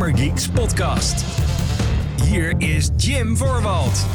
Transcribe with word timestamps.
Gamer 0.00 0.18
Geeks 0.18 0.48
podcast. 0.48 1.24
Hier 2.24 2.54
is 2.58 2.88
Jim 2.96 3.36
Voorwald. 3.36 4.06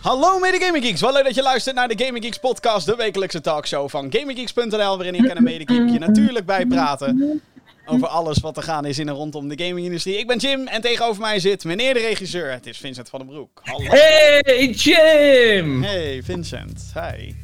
Hallo 0.00 0.38
mede 0.38 0.58
Gaming 0.60 0.84
Geeks, 0.84 1.00
wel 1.00 1.12
leuk 1.12 1.24
dat 1.24 1.34
je 1.34 1.42
luistert 1.42 1.76
naar 1.76 1.88
de 1.88 2.04
Gaming 2.04 2.24
Geeks 2.24 2.38
podcast, 2.38 2.86
de 2.86 2.96
wekelijkse 2.96 3.40
talkshow 3.40 3.88
van 3.88 4.12
GamingGeeks.nl, 4.12 4.96
waarin 4.96 5.14
ik 5.14 5.24
en 5.24 5.36
een 5.36 5.42
mede 5.42 5.74
je 5.92 5.98
natuurlijk 5.98 6.46
bijpraten 6.46 7.42
over 7.86 8.08
alles 8.08 8.38
wat 8.38 8.56
er 8.56 8.62
gaan 8.62 8.84
is 8.84 8.98
in 8.98 9.08
en 9.08 9.14
rondom 9.14 9.48
de 9.48 9.64
gamingindustrie. 9.64 10.18
Ik 10.18 10.26
ben 10.26 10.38
Jim 10.38 10.66
en 10.66 10.80
tegenover 10.80 11.20
mij 11.20 11.40
zit 11.40 11.64
meneer 11.64 11.94
de 11.94 12.00
regisseur, 12.00 12.50
het 12.50 12.66
is 12.66 12.78
Vincent 12.78 13.08
van 13.08 13.18
den 13.18 13.28
Broek. 13.28 13.60
Hallo. 13.62 13.90
Hey 13.90 14.70
Jim! 14.70 15.82
Hey 15.82 16.22
Vincent, 16.22 16.92
hi. 16.94 17.34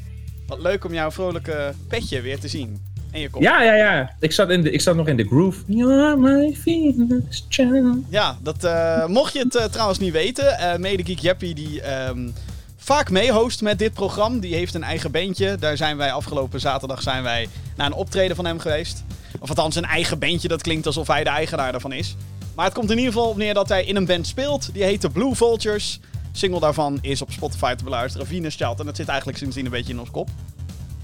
Wat 0.47 0.59
leuk 0.59 0.85
om 0.85 0.95
jouw 0.95 1.11
vrolijke 1.11 1.75
petje 1.89 2.21
weer 2.21 2.41
te 2.41 2.49
zien. 2.49 2.94
En 3.15 3.21
je 3.21 3.31
kop. 3.31 3.43
Ja, 3.43 3.63
ja, 3.63 3.75
ja. 3.75 4.11
Ik 4.21 4.33
zat, 4.33 4.51
in 4.51 4.63
de, 4.63 4.71
ik 4.71 4.81
zat 4.81 4.97
nog 4.97 5.09
in 5.09 5.17
de 5.17 5.25
groove. 5.25 5.63
You're 5.67 6.17
my 6.17 6.57
Venus 6.57 7.47
child. 7.49 7.97
Ja, 8.09 8.37
dat, 8.43 8.65
uh, 8.65 9.07
mocht 9.07 9.33
je 9.33 9.39
het 9.39 9.55
uh, 9.55 9.65
trouwens 9.65 9.99
niet 9.99 10.13
weten, 10.13 10.45
uh, 10.45 10.77
Mede 10.77 11.05
Geek 11.05 11.19
Jeppy 11.19 11.55
die 11.55 12.07
um, 12.09 12.33
vaak 12.77 13.11
mee-host 13.11 13.63
met 13.63 13.79
dit 13.79 13.93
programma. 13.93 14.41
Die 14.41 14.55
heeft 14.55 14.75
een 14.75 14.83
eigen 14.83 15.11
bandje. 15.11 15.57
Daar 15.57 15.77
zijn 15.77 15.97
wij 15.97 16.13
afgelopen 16.13 16.61
zaterdag 16.61 17.03
zijn 17.03 17.23
wij 17.23 17.49
naar 17.77 17.87
een 17.87 17.93
optreden 17.93 18.37
van 18.37 18.47
hem 18.47 18.59
geweest. 18.59 19.05
Of 19.41 19.49
althans, 19.49 19.77
een 19.77 19.85
eigen 19.85 20.19
bandje. 20.19 20.49
Dat 20.49 20.63
klinkt 20.63 20.87
alsof 20.87 21.07
hij 21.07 21.25
de 21.25 21.31
eigenaar 21.31 21.73
daarvan 21.73 21.93
is. 21.93 22.17
Maar 22.55 22.65
het 22.65 22.75
komt 22.75 22.91
in 22.91 22.99
ieder 22.99 23.13
geval 23.13 23.29
op 23.29 23.37
neer 23.37 23.55
dat 23.55 23.69
hij 23.69 23.85
in 23.85 23.97
een 23.97 24.07
band 24.07 24.27
speelt. 24.27 24.71
Die 24.73 24.85
heet 24.85 25.01
de 25.01 25.11
Blue 25.11 25.35
Vultures. 25.35 26.01
Single 26.33 26.61
daarvan 26.61 26.99
is 27.01 27.23
op 27.23 27.33
Spotify 27.33 27.75
te 27.75 27.85
beluisteren. 27.85 28.27
Venus 28.27 28.57
Child. 28.57 28.81
En 28.81 28.87
dat 28.87 28.97
zit 28.97 29.09
eigenlijk 29.09 29.39
sindsdien 29.39 29.65
een 29.65 29.71
beetje 29.71 29.93
in 29.93 30.01
ons 30.01 30.11
kop. 30.11 30.29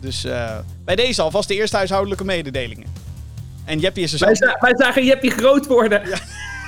Dus 0.00 0.24
uh, 0.24 0.56
bij 0.84 0.96
deze 0.96 1.22
alvast 1.22 1.48
de 1.48 1.54
eerste 1.54 1.76
huishoudelijke 1.76 2.24
mededelingen. 2.24 2.86
En 3.64 3.78
Jeppie 3.78 4.02
is 4.02 4.12
er 4.12 4.18
zelf... 4.18 4.38
Wij, 4.38 4.56
wij 4.60 4.74
zagen 4.76 5.04
Jeppie 5.04 5.30
groot 5.30 5.66
worden. 5.66 6.08
Ja. 6.08 6.18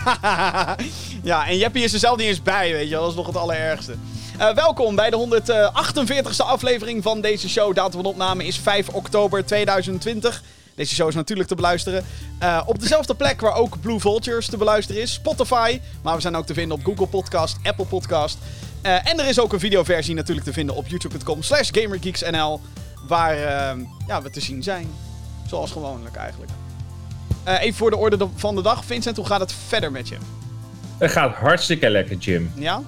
ja, 1.22 1.46
en 1.48 1.58
Jeppie 1.58 1.84
is 1.84 1.92
er 1.92 1.98
zelf 1.98 2.16
niet 2.16 2.26
eens 2.26 2.42
bij, 2.42 2.72
weet 2.72 2.88
je. 2.88 2.94
Dat 2.94 3.10
is 3.10 3.16
nog 3.16 3.26
het 3.26 3.36
allerergste. 3.36 3.94
Uh, 4.38 4.54
welkom 4.54 4.94
bij 4.94 5.10
de 5.10 5.42
148ste 5.42 6.36
aflevering 6.36 7.02
van 7.02 7.20
deze 7.20 7.48
show. 7.48 7.74
Datum 7.74 8.02
van 8.02 8.10
opname 8.10 8.44
is 8.44 8.58
5 8.58 8.88
oktober 8.88 9.44
2020. 9.44 10.42
Deze 10.74 10.94
show 10.94 11.08
is 11.08 11.14
natuurlijk 11.14 11.48
te 11.48 11.54
beluisteren. 11.54 12.04
Uh, 12.42 12.62
op 12.66 12.80
dezelfde 12.80 13.14
plek 13.14 13.40
waar 13.40 13.54
ook 13.54 13.80
Blue 13.80 14.00
Vultures 14.00 14.46
te 14.46 14.56
beluisteren 14.56 15.02
is. 15.02 15.12
Spotify. 15.12 15.80
Maar 16.02 16.14
we 16.14 16.20
zijn 16.20 16.36
ook 16.36 16.46
te 16.46 16.54
vinden 16.54 16.78
op 16.78 16.84
Google 16.84 17.06
Podcast, 17.06 17.56
Apple 17.62 17.84
Podcast. 17.84 18.38
Uh, 18.82 19.08
en 19.08 19.18
er 19.18 19.28
is 19.28 19.40
ook 19.40 19.52
een 19.52 19.60
videoversie 19.60 20.14
natuurlijk 20.14 20.46
te 20.46 20.52
vinden 20.52 20.74
op 20.74 20.86
youtube.com 20.86 21.42
slash 21.42 21.70
gamergeeksnl. 21.72 22.60
Waar 23.06 23.36
uh, 23.36 23.84
ja, 24.06 24.22
we 24.22 24.30
te 24.30 24.40
zien 24.40 24.62
zijn. 24.62 24.86
Zoals 25.46 25.70
gewoonlijk 25.70 26.16
eigenlijk. 26.16 26.50
Uh, 27.48 27.62
even 27.62 27.74
voor 27.74 27.90
de 27.90 27.96
orde 27.96 28.28
van 28.34 28.54
de 28.54 28.62
dag. 28.62 28.84
Vincent, 28.84 29.16
hoe 29.16 29.26
gaat 29.26 29.40
het 29.40 29.52
verder 29.52 29.92
met 29.92 30.08
je? 30.08 30.16
Het 30.98 31.10
gaat 31.10 31.34
hartstikke 31.34 31.90
lekker, 31.90 32.16
Jim. 32.16 32.52
Ja? 32.54 32.82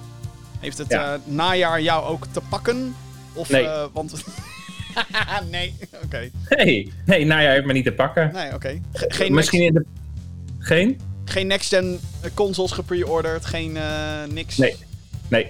Heeft 0.59 0.77
het 0.77 0.89
ja. 0.89 1.13
uh, 1.13 1.19
najaar 1.25 1.81
jou 1.81 2.05
ook 2.05 2.25
te 2.31 2.41
pakken? 2.49 2.95
Of, 3.33 3.49
nee. 3.49 3.63
Uh, 3.63 3.83
want... 3.93 4.13
nee, 5.51 5.75
oké. 5.93 6.05
Okay. 6.05 6.31
Nee, 6.49 6.93
nee, 7.05 7.25
najaar 7.25 7.53
heeft 7.53 7.65
me 7.65 7.73
niet 7.73 7.85
te 7.85 7.91
pakken. 7.91 8.31
Nee, 8.33 8.45
oké. 8.45 8.55
Okay. 8.55 8.81
Geen 8.91 9.33
Misschien 9.33 9.61
in 9.61 9.73
de... 9.73 9.85
Geen? 10.59 10.99
Geen 11.25 11.47
next-gen 11.47 11.99
consoles 12.33 12.71
gepre-orderd, 12.71 13.45
geen 13.45 13.77
niks? 14.29 14.57
Nee, 14.57 14.75
nee. 15.27 15.47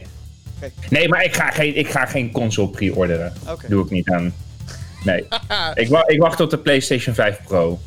Okay. 0.58 0.72
Nee, 0.90 1.10
maar 1.10 1.24
ik 1.24 1.36
ga 1.36 1.52
geen, 1.52 1.76
ik 1.76 1.90
ga 1.90 2.06
geen 2.06 2.32
console 2.32 2.70
pre-orderen. 2.70 3.34
Doe 3.68 3.84
ik 3.84 3.90
niet 3.90 4.10
aan. 4.10 4.34
Nee. 5.06 5.28
ik, 5.84 5.90
wa 5.90 6.08
ik, 6.08 6.20
wacht 6.20 6.40
op 6.40 6.50
de 6.50 6.58
PlayStation 6.58 7.16
5 7.16 7.40
Pro. 7.44 7.80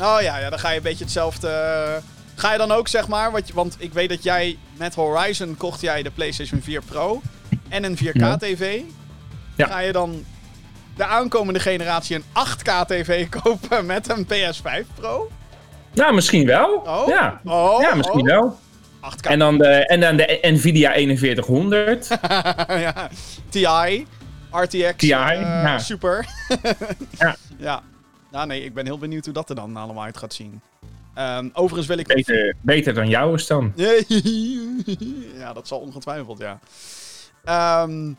Oh 0.00 0.16
ja, 0.20 0.38
ja 0.38 0.50
dan 0.50 0.58
ga 0.58 0.70
je 0.70 0.76
een 0.76 0.82
beetje 0.82 1.04
hetzelfde. 1.04 1.48
Ga 2.34 2.52
je 2.52 2.58
dan 2.58 2.72
ook 2.72 2.88
zeg 2.88 3.08
maar, 3.08 3.32
wat 3.32 3.50
want 3.50 3.76
ik 3.78 3.92
weet 3.92 4.08
dat 4.08 4.22
jij 4.22 4.58
met 4.76 4.94
Horizon 4.94 5.56
kocht 5.56 5.80
jij 5.80 6.02
de 6.02 6.10
PlayStation 6.10 6.60
4 6.62 6.82
Pro 6.82 7.20
en 7.68 7.84
een 7.84 7.96
4K 7.96 8.36
TV. 8.38 8.80
Ja. 9.56 9.66
Ga 9.66 9.78
je 9.78 9.92
dan 9.92 10.24
de 10.96 11.04
aankomende 11.04 11.60
generatie 11.60 12.16
een 12.16 12.24
8K 12.24 12.86
TV 12.86 13.28
kopen 13.42 13.86
met 13.86 14.08
een 14.10 14.26
PS5 14.26 14.86
Pro? 14.94 15.30
Nou, 15.94 16.14
misschien 16.14 16.46
wel. 16.46 16.82
Oh? 16.86 17.08
Ja, 17.08 17.40
oh, 17.44 17.80
ja 17.80 17.94
misschien 17.94 18.20
oh. 18.20 18.26
wel. 18.26 18.58
8K. 19.10 19.30
En 19.30 19.38
dan 19.38 19.58
de, 19.58 19.66
en 19.66 20.00
dan 20.00 20.16
de 20.16 20.38
Nvidia 20.42 20.92
4100. 20.92 22.08
ja. 22.68 23.08
TI. 23.48 24.06
RTX 24.52 24.96
TI, 24.96 25.06
uh, 25.06 25.10
ja. 25.12 25.78
Super. 25.78 26.26
ja. 27.18 27.36
ja. 27.58 27.82
Nou 28.30 28.46
nee, 28.46 28.64
ik 28.64 28.74
ben 28.74 28.84
heel 28.84 28.98
benieuwd 28.98 29.24
hoe 29.24 29.34
dat 29.34 29.48
er 29.48 29.54
dan 29.54 29.76
allemaal 29.76 30.04
uit 30.04 30.16
gaat 30.16 30.34
zien. 30.34 30.60
Um, 31.18 31.50
overigens 31.52 31.86
wil 31.86 31.98
ik... 31.98 32.06
Beter, 32.06 32.54
beter 32.60 32.94
dan 32.94 33.08
jou 33.08 33.34
is 33.34 33.46
dan. 33.46 33.72
ja, 35.38 35.52
dat 35.52 35.68
zal 35.68 35.78
ongetwijfeld, 35.78 36.38
ja. 36.38 36.58
Um, 37.82 38.16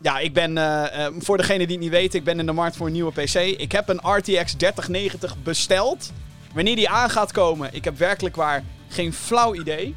ja, 0.00 0.18
ik 0.18 0.32
ben, 0.32 0.56
uh, 0.56 0.84
uh, 0.96 1.06
voor 1.18 1.36
degene 1.36 1.58
die 1.58 1.76
het 1.76 1.84
niet 1.84 1.90
weet, 1.90 2.14
ik 2.14 2.24
ben 2.24 2.38
in 2.38 2.46
de 2.46 2.52
markt 2.52 2.76
voor 2.76 2.86
een 2.86 2.92
nieuwe 2.92 3.12
PC. 3.12 3.34
Ik 3.34 3.72
heb 3.72 3.88
een 3.88 4.00
RTX 4.02 4.54
3090 4.54 5.42
besteld. 5.42 6.12
Wanneer 6.54 6.76
die 6.76 6.88
aan 6.88 7.10
gaat 7.10 7.32
komen, 7.32 7.74
ik 7.74 7.84
heb 7.84 7.98
werkelijk 7.98 8.36
waar 8.36 8.64
geen 8.88 9.12
flauw 9.12 9.54
idee. 9.54 9.94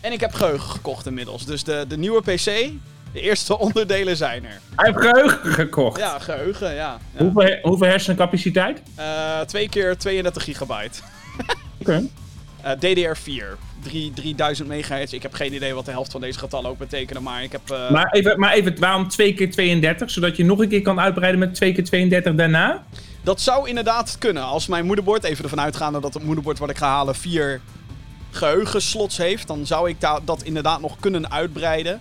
En 0.00 0.12
ik 0.12 0.20
heb 0.20 0.32
geheugen 0.32 0.70
gekocht 0.70 1.06
inmiddels. 1.06 1.46
Dus 1.46 1.64
de, 1.64 1.84
de 1.88 1.96
nieuwe 1.96 2.20
PC, 2.20 2.70
de 3.14 3.20
eerste 3.20 3.58
onderdelen 3.58 4.16
zijn 4.16 4.44
er. 4.44 4.60
Hij 4.76 4.92
heeft 4.92 5.00
geheugen 5.00 5.52
gekocht? 5.52 5.98
Ja, 5.98 6.18
geheugen, 6.18 6.74
ja. 6.74 6.98
ja. 7.16 7.24
Hoeveel, 7.24 7.58
hoeveel 7.62 7.86
hersencapaciteit? 7.86 8.82
Uh, 8.98 9.40
twee 9.40 9.68
keer 9.68 9.96
32 9.96 10.44
gigabyte. 10.44 10.98
Oké. 11.80 12.08
Okay. 12.62 12.76
DDR4. 12.76 13.58
3, 13.82 14.12
3000 14.14 14.68
megahertz. 14.68 15.12
Ik 15.12 15.22
heb 15.22 15.34
geen 15.34 15.54
idee 15.54 15.74
wat 15.74 15.84
de 15.84 15.90
helft 15.90 16.12
van 16.12 16.20
deze 16.20 16.38
getallen 16.38 16.70
ook 16.70 16.78
betekenen, 16.78 17.22
maar 17.22 17.42
ik 17.42 17.52
heb... 17.52 17.60
uh, 17.72 17.90
Maar, 17.90 18.12
even, 18.12 18.38
maar 18.38 18.52
even, 18.52 18.78
waarom 18.78 19.08
2 19.08 19.34
keer 19.34 19.50
32? 19.50 20.10
Zodat 20.10 20.36
je 20.36 20.44
nog 20.44 20.58
een 20.58 20.68
keer 20.68 20.82
kan 20.82 21.00
uitbreiden 21.00 21.40
met 21.40 21.54
2 21.54 21.72
keer 21.72 21.84
32 21.84 22.34
daarna? 22.34 22.84
Dat 23.22 23.40
zou 23.40 23.68
inderdaad 23.68 24.16
kunnen. 24.18 24.42
Als 24.42 24.66
mijn 24.66 24.86
moederbord, 24.86 25.24
even 25.24 25.44
ervan 25.44 25.60
uitgaande 25.60 26.00
dat 26.00 26.14
het 26.14 26.22
moederbord 26.22 26.58
wat 26.58 26.70
ik 26.70 26.76
ga 26.76 26.88
halen 26.88 27.14
4 27.14 27.60
geheugenslots 28.30 29.16
heeft, 29.16 29.46
dan 29.46 29.66
zou 29.66 29.88
ik 29.88 29.96
dat 30.24 30.42
inderdaad 30.42 30.80
nog 30.80 30.96
kunnen 31.00 31.30
uitbreiden. 31.30 32.00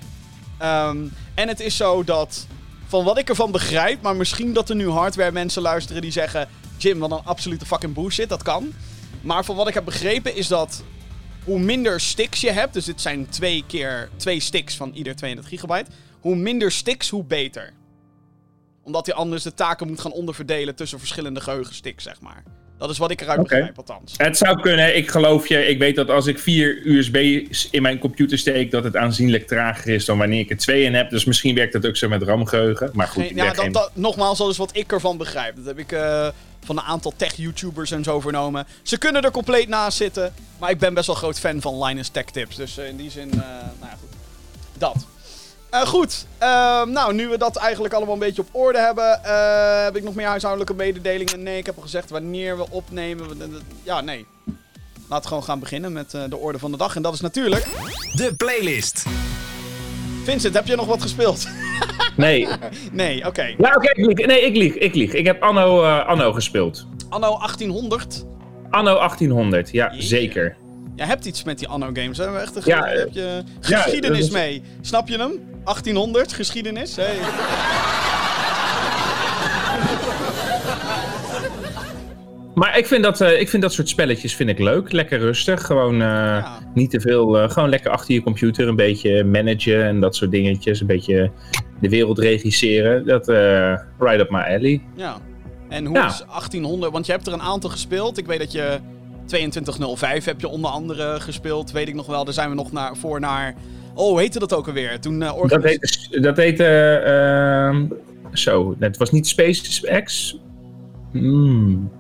Um, 0.64 1.14
en 1.36 1.48
het 1.48 1.60
is 1.60 1.76
zo 1.76 2.04
dat, 2.04 2.48
van 2.88 3.04
wat 3.04 3.18
ik 3.18 3.30
ervan 3.30 3.52
begrijp, 3.52 4.02
maar 4.02 4.16
misschien 4.16 4.54
dat 4.54 4.70
er 4.70 4.76
nu 4.76 4.90
hardware 4.90 5.32
mensen 5.32 5.62
luisteren 5.62 6.02
die 6.02 6.12
zeggen... 6.12 6.48
Jim, 6.78 7.00
wat 7.00 7.12
een 7.12 7.24
absolute 7.24 7.66
fucking 7.66 7.94
bullshit, 7.94 8.30
dat 8.30 8.44
kan. 8.44 8.74
Maar 9.22 9.46
van 9.46 9.56
wat 9.56 9.68
ik 9.68 9.74
heb 9.74 9.86
begrepen 9.86 10.36
is 10.36 10.48
dat 10.48 10.84
hoe 11.44 11.60
minder 11.60 12.00
sticks 12.00 12.42
je 12.42 12.52
hebt, 12.52 12.74
dus 12.74 12.86
dit 12.86 13.02
zijn 13.02 13.30
twee 13.30 13.64
keer 13.68 14.10
twee 14.16 14.40
sticks 14.40 14.76
van 14.76 14.92
ieder 14.94 15.16
32 15.16 15.50
gigabyte. 15.50 15.92
Hoe 16.20 16.36
minder 16.36 16.72
sticks, 16.72 17.10
hoe 17.10 17.24
beter. 17.24 17.74
Omdat 18.84 19.06
hij 19.06 19.16
anders 19.16 19.44
de 19.44 19.54
taken 19.54 19.88
moet 19.88 20.00
gaan 20.00 20.12
onderverdelen 20.12 20.76
tussen 20.76 21.00
verschillende 21.00 21.42
geheugensticks, 21.42 22.04
zeg 22.04 22.22
maar. 22.22 22.44
Dat 22.78 22.90
is 22.90 22.98
wat 22.98 23.12
ik 23.12 23.22
eruit 23.22 23.40
okay. 23.40 23.58
begrijp, 23.58 23.78
althans. 23.78 24.14
Het 24.18 24.38
zou 24.38 24.62
kunnen, 24.62 24.98
ik 24.98 25.10
geloof 25.10 25.48
je. 25.48 25.68
Ik 25.68 25.78
weet 25.78 25.96
dat 25.96 26.10
als 26.10 26.26
ik 26.26 26.40
vier 26.40 26.82
USB's 26.86 27.68
in 27.72 27.82
mijn 27.82 28.00
computer 28.00 28.38
steek, 28.38 28.72
dat 28.72 28.84
het 28.84 28.96
aanzienlijk 28.96 29.48
trager 29.48 29.94
is 29.94 30.06
dan 30.06 30.18
wanneer 30.18 30.40
ik 30.40 30.50
er 30.50 30.58
twee 30.58 30.84
in 30.84 30.94
heb. 30.94 31.10
Dus 31.10 31.26
misschien 31.26 31.56
werkt 31.56 31.74
dat 31.74 31.88
ook 31.88 31.96
zo 31.96 32.08
met 32.08 32.24
RAM-geheugen. 32.24 32.90
Maar 32.94 33.08
goed, 33.08 33.24
geen, 33.24 33.36
ja, 33.36 33.46
dat, 33.46 33.60
geen... 33.60 33.72
dat, 33.72 33.92
nogmaals, 33.94 34.38
dat 34.38 34.50
is 34.50 34.58
wat 34.58 34.76
ik 34.76 34.92
ervan 34.92 35.18
begrijp. 35.18 35.56
Dat 35.56 35.66
heb 35.66 35.80
ik 35.80 35.92
uh, 35.92 36.28
van 36.64 36.78
een 36.78 36.84
aantal 36.84 37.14
tech-YouTubers 37.16 37.92
en 37.92 38.04
zo 38.04 38.20
vernomen. 38.20 38.68
Ze 38.82 38.98
kunnen 38.98 39.22
er 39.22 39.32
compleet 39.32 39.68
naast 39.68 39.98
zitten. 39.98 40.34
Maar 40.60 40.70
ik 40.70 40.80
ben 40.80 40.94
best 40.94 41.08
wel 41.08 41.16
groot 41.16 41.40
fan 41.40 41.62
van 41.62 41.84
Linus 41.84 42.10
Tech 42.10 42.26
Tips. 42.26 42.56
Dus 42.56 42.80
uh, 42.80 42.88
in 42.88 42.96
die 42.96 43.12
zin, 43.12 43.28
uh, 43.28 43.40
nou 43.40 43.74
ja, 43.80 43.98
goed. 44.00 44.10
Dat. 44.78 45.06
Uh, 45.74 45.82
goed, 45.82 46.26
uh, 46.42 46.86
nou 46.86 47.14
nu 47.14 47.28
we 47.28 47.38
dat 47.38 47.56
eigenlijk 47.56 47.94
allemaal 47.94 48.14
een 48.14 48.20
beetje 48.20 48.42
op 48.42 48.48
orde 48.52 48.80
hebben, 48.80 49.22
uh, 49.26 49.84
heb 49.84 49.96
ik 49.96 50.04
nog 50.04 50.16
meer 50.16 50.28
huishoudelijke 50.28 50.74
mededelingen? 50.74 51.44
Nee, 51.44 51.58
ik 51.58 51.66
heb 51.66 51.76
al 51.76 51.82
gezegd 51.82 52.10
wanneer 52.10 52.58
we 52.58 52.66
opnemen. 52.70 53.28
Ja, 53.84 54.02
nee. 54.02 54.26
Laten 55.10 55.22
we 55.22 55.28
gewoon 55.28 55.44
gaan 55.44 55.60
beginnen 55.60 55.94
met 55.94 56.12
de 56.12 56.38
orde 56.38 56.60
van 56.60 56.72
de 56.72 56.78
dag. 56.78 56.96
En 56.96 57.02
dat 57.02 57.14
is 57.14 57.22
natuurlijk... 57.22 57.66
De 58.16 58.34
playlist. 58.38 59.06
Vincent, 60.24 60.54
heb 60.54 60.68
je 60.68 60.76
nog 60.76 60.86
wat 60.86 61.02
gespeeld? 61.02 61.48
Nee. 62.16 62.48
nee, 62.92 63.18
oké. 63.18 63.28
Okay. 63.28 63.56
Ja, 63.58 63.68
oké, 63.68 63.78
okay, 63.78 63.92
ik 63.92 64.06
lieg. 64.06 64.28
Nee, 64.28 64.42
ik 64.42 64.56
lieg, 64.56 64.76
ik 64.76 64.96
lieg. 64.96 65.14
Ik 65.14 65.26
heb 65.26 65.44
Anno, 65.44 65.84
Anno 65.84 66.34
gespeeld. 66.34 66.88
Anno 67.10 67.38
1800? 67.38 68.26
Anno 68.70 68.96
1800, 68.96 69.72
ja, 69.72 69.94
zeker. 69.98 70.58
Jij 70.96 71.06
hebt 71.06 71.26
iets 71.26 71.44
met 71.44 71.60
die 71.60 71.68
Anno-games, 71.68 72.18
hè? 72.18 72.40
Echt 72.40 72.56
een 72.56 72.62
ja, 72.66 72.86
heb 72.86 73.10
je 73.12 73.44
geschiedenis 73.60 74.28
ja, 74.28 74.34
mee. 74.34 74.62
Snap 74.82 75.08
je 75.08 75.18
hem? 75.18 75.32
1800, 75.64 76.34
geschiedenis. 76.34 76.96
Hey. 76.96 77.16
Maar 82.56 82.78
ik 82.78 82.88
vind, 82.88 83.04
dat, 83.04 83.22
uh, 83.22 83.40
ik 83.40 83.50
vind 83.50 83.62
dat 83.62 83.74
soort 83.74 83.90
spelletjes 83.90 84.36
vind 84.36 84.50
ik 84.50 84.60
leuk. 84.60 84.92
Lekker 84.92 85.20
rustig. 85.20 85.66
Gewoon 85.66 85.94
uh, 85.94 86.00
ja. 86.00 86.60
niet 86.74 86.90
te 86.90 87.02
veel. 87.02 87.42
Uh, 87.42 87.50
gewoon 87.50 87.70
lekker 87.70 87.92
achter 87.92 88.14
je 88.14 88.22
computer 88.22 88.68
een 88.68 88.76
beetje 88.76 89.24
managen 89.24 89.84
en 89.84 90.00
dat 90.00 90.16
soort 90.16 90.32
dingetjes. 90.32 90.82
Een 90.82 90.88
beetje 90.88 91.32
de 91.80 91.90
wereld 91.90 92.20
regisseren. 92.20 93.06
Dat 93.06 93.28
right 94.00 94.20
up 94.20 94.30
my 94.30 94.40
alley. 94.40 94.82
Ja. 94.96 95.18
En 95.70 95.86
hoe 95.86 95.96
ja. 95.96 96.08
is 96.08 96.24
1800? 96.28 96.92
Want 96.92 97.06
je 97.06 97.12
hebt 97.12 97.28
er 97.28 97.34
een 97.34 97.42
aantal 97.42 97.70
gespeeld. 97.70 98.18
Ik 98.18 98.26
weet 98.26 98.40
dat 98.40 98.52
je 98.52 98.80
2205 99.26 100.26
heb 100.26 100.42
je 100.42 100.48
onder 100.48 100.72
andere 100.72 101.20
gespeeld, 101.20 101.72
weet 101.72 101.88
ik 101.88 101.96
nog 101.96 102.06
wel. 102.06 102.26
Daar 102.26 102.34
zijn 102.34 102.50
we 102.50 102.56
nog 102.56 102.72
naar, 102.72 102.96
voor 102.96 103.20
naar... 103.20 103.56
Oh, 103.94 104.18
heette 104.18 104.40
dat 104.40 104.54
ook 104.54 104.68
alweer? 104.68 105.00
Toen, 105.00 105.22
uh, 105.22 105.48
Dat 105.48 105.64
heette... 105.64 106.20
Dat 106.20 106.38
heette 106.38 107.02
uh, 107.92 107.98
zo, 108.34 108.76
het 108.80 108.98
was 108.98 109.12
niet 109.12 109.28
SpaceX? 109.28 110.38
Hmm. 111.12 111.92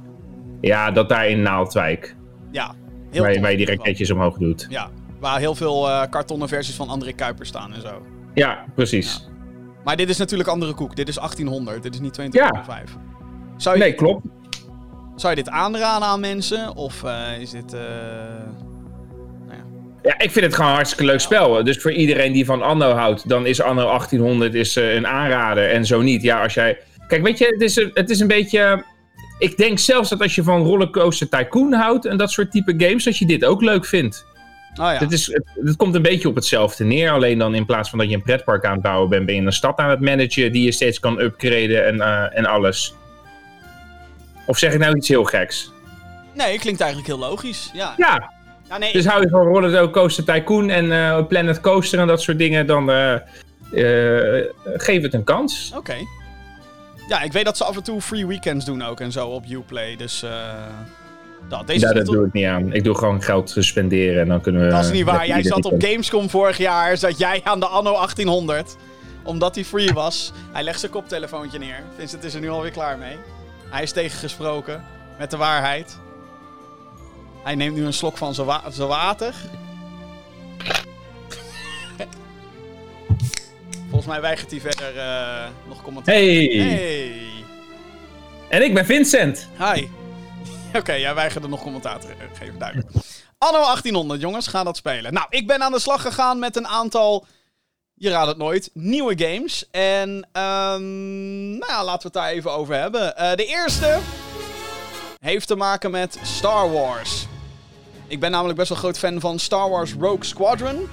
Ja, 0.61 0.91
dat 0.91 1.09
daar 1.09 1.27
in 1.27 1.41
Naaldwijk. 1.41 2.15
Ja, 2.51 2.75
heel 3.09 3.23
waar, 3.23 3.39
waar 3.39 3.51
je 3.51 3.57
die 3.57 3.65
raketjes 3.65 4.11
omhoog 4.11 4.37
doet. 4.37 4.65
Ja, 4.69 4.89
waar 5.19 5.39
heel 5.39 5.55
veel 5.55 5.87
uh, 5.87 6.03
kartonnen 6.09 6.47
versies 6.47 6.75
van 6.75 6.89
André 6.89 7.11
Kuiper 7.11 7.45
staan 7.45 7.73
en 7.73 7.81
zo. 7.81 8.01
Ja, 8.33 8.65
precies. 8.75 9.27
Maar 9.83 9.95
dit 9.95 10.09
is 10.09 10.17
natuurlijk 10.17 10.49
andere 10.49 10.73
koek. 10.73 10.95
Dit 10.95 11.07
is 11.07 11.15
1800, 11.15 11.83
dit 11.83 11.93
is 11.93 11.99
niet 11.99 12.13
2205. 12.13 12.97
Ja. 13.57 13.75
Nee, 13.75 13.93
klopt. 13.93 14.25
Zou 15.15 15.35
je 15.35 15.43
dit 15.43 15.53
aanraden 15.53 16.07
aan 16.07 16.19
mensen? 16.19 16.75
Of 16.75 17.03
uh, 17.03 17.39
is 17.39 17.49
dit... 17.49 17.73
Uh... 17.73 17.79
Nou 19.47 19.57
ja. 19.57 19.63
ja. 20.03 20.19
ik 20.19 20.31
vind 20.31 20.45
het 20.45 20.55
gewoon 20.55 20.69
een 20.69 20.75
hartstikke 20.75 21.05
leuk 21.05 21.19
spel. 21.19 21.63
Dus 21.63 21.77
voor 21.77 21.91
iedereen 21.91 22.31
die 22.31 22.45
van 22.45 22.61
Anno 22.61 22.91
houdt, 22.91 23.29
dan 23.29 23.45
is 23.45 23.61
Anno 23.61 23.85
1800 23.85 24.53
is, 24.53 24.77
uh, 24.77 24.93
een 24.93 25.07
aanrader. 25.07 25.69
En 25.69 25.85
zo 25.85 26.01
niet. 26.01 26.21
Ja, 26.21 26.43
als 26.43 26.53
jij... 26.53 26.77
Kijk, 27.07 27.23
weet 27.23 27.37
je, 27.37 27.45
het 27.45 27.61
is, 27.61 27.75
het 27.75 28.09
is 28.09 28.19
een 28.19 28.27
beetje... 28.27 28.83
Ik 29.39 29.57
denk 29.57 29.79
zelfs 29.79 30.09
dat 30.09 30.21
als 30.21 30.35
je 30.35 30.43
van 30.43 30.63
Rollercoaster 30.63 31.29
Tycoon 31.29 31.73
houdt 31.73 32.05
en 32.05 32.17
dat 32.17 32.31
soort 32.31 32.51
type 32.51 32.73
games, 32.77 33.03
dat 33.03 33.17
je 33.17 33.25
dit 33.25 33.45
ook 33.45 33.61
leuk 33.61 33.85
vindt. 33.85 34.25
Oh 34.73 34.85
ja. 34.85 34.97
het, 34.97 35.11
is, 35.11 35.25
het, 35.25 35.43
het, 35.63 35.75
komt 35.75 35.95
een 35.95 36.01
beetje 36.01 36.27
op 36.27 36.35
hetzelfde 36.35 36.83
neer. 36.83 37.11
Alleen 37.11 37.37
dan 37.37 37.55
in 37.55 37.65
plaats 37.65 37.89
van 37.89 37.99
dat 37.99 38.09
je 38.09 38.15
een 38.15 38.23
pretpark 38.23 38.65
aan 38.65 38.73
het 38.73 38.81
bouwen 38.81 39.09
bent, 39.09 39.25
ben 39.25 39.35
je 39.35 39.41
een 39.41 39.51
stad 39.51 39.77
aan 39.77 39.89
het 39.89 39.99
managen 39.99 40.51
die 40.51 40.63
je 40.63 40.71
steeds 40.71 40.99
kan 40.99 41.19
upgraden 41.19 41.85
en, 41.85 41.95
uh, 41.95 42.37
en 42.37 42.45
alles. 42.45 42.95
Of 44.45 44.57
zeg 44.57 44.73
ik 44.73 44.79
nou 44.79 44.95
iets 44.95 45.07
heel 45.07 45.23
geks? 45.23 45.71
Nee, 46.33 46.59
klinkt 46.59 46.81
eigenlijk 46.81 47.11
heel 47.11 47.29
logisch. 47.29 47.69
Ja. 47.73 47.93
ja. 47.97 48.31
ja 48.69 48.77
nee, 48.77 48.93
dus 48.93 49.05
hou 49.05 49.21
je 49.21 49.29
van 49.29 49.41
Roller 49.41 49.89
Coaster 49.89 50.23
Tycoon 50.23 50.69
en 50.69 50.85
uh, 50.85 51.27
Planet 51.27 51.59
Coaster 51.59 51.99
en 51.99 52.07
dat 52.07 52.21
soort 52.21 52.37
dingen, 52.37 52.67
dan 52.67 52.89
uh, 52.89 53.15
geef 54.63 55.01
het 55.01 55.13
een 55.13 55.23
kans. 55.23 55.73
Oké. 55.75 55.95
Ja, 57.07 57.21
ik 57.21 57.31
weet 57.31 57.45
dat 57.45 57.57
ze 57.57 57.63
af 57.63 57.75
en 57.75 57.83
toe 57.83 58.01
free 58.01 58.27
weekends 58.27 58.65
doen 58.65 58.83
ook 58.83 58.99
en 58.99 59.11
zo 59.11 59.27
op 59.27 59.45
Uplay. 59.49 59.95
Dus 59.95 60.25
dat, 61.49 61.67
deze 61.67 61.87
ja, 61.87 61.93
dat 61.93 62.05
doe 62.05 62.25
ik 62.25 62.33
niet 62.33 62.45
aan. 62.45 62.73
Ik 62.73 62.83
doe 62.83 62.95
gewoon 62.95 63.21
geld 63.21 63.55
spenderen 63.59 64.21
en 64.21 64.27
dan 64.27 64.41
kunnen 64.41 64.61
we... 64.61 64.69
Dat 64.69 64.83
is 64.83 64.91
niet 64.91 65.05
waar. 65.05 65.27
Jij 65.27 65.43
zat 65.43 65.65
op 65.65 65.83
Gamescom 65.83 66.29
vorig 66.29 66.57
jaar, 66.57 66.97
zat 66.97 67.17
jij 67.17 67.41
aan 67.43 67.59
de 67.59 67.65
anno 67.65 67.91
1800. 67.91 68.75
Omdat 69.23 69.55
hij 69.55 69.63
free 69.63 69.93
was. 69.93 70.31
Hij 70.51 70.63
legt 70.63 70.79
zijn 70.79 70.91
koptelefoontje 70.91 71.59
neer. 71.59 71.83
Vincent 71.97 72.23
is 72.23 72.33
er 72.33 72.41
nu 72.41 72.49
alweer 72.49 72.71
klaar 72.71 72.97
mee. 72.97 73.15
Hij 73.73 73.83
is 73.83 73.91
tegengesproken 73.91 74.85
met 75.17 75.31
de 75.31 75.37
waarheid. 75.37 75.97
Hij 77.43 77.55
neemt 77.55 77.75
nu 77.75 77.85
een 77.85 77.93
slok 77.93 78.17
van 78.17 78.33
zijn, 78.33 78.47
wa 78.47 78.61
water. 78.77 79.33
Volgens 83.89 84.05
mij 84.05 84.21
weigert 84.21 84.51
hij 84.51 84.59
verder 84.59 84.95
uh, 84.95 85.47
nog 85.67 85.81
commentaar. 85.81 86.15
Hey. 86.15 86.45
hey! 86.45 87.21
En 88.49 88.63
ik 88.63 88.73
ben 88.73 88.85
Vincent. 88.85 89.49
Hi. 89.57 89.87
Oké, 90.79 90.93
jij 90.93 91.15
weigerde 91.15 91.47
nog 91.47 91.61
commentaar 91.61 91.99
te 91.99 92.07
geven, 92.33 92.59
duidelijk. 92.59 92.89
Anno 93.37 93.59
1800, 93.59 94.21
jongens, 94.21 94.47
ga 94.47 94.63
dat 94.63 94.77
spelen. 94.77 95.13
Nou, 95.13 95.27
ik 95.29 95.47
ben 95.47 95.63
aan 95.63 95.71
de 95.71 95.79
slag 95.79 96.01
gegaan 96.01 96.39
met 96.39 96.55
een 96.55 96.67
aantal, 96.67 97.25
je 97.95 98.09
raadt 98.09 98.27
het 98.27 98.37
nooit, 98.37 98.69
nieuwe 98.73 99.13
games. 99.17 99.69
En, 99.71 100.09
um, 100.09 101.57
nou 101.57 101.71
ja, 101.71 101.83
laten 101.83 102.01
we 102.01 102.03
het 102.03 102.13
daar 102.13 102.29
even 102.29 102.51
over 102.51 102.75
hebben. 102.75 103.13
Uh, 103.17 103.35
de 103.35 103.45
eerste 103.45 103.99
heeft 105.19 105.47
te 105.47 105.55
maken 105.55 105.91
met 105.91 106.17
Star 106.23 106.71
Wars. 106.71 107.27
Ik 108.07 108.19
ben 108.19 108.31
namelijk 108.31 108.57
best 108.57 108.69
wel 108.69 108.77
groot 108.77 108.97
fan 108.97 109.19
van 109.19 109.39
Star 109.39 109.69
Wars 109.69 109.93
Rogue 109.93 110.25
Squadron. 110.25 110.89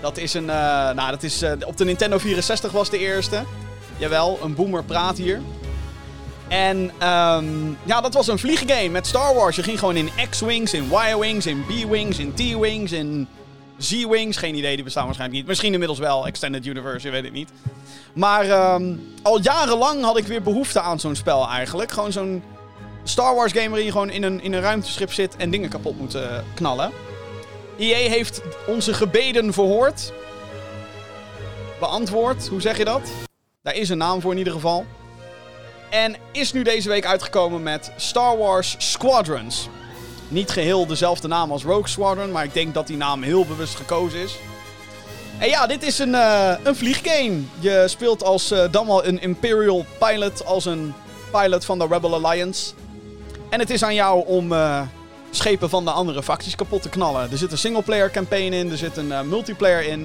Dat 0.00 0.16
is 0.16 0.34
een, 0.34 0.46
uh, 0.46 0.90
nou, 0.90 1.10
dat 1.10 1.22
is, 1.22 1.42
uh, 1.42 1.52
op 1.66 1.76
de 1.76 1.84
Nintendo 1.84 2.18
64 2.18 2.72
was 2.72 2.90
de 2.90 2.98
eerste. 2.98 3.42
Jawel, 3.96 4.38
een 4.42 4.54
boomer 4.54 4.84
praat 4.84 5.16
hier. 5.16 5.40
En 6.48 6.76
um, 7.08 7.78
ja, 7.84 8.00
dat 8.00 8.14
was 8.14 8.26
een 8.26 8.38
vlieggame 8.38 8.88
met 8.88 9.06
Star 9.06 9.34
Wars. 9.34 9.56
Je 9.56 9.62
ging 9.62 9.78
gewoon 9.78 9.96
in 9.96 10.10
X-Wings, 10.30 10.74
in 10.74 10.90
Y-Wings, 10.92 11.46
in 11.46 11.64
B-Wings, 11.64 12.18
in 12.18 12.34
T-Wings, 12.34 12.92
in 12.92 13.28
Z-Wings. 13.80 14.36
Geen 14.36 14.54
idee, 14.54 14.74
die 14.74 14.84
bestaan 14.84 15.04
waarschijnlijk 15.04 15.38
niet. 15.38 15.48
Misschien 15.48 15.72
inmiddels 15.72 15.98
wel, 15.98 16.26
Extended 16.26 16.66
Universe, 16.66 17.06
je 17.06 17.12
weet 17.12 17.24
het 17.24 17.32
niet. 17.32 17.50
Maar 18.12 18.74
um, 18.74 19.14
al 19.22 19.40
jarenlang 19.40 20.02
had 20.02 20.16
ik 20.16 20.26
weer 20.26 20.42
behoefte 20.42 20.80
aan 20.80 21.00
zo'n 21.00 21.14
spel 21.14 21.48
eigenlijk. 21.48 21.90
Gewoon 21.90 22.12
zo'n 22.12 22.42
Star 23.04 23.34
Wars 23.34 23.52
game 23.52 23.68
waarin 23.68 23.90
gewoon 23.90 24.10
in 24.10 24.22
een, 24.22 24.42
in 24.42 24.52
een 24.52 24.60
ruimteschip 24.60 25.12
zit 25.12 25.36
en 25.36 25.50
dingen 25.50 25.68
kapot 25.68 25.98
moet 25.98 26.14
uh, 26.14 26.22
knallen. 26.54 26.90
EA 27.78 28.08
heeft 28.08 28.42
onze 28.66 28.94
gebeden 28.94 29.52
verhoord. 29.52 30.12
Beantwoord, 31.78 32.48
hoe 32.48 32.60
zeg 32.60 32.78
je 32.78 32.84
dat? 32.84 33.10
Daar 33.62 33.74
is 33.74 33.88
een 33.88 33.98
naam 33.98 34.20
voor 34.20 34.32
in 34.32 34.38
ieder 34.38 34.52
geval. 34.52 34.86
En 35.90 36.16
is 36.32 36.52
nu 36.52 36.62
deze 36.62 36.88
week 36.88 37.06
uitgekomen 37.06 37.62
met 37.62 37.92
Star 37.96 38.38
Wars 38.38 38.74
Squadrons. 38.78 39.68
Niet 40.30 40.50
geheel 40.50 40.86
dezelfde 40.86 41.28
naam 41.28 41.52
als 41.52 41.64
Rogue 41.64 41.88
Squadron, 41.88 42.32
maar 42.32 42.44
ik 42.44 42.54
denk 42.54 42.74
dat 42.74 42.86
die 42.86 42.96
naam 42.96 43.22
heel 43.22 43.44
bewust 43.44 43.74
gekozen 43.74 44.20
is. 44.20 44.36
En 45.38 45.48
ja, 45.48 45.66
dit 45.66 45.82
is 45.82 45.98
een, 45.98 46.12
uh, 46.12 46.52
een 46.62 46.76
vlieggame. 46.76 47.40
Je 47.58 47.84
speelt 47.86 48.22
als 48.24 48.52
uh, 48.52 48.64
dan 48.70 48.86
wel 48.86 49.06
een 49.06 49.22
Imperial 49.22 49.84
pilot, 49.98 50.44
als 50.44 50.64
een 50.64 50.94
pilot 51.32 51.64
van 51.64 51.78
de 51.78 51.86
Rebel 51.90 52.24
Alliance. 52.24 52.72
En 53.48 53.58
het 53.58 53.70
is 53.70 53.82
aan 53.82 53.94
jou 53.94 54.26
om 54.26 54.52
uh, 54.52 54.80
schepen 55.30 55.70
van 55.70 55.84
de 55.84 55.90
andere 55.90 56.22
facties 56.22 56.54
kapot 56.54 56.82
te 56.82 56.88
knallen. 56.88 57.30
Er 57.30 57.38
zit 57.38 57.52
een 57.52 57.58
singleplayer 57.58 58.10
campaign 58.10 58.52
in, 58.52 58.70
er 58.70 58.76
zit 58.76 58.96
een 58.96 59.28
multiplayer 59.28 59.86
in. 59.86 60.00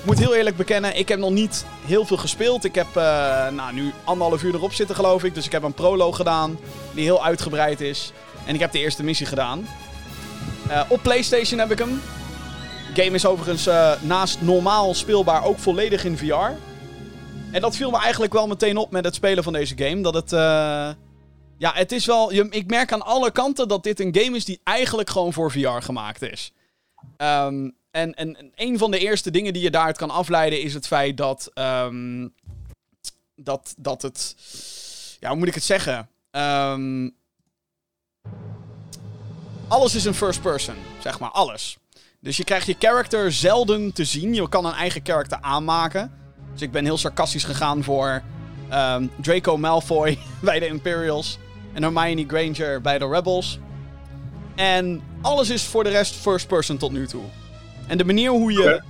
Ik 0.00 0.06
moet 0.06 0.18
heel 0.18 0.34
eerlijk 0.34 0.56
bekennen, 0.56 0.98
ik 0.98 1.08
heb 1.08 1.18
nog 1.18 1.30
niet 1.30 1.64
heel 1.86 2.04
veel 2.04 2.16
gespeeld. 2.16 2.64
Ik 2.64 2.74
heb 2.74 2.94
nou, 3.50 3.72
nu 3.72 3.92
anderhalf 4.04 4.42
uur 4.42 4.54
erop 4.54 4.72
zitten, 4.72 4.96
geloof 4.96 5.24
ik. 5.24 5.34
Dus 5.34 5.46
ik 5.46 5.52
heb 5.52 5.62
een 5.62 5.72
proloog 5.72 6.16
gedaan, 6.16 6.58
die 6.92 7.04
heel 7.04 7.24
uitgebreid 7.24 7.80
is. 7.80 8.12
En 8.50 8.56
ik 8.56 8.62
heb 8.62 8.72
de 8.72 8.78
eerste 8.78 9.02
missie 9.02 9.26
gedaan. 9.26 9.66
Uh, 10.68 10.82
op 10.88 11.02
PlayStation 11.02 11.58
heb 11.58 11.70
ik 11.70 11.78
hem. 11.78 12.00
Game 12.94 13.10
is 13.10 13.26
overigens 13.26 13.66
uh, 13.66 14.02
naast 14.02 14.40
normaal 14.40 14.94
speelbaar 14.94 15.44
ook 15.44 15.58
volledig 15.58 16.04
in 16.04 16.16
VR. 16.16 16.34
En 17.52 17.60
dat 17.60 17.76
viel 17.76 17.90
me 17.90 17.98
eigenlijk 17.98 18.32
wel 18.32 18.46
meteen 18.46 18.76
op 18.76 18.90
met 18.90 19.04
het 19.04 19.14
spelen 19.14 19.44
van 19.44 19.52
deze 19.52 19.76
game. 19.76 20.00
Dat 20.00 20.14
het. 20.14 20.30
ja, 21.58 21.72
het 21.74 21.92
is 21.92 22.06
wel. 22.06 22.32
Ik 22.32 22.66
merk 22.66 22.92
aan 22.92 23.02
alle 23.02 23.30
kanten 23.30 23.68
dat 23.68 23.82
dit 23.82 24.00
een 24.00 24.16
game 24.16 24.36
is 24.36 24.44
die 24.44 24.60
eigenlijk 24.64 25.10
gewoon 25.10 25.32
voor 25.32 25.50
VR 25.50 25.68
gemaakt 25.68 26.22
is. 26.22 26.52
Um, 27.16 27.76
en, 27.90 28.14
en, 28.14 28.52
een 28.54 28.78
van 28.78 28.90
de 28.90 28.98
eerste 28.98 29.30
dingen 29.30 29.52
die 29.52 29.62
je 29.62 29.70
daaruit 29.70 29.96
kan 29.96 30.10
afleiden 30.10 30.62
is 30.62 30.74
het 30.74 30.86
feit 30.86 31.16
dat. 31.16 31.50
Um, 31.54 32.34
dat, 33.34 33.74
dat 33.76 34.02
het. 34.02 34.36
Ja, 35.20 35.28
hoe 35.28 35.38
moet 35.38 35.48
ik 35.48 35.54
het 35.54 35.64
zeggen? 35.64 36.08
Um, 36.30 37.18
alles 39.70 39.94
is 39.94 40.04
een 40.04 40.14
first 40.14 40.42
person, 40.42 40.74
zeg 40.98 41.18
maar. 41.18 41.30
Alles. 41.30 41.78
Dus 42.20 42.36
je 42.36 42.44
krijgt 42.44 42.66
je 42.66 42.76
character 42.78 43.32
zelden 43.32 43.92
te 43.92 44.04
zien. 44.04 44.34
Je 44.34 44.48
kan 44.48 44.64
een 44.64 44.72
eigen 44.72 45.00
character 45.04 45.38
aanmaken. 45.40 46.12
Dus 46.52 46.62
ik 46.62 46.70
ben 46.70 46.84
heel 46.84 46.98
sarcastisch 46.98 47.44
gegaan 47.44 47.84
voor 47.84 48.22
um, 48.72 49.10
Draco 49.16 49.56
Malfoy 49.56 50.18
bij 50.42 50.58
de 50.58 50.66
Imperials. 50.66 51.38
En 51.72 51.82
Hermione 51.82 52.24
Granger 52.26 52.80
bij 52.80 52.98
de 52.98 53.08
Rebels. 53.08 53.58
En 54.54 55.02
alles 55.22 55.50
is 55.50 55.62
voor 55.62 55.84
de 55.84 55.90
rest 55.90 56.14
first 56.14 56.46
person 56.46 56.76
tot 56.76 56.92
nu 56.92 57.06
toe. 57.06 57.24
En 57.86 57.98
de 57.98 58.04
manier 58.04 58.30
hoe 58.30 58.52
je 58.52 58.82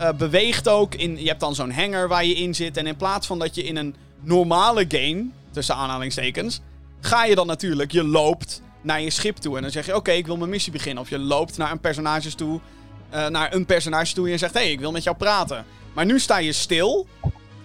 uh, 0.00 0.12
beweegt 0.12 0.68
ook. 0.68 0.94
In, 0.94 1.20
je 1.20 1.28
hebt 1.28 1.40
dan 1.40 1.54
zo'n 1.54 1.72
hanger 1.72 2.08
waar 2.08 2.24
je 2.24 2.34
in 2.34 2.54
zit. 2.54 2.76
En 2.76 2.86
in 2.86 2.96
plaats 2.96 3.26
van 3.26 3.38
dat 3.38 3.54
je 3.54 3.62
in 3.64 3.76
een 3.76 3.94
normale 4.20 4.84
game, 4.88 5.24
tussen 5.50 5.74
aanhalingstekens, 5.74 6.60
ga 7.00 7.24
je 7.24 7.34
dan 7.34 7.46
natuurlijk, 7.46 7.92
je 7.92 8.04
loopt 8.04 8.62
naar 8.86 9.00
je 9.00 9.10
schip 9.10 9.36
toe. 9.36 9.56
En 9.56 9.62
dan 9.62 9.70
zeg 9.70 9.86
je: 9.86 9.94
Oké, 9.94 10.10
ik 10.10 10.26
wil 10.26 10.36
mijn 10.36 10.50
missie 10.50 10.72
beginnen. 10.72 11.02
Of 11.02 11.10
je 11.10 11.18
loopt 11.18 11.56
naar 11.56 11.70
een 11.70 11.80
personage 11.80 12.34
toe. 12.34 12.60
Uh, 13.14 13.26
naar 13.26 13.54
een 13.54 13.66
personage 13.66 14.14
toe 14.14 14.24
en 14.24 14.30
je 14.30 14.38
zegt: 14.38 14.54
Hé, 14.54 14.60
hey, 14.60 14.70
ik 14.70 14.80
wil 14.80 14.92
met 14.92 15.02
jou 15.02 15.16
praten. 15.16 15.64
Maar 15.92 16.04
nu 16.04 16.20
sta 16.20 16.38
je 16.38 16.52
stil. 16.52 17.06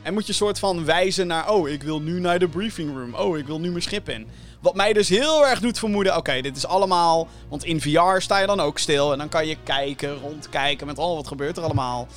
En 0.01 0.13
moet 0.13 0.27
je 0.27 0.33
soort 0.33 0.59
van 0.59 0.85
wijzen 0.85 1.27
naar: 1.27 1.49
Oh, 1.49 1.69
ik 1.69 1.83
wil 1.83 2.01
nu 2.01 2.19
naar 2.19 2.39
de 2.39 2.47
briefing 2.47 2.97
room. 2.97 3.13
Oh, 3.13 3.37
ik 3.37 3.45
wil 3.45 3.59
nu 3.59 3.69
mijn 3.69 3.81
schip 3.81 4.09
in. 4.09 4.27
Wat 4.61 4.75
mij 4.75 4.93
dus 4.93 5.09
heel 5.09 5.47
erg 5.47 5.59
doet 5.59 5.79
vermoeden, 5.79 6.17
oké, 6.17 6.41
dit 6.41 6.57
is 6.57 6.65
allemaal... 6.65 7.27
Want 7.49 7.63
in 7.63 7.81
VR 7.81 8.17
sta 8.17 8.39
je 8.39 8.47
dan 8.47 8.59
ook 8.59 8.79
stil 8.79 9.11
en 9.11 9.17
dan 9.17 9.29
kan 9.29 9.47
je 9.47 9.57
kijken, 9.63 10.17
rondkijken 10.17 10.87
met, 10.87 10.97
oh, 10.97 11.15
wat 11.15 11.27
gebeurt 11.27 11.57
er 11.57 11.63
allemaal? 11.63 12.07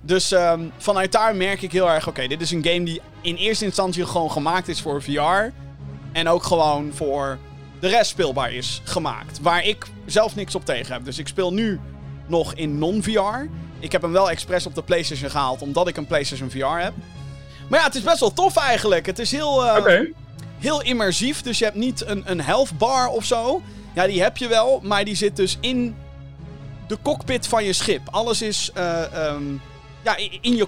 Dus 0.00 0.30
um, 0.30 0.72
vanuit 0.76 1.12
daar 1.12 1.36
merk 1.36 1.62
ik 1.62 1.72
heel 1.72 1.90
erg, 1.90 2.08
oké, 2.08 2.26
dit 2.26 2.40
is 2.40 2.50
een 2.50 2.64
game 2.64 2.84
die 2.84 3.00
in 3.20 3.36
eerste 3.36 3.64
instantie 3.64 4.06
gewoon 4.06 4.30
gemaakt 4.30 4.68
is 4.68 4.80
voor 4.80 5.02
VR. 5.02 5.52
En 6.12 6.28
ook 6.28 6.42
gewoon 6.42 6.90
voor 6.94 7.38
de 7.80 7.88
rest 7.88 8.10
speelbaar 8.10 8.52
is 8.52 8.80
gemaakt. 8.84 9.40
Waar 9.40 9.64
ik 9.64 9.86
zelf 10.06 10.34
niks 10.34 10.54
op 10.54 10.64
tegen 10.64 10.92
heb. 10.92 11.04
Dus 11.04 11.18
ik 11.18 11.28
speel 11.28 11.52
nu 11.52 11.80
nog 12.26 12.54
in 12.54 12.78
non-VR. 12.78 13.48
Ik 13.78 13.92
heb 13.92 14.02
hem 14.02 14.12
wel 14.12 14.30
expres 14.30 14.66
op 14.66 14.74
de 14.74 14.82
PlayStation 14.82 15.30
gehaald, 15.30 15.62
omdat 15.62 15.88
ik 15.88 15.96
een 15.96 16.06
PlayStation 16.06 16.50
VR 16.50 16.64
heb. 16.64 16.92
Maar 17.68 17.78
ja, 17.78 17.84
het 17.84 17.94
is 17.94 18.02
best 18.02 18.20
wel 18.20 18.32
tof 18.32 18.56
eigenlijk. 18.56 19.06
Het 19.06 19.18
is 19.18 19.30
heel... 19.30 19.64
Uh, 19.64 20.00
heel 20.58 20.82
immersief. 20.82 21.42
Dus 21.42 21.58
je 21.58 21.64
hebt 21.64 21.76
niet 21.76 22.06
een, 22.06 22.22
een 22.26 22.40
health 22.40 22.78
bar 22.78 23.08
of 23.08 23.24
zo. 23.24 23.62
Ja, 23.94 24.06
die 24.06 24.22
heb 24.22 24.36
je 24.36 24.48
wel, 24.48 24.80
maar 24.82 25.04
die 25.04 25.14
zit 25.14 25.36
dus 25.36 25.56
in 25.60 25.96
de 26.86 26.98
cockpit 27.02 27.46
van 27.46 27.64
je 27.64 27.72
schip. 27.72 28.08
Alles 28.10 28.42
is 28.42 28.70
eh, 28.74 29.26
ehm, 29.26 29.42
ja, 30.02 30.16
in 30.40 30.56
je 30.56 30.66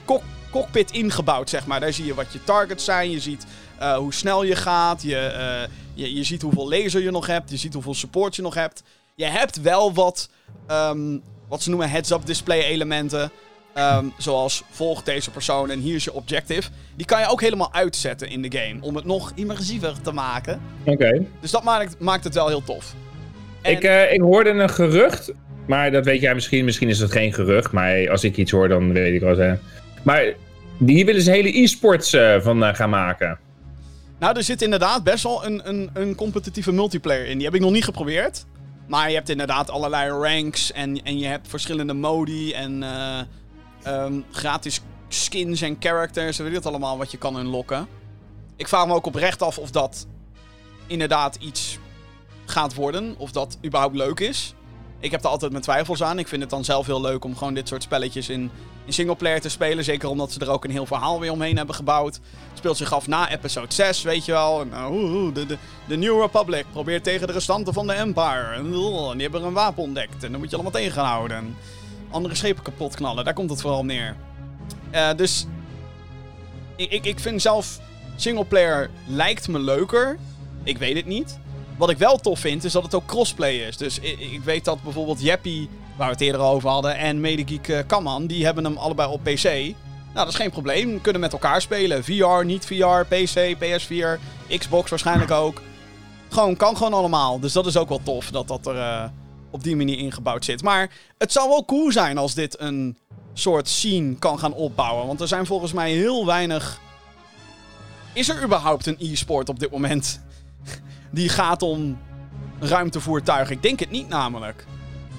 cockpit 0.50 0.90
ingebouwd, 0.90 1.50
zeg 1.50 1.66
maar. 1.66 1.80
Daar 1.80 1.92
zie 1.92 2.04
je 2.04 2.14
wat 2.14 2.32
je 2.32 2.44
targets 2.44 2.84
zijn, 2.84 3.10
je 3.10 3.20
ziet 3.20 3.46
uh, 3.80 3.96
hoe 3.96 4.14
snel 4.14 4.42
je 4.42 4.56
gaat, 4.56 5.02
je, 5.02 5.68
je, 5.94 6.14
je 6.14 6.24
ziet 6.24 6.42
hoeveel 6.42 6.68
laser 6.68 7.02
je 7.02 7.10
nog 7.10 7.26
hebt, 7.26 7.50
je 7.50 7.56
ziet 7.56 7.74
hoeveel 7.74 7.94
support 7.94 8.36
je 8.36 8.42
nog 8.42 8.54
hebt. 8.54 8.82
Je 9.14 9.24
hebt 9.24 9.60
wel 9.60 9.94
wat, 9.94 10.30
um, 10.70 11.22
wat 11.48 11.62
ze 11.62 11.68
noemen 11.68 11.90
heads-up 11.90 12.26
display 12.26 12.62
elementen. 12.62 13.30
Um, 13.74 14.12
zoals 14.18 14.62
volgt 14.70 15.04
deze 15.04 15.30
persoon 15.30 15.70
en 15.70 15.78
hier 15.78 15.94
is 15.94 16.04
je 16.04 16.12
objective. 16.12 16.70
Die 16.96 17.06
kan 17.06 17.20
je 17.20 17.26
ook 17.26 17.40
helemaal 17.40 17.72
uitzetten 17.72 18.28
in 18.28 18.42
de 18.42 18.58
game. 18.58 18.82
Om 18.82 18.96
het 18.96 19.04
nog 19.04 19.32
immersiever 19.34 20.00
te 20.02 20.12
maken. 20.12 20.60
Oké. 20.84 21.24
Dus 21.40 21.50
dat 21.50 21.62
maakt, 21.62 21.98
maakt 21.98 22.24
het 22.24 22.34
wel 22.34 22.48
heel 22.48 22.64
tof. 22.64 22.94
En... 23.62 23.72
Ik, 23.72 23.84
uh, 23.84 24.12
ik 24.12 24.20
hoorde 24.20 24.50
een 24.50 24.70
gerucht. 24.70 25.32
Maar 25.66 25.90
dat 25.90 26.04
weet 26.04 26.20
jij 26.20 26.34
misschien. 26.34 26.64
Misschien 26.64 26.88
is 26.88 26.98
het 26.98 27.12
geen 27.12 27.32
gerucht. 27.32 27.72
Maar 27.72 28.10
als 28.10 28.24
ik 28.24 28.36
iets 28.36 28.50
hoor, 28.50 28.68
dan 28.68 28.92
weet 28.92 29.14
ik 29.14 29.20
wel 29.20 29.34
zeggen. 29.34 29.60
Maar 30.02 30.34
hier 30.86 31.06
willen 31.06 31.22
ze 31.22 31.30
hele 31.30 31.58
e-sports 31.58 32.14
uh, 32.14 32.40
van 32.40 32.62
uh, 32.62 32.74
gaan 32.74 32.90
maken. 32.90 33.38
Nou, 34.20 34.36
er 34.36 34.42
zit 34.42 34.62
inderdaad 34.62 35.04
best 35.04 35.22
wel 35.22 35.44
een, 35.44 35.68
een, 35.68 35.90
een 35.92 36.14
competitieve 36.14 36.72
multiplayer 36.72 37.26
in. 37.26 37.36
Die 37.36 37.46
heb 37.46 37.54
ik 37.54 37.60
nog 37.60 37.70
niet 37.70 37.84
geprobeerd. 37.84 38.46
Maar 38.88 39.08
je 39.08 39.14
hebt 39.14 39.28
inderdaad 39.28 39.70
allerlei 39.70 40.10
ranks. 40.10 40.72
En, 40.72 41.02
en 41.02 41.18
je 41.18 41.26
hebt 41.26 41.48
verschillende 41.48 41.94
modi. 41.94 42.52
En 42.52 42.84
um, 43.86 44.24
gratis 44.30 44.80
skins 45.08 45.60
en 45.60 45.76
characters. 45.78 46.38
Weet 46.38 46.52
je 46.52 46.68
allemaal 46.68 46.98
wat 46.98 47.10
je 47.10 47.18
kan 47.18 47.38
unlocken. 47.38 47.88
Ik 48.56 48.68
vraag 48.68 48.86
me 48.86 48.94
ook 48.94 49.06
oprecht 49.06 49.42
af 49.42 49.58
of 49.58 49.70
dat 49.70 50.06
inderdaad 50.86 51.36
iets 51.36 51.78
gaat 52.46 52.74
worden. 52.74 53.14
Of 53.18 53.32
dat 53.32 53.58
überhaupt 53.64 53.96
leuk 53.96 54.20
is. 54.20 54.54
Ik 55.00 55.10
heb 55.10 55.24
er 55.24 55.30
altijd 55.30 55.50
mijn 55.50 55.62
twijfels 55.62 56.02
aan. 56.02 56.18
Ik 56.18 56.28
vind 56.28 56.40
het 56.40 56.50
dan 56.50 56.64
zelf 56.64 56.86
heel 56.86 57.00
leuk 57.00 57.24
om 57.24 57.36
gewoon 57.36 57.54
dit 57.54 57.68
soort 57.68 57.82
spelletjes 57.82 58.28
in, 58.28 58.50
in 58.84 58.92
singleplayer 58.92 59.40
te 59.40 59.48
spelen. 59.48 59.84
Zeker 59.84 60.08
omdat 60.08 60.32
ze 60.32 60.40
er 60.40 60.50
ook 60.50 60.64
een 60.64 60.70
heel 60.70 60.86
verhaal 60.86 61.20
weer 61.20 61.32
omheen 61.32 61.56
hebben 61.56 61.74
gebouwd. 61.74 62.20
Speelt 62.54 62.76
zich 62.76 62.92
af 62.92 63.06
na 63.06 63.30
episode 63.30 63.74
6, 63.74 64.02
weet 64.02 64.24
je 64.24 64.32
wel. 64.32 64.60
En, 64.60 64.68
uh, 64.68 65.34
de, 65.34 65.46
de, 65.46 65.56
de, 65.88 65.96
New 65.96 66.20
Republic 66.20 66.64
probeert 66.72 67.04
tegen 67.04 67.26
de 67.26 67.32
restanten 67.32 67.72
van 67.72 67.86
de 67.86 67.92
Empire. 67.92 68.52
En, 68.54 68.66
uh, 68.66 69.12
die 69.12 69.22
hebben 69.22 69.42
een 69.42 69.52
wapen 69.52 69.82
ontdekt. 69.82 70.24
En 70.24 70.30
dan 70.30 70.40
moet 70.40 70.50
je 70.50 70.54
allemaal 70.54 70.72
tegen 70.72 70.92
gaan 70.92 71.06
houden. 71.06 71.36
En 71.36 71.56
andere 72.10 72.34
schepen 72.34 72.62
kapot 72.62 72.94
knallen. 72.94 73.24
Daar 73.24 73.34
komt 73.34 73.50
het 73.50 73.60
vooral 73.60 73.84
neer. 73.84 74.16
Uh, 74.94 75.14
dus 75.16 75.46
ik, 76.76 76.90
ik, 76.90 77.04
ik 77.04 77.20
vind 77.20 77.42
zelf 77.42 77.80
singleplayer 78.16 78.90
lijkt 79.06 79.48
me 79.48 79.58
leuker. 79.58 80.18
Ik 80.62 80.78
weet 80.78 80.96
het 80.96 81.06
niet. 81.06 81.38
Wat 81.80 81.90
ik 81.90 81.98
wel 81.98 82.16
tof 82.16 82.38
vind, 82.38 82.64
is 82.64 82.72
dat 82.72 82.82
het 82.82 82.94
ook 82.94 83.06
crossplay 83.06 83.54
is. 83.54 83.76
Dus 83.76 83.98
ik, 83.98 84.40
weet 84.44 84.64
dat 84.64 84.82
bijvoorbeeld 84.82 85.22
Jeppy, 85.22 85.68
waar 85.96 86.06
we 86.06 86.12
het 86.12 86.20
eerder 86.20 86.40
over 86.40 86.68
hadden, 86.68 86.96
en 86.96 87.20
Medegeek 87.20 87.68
uh, 87.68 87.78
Kaman, 87.86 88.26
die 88.26 88.44
hebben 88.44 88.64
hem 88.64 88.76
allebei 88.76 89.12
op 89.12 89.22
PC. 89.22 89.44
Nou, 89.44 89.74
dat 90.12 90.28
is 90.28 90.34
geen 90.34 90.50
probleem. 90.50 90.92
We 90.92 91.00
kunnen 91.00 91.20
met 91.20 91.32
elkaar 91.32 91.60
spelen. 91.60 92.04
VR, 92.04 92.44
niet 92.44 92.66
VR, 92.66 93.04
PC, 93.08 93.56
PS4, 93.56 94.20
Xbox 94.58 94.90
waarschijnlijk 94.90 95.30
ook. 95.30 95.62
Gewoon, 96.28 96.56
kan 96.56 96.76
gewoon 96.76 96.94
allemaal. 96.94 97.40
Dus 97.40 97.52
dat 97.52 97.66
is 97.66 97.76
ook 97.76 97.88
wel 97.88 98.00
tof 98.02 98.30
dat 98.30 98.48
dat 98.48 98.66
er 98.66 98.76
uh, 98.76 99.04
op 99.50 99.62
die 99.62 99.76
manier 99.76 99.98
ingebouwd 99.98 100.44
zit. 100.44 100.62
Maar 100.62 100.90
het 101.18 101.32
zou 101.32 101.48
wel 101.48 101.64
cool 101.64 101.92
zijn 101.92 102.18
als 102.18 102.34
dit 102.34 102.60
een 102.60 102.98
soort 103.32 103.68
scene 103.68 104.14
kan 104.14 104.38
gaan 104.38 104.54
opbouwen. 104.54 105.06
Want 105.06 105.20
er 105.20 105.28
zijn 105.28 105.46
volgens 105.46 105.72
mij 105.72 105.92
heel 105.92 106.26
weinig. 106.26 106.80
Is 108.12 108.28
er 108.28 108.42
überhaupt 108.42 108.86
een 108.86 108.96
e-sport 108.98 109.48
op 109.48 109.58
dit 109.58 109.70
moment? 109.70 110.20
Die 111.10 111.28
gaat 111.28 111.62
om 111.62 111.98
ruimtevoertuigen. 112.60 113.54
Ik 113.54 113.62
denk 113.62 113.80
het 113.80 113.90
niet 113.90 114.08
namelijk. 114.08 114.64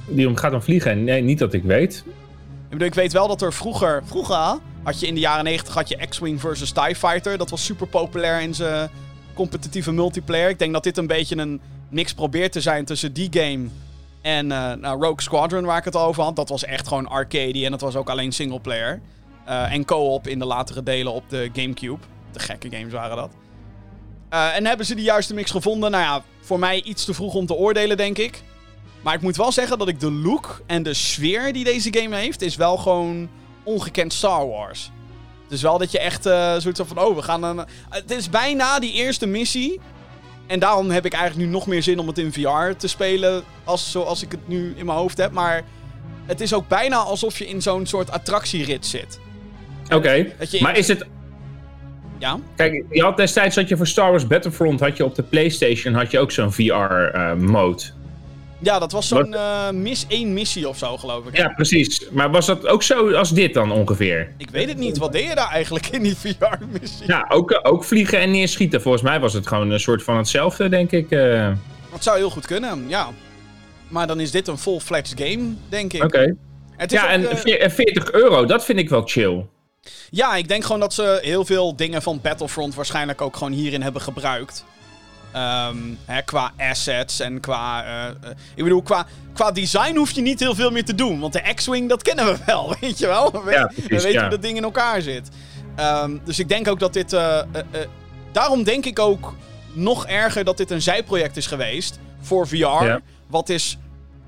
Die 0.08 0.28
om 0.28 0.36
gaat 0.36 0.54
om 0.54 0.62
vliegen? 0.62 1.04
Nee, 1.04 1.22
niet 1.22 1.40
dat 1.40 1.54
ik 1.54 1.64
weet. 1.64 2.04
Ik, 2.06 2.70
bedoel, 2.70 2.88
ik 2.88 2.94
weet 2.94 3.14
wel 3.14 3.28
dat 3.28 3.42
er 3.42 3.54
vroeger... 3.54 4.02
Vroeger 4.06 4.60
had 4.84 5.00
je 5.00 5.08
in 5.08 5.14
de 5.14 5.20
jaren 5.20 5.44
90 5.44 5.74
had 5.74 5.90
je 5.90 6.08
X-Wing 6.10 6.40
versus 6.40 6.72
TIE 6.72 6.96
Fighter. 6.96 7.38
Dat 7.38 7.50
was 7.50 7.66
super 7.66 7.88
populair 7.88 8.42
in 8.42 8.54
zijn 8.54 8.90
competitieve 9.34 9.92
multiplayer. 9.92 10.50
Ik 10.50 10.60
denk 10.60 10.74
dat 10.74 10.84
dit 10.84 10.98
een 10.98 11.08
beetje 11.08 11.38
een 11.38 11.62
mix 11.90 12.14
probeert 12.14 12.52
te 12.52 12.62
zijn 12.62 12.86
tussen 12.86 13.14
die 13.14 13.30
game... 13.32 13.68
En 14.22 14.46
uh, 14.46 14.74
nou, 14.74 15.02
Rogue 15.02 15.22
Squadron, 15.22 15.66
waar 15.66 15.78
ik 15.78 15.84
het 15.84 15.96
over 15.96 16.24
had. 16.24 16.36
Dat 16.36 16.50
was 16.50 16.66
echt 16.66 16.88
gewoon 16.88 17.08
arcade 17.08 17.66
en 17.66 17.72
dat 17.72 17.82
was 17.82 17.96
ook 17.96 18.10
alleen 18.10 18.32
singleplayer. 18.32 19.02
Uh, 19.48 19.74
en 19.74 19.86
co-op 19.86 20.28
in 20.28 20.40
de 20.40 20.46
latere 20.46 20.84
delen 20.84 21.14
op 21.14 21.24
de 21.30 21.50
Gamecube. 21.54 22.04
De 22.32 22.40
gekke 22.40 22.70
games 22.70 22.94
waren 22.94 23.16
dat. 23.16 23.32
Uh, 24.34 24.56
en 24.56 24.66
hebben 24.66 24.86
ze 24.86 24.96
de 24.96 25.02
juiste 25.02 25.34
mix 25.34 25.52
gevonden? 25.52 25.92
Nou 25.92 26.04
ja, 26.04 26.24
voor 26.42 26.60
mij 26.60 26.82
iets 26.82 27.06
te 27.06 27.14
vroeg 27.14 27.34
om 27.34 27.46
te 27.46 27.54
oordelen, 27.54 27.98
denk 27.98 28.18
ik. 28.18 28.42
Maar 29.02 29.14
ik 29.14 29.22
moet 29.22 29.36
wel 29.36 29.52
zeggen 29.52 29.78
dat 29.78 29.88
ik 29.88 30.00
de 30.00 30.12
look 30.12 30.62
en 30.66 30.84
de 30.84 30.94
sfeer 30.94 31.54
die 31.54 31.64
deze 31.64 31.98
game 31.98 32.16
heeft, 32.16 32.42
is 32.42 32.56
wel 32.56 32.78
gewoon 32.78 33.30
ongekend 33.64 34.14
Star 34.14 34.48
Wars. 34.48 34.92
Dus 35.48 35.62
wel 35.62 35.78
dat 35.78 35.92
je 35.92 36.00
echt 36.00 36.26
uh, 36.26 36.56
zoiets 36.58 36.82
van, 36.86 37.00
oh, 37.00 37.16
we 37.16 37.22
gaan 37.22 37.44
een... 37.44 37.66
het 37.90 38.12
is 38.12 38.30
bijna 38.30 38.80
die 38.80 38.94
eerste 38.94 39.26
missie. 39.26 39.80
En 40.48 40.60
daarom 40.60 40.90
heb 40.90 41.06
ik 41.06 41.14
eigenlijk 41.14 41.46
nu 41.46 41.52
nog 41.52 41.68
meer 41.68 41.84
zin 41.84 42.00
om 42.00 42.08
het 42.08 42.18
in 42.18 42.34
VR 42.34 42.76
te 42.78 42.88
spelen, 42.88 43.44
als, 43.64 43.92
zoals 43.92 44.22
ik 44.22 44.32
het 44.32 44.48
nu 44.48 44.74
in 44.76 44.86
mijn 44.86 44.98
hoofd 44.98 45.18
heb. 45.18 45.32
Maar 45.32 45.64
het 46.26 46.42
is 46.42 46.54
ook 46.54 46.68
bijna 46.68 46.96
alsof 46.96 47.38
je 47.38 47.48
in 47.48 47.62
zo'n 47.62 47.86
soort 47.86 48.12
attractierit 48.12 48.86
zit. 48.86 49.20
Oké, 49.86 49.96
okay. 49.96 50.34
maar 50.60 50.78
is 50.78 50.88
het 50.88 51.06
ja? 52.22 52.40
Kijk, 52.56 52.86
je 52.90 53.02
had 53.02 53.18
destijds 53.18 53.56
had 53.56 53.68
je 53.68 53.78
voor 53.78 53.88
Star 53.88 54.10
Wars 54.10 54.28
Battlefront 54.28 54.80
had 54.80 54.98
je 54.98 55.06
op 55.06 55.16
de 55.16 55.24
PlayStation 55.24 55.94
had 55.94 56.12
je 56.12 56.20
ook 56.20 56.32
zo'n 56.32 56.52
VR-mode. 56.52 57.84
Uh, 57.84 57.90
ja, 58.60 58.80
dat 58.80 58.92
was 58.92 59.08
zo'n 59.08 59.34
uh, 59.34 59.70
mis 59.70 60.06
één 60.08 60.34
missie 60.34 60.68
of 60.70 60.78
zo, 60.78 60.98
geloof 60.98 61.26
ik. 61.26 61.38
Ja, 61.38 61.48
precies. 61.48 62.10
Maar 62.12 62.32
was 62.32 62.46
dat 62.46 62.68
ook 62.68 62.84
zo 62.84 63.12
als 63.14 63.30
dit 63.30 63.54
dan 63.54 63.72
ongeveer? 63.72 64.34
Ik 64.38 64.50
weet 64.50 64.68
het 64.68 64.78
niet. 64.78 64.98
Wat 64.98 65.12
deed 65.12 65.28
je 65.28 65.36
daar 65.36 65.50
eigenlijk 65.52 65.88
in 65.88 66.04
die 66.04 66.16
VR-missie? 66.18 67.08
Ja, 67.08 67.26
ook, 67.30 67.60
ook 67.64 67.84
vliegen 67.84 68.20
en 68.20 68.32
neerschieten. 68.32 68.82
Volgens 68.82 69.04
mij 69.04 69.20
was 69.20 69.34
het 69.34 69.48
gewoon 69.48 69.72
een 69.72 69.80
soort 69.80 70.04
van 70.04 70.18
hetzelfde, 70.18 70.70
denk 70.70 70.92
ik. 70.92 71.12
Uh... 71.12 71.52
Dat 71.92 72.04
zou 72.04 72.18
heel 72.18 72.30
goed 72.30 72.46
kunnen, 72.46 72.86
ja. 72.88 73.10
Maar 73.88 74.08
dan 74.08 74.20
is 74.20 74.32
dit 74.32 74.48
een 74.48 74.58
full-fledged 74.58 75.22
game, 75.22 75.54
denk 75.70 75.94
ik. 75.94 76.04
Oké. 76.04 76.36
Ja, 76.88 77.16
ook, 77.16 77.24
en 77.44 77.72
40 77.72 78.12
euro, 78.12 78.46
dat 78.46 78.66
vind 78.66 78.80
ik 78.80 78.90
wel 78.90 79.02
chill. 79.06 79.46
Ja, 80.10 80.36
ik 80.36 80.48
denk 80.48 80.64
gewoon 80.64 80.80
dat 80.80 80.94
ze 80.94 81.20
heel 81.22 81.46
veel 81.46 81.76
dingen 81.76 82.02
van 82.02 82.22
Battlefront 82.22 82.76
waarschijnlijk 82.76 83.22
ook 83.22 83.38
gewoon 83.38 83.52
hierin 83.52 83.82
hebben 83.82 84.02
gebruikt. 84.02 84.66
Um, 85.36 85.98
hè, 86.06 86.22
qua 86.22 86.52
assets 86.58 87.20
en 87.20 87.40
qua. 87.40 87.86
Uh, 87.86 88.30
ik 88.56 88.64
bedoel, 88.64 88.82
qua, 88.82 89.06
qua 89.34 89.52
design 89.52 89.96
hoef 89.96 90.12
je 90.12 90.22
niet 90.22 90.40
heel 90.40 90.56
veel 90.56 90.72
meer 90.72 90.86
te 90.86 90.96
doen. 90.96 91.20
Want 91.20 91.34
de 91.34 91.54
X-Wing, 91.56 91.90
dat 91.90 92.02
kennen 92.02 92.26
we 92.26 92.38
wel, 92.46 92.76
weet 92.80 92.98
je 92.98 93.08
wel? 93.08 93.44
We, 93.44 93.52
ja, 93.52 93.66
precies, 93.66 93.88
we 93.88 94.02
weten 94.02 94.22
hoe 94.22 94.30
dat 94.30 94.42
ding 94.42 94.58
in 94.58 94.64
elkaar 94.64 95.02
zit. 95.02 95.30
Um, 95.80 96.22
dus 96.24 96.40
ik 96.40 96.50
denk 96.50 96.68
ook 96.68 96.80
dat 96.80 96.94
dit. 96.94 97.14
Uh, 97.14 97.42
daarom 98.32 98.64
denk 98.64 98.86
ik 98.86 99.00
ook 99.00 99.34
nog 99.74 100.08
erger 100.08 100.44
dat 100.44 100.58
dit 100.58 100.72
een 100.72 100.82
zijproject 100.82 101.38
is 101.38 101.48
geweest 101.48 102.00
voor 102.22 102.48
VR. 102.48 102.56
Ja. 102.56 103.02
Wat 103.28 103.50
is 103.50 103.78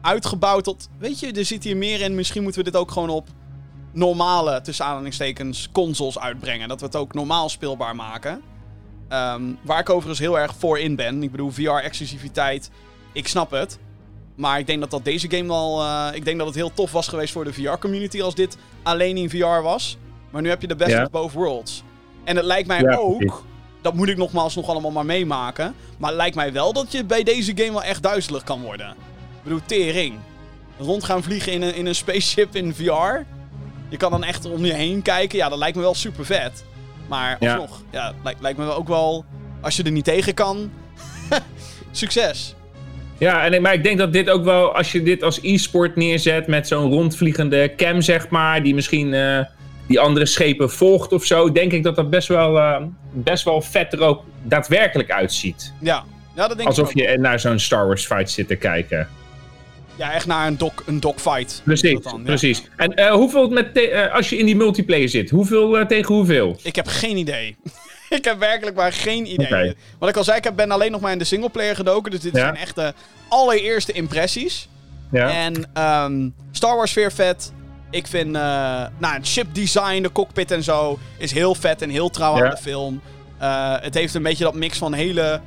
uitgebouwd 0.02 0.64
tot. 0.64 0.90
Weet 0.98 1.20
je, 1.20 1.32
er 1.32 1.46
zit 1.46 1.64
hier 1.64 1.78
meer 1.78 2.02
in. 2.02 2.16
Misschien 2.16 2.44
moeten 2.44 2.64
we 2.64 2.72
dit 2.72 2.80
ook 2.80 2.92
gewoon 2.92 3.10
op 3.10 3.28
normale, 3.94 4.62
tussen 4.62 4.86
aanhalingstekens, 4.86 5.70
consoles 5.72 6.20
uitbrengen. 6.20 6.68
Dat 6.68 6.80
we 6.80 6.86
het 6.86 6.96
ook 6.96 7.14
normaal 7.14 7.50
speelbaar 7.50 7.96
maken. 7.96 8.42
Um, 9.10 9.58
waar 9.62 9.80
ik 9.80 9.90
overigens 9.90 10.20
heel 10.20 10.40
erg 10.40 10.56
voor 10.58 10.80
in 10.80 10.96
ben. 10.96 11.24
Ik 11.24 11.32
bedoel, 11.32 11.52
VR-exclusiviteit, 11.52 12.70
ik 13.12 13.28
snap 13.28 13.52
het. 13.52 13.80
Maar 14.36 14.60
ik 14.60 14.68
denk 14.68 14.80
dat 14.80 14.92
dat 14.92 15.06
deze 15.06 15.30
game 15.30 15.48
wel... 15.48 15.82
Uh, 15.82 16.08
ik 16.14 16.26
denk 16.26 16.38
dat 16.38 16.48
het 16.48 16.56
heel 16.56 16.74
tof 16.74 16.92
was 16.92 17.08
geweest 17.08 17.34
voor 17.34 17.44
de 17.44 17.54
VR-community 17.54 18.22
als 18.22 18.36
dit 18.36 18.58
alleen 18.84 19.18
in 19.18 19.30
VR 19.30 19.62
was. 19.62 19.98
Maar 20.30 20.42
nu 20.42 20.50
heb 20.50 20.62
je 20.62 20.68
de 20.68 20.76
best 20.76 21.02
of 21.02 21.10
both 21.10 21.32
worlds. 21.32 21.84
En 22.24 22.36
het 22.36 22.46
lijkt 22.46 22.68
mij 22.68 22.98
ook... 22.98 23.44
Dat 23.82 23.94
moet 23.94 24.10
ik 24.10 24.18
nogmaals 24.18 24.56
nog 24.56 24.68
allemaal 24.68 24.92
maar 24.92 25.06
meemaken. 25.06 25.76
Maar 25.98 26.10
het 26.10 26.18
lijkt 26.18 26.36
mij 26.36 26.54
wel 26.54 26.74
dat 26.74 26.92
je 26.92 27.04
bij 27.04 27.24
deze 27.24 27.52
game 27.56 27.72
wel 27.72 27.84
echt 27.84 28.04
duizelig 28.04 28.44
kan 28.44 28.62
worden. 28.62 28.90
Ik 28.90 29.44
bedoel, 29.44 29.60
tering. 29.66 30.20
Rond 30.78 31.04
gaan 31.04 31.24
vliegen 31.24 31.52
in 31.52 31.62
een, 31.62 31.76
in 31.76 31.86
een 31.86 31.96
spaceship 31.96 32.56
in 32.56 32.76
VR. 32.76 33.26
Je 33.94 34.00
kan 34.00 34.12
dan 34.12 34.24
echt 34.24 34.46
om 34.46 34.66
je 34.66 34.74
heen 34.74 35.02
kijken. 35.02 35.38
Ja, 35.38 35.50
dat 35.50 35.58
lijkt 35.58 35.76
me 35.76 35.82
wel 35.82 35.94
super 35.94 36.26
vet. 36.26 36.66
Maar 37.08 37.38
alsnog, 37.40 37.82
ja, 37.92 38.06
ja 38.06 38.14
lijkt, 38.24 38.42
lijkt 38.42 38.58
me 38.58 38.72
ook 38.72 38.88
wel... 38.88 39.26
Als 39.62 39.76
je 39.76 39.84
er 39.84 39.92
niet 39.92 40.04
tegen 40.04 40.34
kan... 40.34 40.72
succes. 41.92 42.56
Ja, 43.18 43.46
en, 43.46 43.62
maar 43.62 43.74
ik 43.74 43.84
denk 43.84 43.98
dat 43.98 44.14
dit 44.14 44.30
ook 44.30 44.44
wel... 44.44 44.76
Als 44.76 44.92
je 44.92 45.04
dit 45.04 45.24
als 45.24 45.40
e-sport 45.42 45.96
neerzet 45.96 46.48
met 46.48 46.68
zo'n 46.68 46.92
rondvliegende 46.92 47.74
cam, 47.76 48.02
zeg 48.02 48.30
maar... 48.30 48.64
Die 48.64 48.76
misschien... 48.76 49.14
Uh, 49.14 49.40
die 49.88 50.00
andere 50.00 50.26
schepen 50.26 50.72
volgt 50.72 51.12
of 51.12 51.26
zo, 51.26 51.52
denk 51.52 51.72
ik 51.72 51.84
dat 51.84 51.96
dat 51.96 52.10
best 52.10 52.28
wel, 52.28 52.58
uh, 52.58 52.82
best 53.12 53.44
wel 53.44 53.62
vet 53.62 53.94
er 53.94 54.02
ook 54.02 54.24
daadwerkelijk 54.44 55.12
uitziet. 55.12 55.74
Ja, 55.80 56.04
ja 56.36 56.48
dat 56.48 56.58
denk 56.58 56.70
Alsof 56.70 56.90
ik 56.90 56.96
je 56.98 57.18
naar 57.18 57.40
zo'n 57.40 57.60
Star 57.60 57.88
Wars 57.88 58.06
fight 58.06 58.32
zit 58.32 58.48
te 58.48 58.56
kijken. 58.56 59.08
Ja, 59.96 60.14
echt 60.14 60.26
naar 60.26 60.48
een, 60.48 60.58
dog, 60.58 60.74
een 60.86 61.00
dogfight. 61.00 61.62
Precies, 61.64 62.00
precies. 62.24 62.64
En 62.78 63.00
uh, 63.00 63.12
hoeveel 63.12 63.50
met 63.50 63.70
uh, 63.78 64.14
als 64.14 64.30
je 64.30 64.38
in 64.38 64.46
die 64.46 64.56
multiplayer 64.56 65.10
zit? 65.10 65.30
Hoeveel 65.30 65.80
uh, 65.80 65.86
tegen 65.86 66.16
hoeveel? 66.16 66.58
Ik 66.64 66.76
heb 66.76 66.88
geen 66.88 67.18
idee. 67.18 67.56
ik 68.10 68.26
heb 68.26 68.40
werkelijk 68.40 68.76
maar 68.76 68.94
geen 68.94 69.32
idee. 69.32 69.76
Wat 70.00 70.10
ik 70.10 70.18
al 70.18 70.24
zei, 70.24 70.38
ik 70.38 70.44
heb- 70.44 70.56
ben 70.56 70.72
alleen 70.72 70.92
nog 70.92 71.02
maar 71.02 71.12
in 71.12 71.18
de 71.18 71.24
singleplayer 71.24 71.76
gedoken. 71.76 72.12
Dus 72.12 72.20
dit 72.20 72.34
Ja. 72.36 72.40
zijn 72.40 72.56
echt 72.56 72.76
de 72.76 72.94
allereerste 73.28 73.92
impressies. 73.92 74.68
Ja. 75.12 75.30
En 75.30 75.70
ehm, 75.74 76.30
Star 76.52 76.76
Wars 76.76 76.94
weer 76.94 77.12
vet. 77.12 77.52
Ik 77.92 78.08
vind, 78.08 78.36
eh, 78.36 78.42
nou, 78.98 79.14
het 79.14 79.28
ship 79.28 79.48
design, 79.56 80.02
de 80.02 80.12
cockpit 80.12 80.52
en 80.52 80.64
zo, 80.64 81.00
is 81.18 81.32
heel 81.32 81.56
vet 81.56 81.82
en 81.82 81.90
heel 81.90 82.10
trouw 82.10 82.44
aan 82.44 82.50
de 82.50 82.58
film. 82.58 83.02
Eh, 83.38 83.76
het 83.82 83.94
heeft 83.94 84.14
een 84.14 84.24
beetje 84.24 84.44
dat 84.44 84.54
mix 84.56 84.78
van 84.78 84.94
hele 84.94 85.42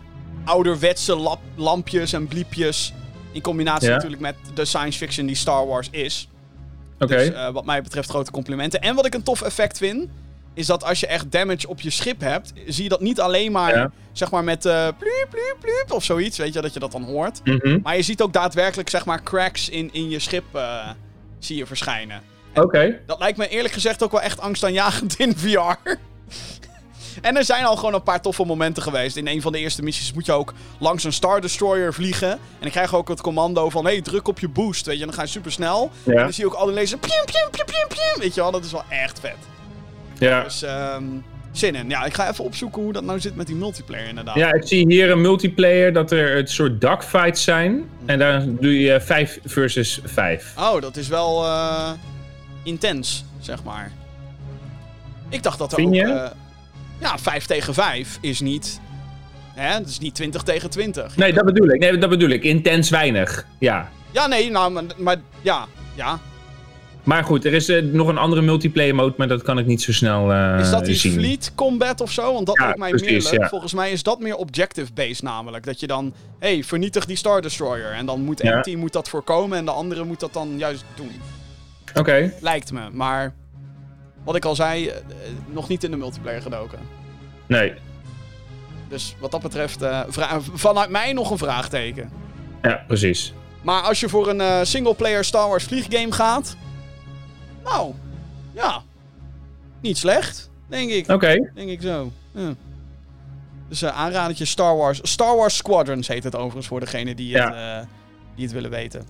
ouderwetse 0.44 1.36
lampjes 1.56 2.12
en 2.12 2.26
bliepjes. 2.28 2.92
In 3.36 3.42
combinatie 3.42 3.88
Ja. 3.88 3.94
natuurlijk 3.94 4.22
met 4.22 4.36
de 4.54 4.64
science 4.64 4.98
fiction 4.98 5.26
die 5.26 5.36
Star 5.36 5.66
Wars 5.66 5.88
is. 5.90 6.28
Oké. 6.98 7.16
Dus 7.16 7.30
eh, 7.32 7.50
wat 7.50 7.64
mij 7.64 7.82
betreft 7.82 8.08
grote 8.10 8.30
complimenten. 8.30 8.80
En 8.80 8.94
wat 8.94 9.06
ik 9.06 9.14
een 9.14 9.22
tof 9.22 9.42
effect 9.42 9.78
vind, 9.78 10.08
is 10.54 10.66
dat 10.66 10.84
als 10.84 11.00
je 11.00 11.06
echt 11.06 11.30
damage 11.32 11.68
op 11.68 11.80
je 11.80 11.90
schip 11.90 12.20
hebt, 12.20 12.52
zie 12.66 12.82
je 12.82 12.88
dat 12.88 13.00
niet 13.00 13.20
alleen 13.20 13.52
maar, 13.52 13.74
Ja. 13.76 13.90
zeg 14.12 14.30
maar 14.30 14.44
met 14.44 14.64
eh 14.64 14.88
pliep, 14.98 15.26
pliep, 15.30 15.56
pliep 15.60 15.92
of 15.92 16.04
zoiets, 16.04 16.38
weet 16.38 16.52
je, 16.52 16.60
dat 16.60 16.72
je 16.72 16.78
dat 16.80 16.92
dan 16.92 17.02
hoort. 17.02 17.40
Mhm. 17.44 17.78
Maar 17.82 17.96
je 17.96 18.02
ziet 18.02 18.22
ook 18.22 18.32
daadwerkelijk, 18.32 18.88
zeg 18.90 19.04
maar, 19.04 19.22
cracks 19.22 19.68
in, 19.68 19.88
in 19.92 20.08
je 20.10 20.18
schip 20.18 20.44
eh, 20.52 20.88
zie 21.38 21.56
je 21.56 21.66
verschijnen. 21.66 22.20
Oké. 22.54 23.00
Dat 23.06 23.18
lijkt 23.18 23.38
me 23.38 23.48
eerlijk 23.48 23.74
gezegd 23.74 24.02
ook 24.02 24.10
wel 24.12 24.20
echt 24.22 24.40
angstaanjagend 24.40 25.18
in 25.18 25.36
VR. 25.36 25.76
En 27.22 27.36
er 27.36 27.44
zijn 27.44 27.64
al 27.64 27.76
gewoon 27.76 27.94
een 27.94 28.02
paar 28.02 28.20
toffe 28.20 28.44
momenten 28.44 28.82
geweest. 28.82 29.16
In 29.16 29.26
een 29.28 29.42
van 29.42 29.52
de 29.52 29.58
eerste 29.58 29.82
missies 29.82 30.12
moet 30.12 30.26
je 30.26 30.32
ook 30.32 30.54
langs 30.78 31.04
een 31.04 31.12
Star 31.12 31.40
Destroyer 31.40 31.94
vliegen. 31.94 32.30
En 32.30 32.66
ik 32.66 32.70
krijg 32.70 32.94
ook 32.94 33.08
het 33.08 33.20
commando 33.20 33.70
van, 33.70 33.84
hey, 33.84 34.00
druk 34.00 34.28
op 34.28 34.38
je 34.38 34.48
boost, 34.48 34.86
weet 34.86 34.94
je. 34.94 35.00
En 35.00 35.06
dan 35.06 35.16
ga 35.16 35.22
je 35.22 35.28
super 35.28 35.52
snel. 35.52 35.90
En 36.04 36.14
dan 36.14 36.32
zie 36.32 36.44
je 36.44 36.50
ook 36.50 36.56
alle 36.56 36.72
lasers, 36.72 37.00
piem, 37.00 37.24
piem, 37.24 37.48
piem, 37.50 37.64
piem, 37.64 37.88
piem. 37.88 38.20
Weet 38.22 38.34
je 38.34 38.40
wel, 38.40 38.50
dat 38.50 38.64
is 38.64 38.72
wel 38.72 38.84
echt 38.88 39.20
vet. 39.20 39.36
Ja. 40.18 40.42
Dus, 40.42 40.62
ehm 40.62 41.04
zin 41.52 41.74
in. 41.74 41.88
Ja, 41.88 42.04
ik 42.04 42.14
ga 42.14 42.28
even 42.30 42.44
opzoeken 42.44 42.82
hoe 42.82 42.92
dat 42.92 43.04
nou 43.04 43.20
zit 43.20 43.36
met 43.36 43.46
die 43.46 43.56
multiplayer 43.56 44.08
inderdaad. 44.08 44.34
ja, 44.34 44.52
ik 44.52 44.66
zie 44.66 44.86
hier 44.88 45.10
een 45.10 45.20
multiplayer 45.20 45.92
dat 45.92 46.10
er 46.10 46.36
een 46.38 46.46
soort 46.48 46.80
dogfights 46.80 47.42
zijn. 47.44 47.84
En 48.04 48.18
daar 48.18 48.44
doe 48.46 48.80
je 48.80 49.00
5 49.00 49.38
versus 49.44 50.00
5. 50.04 50.54
Oh, 50.58 50.80
dat 50.80 50.96
is 50.96 51.08
wel 51.08 51.44
eh, 51.44 51.90
intens, 52.62 53.24
zeg 53.40 53.64
maar. 53.64 53.92
Ik 55.28 55.42
dacht 55.42 55.58
dat 55.58 55.70
er 55.72 55.76
Vind 55.78 55.88
ook... 55.88 55.94
je? 55.94 56.02
eh, 56.12 56.30
ja, 57.00 57.18
5 57.18 57.46
tegen 57.46 57.74
5 57.74 58.18
is 58.20 58.40
niet... 58.40 58.80
Hè, 59.54 59.74
het 59.74 59.88
is 59.88 59.98
niet 59.98 60.14
20 60.14 60.42
tegen 60.42 60.70
20. 60.70 61.16
Nee, 61.16 61.32
dat 61.32 61.44
bedoel 61.44 61.68
ik. 61.68 61.80
Nee, 61.80 61.98
dat 61.98 62.10
bedoel 62.10 62.28
ik. 62.28 62.42
Intens 62.44 62.90
weinig. 62.90 63.46
Ja. 63.58 63.88
Ja, 64.10 64.26
nee, 64.26 64.50
nou, 64.50 64.72
maar, 64.72 64.84
maar 64.96 65.16
ja, 65.42 65.66
ja. 65.94 66.18
Maar 67.02 67.24
goed, 67.24 67.44
er 67.44 67.52
is 67.54 67.68
eh, 67.68 67.82
nog 67.82 68.08
een 68.08 68.18
andere 68.18 68.42
multiplayer 68.42 68.94
mode, 68.94 69.14
maar 69.16 69.28
dat 69.28 69.42
kan 69.42 69.58
ik 69.58 69.66
niet 69.66 69.82
zo 69.82 69.92
snel 69.92 70.32
eh 70.32 70.56
Is 70.60 70.70
dat 70.70 70.84
die 70.84 70.94
zien. 70.94 71.12
fleet 71.12 71.52
combat 71.54 72.00
of 72.00 72.12
zo? 72.12 72.32
Want 72.32 72.46
dat 72.46 72.56
Ja, 72.56 72.62
lijkt 72.64 72.78
mij 72.78 72.90
meer 72.92 73.22
leuk. 73.22 73.32
ja. 73.40 73.48
Volgens 73.48 73.72
mij 73.72 73.90
is 73.90 74.02
dat 74.02 74.20
meer 74.20 74.36
objective-based 74.36 75.22
namelijk. 75.22 75.64
Dat 75.64 75.80
je 75.80 75.86
dan, 75.86 76.14
hé, 76.38 76.52
hey, 76.54 76.64
vernietig 76.64 77.04
die 77.06 77.16
Star 77.16 77.40
Destroyer. 77.42 77.92
En 77.92 78.06
dan 78.06 78.20
moet 78.20 78.42
Ja. 78.42 78.52
één 78.52 78.62
team 78.62 78.78
moet 78.80 78.92
dat 78.92 79.08
voorkomen 79.08 79.58
en 79.58 79.64
de 79.64 79.70
andere 79.70 80.04
moet 80.04 80.20
dat 80.20 80.32
dan 80.32 80.54
juist 80.58 80.84
doen. 80.94 81.10
Oké. 81.94 82.32
Lijkt 82.40 82.72
me, 82.72 82.80
maar... 82.92 83.34
Wat 84.26 84.36
ik 84.36 84.44
al 84.44 84.54
zei, 84.54 84.88
eh, 84.88 84.96
nog 85.46 85.68
niet 85.68 85.84
in 85.84 85.90
de 85.90 85.96
multiplayer 85.96 86.42
gedoken. 86.42 86.78
Nee. 87.46 87.74
Dus 88.88 89.16
wat 89.18 89.30
dat 89.30 89.42
betreft, 89.42 89.82
eh, 89.82 90.00
vanuit 90.54 90.90
mij 90.90 91.12
nog 91.12 91.30
een 91.30 91.38
vraagteken. 91.38 92.10
Ja, 92.62 92.84
precies. 92.86 93.34
Maar 93.62 93.82
als 93.82 94.00
je 94.00 94.08
voor 94.08 94.28
een 94.28 94.40
eh 94.40 94.60
singleplayer 94.62 95.24
Star 95.24 95.48
Wars 95.48 95.64
vlieggame 95.64 96.12
gaat... 96.12 96.56
Nou, 97.64 97.94
ja. 98.52 98.82
Niet 99.80 99.98
slecht, 99.98 100.50
denk 100.66 100.90
ik. 100.90 101.08
Oké. 101.08 101.50
Denk 101.54 101.68
ik 101.68 101.82
zo. 101.82 102.12
Ja. 102.32 102.54
Dus 103.68 103.82
eh 103.82 103.96
aanradertje 103.96 104.44
Star 104.44 104.76
Wars. 104.76 105.00
Star 105.02 105.36
Wars 105.36 105.56
Squadrons 105.56 106.08
heet 106.08 106.24
het 106.24 106.34
overigens 106.34 106.66
voor 106.66 106.80
degene 106.80 107.14
die, 107.14 107.38
het, 107.38 107.86
die 108.34 108.44
het 108.44 108.54
willen 108.54 108.70
weten. 108.70 109.06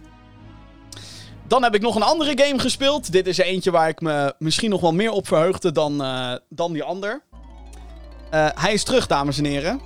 Dan 1.48 1.62
heb 1.62 1.74
ik 1.74 1.80
nog 1.80 1.94
een 1.94 2.02
andere 2.02 2.44
game 2.44 2.58
gespeeld. 2.58 3.12
Dit 3.12 3.26
is 3.26 3.38
eentje 3.38 3.70
waar 3.70 3.88
ik 3.88 4.00
me 4.00 4.34
misschien 4.38 4.70
nog 4.70 4.80
wel 4.80 4.92
meer 4.92 5.10
op 5.10 5.26
verheugde 5.26 5.72
dan, 5.72 6.02
eh, 6.02 6.32
dan 6.48 6.72
die 6.72 6.82
ander. 6.82 7.22
Eh, 8.30 8.48
hij 8.54 8.72
is 8.72 8.84
terug, 8.84 9.06
dames 9.06 9.38
en 9.38 9.44
heren. 9.44 9.80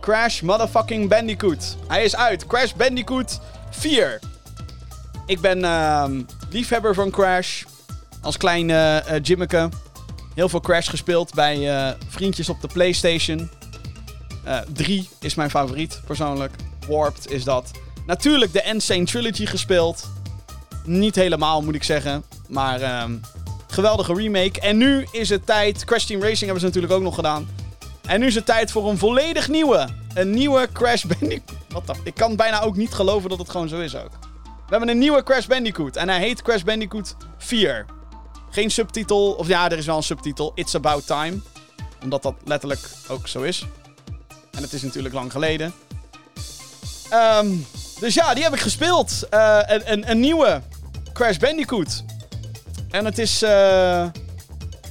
Crash 0.00 0.40
Motherfucking 0.40 1.08
Bandicoot. 1.08 1.76
Hij 1.88 2.04
is 2.04 2.16
uit. 2.16 2.46
Crash 2.46 2.72
Bandicoot 2.72 3.40
4. 3.70 4.20
Ik 5.26 5.40
ben 5.40 5.64
ehm, 5.64 6.22
liefhebber 6.50 6.94
van 6.94 7.10
Crash. 7.10 7.64
Als 8.22 8.36
klein 8.36 8.70
eh 8.70 9.18
Jimmeke. 9.22 9.68
Heel 10.34 10.48
veel 10.48 10.60
Crash 10.60 10.88
gespeeld 10.88 11.34
bij 11.34 11.96
vriendjes 12.08 12.48
op 12.48 12.60
de 12.60 12.68
PlayStation. 12.72 13.50
3 14.72 15.08
is 15.20 15.34
mijn 15.34 15.50
favoriet, 15.50 16.00
persoonlijk. 16.06 16.54
Warped 16.88 17.30
is 17.30 17.44
dat. 17.44 17.70
Natuurlijk 18.06 18.52
de 18.52 18.62
Insane 18.62 19.04
Trilogy 19.04 19.46
gespeeld. 19.46 20.15
Niet 20.86 21.14
helemaal, 21.14 21.62
moet 21.62 21.74
ik 21.74 21.82
zeggen. 21.82 22.24
Maar 22.48 22.80
ehm, 22.80 23.16
geweldige 23.66 24.14
remake. 24.14 24.60
En 24.60 24.76
nu 24.76 25.06
is 25.10 25.28
het 25.28 25.46
tijd. 25.46 25.84
Crash 25.84 26.04
Team 26.04 26.20
Racing 26.20 26.40
hebben 26.40 26.60
ze 26.60 26.66
natuurlijk 26.66 26.92
ook 26.92 27.02
nog 27.02 27.14
gedaan. 27.14 27.48
En 28.06 28.20
nu 28.20 28.26
is 28.26 28.34
het 28.34 28.46
tijd 28.46 28.70
voor 28.70 28.88
een 28.88 28.98
volledig 28.98 29.48
nieuwe. 29.48 29.88
Een 30.14 30.30
nieuwe 30.30 30.68
Crash 30.72 31.04
Bandicoot. 31.04 31.56
Wat 31.68 31.86
dan? 31.86 31.96
Ik 32.04 32.14
kan 32.14 32.36
bijna 32.36 32.60
ook 32.60 32.76
niet 32.76 32.94
geloven 32.94 33.28
dat 33.28 33.38
het 33.38 33.50
gewoon 33.50 33.68
zo 33.68 33.80
is 33.80 33.96
ook. 33.96 34.10
We 34.44 34.72
hebben 34.72 34.88
een 34.88 34.98
nieuwe 34.98 35.22
Crash 35.22 35.46
Bandicoot. 35.46 35.96
En 35.96 36.08
hij 36.08 36.18
heet 36.18 36.42
Crash 36.42 36.62
Bandicoot 36.62 37.16
4. 37.38 37.86
Geen 38.50 38.70
subtitel. 38.70 39.32
Of 39.32 39.48
ja, 39.48 39.70
er 39.70 39.78
is 39.78 39.86
wel 39.86 39.96
een 39.96 40.02
subtitel. 40.02 40.52
It's 40.54 40.74
About 40.74 41.06
Time. 41.06 41.38
Omdat 42.02 42.22
dat 42.22 42.34
letterlijk 42.44 42.90
ook 43.08 43.28
zo 43.28 43.42
is. 43.42 43.66
En 44.50 44.62
het 44.62 44.72
is 44.72 44.82
natuurlijk 44.82 45.14
lang 45.14 45.32
geleden. 45.32 45.72
Ehm, 47.08 47.48
dus 48.00 48.14
ja, 48.14 48.34
die 48.34 48.42
heb 48.42 48.54
ik 48.54 48.60
gespeeld. 48.60 49.26
Eh, 49.30 49.58
een, 49.66 49.92
een, 49.92 50.10
een 50.10 50.20
nieuwe 50.20 50.60
Crash 51.16 51.36
Bandicoot. 51.36 52.04
En 52.90 53.04
het 53.04 53.18
is... 53.18 53.42
eh, 53.42 54.06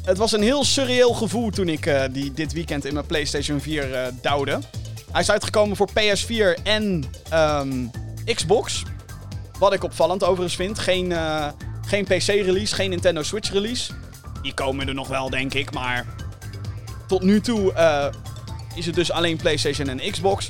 het 0.03 0.17
was 0.17 0.31
een 0.31 0.41
heel 0.41 0.63
surreëel 0.63 1.13
gevoel 1.13 1.49
toen 1.49 1.69
ik 1.69 1.85
eh, 1.85 2.03
die 2.11 2.31
dit 2.33 2.53
weekend 2.53 2.85
in 2.85 2.93
mijn 2.93 3.05
PlayStation 3.05 3.61
4 3.61 3.93
eh 3.93 4.07
douwde. 4.21 4.59
Hij 5.11 5.21
is 5.21 5.31
uitgekomen 5.31 5.75
voor 5.75 5.89
PS4 5.89 6.63
en 6.63 7.03
ehm, 7.29 7.85
Xbox. 8.33 8.83
Wat 9.59 9.73
ik 9.73 9.83
opvallend 9.83 10.23
overigens 10.23 10.55
vind. 10.55 10.79
Geen, 10.79 11.11
eh, 11.11 11.47
geen 11.87 12.03
PC-release, 12.03 12.75
geen 12.75 12.89
Nintendo 12.89 13.23
Switch-release. 13.23 13.91
Die 14.41 14.53
komen 14.53 14.87
er 14.87 14.93
nog 14.93 15.07
wel, 15.07 15.29
denk 15.29 15.53
ik. 15.53 15.73
Maar 15.73 16.05
tot 17.07 17.21
nu 17.21 17.41
toe 17.41 17.73
eh, 17.73 18.05
is 18.75 18.85
het 18.85 18.95
dus 18.95 19.11
alleen 19.11 19.37
PlayStation 19.37 19.89
en 19.89 20.11
Xbox. 20.11 20.49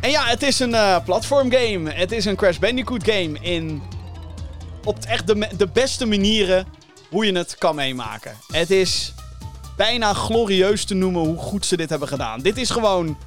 En 0.00 0.10
ja, 0.10 0.24
het 0.24 0.42
is 0.42 0.58
een 0.58 0.74
eh 0.74 0.96
platformgame. 1.04 1.90
Het 1.90 2.12
is 2.12 2.24
een 2.24 2.36
Crash 2.36 2.58
Bandicoot 2.58 3.04
game 3.04 3.38
in... 3.40 3.82
Op 4.84 4.98
echt 5.08 5.26
de, 5.26 5.48
de 5.56 5.66
beste 5.66 6.06
manieren 6.06 6.66
hoe 7.10 7.26
je 7.26 7.32
het 7.32 7.56
kan 7.58 7.74
meemaken. 7.74 8.36
Het 8.52 8.70
is 8.70 9.14
bijna 9.76 10.12
glorieus 10.12 10.84
te 10.84 10.94
noemen 10.94 11.20
hoe 11.22 11.36
goed 11.38 11.66
ze 11.66 11.76
dit 11.76 11.90
hebben 11.90 12.08
gedaan. 12.08 12.40
Dit 12.40 12.56
is 12.56 12.70
gewoon 12.70 13.18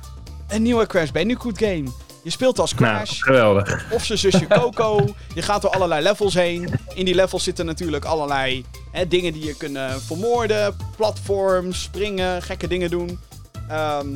een 0.48 0.62
nieuwe 0.62 0.86
Crash 0.88 1.10
Bandicoot 1.12 1.58
game. 1.58 1.84
Je 2.24 2.30
speelt 2.32 2.60
als 2.60 2.74
Nou, 2.74 2.94
Crash 2.96 3.22
geweldig. 3.24 3.86
of 3.92 4.06
zijn 4.06 4.18
zusje 4.20 4.48
Coco. 4.48 5.06
je 5.34 5.42
gaat 5.42 5.62
door 5.62 5.72
allerlei 5.72 6.04
levels 6.04 6.34
heen. 6.34 6.70
In 6.94 7.06
die 7.06 7.16
levels 7.16 7.44
zitten 7.44 7.66
natuurlijk 7.66 8.06
allerlei 8.06 8.66
hè, 8.92 9.08
dingen 9.08 9.34
die 9.34 9.46
je 9.46 9.58
kunnen 9.58 10.02
vermoorden. 10.02 10.76
Platforms, 10.96 11.82
springen, 11.82 12.42
gekke 12.42 12.68
dingen 12.68 12.90
doen. 12.90 13.20
Ehm, 13.70 14.08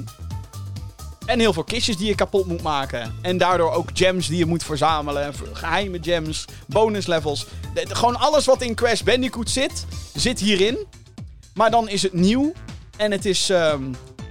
en 1.29 1.39
heel 1.39 1.53
veel 1.53 1.63
kistjes 1.63 1.97
die 1.97 2.07
je 2.07 2.15
kapot 2.15 2.45
moet 2.45 2.61
maken. 2.61 3.15
En 3.21 3.37
daardoor 3.37 3.71
ook 3.71 3.89
gems 3.93 4.27
die 4.27 4.37
je 4.37 4.45
moet 4.45 4.63
verzamelen. 4.63 5.33
Geheime 5.53 5.97
gems, 6.01 6.45
bonus 6.67 7.07
levels. 7.07 7.45
Gewoon 7.73 8.15
alles 8.15 8.45
wat 8.45 8.61
in 8.61 8.75
Crash 8.75 9.01
Bandicoot 9.01 9.49
zit, 9.49 9.85
zit 10.13 10.39
hierin. 10.39 10.77
Maar 11.53 11.71
dan 11.71 11.89
is 11.89 12.01
het 12.01 12.13
nieuw. 12.13 12.53
En 12.97 13.11
het 13.11 13.25
is 13.25 13.49
ehm, 13.49 13.83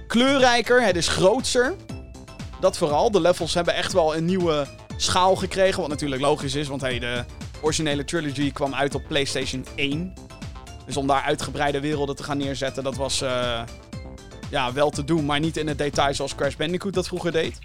kleurrijker, 0.07 0.83
het 0.83 0.95
is 0.95 1.07
grootser. 1.07 1.75
Dat 2.59 2.77
vooral. 2.77 3.11
De 3.11 3.21
levels 3.21 3.53
hebben 3.53 3.73
echt 3.75 3.93
wel 3.93 4.15
een 4.15 4.25
nieuwe 4.25 4.67
schaal 4.97 5.35
gekregen. 5.35 5.79
Wat 5.79 5.89
natuurlijk 5.89 6.21
logisch 6.21 6.55
is, 6.55 6.67
want 6.67 6.81
hey, 6.81 6.99
de 6.99 7.23
originele 7.61 8.05
trilogy 8.05 8.51
kwam 8.51 8.73
uit 8.75 8.95
op 8.95 9.01
PlayStation 9.07 9.65
1. 9.75 10.13
Dus 10.85 10.97
om 10.97 11.07
daar 11.07 11.21
uitgebreide 11.21 11.79
werelden 11.79 12.15
te 12.15 12.23
gaan 12.23 12.37
neerzetten, 12.37 12.83
dat 12.83 12.95
was 12.95 13.21
eh, 13.21 13.61
ja, 14.49 14.73
wel 14.73 14.89
te 14.89 15.03
doen. 15.03 15.25
Maar 15.25 15.39
niet 15.39 15.57
in 15.57 15.67
het 15.67 15.77
detail 15.77 16.13
zoals 16.13 16.35
Crash 16.35 16.55
Bandicoot 16.55 16.93
dat 16.93 17.07
vroeger 17.07 17.31
deed. 17.31 17.59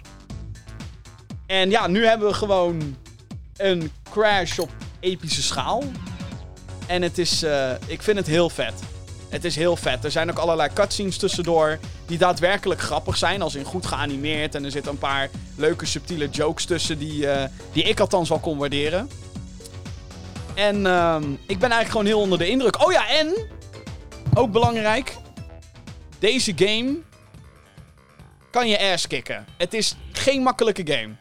En 1.45 1.69
ja, 1.69 1.87
nu 1.87 2.05
hebben 2.05 2.27
we 2.27 2.33
gewoon 2.33 2.95
een 3.57 3.91
Crash 4.09 4.59
op 4.59 4.69
epische 4.99 5.43
schaal. 5.43 5.83
En 6.87 7.01
het 7.01 7.17
is, 7.17 7.43
eh, 7.43 7.71
ik 7.87 8.01
vind 8.01 8.17
het 8.17 8.27
heel 8.27 8.49
vet. 8.49 8.73
Het 9.29 9.45
is 9.45 9.55
heel 9.55 9.75
vet. 9.75 10.03
Er 10.03 10.11
zijn 10.11 10.29
ook 10.29 10.37
allerlei 10.37 10.69
cutscenes 10.73 11.17
tussendoor 11.17 11.79
die 12.05 12.17
daadwerkelijk 12.17 12.81
grappig 12.81 13.17
zijn, 13.17 13.41
als 13.41 13.55
in 13.55 13.63
goed 13.63 13.85
geanimeerd. 13.85 14.55
En 14.55 14.65
er 14.65 14.71
zitten 14.71 14.91
een 14.91 14.97
paar 14.97 15.29
leuke 15.55 15.85
subtiele 15.85 16.29
jokes 16.29 16.65
tussen 16.65 16.97
die, 16.97 17.27
eh, 17.27 17.49
die 17.71 17.83
ik 17.83 17.99
althans 17.99 18.29
wel 18.29 18.39
kon 18.39 18.57
waarderen. 18.57 19.09
En 20.53 20.85
ehm, 20.85 21.23
ik 21.31 21.59
ben 21.59 21.71
eigenlijk 21.71 21.89
gewoon 21.89 22.05
heel 22.05 22.19
onder 22.19 22.37
de 22.37 22.47
indruk. 22.47 22.85
Oh 22.85 22.91
ja, 22.91 23.09
en 23.09 23.47
ook 24.33 24.51
belangrijk. 24.51 25.17
Deze 26.19 26.53
game 26.55 26.95
kan 28.51 28.67
je 28.67 28.91
ass 28.91 29.07
kicken. 29.07 29.45
Het 29.57 29.73
is 29.73 29.95
geen 30.11 30.41
makkelijke 30.43 30.93
game. 30.93 31.13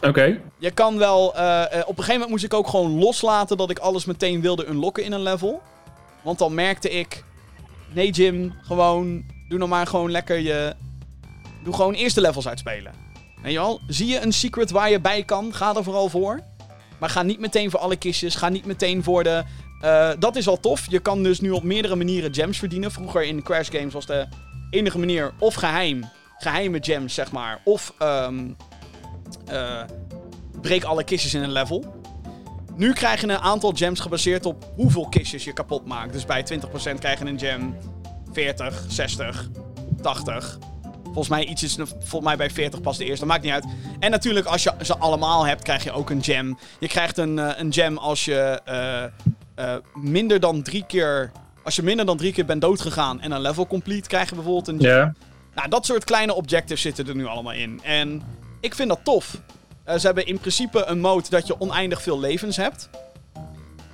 Oké. 0.00 0.40
Je 0.58 0.70
kan 0.70 0.98
wel... 0.98 1.36
eh, 1.36 1.62
eh, 1.62 1.68
op 1.70 1.88
een 1.88 2.04
gegeven 2.04 2.12
moment 2.12 2.30
moest 2.30 2.44
ik 2.44 2.54
ook 2.54 2.68
gewoon 2.68 2.98
loslaten 2.98 3.56
dat 3.56 3.70
ik 3.70 3.78
alles 3.78 4.04
meteen 4.04 4.40
wilde 4.40 4.66
unlocken 4.66 5.04
in 5.04 5.12
een 5.12 5.22
level. 5.22 5.62
Want 6.22 6.38
dan 6.38 6.54
merkte 6.54 6.90
ik... 6.90 7.24
Nee 7.92 8.10
Jim, 8.10 8.54
gewoon... 8.62 9.24
Doe 9.48 9.58
nou 9.58 9.70
maar 9.70 9.86
gewoon 9.86 10.10
lekker 10.10 10.38
je... 10.38 10.74
Doe 11.64 11.74
gewoon 11.74 11.94
eerst 11.94 12.14
de 12.14 12.20
levels 12.20 12.48
uitspelen. 12.48 12.92
Weet 13.42 13.52
je 13.52 13.58
wel? 13.58 13.80
Zie 13.86 14.06
je 14.06 14.20
een 14.20 14.32
secret 14.32 14.70
waar 14.70 14.90
je 14.90 15.00
bij 15.00 15.22
kan? 15.22 15.54
Ga 15.54 15.74
er 15.74 15.84
vooral 15.84 16.08
voor. 16.08 16.40
Maar 16.98 17.10
ga 17.10 17.22
niet 17.22 17.38
meteen 17.40 17.70
voor 17.70 17.80
alle 17.80 17.96
kistjes. 17.96 18.34
Ga 18.34 18.48
niet 18.48 18.66
meteen 18.66 19.02
voor 19.02 19.22
de... 19.22 19.44
eh, 19.80 20.10
dat 20.18 20.36
is 20.36 20.48
al 20.48 20.60
tof. 20.60 20.90
Je 20.90 20.98
kan 20.98 21.22
dus 21.22 21.40
nu 21.40 21.50
op 21.50 21.62
meerdere 21.62 21.96
manieren 21.96 22.34
gems 22.34 22.58
verdienen. 22.58 22.90
Vroeger 22.90 23.22
in 23.22 23.42
Crash 23.42 23.68
Games 23.70 23.92
was 23.92 24.06
de 24.06 24.26
enige 24.70 24.98
manier 24.98 25.32
of 25.38 25.54
geheim. 25.54 26.04
Geheime 26.38 26.78
gems, 26.80 27.14
zeg 27.14 27.32
maar. 27.32 27.60
Of 27.64 27.94
eh, 27.98 29.82
breek 30.60 30.84
alle 30.84 31.04
kistjes 31.04 31.34
in 31.34 31.42
een 31.42 31.52
level. 31.52 31.84
Nu 32.76 32.92
krijg 32.92 33.20
je 33.20 33.28
een 33.28 33.38
aantal 33.38 33.72
gems 33.74 34.00
gebaseerd 34.00 34.46
op 34.46 34.72
hoeveel 34.74 35.08
kistjes 35.08 35.44
je 35.44 35.52
kapot 35.52 35.86
maakt. 35.86 36.12
Dus 36.12 36.24
bij 36.24 36.46
20% 36.94 36.98
krijg 36.98 37.18
je 37.18 37.24
een 37.24 37.38
gem. 37.38 37.76
40, 38.32 38.84
60, 38.88 39.48
80. 40.02 40.58
Volgens 41.04 41.28
mij 41.28 41.44
iets 41.44 41.62
is 41.62 41.74
volgens 41.74 42.24
mij 42.24 42.36
bij 42.36 42.50
40 42.50 42.80
pas 42.80 42.96
de 42.96 43.04
eerste. 43.04 43.18
Dat 43.18 43.28
maakt 43.28 43.42
niet 43.42 43.52
uit. 43.52 43.66
En 43.98 44.10
natuurlijk, 44.10 44.46
als 44.46 44.62
je 44.62 44.72
ze 44.82 44.98
allemaal 44.98 45.46
hebt, 45.46 45.62
krijg 45.62 45.84
je 45.84 45.92
ook 45.92 46.10
een 46.10 46.24
gem. 46.24 46.58
Je 46.80 46.88
krijgt 46.88 47.18
een, 47.18 47.38
eh, 47.38 47.50
een 47.56 47.72
gem 47.72 47.96
als 47.98 48.24
je 48.24 48.60
eh, 49.58 49.74
minder 49.94 50.40
dan 50.40 50.62
drie 50.62 50.84
keer. 50.86 51.32
Als 51.64 51.76
je 51.76 51.82
minder 51.82 52.06
dan 52.06 52.16
drie 52.16 52.32
keer 52.32 52.44
bent 52.44 52.60
doodgegaan 52.60 53.20
en 53.20 53.32
een 53.32 53.40
level 53.40 53.66
complete, 53.66 54.08
krijg 54.08 54.28
je 54.28 54.34
bijvoorbeeld 54.34 54.68
een. 54.68 55.14
Nou, 55.54 55.68
dat 55.68 55.86
soort 55.86 56.04
kleine 56.04 56.34
objectives 56.34 56.82
zitten 56.82 57.08
er 57.08 57.14
nu 57.14 57.26
allemaal 57.26 57.52
in. 57.52 57.80
En 57.82 58.22
ik 58.60 58.74
vind 58.74 58.88
dat 58.88 59.00
tof. 59.02 59.40
Eh, 59.84 59.98
ze 59.98 60.06
hebben 60.06 60.26
in 60.26 60.38
principe 60.38 60.84
een 60.84 61.00
mode 61.00 61.28
dat 61.28 61.46
je 61.46 61.60
oneindig 61.60 62.02
veel 62.02 62.20
levens 62.20 62.56
hebt. 62.56 62.90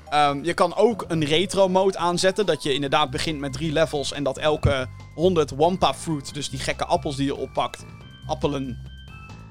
Ehm, 0.08 0.44
je 0.44 0.54
kan 0.54 0.76
ook 0.76 1.04
een 1.08 1.24
retro 1.24 1.68
mode 1.68 1.98
aanzetten. 1.98 2.46
Dat 2.46 2.62
je 2.62 2.74
inderdaad 2.74 3.10
begint 3.10 3.38
met 3.38 3.52
drie 3.52 3.72
levels. 3.72 4.12
En 4.12 4.22
dat 4.22 4.38
elke 4.38 4.86
100 5.14 5.50
Wampa 5.50 5.94
fruit, 5.94 6.34
dus 6.34 6.50
die 6.50 6.58
gekke 6.58 6.84
appels 6.84 7.16
die 7.16 7.26
je 7.26 7.36
oppakt, 7.36 7.84
appelen, 8.26 8.78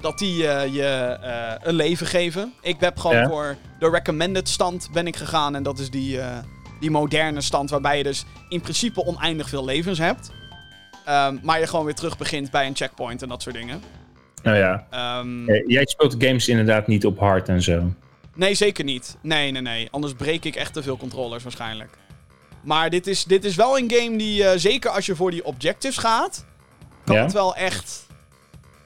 dat 0.04 0.20
die 0.20 0.48
eh, 0.48 0.74
je 0.74 0.84
eh, 1.22 1.54
een 1.62 1.76
leven 1.76 2.08
geven. 2.08 2.54
Ik 2.62 2.76
heb 2.80 2.98
gewoon 3.00 3.18
Ja. 3.18 3.28
voor 3.28 3.56
de 3.80 3.90
recommended 3.90 4.50
stand 4.50 4.90
ben 4.94 5.08
ik 5.08 5.16
gegaan. 5.16 5.56
En 5.56 5.64
dat 5.64 5.80
is 5.80 5.90
die, 5.90 6.20
eh, 6.22 6.38
die 6.80 6.92
moderne 6.92 7.42
stand 7.42 7.70
waarbij 7.70 7.98
je 7.98 8.04
dus 8.04 8.26
in 8.50 8.62
principe 8.62 9.06
oneindig 9.06 9.50
veel 9.50 9.66
levens 9.66 9.98
hebt. 9.98 10.32
Ehm, 11.06 11.38
maar 11.42 11.60
je 11.60 11.68
gewoon 11.68 11.86
weer 11.86 11.96
terug 11.96 12.18
begint 12.18 12.52
bij 12.52 12.68
een 12.68 12.76
checkpoint 12.76 13.22
en 13.22 13.30
dat 13.30 13.42
soort 13.42 13.56
dingen. 13.56 13.82
Nou 14.44 14.58
ja. 14.58 14.88
Ehm, 14.90 15.50
Eh, 15.50 15.64
Jij 15.68 15.86
speelt 15.86 16.16
games 16.18 16.48
inderdaad 16.48 16.88
niet 16.88 17.06
op 17.06 17.20
hard 17.20 17.50
en 17.50 17.62
zo. 17.62 17.94
Nee, 18.36 18.54
zeker 18.54 18.84
niet. 18.84 19.18
Nee, 19.22 19.52
nee, 19.52 19.62
nee. 19.62 19.88
Anders 19.92 20.14
breek 20.14 20.46
ik 20.46 20.56
echt 20.56 20.74
te 20.74 20.84
veel 20.84 20.98
controllers 20.98 21.44
waarschijnlijk. 21.44 21.98
Maar 22.64 22.90
dit 22.90 23.08
is, 23.08 23.24
dit 23.24 23.46
is 23.46 23.56
wel 23.56 23.78
een 23.78 23.92
game 23.92 24.18
die, 24.18 24.58
zeker 24.60 24.90
als 24.90 25.06
je 25.06 25.16
voor 25.16 25.32
die 25.32 25.46
objectives 25.46 25.98
gaat, 25.98 26.46
kan 27.06 27.16
Ja? 27.16 27.22
het 27.24 27.32
wel 27.34 27.56
echt... 27.56 28.08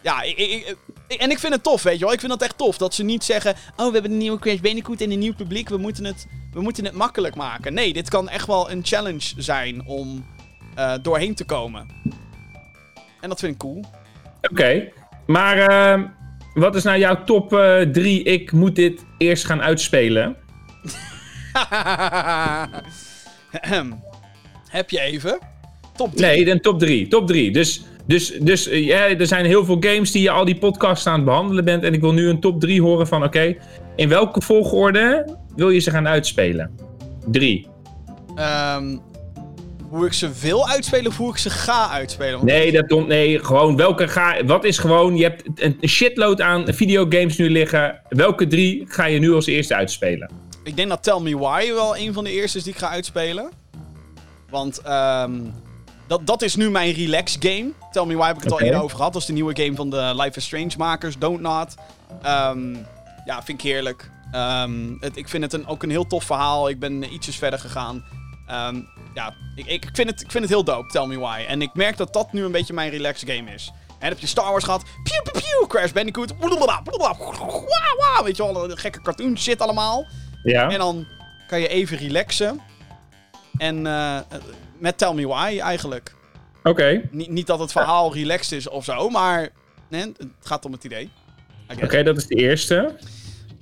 Ja, 0.01 0.21
ik, 0.21 0.37
ik- 0.37 0.75
en 1.07 1.31
ik 1.31 1.39
vind 1.39 1.53
het 1.53 1.63
tof, 1.63 1.83
weet 1.83 1.99
je 1.99 2.03
wel. 2.05 2.13
Ik 2.13 2.19
vind 2.19 2.31
het 2.31 2.41
echt 2.41 2.57
tof 2.57 2.77
dat 2.77 2.93
ze 2.93 3.03
niet 3.03 3.23
zeggen... 3.23 3.55
Oh, 3.75 3.87
we 3.87 3.93
hebben 3.93 4.11
een 4.11 4.17
nieuwe 4.17 4.39
Crash 4.39 4.59
Bandicoot 4.59 5.01
en 5.01 5.11
een 5.11 5.19
nieuw 5.19 5.35
publiek. 5.35 5.69
We 5.69 5.77
moeten 5.77 6.05
het, 6.05 6.27
we 6.53 6.61
moeten 6.61 6.85
het 6.85 6.93
makkelijk 6.93 7.35
maken. 7.35 7.73
Nee, 7.73 7.93
dit 7.93 8.09
kan 8.09 8.29
echt 8.29 8.47
wel 8.47 8.71
een 8.71 8.85
challenge 8.85 9.33
zijn 9.37 9.85
om 9.85 10.25
eh, 10.75 10.93
doorheen 11.01 11.35
te 11.35 11.45
komen. 11.45 11.87
En 13.21 13.29
dat 13.29 13.39
vind 13.39 13.53
ik 13.53 13.59
cool. 13.59 13.83
Oké. 14.41 14.91
Maar 15.25 15.57
ehm, 15.57 16.05
wat 16.53 16.75
is 16.75 16.83
nou 16.83 16.97
jouw 16.99 17.23
top 17.23 17.49
3? 17.91 18.23
ik 18.23 18.51
moet 18.51 18.75
dit 18.75 19.05
eerst 19.17 19.45
gaan 19.45 19.61
uitspelen. 19.61 20.35
Ahem. 23.51 24.03
Heb 24.67 24.89
je 24.89 24.99
even? 24.99 25.39
Top 25.95 26.15
3. 26.15 26.25
Nee, 26.25 26.49
een 26.49 26.61
top 26.61 26.79
3. 26.79 27.07
Top 27.07 27.27
3. 27.27 27.51
Dus, 27.51 27.85
dus, 28.07 28.33
dus 28.39 28.67
eh, 28.67 28.85
ja, 28.85 29.07
er 29.07 29.27
zijn 29.27 29.45
heel 29.45 29.65
veel 29.65 29.77
games 29.79 30.11
die 30.11 30.21
je 30.21 30.29
al 30.29 30.45
die 30.45 30.57
podcasts 30.57 31.07
aan 31.07 31.15
het 31.15 31.25
behandelen 31.25 31.65
bent. 31.65 31.83
En 31.83 31.93
ik 31.93 32.01
wil 32.01 32.13
nu 32.13 32.29
een 32.29 32.39
top 32.39 32.59
3 32.59 32.81
horen 32.81 33.07
van 33.07 33.23
oké, 33.23 33.55
in 33.95 34.09
welke 34.09 34.41
volgorde 34.41 35.35
wil 35.55 35.69
je 35.69 35.79
ze 35.79 35.91
gaan 35.91 36.07
uitspelen? 36.07 36.71
3. 37.25 37.67
Ehm, 38.35 38.97
hoe 39.89 40.05
ik 40.05 40.13
ze 40.13 40.29
wil 40.41 40.67
uitspelen 40.67 41.07
of 41.07 41.17
hoe 41.17 41.31
ik 41.31 41.37
ze 41.37 41.49
ga 41.49 41.89
uitspelen? 41.89 42.33
Want 42.33 42.43
Nee, 42.43 42.71
dat 42.71 42.89
don't, 42.89 43.07
nee, 43.07 43.39
gewoon 43.39 43.75
welke 43.75 44.07
ga. 44.07 44.45
Wat 44.45 44.63
is 44.63 44.77
gewoon. 44.77 45.15
Je 45.15 45.23
hebt 45.23 45.43
een 45.55 45.77
shitload 45.89 46.41
aan 46.41 46.73
videogames 46.73 47.37
nu 47.37 47.49
liggen. 47.49 48.01
Welke 48.09 48.47
drie 48.47 48.85
ga 48.87 49.05
je 49.05 49.19
nu 49.19 49.33
als 49.33 49.45
eerste 49.45 49.75
uitspelen? 49.75 50.29
Ik 50.63 50.75
denk 50.75 50.89
dat 50.89 51.03
Tell 51.03 51.19
Me 51.19 51.37
Why 51.37 51.73
wel 51.73 51.97
een 51.97 52.13
van 52.13 52.23
de 52.23 52.31
eerste 52.31 52.57
is 52.57 52.63
die 52.63 52.73
ik 52.73 52.79
ga 52.79 52.89
uitspelen. 52.89 53.49
Want 54.49 54.81
ehm, 54.81 55.31
dat, 56.07 56.27
dat 56.27 56.41
is 56.41 56.55
nu 56.55 56.69
mijn 56.69 56.93
relax 56.93 57.37
game. 57.39 57.71
Tell 57.91 58.05
Me 58.05 58.15
Why 58.15 58.27
heb 58.27 58.37
ik 58.37 58.43
het 58.43 58.51
al 58.51 58.61
eerder 58.61 58.81
over 58.81 58.97
gehad. 58.97 59.13
Dat 59.13 59.21
is 59.21 59.27
de 59.27 59.33
nieuwe 59.33 59.63
game 59.63 59.75
van 59.75 59.89
de 59.89 60.13
Life 60.15 60.37
is 60.37 60.45
Strange 60.45 60.71
makers, 60.77 61.17
Don't 61.17 61.41
Not. 61.41 61.75
Ehm, 62.21 62.73
ja, 63.25 63.43
vind 63.43 63.63
ik 63.63 63.71
heerlijk. 63.71 64.09
Ehm, 64.31 64.93
het, 64.99 65.17
ik 65.17 65.29
vind 65.29 65.43
het 65.43 65.53
een, 65.53 65.67
ook 65.67 65.83
een 65.83 65.89
heel 65.89 66.07
tof 66.07 66.23
verhaal. 66.23 66.69
Ik 66.69 66.79
ben 66.79 67.13
ietsjes 67.13 67.35
verder 67.35 67.59
gegaan. 67.59 68.05
Ehm, 68.47 68.81
ja, 69.13 69.33
ik, 69.55 69.65
ik, 69.65 69.89
vind 69.93 70.09
het, 70.09 70.21
ik 70.21 70.31
vind 70.31 70.43
het 70.43 70.53
heel 70.53 70.63
dope, 70.63 70.91
Tell 70.91 71.05
Me 71.05 71.19
Why. 71.19 71.45
En 71.47 71.61
ik 71.61 71.73
merk 71.73 71.97
dat 71.97 72.13
dat 72.13 72.33
nu 72.33 72.43
een 72.43 72.51
beetje 72.51 72.73
mijn 72.73 72.89
relax 72.89 73.23
game 73.25 73.51
is. 73.53 73.71
En 73.99 74.07
heb 74.09 74.19
je 74.19 74.27
Star 74.27 74.51
Wars 74.51 74.63
gehad. 74.63 74.83
Pew, 75.03 75.23
pew, 75.23 75.41
pew, 75.41 75.67
Crash 75.67 75.91
Bandicoot. 75.91 76.39
blablabla, 76.39 76.81
blablabla, 76.81 78.23
Weet 78.23 78.37
je 78.37 78.53
wel, 78.53 78.69
gekke 78.69 79.01
cartoon 79.01 79.37
shit 79.37 79.61
allemaal. 79.61 80.05
Ja. 80.43 80.69
En 80.69 80.77
dan 80.77 81.05
kan 81.47 81.59
je 81.59 81.67
even 81.67 81.97
relaxen. 81.97 82.61
En 83.57 83.87
eh, 83.87 84.19
met 84.77 84.97
Tell 84.97 85.13
Me 85.13 85.27
Why 85.27 85.59
eigenlijk. 85.59 86.15
Oké. 86.63 87.01
Niet, 87.11 87.29
niet 87.29 87.47
dat 87.47 87.59
het 87.59 87.71
verhaal 87.71 88.13
relaxed 88.13 88.57
is 88.57 88.69
of 88.69 88.83
zo, 88.83 89.09
maar 89.09 89.49
nee, 89.89 90.01
het 90.01 90.27
gaat 90.41 90.65
om 90.65 90.71
het 90.71 90.83
idee. 90.83 91.09
Oké, 91.83 92.03
dat 92.03 92.17
is 92.17 92.27
de 92.27 92.35
eerste. 92.35 92.95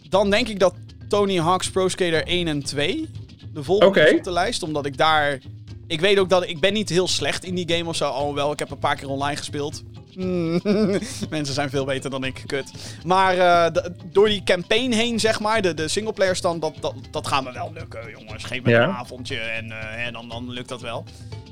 Dan 0.10 0.30
denk 0.30 0.48
ik 0.48 0.60
dat 0.60 0.76
Tony 1.08 1.38
Hawk's 1.40 1.70
Pro 1.70 1.88
Skater 1.88 2.28
1 2.28 2.48
en 2.48 2.64
2 2.64 3.10
de 3.54 3.64
volgende 3.64 4.18
op 4.18 4.24
de 4.24 4.32
lijst. 4.32 4.64
Omdat 4.64 4.86
ik 4.86 4.98
daar... 4.98 5.40
Ik 5.88 6.00
weet 6.00 6.20
ook 6.20 6.30
dat 6.30 6.48
ik 6.48 6.60
ben 6.60 6.74
niet 6.74 6.90
heel 6.90 7.08
slecht 7.08 7.44
in 7.44 7.56
die 7.56 7.76
game 7.76 7.90
of 7.90 7.96
zo. 7.96 8.10
Alhoewel, 8.10 8.52
ik 8.52 8.60
heb 8.60 8.72
een 8.72 8.80
paar 8.80 8.96
keer 8.96 9.10
online 9.10 9.38
gespeeld. 9.38 9.84
Mensen 11.30 11.54
zijn 11.54 11.70
veel 11.70 11.86
beter 11.86 12.10
dan 12.10 12.24
ik, 12.24 12.44
kut. 12.46 12.72
Maar 13.06 13.38
eh, 13.38 13.74
de- 13.74 13.92
door 14.12 14.28
die 14.28 14.44
campaign 14.44 14.92
heen, 14.92 15.20
zeg 15.20 15.40
maar, 15.40 15.62
de, 15.62 15.74
de 15.74 15.88
singleplayer 15.88 16.36
stand, 16.36 16.62
dat, 16.62 16.74
dat, 16.82 16.94
dat 17.12 17.28
gaat 17.28 17.44
me 17.44 17.52
wel 17.52 17.72
lukken, 17.74 18.10
jongens. 18.18 18.44
Geef 18.44 18.64
me 18.64 18.70
Ja. 18.70 18.84
een 18.84 18.90
avondje 18.96 19.38
en, 19.38 19.72
eh, 19.72 19.78
hè, 19.82 20.12
dan, 20.12 20.30
dan 20.30 20.50
lukt 20.50 20.70
dat 20.70 20.82
wel. 20.82 21.04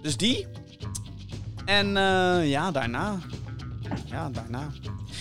Dus 0.02 0.18
die. 0.18 0.48
En 1.66 1.98
eh, 1.98 2.50
ja, 2.50 2.72
daarna. 2.72 3.18
Ja, 4.06 4.30
daarna. 4.30 4.68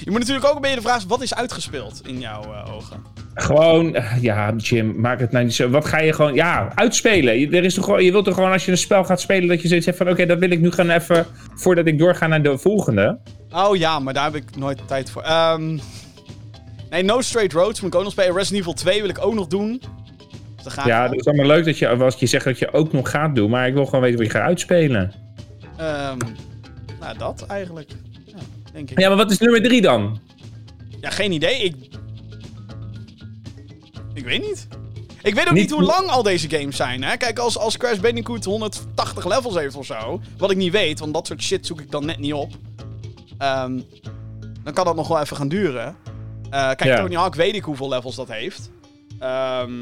Je 0.04 0.10
moet 0.10 0.18
natuurlijk 0.20 0.46
ook 0.46 0.54
een 0.54 0.60
beetje 0.60 0.76
de 0.76 0.82
vraag, 0.82 1.04
wat 1.04 1.22
is 1.22 1.34
uitgespeeld 1.34 2.06
in 2.06 2.20
jouw 2.20 2.42
eh, 2.42 2.74
ogen? 2.74 3.02
Gewoon, 3.34 3.94
eh, 3.94 4.22
ja, 4.22 4.52
Jim, 4.56 5.00
maak 5.00 5.20
het 5.20 5.30
nou 5.30 5.44
niet 5.44 5.54
zo. 5.54 5.68
Wat 5.68 5.84
ga 5.84 6.00
je 6.00 6.12
gewoon, 6.12 6.34
ja, 6.34 6.72
uitspelen. 6.74 7.38
Je, 7.38 7.48
er 7.50 7.64
is 7.64 7.74
toch 7.74 7.84
gewoon, 7.84 8.04
je 8.04 8.12
wilt 8.12 8.24
toch 8.24 8.34
gewoon 8.34 8.52
als 8.52 8.64
je 8.64 8.70
een 8.70 8.76
spel 8.76 9.04
gaat 9.04 9.20
spelen, 9.20 9.48
dat 9.48 9.62
je 9.62 9.68
zoiets 9.68 9.86
hebt 9.86 9.98
van: 9.98 10.08
oké, 10.08 10.26
dat 10.26 10.38
wil 10.38 10.50
ik 10.50 10.60
nu 10.60 10.70
gaan 10.70 10.90
even. 10.90 11.26
voordat 11.54 11.86
ik 11.86 11.98
doorga 11.98 12.26
naar 12.26 12.42
de 12.42 12.58
volgende. 12.58 13.18
Oh 13.50 13.76
ja, 13.76 13.98
maar 13.98 14.14
daar 14.14 14.24
heb 14.24 14.34
ik 14.34 14.56
nooit 14.56 14.88
tijd 14.88 15.10
voor. 15.10 15.22
Ehm, 15.22 15.78
nee, 16.90 17.02
No 17.02 17.20
Straight 17.20 17.52
Roads 17.52 17.80
moet 17.80 17.92
ik 17.92 17.98
ook 17.98 18.04
nog 18.04 18.12
spelen. 18.12 18.34
Resident 18.34 18.60
Evil 18.60 18.72
2 18.72 19.00
wil 19.00 19.10
ik 19.10 19.24
ook 19.24 19.34
nog 19.34 19.46
doen. 19.46 19.82
Dus 20.64 20.74
Ja, 20.84 21.08
dat 21.08 21.18
is 21.18 21.26
allemaal 21.26 21.46
leuk 21.46 21.64
dat 21.64 21.78
je, 21.78 21.88
als 21.88 22.14
je 22.14 22.26
zegt 22.26 22.44
dat 22.44 22.58
je 22.58 22.72
ook 22.72 22.92
nog 22.92 23.10
gaat 23.10 23.34
doen, 23.34 23.50
maar 23.50 23.66
ik 23.66 23.74
wil 23.74 23.84
gewoon 23.84 24.00
weten 24.00 24.18
wat 24.18 24.26
je 24.26 24.32
gaat 24.32 24.46
uitspelen. 24.46 25.12
Ehm, 25.76 26.18
nou, 27.00 27.18
dat 27.18 27.46
eigenlijk. 27.48 27.90
Ja, 28.24 28.36
denk 28.72 28.90
ik. 28.90 28.98
Ja, 28.98 29.08
maar 29.08 29.16
wat 29.16 29.30
is 29.30 29.38
nummer 29.38 29.62
drie 29.62 29.80
dan? 29.80 30.20
Ja, 31.00 31.10
geen 31.10 31.32
idee. 31.32 31.58
Ik... 31.58 31.74
Ik 34.22 34.28
weet 34.28 34.42
niet. 34.48 34.66
Ik 35.22 35.34
weet 35.34 35.46
ook 35.46 35.52
Niet 35.52 35.62
niet, 35.62 35.70
hoe 35.70 35.82
lang 35.82 36.08
al 36.08 36.22
deze 36.22 36.48
games 36.50 36.76
zijn, 36.76 37.02
hè. 37.04 37.16
Kijk, 37.16 37.38
als, 37.38 37.58
als 37.58 37.76
Crash 37.76 37.98
Bandicoot 37.98 38.44
180 38.44 39.24
levels 39.26 39.54
heeft 39.54 39.74
of 39.76 39.86
zo... 39.86 40.20
Wat 40.38 40.50
ik 40.50 40.56
niet 40.56 40.72
weet, 40.72 40.98
want 40.98 41.14
dat 41.14 41.26
soort 41.26 41.42
shit 41.42 41.66
zoek 41.66 41.80
ik 41.80 41.90
dan 41.90 42.06
net 42.06 42.18
niet 42.18 42.32
op. 42.32 42.50
ehm, 43.38 43.80
dan 44.64 44.72
kan 44.72 44.84
dat 44.84 44.96
nog 44.96 45.08
wel 45.08 45.20
even 45.20 45.36
gaan 45.36 45.48
duren. 45.48 45.96
Eh, 46.50 46.50
kijk, 46.66 46.84
Ja. 46.84 46.96
Tony 46.96 47.14
Hawk 47.14 47.34
weet 47.34 47.54
ik 47.54 47.64
hoeveel 47.64 47.88
levels 47.88 48.14
dat 48.16 48.28
heeft. 48.28 48.70
Ehm, 49.18 49.72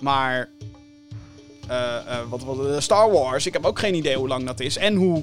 maar... 0.00 0.48
eh, 1.68 1.96
eh, 1.96 2.18
wat, 2.28 2.44
wat, 2.44 2.82
Star 2.82 3.10
Wars, 3.12 3.46
ik 3.46 3.52
heb 3.52 3.64
ook 3.64 3.78
geen 3.78 3.94
idee 3.94 4.16
hoe 4.16 4.28
lang 4.28 4.46
dat 4.46 4.60
is. 4.60 4.76
En 4.76 4.94
hoe, 4.94 5.22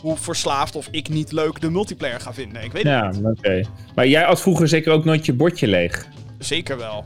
hoe 0.00 0.16
verslaafd 0.16 0.76
of 0.76 0.88
ik 0.90 1.08
niet 1.08 1.32
leuk 1.32 1.60
de 1.60 1.70
multiplayer 1.70 2.20
ga 2.20 2.32
vinden. 2.34 2.62
Ik 2.64 2.72
weet 2.72 2.82
het 2.82 2.92
Ja, 2.92 3.12
oké. 3.30 3.60
Maar 3.94 4.06
jij 4.06 4.22
had 4.24 4.40
vroeger 4.40 4.68
zeker 4.68 4.92
ook 4.92 5.04
nooit 5.04 5.26
je 5.26 5.32
bordje 5.32 5.66
leeg. 5.66 6.06
Zeker 6.38 6.76
wel. 6.76 7.04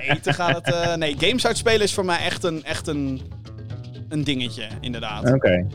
Eten 0.00 0.34
gaat 0.34 0.56
het. 0.56 0.74
eh, 0.74 0.94
nee, 0.94 1.14
games 1.18 1.46
uitspelen 1.46 1.80
is 1.80 1.94
voor 1.94 2.04
mij 2.04 2.18
echt 2.18 2.44
een, 2.44 2.64
echt 2.64 2.86
een, 2.86 3.20
een 4.08 4.24
dingetje, 4.24 4.66
inderdaad. 4.80 5.24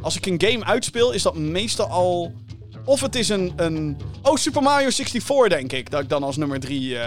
Als 0.01 0.17
ik 0.17 0.25
een 0.25 0.41
game 0.41 0.65
uitspeel, 0.65 1.11
is 1.11 1.21
dat 1.21 1.35
meestal 1.35 1.87
al 1.87 2.33
Of 2.85 3.01
het 3.01 3.15
is 3.15 3.29
een, 3.29 3.53
een... 3.55 3.97
Oh, 4.21 4.35
Super 4.35 4.61
Mario 4.61 4.89
64 4.89 5.47
denk 5.47 5.71
ik. 5.71 5.89
Dat 5.89 6.01
ik 6.01 6.09
dan 6.09 6.23
als 6.23 6.37
nummer 6.37 6.59
3... 6.59 6.97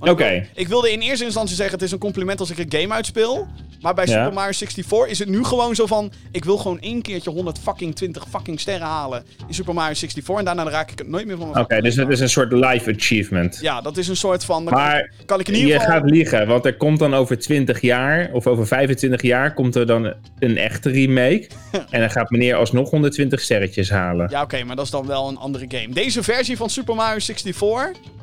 Oké. 0.00 0.46
Ik 0.54 0.68
wilde 0.68 0.92
in 0.92 1.00
eerste 1.00 1.24
instantie 1.24 1.56
zeggen, 1.56 1.74
het 1.74 1.84
is 1.84 1.92
een 1.92 1.98
compliment 1.98 2.40
als 2.40 2.50
ik 2.50 2.58
een 2.58 2.80
game 2.80 2.94
uitspeel. 2.94 3.46
Maar 3.80 3.94
bij 3.94 4.06
Super 4.06 4.32
Mario 4.32 4.52
64 4.52 5.06
is 5.06 5.18
het 5.18 5.28
nu 5.28 5.44
gewoon 5.44 5.74
zo 5.74 5.86
van... 5.86 6.12
Ik 6.30 6.44
wil 6.44 6.56
gewoon 6.56 6.80
één 6.80 7.02
keertje 7.02 7.30
100 7.30 7.58
fucking 7.58 7.94
20 7.94 8.24
fucking 8.30 8.60
sterren 8.60 8.86
halen 8.86 9.24
in 9.48 9.54
Super 9.54 9.74
Mario 9.74 9.94
64. 9.94 10.38
En 10.38 10.44
daarna 10.44 10.70
raak 10.70 10.90
ik 10.90 10.98
het 10.98 11.08
nooit 11.08 11.26
meer 11.26 11.36
van 11.36 11.58
Oké, 11.58 11.80
dus 11.80 11.96
het 11.96 12.08
is 12.08 12.20
een 12.20 12.28
soort 12.28 12.52
life 12.52 12.94
achievement. 12.94 13.58
Ja, 13.60 13.80
dat 13.80 13.96
is 13.96 14.08
een 14.08 14.16
soort 14.16 14.44
van... 14.44 14.64
Maar 14.64 15.12
kan 15.26 15.40
ik 15.40 15.48
in 15.48 15.54
ieder 15.54 15.80
geval... 15.80 15.94
je 15.94 16.00
gaat 16.00 16.10
liegen, 16.10 16.46
want 16.46 16.64
er 16.64 16.76
komt 16.76 16.98
dan 16.98 17.14
over 17.14 17.38
20 17.38 17.80
jaar... 17.80 18.30
Of 18.32 18.46
over 18.46 18.66
25 18.66 19.22
jaar 19.22 19.54
komt 19.54 19.74
er 19.74 19.86
dan 19.86 20.14
een 20.38 20.56
echte 20.56 20.90
remake. 20.90 21.48
en 21.90 22.00
dan 22.00 22.10
gaat 22.10 22.30
meneer 22.30 22.54
alsnog 22.54 22.90
120 22.90 23.40
sterretjes 23.40 23.90
halen. 23.90 24.30
Ja, 24.30 24.42
oké, 24.42 24.64
maar 24.64 24.76
dat 24.76 24.84
is 24.84 24.90
dan 24.90 25.06
wel 25.06 25.28
een 25.28 25.38
andere 25.38 25.64
game. 25.68 25.94
Deze 25.94 26.22
versie 26.22 26.56
van 26.56 26.70
Super 26.70 26.94
Mario 26.94 27.18
64... 27.18 28.14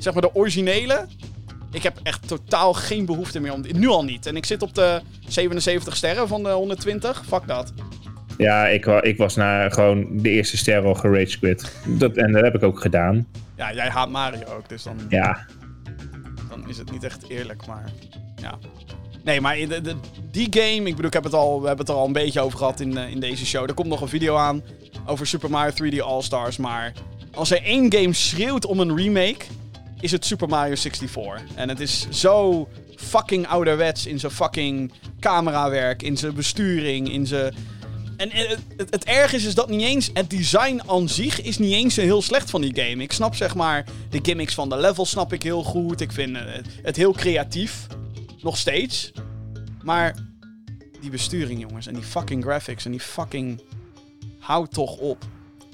Zeg 0.00 0.12
maar 0.12 0.22
de 0.22 0.34
originele 0.34 1.06
ik 1.72 1.82
heb 1.82 1.98
echt 2.02 2.28
totaal 2.28 2.72
geen 2.72 3.04
behoefte 3.04 3.40
meer 3.40 3.52
om... 3.52 3.64
Nu 3.72 3.88
al 3.88 4.04
niet. 4.04 4.26
En 4.26 4.36
ik 4.36 4.44
zit 4.44 4.62
op 4.62 4.74
de 4.74 5.00
77 5.28 5.96
sterren 5.96 6.28
van 6.28 6.42
de 6.42 6.50
120. 6.50 7.22
Fuck 7.26 7.46
dat. 7.46 7.72
Ja, 8.36 8.66
ik, 8.66 8.86
ik 8.86 9.16
was 9.16 9.36
na 9.36 9.68
gewoon 9.68 10.06
de 10.12 10.30
eerste 10.30 10.56
ster 10.56 10.84
al 10.84 10.94
gerage 10.94 11.38
quit. 11.38 11.72
Dat, 11.86 12.16
en 12.16 12.32
dat 12.32 12.42
heb 12.42 12.54
ik 12.54 12.62
ook 12.62 12.80
gedaan. 12.80 13.26
Ja, 13.56 13.72
jij 13.72 13.88
haat 13.88 14.10
Mario 14.10 14.44
ook, 14.56 14.68
dus 14.68 14.82
dan... 14.82 14.96
Ja. 15.08 15.46
Dan 16.48 16.68
is 16.68 16.78
het 16.78 16.90
niet 16.90 17.04
echt 17.04 17.28
eerlijk, 17.28 17.66
maar... 17.66 17.90
Ja. 18.36 18.58
Nee, 19.24 19.40
maar 19.40 19.56
de, 19.56 19.94
die 20.30 20.46
game, 20.50 20.88
ik 20.88 20.94
bedoel, 20.96 21.06
ik 21.06 21.12
heb 21.12 21.24
het 21.24 21.34
al, 21.34 21.60
we 21.60 21.66
hebben 21.66 21.86
het 21.86 21.94
er 21.94 22.00
al 22.00 22.06
een 22.06 22.12
beetje 22.12 22.40
over 22.40 22.58
gehad 22.58 22.80
in, 22.80 22.96
in 22.96 23.20
deze 23.20 23.46
show. 23.46 23.68
Er 23.68 23.74
komt 23.74 23.88
nog 23.88 24.00
een 24.00 24.08
video 24.08 24.36
aan 24.36 24.62
over 25.06 25.26
Super 25.26 25.50
Mario 25.50 25.90
3D 25.90 25.98
All-Stars. 25.98 26.56
Maar 26.56 26.92
als 27.34 27.50
er 27.50 27.62
één 27.62 27.92
game 27.92 28.12
schreeuwt 28.12 28.66
om 28.66 28.80
een 28.80 28.96
remake, 28.96 29.44
is 30.00 30.10
het 30.10 30.24
Super 30.24 30.48
Mario 30.48 30.74
64. 30.74 31.40
En 31.54 31.68
het 31.68 31.80
is 31.80 32.06
zo 32.10 32.68
fucking 32.96 33.46
ouderwets 33.46 34.06
in 34.06 34.18
zijn 34.18 34.32
fucking 34.32 34.92
camerawerk, 35.20 36.02
in 36.02 36.16
zijn 36.16 36.34
besturing, 36.34 37.12
in 37.12 37.26
zijn... 37.26 37.54
En 38.16 38.30
het, 38.32 38.90
het, 38.90 39.04
erg 39.04 39.32
is, 39.32 39.44
is 39.44 39.54
dat 39.54 39.68
niet 39.68 39.82
eens... 39.82 40.10
Het 40.14 40.30
design 40.30 40.80
aan 40.86 41.08
zich 41.08 41.42
is 41.42 41.58
niet 41.58 41.72
eens 41.72 41.96
heel 41.96 42.22
slecht 42.22 42.50
van 42.50 42.60
die 42.60 42.74
game. 42.74 43.02
Ik 43.02 43.12
snap 43.12 43.34
zeg 43.34 43.54
maar... 43.54 43.84
De 44.10 44.18
gimmicks 44.22 44.54
van 44.54 44.68
de 44.68 44.76
level 44.76 45.06
snap 45.06 45.32
ik 45.32 45.42
heel 45.42 45.62
goed. 45.62 46.00
Ik 46.00 46.12
vind 46.12 46.36
het, 46.82 46.96
heel 46.96 47.12
creatief. 47.12 47.86
Nog 48.42 48.56
steeds. 48.56 49.12
Maar... 49.82 50.14
Die 51.00 51.10
besturing, 51.10 51.60
jongens. 51.60 51.86
En 51.86 51.94
die 51.94 52.02
fucking 52.02 52.44
graphics. 52.44 52.84
En 52.84 52.90
die 52.90 53.00
fucking... 53.00 53.62
Houd 54.38 54.72
toch 54.72 54.96
op. 54.96 55.24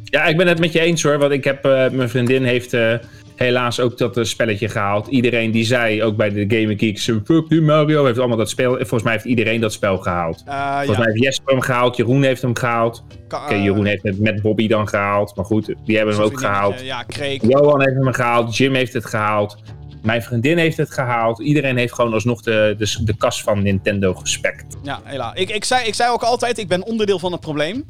Ja, 0.05 0.25
ik 0.25 0.37
ben 0.37 0.47
het 0.47 0.59
met 0.59 0.73
je 0.73 0.81
eens 0.81 1.03
hoor. 1.03 1.19
Want 1.19 1.33
ik 1.33 1.45
heb... 1.45 1.67
Uh, 1.67 1.91
mijn 1.91 2.09
vriendin 2.09 2.45
heeft... 2.45 2.73
Uh 2.75 2.95
helaas 3.37 3.81
ook 3.81 3.99
dat 3.99 4.19
spelletje 4.23 4.69
gehaald. 4.69 5.07
Iedereen 5.07 5.51
die 5.51 5.65
zei, 5.65 6.03
ook 6.03 6.17
bij 6.17 6.31
de 6.31 6.45
Game 6.49 6.79
Geeks, 6.79 7.05
fuck 7.25 7.49
die 7.49 7.61
Mario, 7.61 8.05
heeft 8.05 8.19
allemaal 8.19 8.37
dat 8.37 8.51
spel. 8.51 8.75
Volgens 8.77 9.03
mij 9.03 9.13
heeft 9.13 9.25
iedereen 9.25 9.61
dat 9.61 9.73
spel 9.73 9.99
gehaald. 9.99 10.43
Uh, 10.49 10.77
Volgens 10.77 10.99
mij 10.99 11.07
heeft 11.07 11.23
Jesper 11.23 11.53
hem 11.53 11.63
gehaald, 11.63 11.97
Jeroen 11.97 12.23
heeft 12.23 12.43
hem 12.43 12.57
gehaald. 12.57 13.05
Oké, 13.25 13.55
Jeroen 13.55 13.85
heeft 13.85 14.03
het 14.03 14.19
met 14.19 14.43
Bobby 14.43 14.67
dan 14.69 14.89
gehaald. 14.89 15.37
Maar 15.37 15.45
goed, 15.45 15.75
die 15.85 15.97
hebben 15.97 16.15
hem 16.15 16.25
ook 16.25 16.41
gehaald. 16.41 16.81
Ja, 16.81 17.03
Kreek. 17.03 17.43
Johan 17.43 17.81
heeft 17.81 17.95
hem 17.95 18.13
gehaald, 18.13 18.57
Jim 18.57 18.75
heeft 18.75 18.93
het 18.93 19.07
gehaald. 19.07 19.57
Mijn 20.03 20.23
vriendin 20.23 20.59
heeft 20.59 20.77
het 20.77 20.91
gehaald. 20.91 21.41
Iedereen 21.41 21.77
heeft 21.77 21.93
gewoon 21.93 22.13
alsnog 22.13 22.43
de, 22.43 22.75
de, 22.79 23.05
de 23.05 23.17
kas 23.17 23.43
van 23.43 23.63
Nintendo 23.63 24.15
gespekt. 24.15 24.77
Ja, 24.83 25.01
helaas. 25.05 25.35
Ik, 25.35 25.51
ik, 25.51 25.65
zei, 25.65 25.87
ik 25.87 25.95
zei 25.95 26.11
ook 26.11 26.23
altijd, 26.23 26.59
ik 26.59 26.69
ben 26.69 26.85
onderdeel 26.85 27.19
van 27.19 27.33
het 27.33 27.41
probleem. 27.41 27.85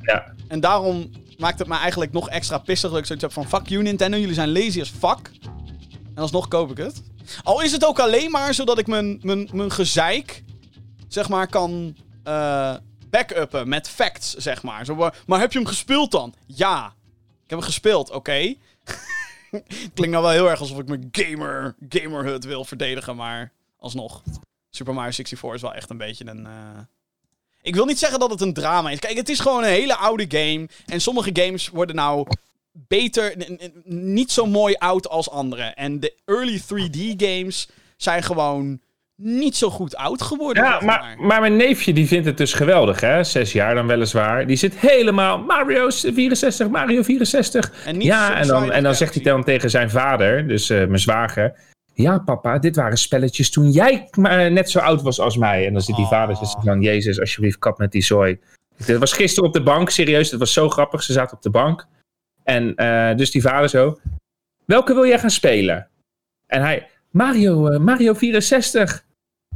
Ja. 0.00 0.34
En 0.48 0.60
daarom 0.60 1.10
maakt 1.40 1.58
het 1.58 1.68
me 1.68 1.76
eigenlijk 1.76 2.12
nog 2.12 2.28
extra 2.28 2.58
pissig 2.58 2.90
dat 2.90 2.98
ik 2.98 3.04
zoiets 3.04 3.24
heb 3.24 3.32
van... 3.32 3.48
Fuck 3.48 3.68
you 3.68 3.82
Nintendo, 3.82 4.18
jullie 4.18 4.34
zijn 4.34 4.52
lazy 4.52 4.80
as 4.80 4.90
fuck. 4.90 5.30
En 6.14 6.22
alsnog 6.22 6.48
koop 6.48 6.70
ik 6.70 6.76
het. 6.76 7.02
Al 7.42 7.62
is 7.62 7.72
het 7.72 7.84
ook 7.84 7.98
alleen 7.98 8.30
maar 8.30 8.54
zodat 8.54 8.78
ik 8.78 8.86
mijn, 8.86 9.18
mijn, 9.22 9.48
mijn 9.52 9.70
gezeik, 9.70 10.44
zeg 11.08 11.28
maar, 11.28 11.46
kan 11.46 11.96
uh, 12.24 12.74
backuppen 13.10 13.68
met 13.68 13.88
facts, 13.88 14.34
zeg 14.34 14.62
maar. 14.62 14.84
Zo, 14.84 15.10
maar 15.26 15.40
heb 15.40 15.52
je 15.52 15.58
hem 15.58 15.68
gespeeld 15.68 16.10
dan? 16.10 16.34
Ja. 16.46 16.86
Ik 17.44 17.50
heb 17.50 17.58
hem 17.58 17.68
gespeeld, 17.68 18.10
oké. 18.10 18.54
Klinkt 19.94 20.10
nou 20.10 20.22
wel 20.22 20.30
heel 20.30 20.50
erg 20.50 20.60
alsof 20.60 20.78
ik 20.78 20.88
mijn 20.88 21.08
gamer, 21.12 21.74
gamerhood 21.88 22.44
wil 22.44 22.64
verdedigen, 22.64 23.16
maar 23.16 23.52
alsnog. 23.78 24.22
Super 24.70 24.94
Mario 24.94 25.10
64 25.10 25.54
is 25.54 25.62
wel 25.62 25.74
echt 25.74 25.90
een 25.90 25.96
beetje 25.96 26.26
een... 26.26 26.40
Uh, 26.40 26.80
ik 27.62 27.74
wil 27.74 27.84
niet 27.84 27.98
zeggen 27.98 28.20
dat 28.20 28.30
het 28.30 28.40
een 28.40 28.54
drama 28.54 28.90
is. 28.90 28.98
Kijk, 28.98 29.16
het 29.16 29.28
is 29.28 29.40
gewoon 29.40 29.62
een 29.62 29.68
hele 29.68 29.96
oude 29.96 30.24
game. 30.28 30.68
En 30.86 31.00
sommige 31.00 31.30
games 31.32 31.68
worden 31.68 31.96
nou 31.96 32.26
beter, 32.72 33.34
niet 33.84 34.32
zo 34.32 34.46
mooi 34.46 34.74
oud 34.74 35.08
als 35.08 35.30
andere. 35.30 35.62
En 35.62 36.00
de 36.00 36.14
early 36.24 36.60
3D 36.60 37.16
games 37.16 37.68
zijn 37.96 38.22
gewoon 38.22 38.80
niet 39.22 39.56
zo 39.56 39.70
goed 39.70 39.96
oud 39.96 40.22
geworden. 40.22 40.64
Ja, 40.64 40.80
maar, 40.80 41.16
maar 41.18 41.40
mijn 41.40 41.56
neefje 41.56 41.92
die 41.92 42.06
vindt 42.06 42.26
het 42.26 42.36
dus 42.36 42.52
geweldig, 42.52 43.00
hè? 43.00 43.24
Zes 43.24 43.52
jaar 43.52 43.74
dan 43.74 43.86
weliswaar. 43.86 44.46
Die 44.46 44.56
zit 44.56 44.78
helemaal 44.78 45.38
Mario 45.38 45.90
64, 45.90 46.68
Mario 46.68 47.02
64. 47.02 47.72
En 47.84 48.00
ja, 48.00 48.36
en 48.36 48.46
dan, 48.46 48.72
en 48.72 48.82
dan 48.82 48.94
zegt 48.94 49.14
hij 49.14 49.22
dan 49.22 49.44
tegen 49.44 49.70
zijn 49.70 49.90
vader, 49.90 50.48
dus 50.48 50.70
uh, 50.70 50.78
mijn 50.78 50.98
zwager... 50.98 51.54
Ja, 52.00 52.18
papa, 52.18 52.58
dit 52.58 52.76
waren 52.76 52.98
spelletjes 52.98 53.50
toen 53.50 53.70
jij 53.70 54.08
net 54.50 54.70
zo 54.70 54.78
oud 54.78 55.02
was 55.02 55.20
als 55.20 55.36
mij. 55.36 55.66
En 55.66 55.72
dan 55.72 55.82
zit 55.82 55.96
die 55.96 56.04
oh. 56.04 56.10
vader 56.10 56.36
zegt 56.36 56.64
dan, 56.64 56.80
Jezus, 56.80 57.20
alsjeblieft, 57.20 57.58
kap 57.58 57.78
met 57.78 57.92
die 57.92 58.02
zooi. 58.02 58.40
Het 58.76 58.98
was 58.98 59.12
gisteren 59.12 59.48
op 59.48 59.54
de 59.54 59.62
bank, 59.62 59.90
serieus, 59.90 60.30
het 60.30 60.40
was 60.40 60.52
zo 60.52 60.68
grappig. 60.68 61.02
Ze 61.02 61.12
zaten 61.12 61.36
op 61.36 61.42
de 61.42 61.50
bank. 61.50 61.86
En 62.42 62.72
uh, 62.76 63.16
dus 63.16 63.30
die 63.30 63.42
vader 63.42 63.68
zo, 63.68 63.98
welke 64.64 64.94
wil 64.94 65.06
jij 65.06 65.18
gaan 65.18 65.30
spelen? 65.30 65.88
En 66.46 66.62
hij, 66.62 66.88
Mario, 67.10 67.70
uh, 67.70 67.78
Mario 67.78 68.14
64. 68.14 69.04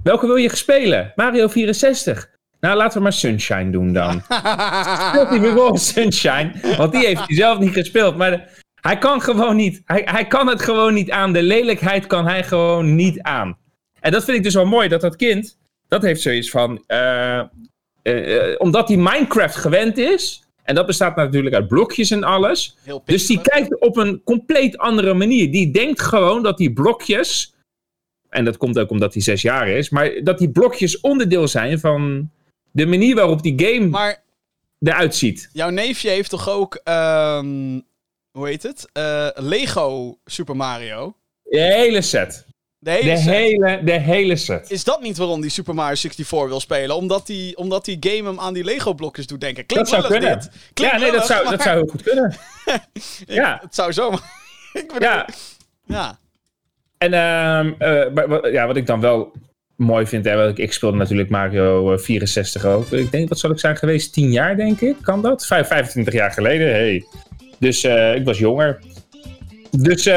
Welke 0.02 0.26
wil 0.26 0.36
je 0.36 0.56
spelen? 0.56 1.12
Mario 1.14 1.48
64. 1.48 2.30
Nou, 2.60 2.76
laten 2.76 2.96
we 2.96 3.02
maar 3.02 3.12
Sunshine 3.12 3.70
doen 3.70 3.92
dan. 3.92 4.20
Speelt 5.08 5.28
hij 5.28 5.40
weer 5.40 5.54
wel 5.54 5.76
Sunshine? 5.76 6.52
Want 6.76 6.92
die 6.92 7.06
heeft 7.06 7.26
hij 7.26 7.36
zelf 7.36 7.58
niet 7.58 7.72
gespeeld. 7.72 8.16
Maar 8.16 8.48
hij 8.86 8.98
kan 8.98 9.22
gewoon 9.22 9.56
niet. 9.56 9.82
Hij, 9.84 10.02
hij 10.04 10.26
kan 10.26 10.46
het 10.46 10.62
gewoon 10.62 10.94
niet 10.94 11.10
aan. 11.10 11.32
De 11.32 11.42
lelijkheid 11.42 12.06
kan 12.06 12.26
hij 12.26 12.44
gewoon 12.44 12.94
niet 12.94 13.20
aan. 13.22 13.58
En 14.00 14.12
dat 14.12 14.24
vind 14.24 14.36
ik 14.36 14.42
dus 14.42 14.54
wel 14.54 14.66
mooi, 14.66 14.88
dat 14.88 15.00
dat 15.00 15.16
kind, 15.16 15.58
dat 15.88 16.02
heeft 16.02 16.20
zoiets 16.20 16.50
van, 16.50 16.84
uh, 16.88 17.42
uh, 18.02 18.54
omdat 18.58 18.88
hij 18.88 18.96
Minecraft 18.96 19.56
gewend 19.56 19.98
is, 19.98 20.42
en 20.62 20.74
dat 20.74 20.86
bestaat 20.86 21.16
natuurlijk 21.16 21.54
uit 21.54 21.68
blokjes 21.68 22.10
en 22.10 22.24
alles. 22.24 22.76
Dus 23.04 23.26
die 23.26 23.40
kijkt 23.40 23.80
op 23.80 23.96
een 23.96 24.20
compleet 24.24 24.78
andere 24.78 25.14
manier. 25.14 25.50
Die 25.52 25.70
denkt 25.70 26.00
gewoon 26.00 26.42
dat 26.42 26.58
die 26.58 26.72
blokjes, 26.72 27.54
en 28.28 28.44
dat 28.44 28.56
komt 28.56 28.78
ook 28.78 28.90
omdat 28.90 29.12
hij 29.14 29.22
zes 29.22 29.42
jaar 29.42 29.68
is, 29.68 29.90
maar 29.90 30.20
dat 30.22 30.38
die 30.38 30.50
blokjes 30.50 31.00
onderdeel 31.00 31.48
zijn 31.48 31.80
van 31.80 32.30
de 32.70 32.86
manier 32.86 33.14
waarop 33.14 33.42
die 33.42 33.66
game 33.66 33.88
maar, 33.88 34.22
eruit 34.80 35.14
ziet. 35.14 35.48
Jouw 35.52 35.70
neefje 35.70 36.08
heeft 36.08 36.30
toch 36.30 36.50
ook 36.50 36.80
um, 36.84 37.84
hoe 38.38 38.46
heet 38.46 38.62
het? 38.62 38.88
Uh, 38.98 39.28
Lego 39.34 40.18
Super 40.24 40.56
Mario. 40.56 41.16
De 41.42 41.60
hele 41.60 42.02
set. 42.02 42.46
De, 42.78 42.90
hele, 42.90 43.10
de, 43.10 43.16
set. 43.16 43.32
hele, 43.32 43.80
de 43.84 43.98
hele 43.98 44.36
set. 44.36 44.70
Is 44.70 44.84
dat 44.84 45.00
niet 45.00 45.16
waarom 45.16 45.40
die 45.40 45.50
Super 45.50 45.74
Mario 45.74 45.94
64 45.94 46.48
wil 46.48 46.60
spelen? 46.60 46.96
Omdat 46.96 47.26
die, 47.26 47.56
omdat 47.56 47.84
die 47.84 47.96
game 48.00 48.28
hem 48.28 48.40
aan 48.40 48.54
die 48.54 48.64
Lego-blokjes 48.64 49.26
doet 49.26 49.40
denken. 49.40 49.66
Klinkt 49.66 49.90
dat 49.90 50.00
zou 50.00 50.12
kunnen. 50.12 50.38
Dit. 50.38 50.50
ja, 50.74 50.96
nee, 50.98 51.12
dat 51.12 51.26
zou, 51.26 51.50
dat 51.50 51.62
zou 51.62 51.76
heel 51.76 51.86
goed 51.86 52.02
kunnen. 52.02 52.36
ja. 53.40 53.58
Het 53.62 53.74
zou 53.74 53.92
zo. 53.92 54.12
ik 54.72 54.86
bedoel, 54.86 55.08
ja. 55.08 55.28
ja. 55.84 56.18
En 56.98 57.12
uh, 57.12 58.52
ja, 58.52 58.66
wat 58.66 58.76
ik 58.76 58.86
dan 58.86 59.00
wel 59.00 59.32
mooi 59.76 60.06
vind, 60.06 60.24
hè, 60.24 60.48
ik, 60.48 60.58
ik 60.58 60.72
speelde 60.72 60.96
natuurlijk 60.96 61.30
Mario 61.30 61.96
64 61.96 62.64
ook. 62.64 62.90
Ik 62.90 63.10
denk, 63.10 63.28
wat 63.28 63.38
zal 63.38 63.50
ik 63.50 63.58
zijn 63.58 63.76
geweest? 63.76 64.12
10 64.12 64.30
jaar, 64.30 64.56
denk 64.56 64.80
ik. 64.80 64.96
Kan 65.02 65.22
dat? 65.22 65.46
25 65.46 66.14
jaar 66.14 66.30
geleden. 66.30 66.70
Hey. 66.70 67.04
Dus 67.58 67.84
uh, 67.84 68.14
ik 68.14 68.24
was 68.24 68.38
jonger. 68.38 68.78
Dus, 69.70 70.06
uh, 70.06 70.14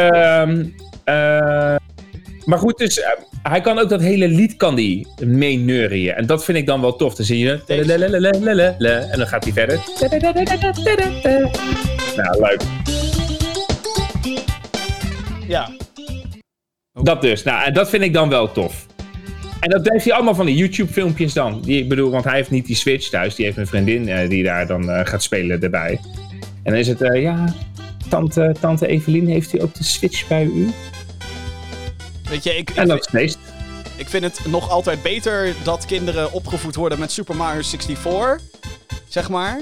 maar 2.45 2.57
goed, 2.57 2.77
dus, 2.77 2.97
uh, 2.97 3.05
hij 3.43 3.61
kan 3.61 3.79
ook 3.79 3.89
dat 3.89 4.01
hele 4.01 4.27
lied 4.27 4.57
kan 4.57 4.75
die 4.75 5.07
meeneurien. 5.25 6.15
En 6.15 6.25
dat 6.25 6.43
vind 6.43 6.57
ik 6.57 6.65
dan 6.65 6.81
wel 6.81 6.95
tof. 6.95 7.15
Dan 7.15 7.25
zie 7.25 7.39
je... 7.39 7.61
En 9.11 9.17
dan 9.17 9.27
gaat 9.27 9.43
hij 9.43 9.53
verder. 9.53 9.79
Nou, 12.15 12.41
leuk. 12.41 12.61
Ja. 15.47 15.69
Dat 17.01 17.21
dus. 17.21 17.43
Nou, 17.43 17.65
en 17.65 17.73
dat 17.73 17.89
vind 17.89 18.03
ik 18.03 18.13
dan 18.13 18.29
wel 18.29 18.51
tof. 18.51 18.85
En 19.59 19.69
dat 19.69 19.89
heeft 19.89 20.05
hij 20.05 20.13
allemaal 20.13 20.35
van 20.35 20.45
die 20.45 20.55
YouTube-filmpjes 20.55 21.33
dan. 21.33 21.61
Die, 21.61 21.81
ik 21.81 21.89
bedoel, 21.89 22.11
want 22.11 22.23
hij 22.23 22.35
heeft 22.35 22.49
niet 22.49 22.65
die 22.65 22.75
Switch 22.75 23.09
thuis. 23.09 23.35
Die 23.35 23.45
heeft 23.45 23.57
een 23.57 23.67
vriendin 23.67 24.27
die 24.29 24.43
daar 24.43 24.67
dan 24.67 25.05
gaat 25.07 25.23
spelen 25.23 25.61
erbij. 25.61 25.99
En 26.67 26.73
dan 26.73 26.81
is 26.81 26.87
het, 26.87 27.01
uh, 27.01 27.21
ja, 27.21 27.53
tante, 28.09 28.55
tante 28.59 28.87
Evelien, 28.87 29.27
heeft 29.27 29.53
u 29.53 29.61
ook 29.61 29.73
de 29.73 29.83
Switch 29.83 30.27
bij 30.27 30.43
u? 30.43 30.71
Weet 32.29 32.43
je, 32.43 32.57
ik... 32.57 32.69
En 32.69 32.87
dat 32.87 33.13
is 33.13 33.37
Ik 33.95 34.07
vind 34.07 34.23
het 34.23 34.39
nog 34.45 34.69
altijd 34.69 35.01
beter 35.01 35.55
dat 35.63 35.85
kinderen 35.85 36.31
opgevoed 36.31 36.75
worden 36.75 36.99
met 36.99 37.11
Super 37.11 37.35
Mario 37.35 37.61
64. 37.61 38.39
Zeg 39.07 39.29
maar. 39.29 39.61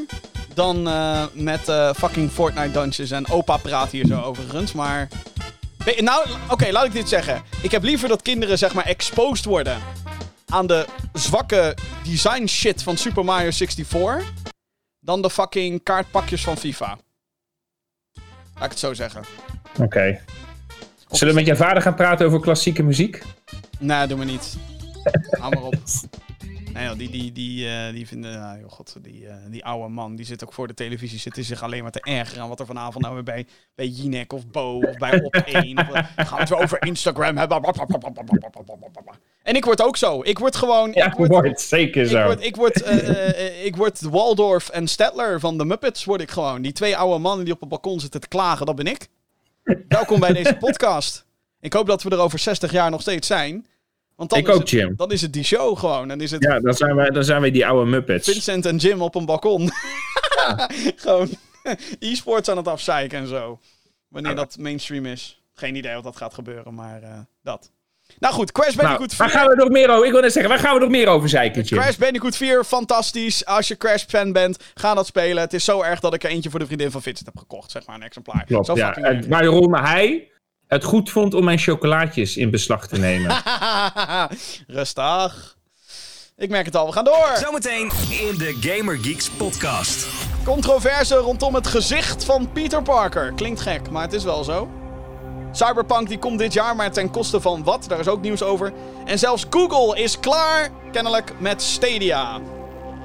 dan 0.53 0.87
eh, 0.87 1.25
met 1.33 1.69
eh, 1.69 1.93
fucking 1.93 2.31
Fortnite 2.31 2.71
Dungeons. 2.71 3.11
En 3.11 3.27
opa 3.27 3.57
praat 3.57 3.91
hier 3.91 4.05
zo 4.05 4.21
overigens, 4.21 4.73
maar... 4.73 5.07
Nou, 5.97 6.27
oké, 6.49 6.71
laat 6.71 6.85
ik 6.85 6.93
dit 6.93 7.09
zeggen. 7.09 7.43
Ik 7.61 7.71
heb 7.71 7.83
liever 7.83 8.07
dat 8.07 8.21
kinderen, 8.21 8.57
zeg 8.57 8.73
maar, 8.73 8.85
exposed 8.85 9.45
worden 9.45 9.77
aan 10.47 10.67
de 10.67 10.85
zwakke 11.13 11.77
design 12.03 12.45
shit 12.45 12.83
van 12.83 12.97
Super 12.97 13.25
Mario 13.25 13.51
64... 13.51 14.54
dan 15.05 15.21
de 15.21 15.29
fucking 15.29 15.83
kaartpakjes 15.83 16.43
van 16.43 16.57
FIFA. 16.57 16.97
Laat 18.53 18.63
ik 18.63 18.69
het 18.69 18.79
zo 18.79 18.93
zeggen. 18.93 19.23
Oké. 19.79 20.21
Zullen 21.09 21.33
we 21.33 21.39
met 21.39 21.49
je 21.49 21.55
vader 21.55 21.81
gaan 21.81 21.95
praten 21.95 22.25
over 22.25 22.39
klassieke 22.39 22.83
muziek? 22.83 23.23
Nee, 23.79 24.07
doe 24.07 24.17
maar 24.17 24.25
niet. 24.25 24.57
Hou 25.29 25.53
maar 25.53 25.63
op. 25.63 25.75
Nee, 26.73 26.85
joh, 26.85 26.97
die, 26.97 27.09
die, 27.09 27.31
die, 27.31 27.69
eh, 27.69 27.93
die 27.93 28.07
vinden... 28.07 28.41
ah, 28.41 28.59
joh, 28.59 28.71
god, 28.71 28.95
die, 29.01 29.27
eh, 29.27 29.35
die 29.49 29.65
oude 29.65 29.89
man, 29.89 30.15
die 30.15 30.25
zit 30.25 30.43
ook 30.43 30.53
voor 30.53 30.67
de 30.67 30.73
televisie... 30.73 31.19
zit 31.19 31.45
zich 31.45 31.63
alleen 31.63 31.81
maar 31.81 31.91
te 31.91 32.01
ergeren 32.01 32.43
aan 32.43 32.49
wat 32.49 32.59
er 32.59 32.65
vanavond 32.65 33.03
nou 33.03 33.13
weer 33.13 33.23
bij, 33.23 33.47
bij 33.75 33.87
Jinek 33.87 34.33
of 34.33 34.47
Bo 34.47 34.77
of 34.77 34.97
bij 34.97 35.19
Op1... 35.19 35.89
of, 35.89 35.95
eh, 35.95 36.05
gaan 36.15 36.35
we 36.35 36.39
het 36.39 36.49
weer 36.49 36.59
over 36.59 36.85
Instagram 36.85 37.37
hebben. 37.37 37.61
En 39.45 39.55
ik 39.55 39.65
word 39.65 39.81
ook 39.81 39.97
zo. 39.97 40.21
Ik 40.23 40.39
word 40.39 40.55
gewoon... 40.55 40.91
Ja, 40.93 41.05
ik 41.05 41.13
word, 41.13 41.29
wordt 41.29 41.61
zeker 41.61 42.03
ik 42.03 42.09
zo. 42.09 42.23
word, 42.23 42.43
ik 42.43 42.55
word, 42.55 42.81
eh, 42.81 43.29
eh, 43.29 43.65
ik 43.65 43.75
word 43.75 44.01
Waldorf 44.01 44.69
en 44.69 44.87
Stedtler 44.87 45.39
van 45.39 45.57
de 45.57 45.65
Muppets, 45.65 46.03
word 46.03 46.21
ik 46.21 46.31
gewoon. 46.31 46.61
Die 46.61 46.71
twee 46.71 46.97
oude 46.97 47.19
mannen 47.19 47.45
die 47.45 47.53
op 47.53 47.59
het 47.59 47.69
balkon 47.69 47.99
zitten 47.99 48.21
te 48.21 48.27
klagen, 48.27 48.65
dat 48.65 48.75
ben 48.75 48.87
ik. 48.87 49.07
Welkom 49.87 50.19
bij 50.19 50.33
deze 50.33 50.55
podcast. 50.55 51.25
Ik 51.59 51.73
hoop 51.73 51.87
dat 51.87 52.03
we 52.03 52.09
er 52.09 52.17
over 52.19 52.39
60 52.39 52.71
jaar 52.71 52.89
nog 52.89 53.01
steeds 53.01 53.27
zijn. 53.27 53.67
Want 54.15 54.29
dan 54.29 54.39
Ik 54.39 54.47
is 54.47 54.53
ook, 54.53 54.59
het, 54.59 54.69
Jim. 54.69 54.93
Dan 54.95 55.11
is 55.11 55.21
het 55.21 55.33
die 55.33 55.43
show 55.43 55.77
gewoon. 55.77 56.07
Dan 56.07 56.21
is 56.21 56.31
het 56.31 56.43
Ja, 56.43 56.59
dan 56.59 56.73
zijn, 56.73 56.95
wij, 56.95 57.09
dan 57.09 57.23
zijn 57.23 57.41
wij 57.41 57.51
die 57.51 57.67
oude 57.67 57.89
Muppets. 57.89 58.31
Vincent 58.31 58.65
en 58.65 58.77
Jim 58.77 59.01
op 59.01 59.15
een 59.15 59.25
balkon. 59.25 59.69
gewoon 60.95 61.29
e-sports 61.99 62.49
aan 62.49 62.57
het 62.57 62.67
afzeiken 62.67 63.19
en 63.19 63.27
zo. 63.27 63.59
Wanneer 64.07 64.35
dat 64.35 64.57
mainstream 64.57 65.05
is. 65.05 65.41
Geen 65.53 65.75
idee 65.75 65.97
of 65.97 66.03
dat 66.03 66.15
gaat 66.15 66.33
gebeuren, 66.33 66.73
maar 66.73 67.03
eh, 67.03 67.19
dat. 67.43 67.71
Nou 68.19 68.33
goed, 68.33 68.51
Crash 68.51 68.75
Nou, 68.75 68.87
Bandicoot 68.87 69.13
4. 69.15 69.17
waar 69.17 69.29
gaan 69.29 69.47
we 69.47 69.55
nog 69.55 69.69
meer 69.69 69.89
over? 69.89 70.05
Ik 70.05 70.11
wil 70.11 70.21
net 70.21 70.33
zeggen, 70.33 70.51
waar 70.51 70.61
gaan 70.61 70.73
we 70.73 70.79
nog 70.79 70.89
meer 70.89 71.07
over 71.07 71.29
zeiken? 71.29 71.65
Crash 71.65 71.95
Bandicoot 71.95 72.35
4, 72.35 72.63
fantastisch. 72.63 73.45
Als 73.45 73.67
je 73.67 73.77
Crash-fan 73.77 74.31
bent, 74.31 74.57
ga 74.73 74.93
dat 74.93 75.05
spelen. 75.05 75.43
Het 75.43 75.53
is 75.53 75.63
zo 75.63 75.81
erg 75.81 75.99
dat 75.99 76.13
ik 76.13 76.23
er 76.23 76.29
eentje 76.29 76.49
voor 76.49 76.59
de 76.59 76.65
vriendin 76.65 76.91
van 76.91 77.01
Vincent 77.01 77.25
heb 77.25 77.37
gekocht. 77.37 77.71
Zeg 77.71 77.85
maar, 77.85 77.95
een 77.95 78.03
exemplaar. 78.03 78.43
Klopt, 78.45 78.65
zo 78.65 78.75
ja. 78.75 78.95
En 78.95 79.29
waarom 79.29 79.73
hij 79.73 80.29
het 80.67 80.83
goed 80.83 81.09
vond 81.09 81.33
om 81.33 81.43
mijn 81.43 81.57
chocolaatjes 81.57 82.37
in 82.37 82.51
beslag 82.51 82.87
te 82.87 82.97
nemen. 82.97 83.35
Rustig. 84.67 85.53
Ik 86.37 86.49
merk 86.49 86.65
het 86.65 86.75
al, 86.75 86.85
we 86.85 86.91
gaan 86.91 87.03
door. 87.03 87.31
Zometeen 87.43 87.91
in 88.09 88.37
de 88.37 88.57
Gamer 88.61 88.97
Geeks 89.01 89.29
podcast. 89.29 90.07
Controverse 90.43 91.15
rondom 91.15 91.55
het 91.55 91.67
gezicht 91.67 92.25
van 92.25 92.51
Peter 92.51 92.81
Parker. 92.81 93.33
Klinkt 93.35 93.61
gek, 93.61 93.89
maar 93.89 94.01
het 94.03 94.13
is 94.13 94.23
wel 94.23 94.43
zo. 94.43 94.84
Cyberpunk 95.55 96.07
die 96.07 96.17
komt 96.19 96.39
dit 96.39 96.53
jaar, 96.53 96.75
maar 96.75 96.91
ten 96.91 97.11
koste 97.11 97.41
van 97.41 97.63
wat? 97.63 97.85
Daar 97.87 97.99
is 97.99 98.07
ook 98.07 98.21
nieuws 98.21 98.43
over. 98.43 98.73
En 99.05 99.19
zelfs 99.19 99.45
Google 99.49 100.01
is 100.01 100.19
klaar, 100.19 100.69
kennelijk, 100.91 101.33
met 101.37 101.61
Stadia. 101.61 102.39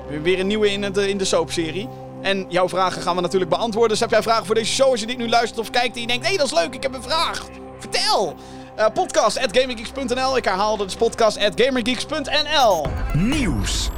Weer- 0.09 0.23
Weer 0.23 0.41
een 0.41 0.47
nieuwe 0.47 0.71
in, 0.73 0.83
het, 0.83 0.97
in 0.97 1.19
de 1.19 1.25
soapserie. 1.25 1.89
En 2.23 2.47
jouw 2.49 2.69
vragen 2.69 3.03
gaan 3.03 3.15
we 3.17 3.21
natuurlijk 3.23 3.51
beantwoorden. 3.51 3.91
Dus 3.91 4.01
heb 4.01 4.11
jij 4.11 4.23
vragen 4.23 4.47
voor 4.47 4.55
deze 4.55 4.73
show 4.73 4.91
als 4.91 5.01
je 5.01 5.07
dit 5.07 5.19
nu 5.19 5.29
luistert 5.29 5.61
of 5.61 5.71
kijkt 5.71 5.95
en 5.95 6.01
je 6.01 6.07
denkt... 6.07 6.29
Hé, 6.29 6.37
dat 6.37 6.47
is 6.47 6.53
leuk, 6.53 6.75
ik 6.75 6.83
heb 6.83 6.95
een 6.95 7.03
vraag. 7.03 7.47
Vertel! 7.79 8.35
Eh, 8.77 8.87
podcast 8.95 9.39
at 9.39 9.59
gamergeeks.nl. 9.59 10.37
Ik 10.37 10.45
herhaal 10.45 10.77
dat 10.77 10.87
is 10.87 10.95
podcast 10.97 11.39
at 11.39 11.53
gamergeeks.nl. 11.61 12.87
Nieuws. 13.13 13.89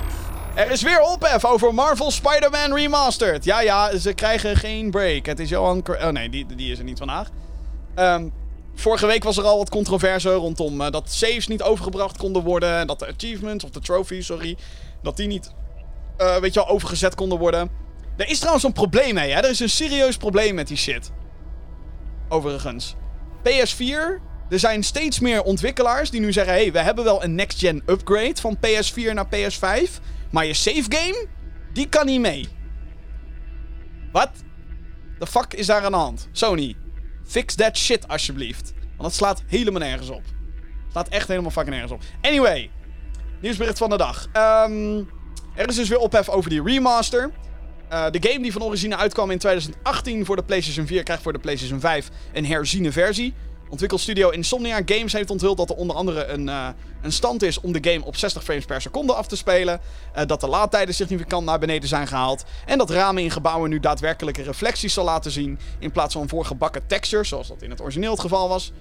Er 0.54 0.70
is 0.70 0.82
weer 0.82 1.00
ophef 1.00 1.44
over 1.44 1.74
Marvel 1.74 2.10
Spider-Man 2.10 2.74
Remastered. 2.74 3.44
Ja, 3.44 3.60
ja, 3.60 3.96
ze 3.98 4.12
krijgen 4.12 4.56
geen 4.56 4.90
break. 4.90 5.26
Het 5.26 5.40
is 5.40 5.48
Johan... 5.48 5.82
Oh 6.02 6.08
nee, 6.08 6.28
die, 6.28 6.46
die 6.56 6.72
is 6.72 6.78
er 6.78 6.84
niet 6.84 6.98
vandaag. 6.98 7.28
Ehm, 7.94 8.28
vorige 8.74 9.06
week 9.06 9.24
was 9.24 9.36
er 9.36 9.44
al 9.44 9.58
wat 9.58 9.70
controverse 9.70 10.32
rondom 10.32 10.80
eh, 10.80 10.90
dat 10.90 11.10
saves 11.10 11.46
niet 11.46 11.62
overgebracht 11.62 12.16
konden 12.16 12.42
worden. 12.42 12.78
En 12.78 12.86
dat 12.86 12.98
de 12.98 13.06
achievements, 13.06 13.64
of 13.64 13.70
de 13.70 13.80
trophies, 13.80 14.26
sorry, 14.26 14.56
dat 15.02 15.16
die 15.16 15.26
niet, 15.26 15.52
eh, 16.16 16.36
weet 16.36 16.54
je 16.54 16.60
wel, 16.60 16.68
overgezet 16.68 17.14
konden 17.14 17.38
worden. 17.38 17.70
Er 18.16 18.28
is 18.28 18.38
trouwens 18.38 18.64
een 18.64 18.72
probleem 18.72 19.14
mee, 19.14 19.30
hè. 19.30 19.40
Er 19.40 19.50
is 19.50 19.60
een 19.60 19.70
serieus 19.70 20.16
probleem 20.16 20.54
met 20.54 20.68
die 20.68 20.76
shit. 20.76 21.10
Overigens. 22.28 22.94
PS4, 23.42 24.20
er 24.48 24.58
zijn 24.58 24.82
steeds 24.82 25.20
meer 25.20 25.42
ontwikkelaars 25.42 26.10
die 26.10 26.20
nu 26.20 26.32
zeggen... 26.32 26.54
hey, 26.54 26.72
we 26.72 26.78
hebben 26.78 27.04
wel 27.04 27.24
een 27.24 27.34
next-gen 27.34 27.82
upgrade 27.86 28.40
van 28.40 28.56
PS4 28.56 29.12
naar 29.12 29.26
PS5... 29.26 30.00
maar 30.30 30.46
je 30.46 30.54
save 30.54 30.84
game, 30.88 31.26
die 31.72 31.88
kan 31.88 32.06
niet 32.06 32.20
mee. 32.20 32.48
Wat? 34.12 34.30
The 35.18 35.26
fuck 35.26 35.52
is 35.54 35.66
daar 35.66 35.84
aan 35.84 35.92
de 35.92 35.98
hand? 35.98 36.28
Sony, 36.32 36.76
fix 37.32 37.54
that 37.54 37.76
shit 37.76 38.08
alsjeblieft. 38.08 38.72
Want 38.96 39.08
het 39.08 39.14
slaat 39.14 39.42
helemaal 39.46 39.80
nergens 39.80 40.10
op. 40.10 40.22
Slaat 40.90 41.08
echt 41.08 41.28
helemaal 41.28 41.50
fucking 41.50 41.74
nergens 41.74 41.92
op. 41.92 42.02
Anyway, 42.20 42.70
nieuwsbericht 43.40 43.78
van 43.78 43.90
de 43.90 43.96
dag. 43.96 44.28
Ehm, 44.32 44.98
er 45.54 45.68
is 45.68 45.76
dus 45.76 45.88
weer 45.88 45.98
ophef 45.98 46.28
over 46.28 46.50
die 46.50 46.62
remaster. 46.62 47.30
Eh, 47.88 48.10
de 48.10 48.28
game 48.28 48.42
die 48.42 48.52
van 48.52 48.62
origine 48.62 48.96
uitkwam 48.96 49.30
in 49.30 49.38
2018 49.38 50.24
voor 50.24 50.36
de 50.36 50.42
PlayStation 50.42 50.86
4 50.86 51.02
krijgt 51.02 51.22
voor 51.22 51.32
de 51.32 51.38
PlayStation 51.38 51.80
5 51.80 52.08
een 52.32 52.46
herziene 52.46 52.92
versie. 52.92 53.34
Ontwikkelstudio 53.72 54.30
Insomnia 54.30 54.80
Games 54.84 55.12
heeft 55.12 55.30
onthuld 55.30 55.56
dat 55.56 55.70
er 55.70 55.76
onder 55.76 55.96
andere 55.96 56.26
een, 56.26 56.48
eh, 56.48 56.68
een 57.02 57.12
stand 57.12 57.42
is 57.42 57.60
om 57.60 57.72
de 57.72 57.90
game 57.90 58.04
op 58.04 58.16
60 58.16 58.44
frames 58.44 58.64
per 58.64 58.80
seconde 58.80 59.12
af 59.12 59.26
te 59.26 59.36
spelen. 59.36 59.80
Eh, 60.12 60.26
dat 60.26 60.40
de 60.40 60.48
laadtijden 60.48 60.94
significant 60.94 61.46
naar 61.46 61.58
beneden 61.58 61.88
zijn 61.88 62.06
gehaald. 62.06 62.44
En 62.66 62.78
dat 62.78 62.90
ramen 62.90 63.22
in 63.22 63.30
gebouwen 63.30 63.70
nu 63.70 63.80
daadwerkelijke 63.80 64.42
reflecties 64.42 64.94
zal 64.94 65.04
laten 65.04 65.30
zien. 65.30 65.58
In 65.78 65.90
plaats 65.90 66.14
van 66.14 66.28
voorgebakken 66.28 66.86
textures, 66.86 67.28
zoals 67.28 67.48
dat 67.48 67.62
in 67.62 67.70
het 67.70 67.80
origineel 67.80 68.10
het 68.10 68.20
geval 68.20 68.48
was. 68.48 68.72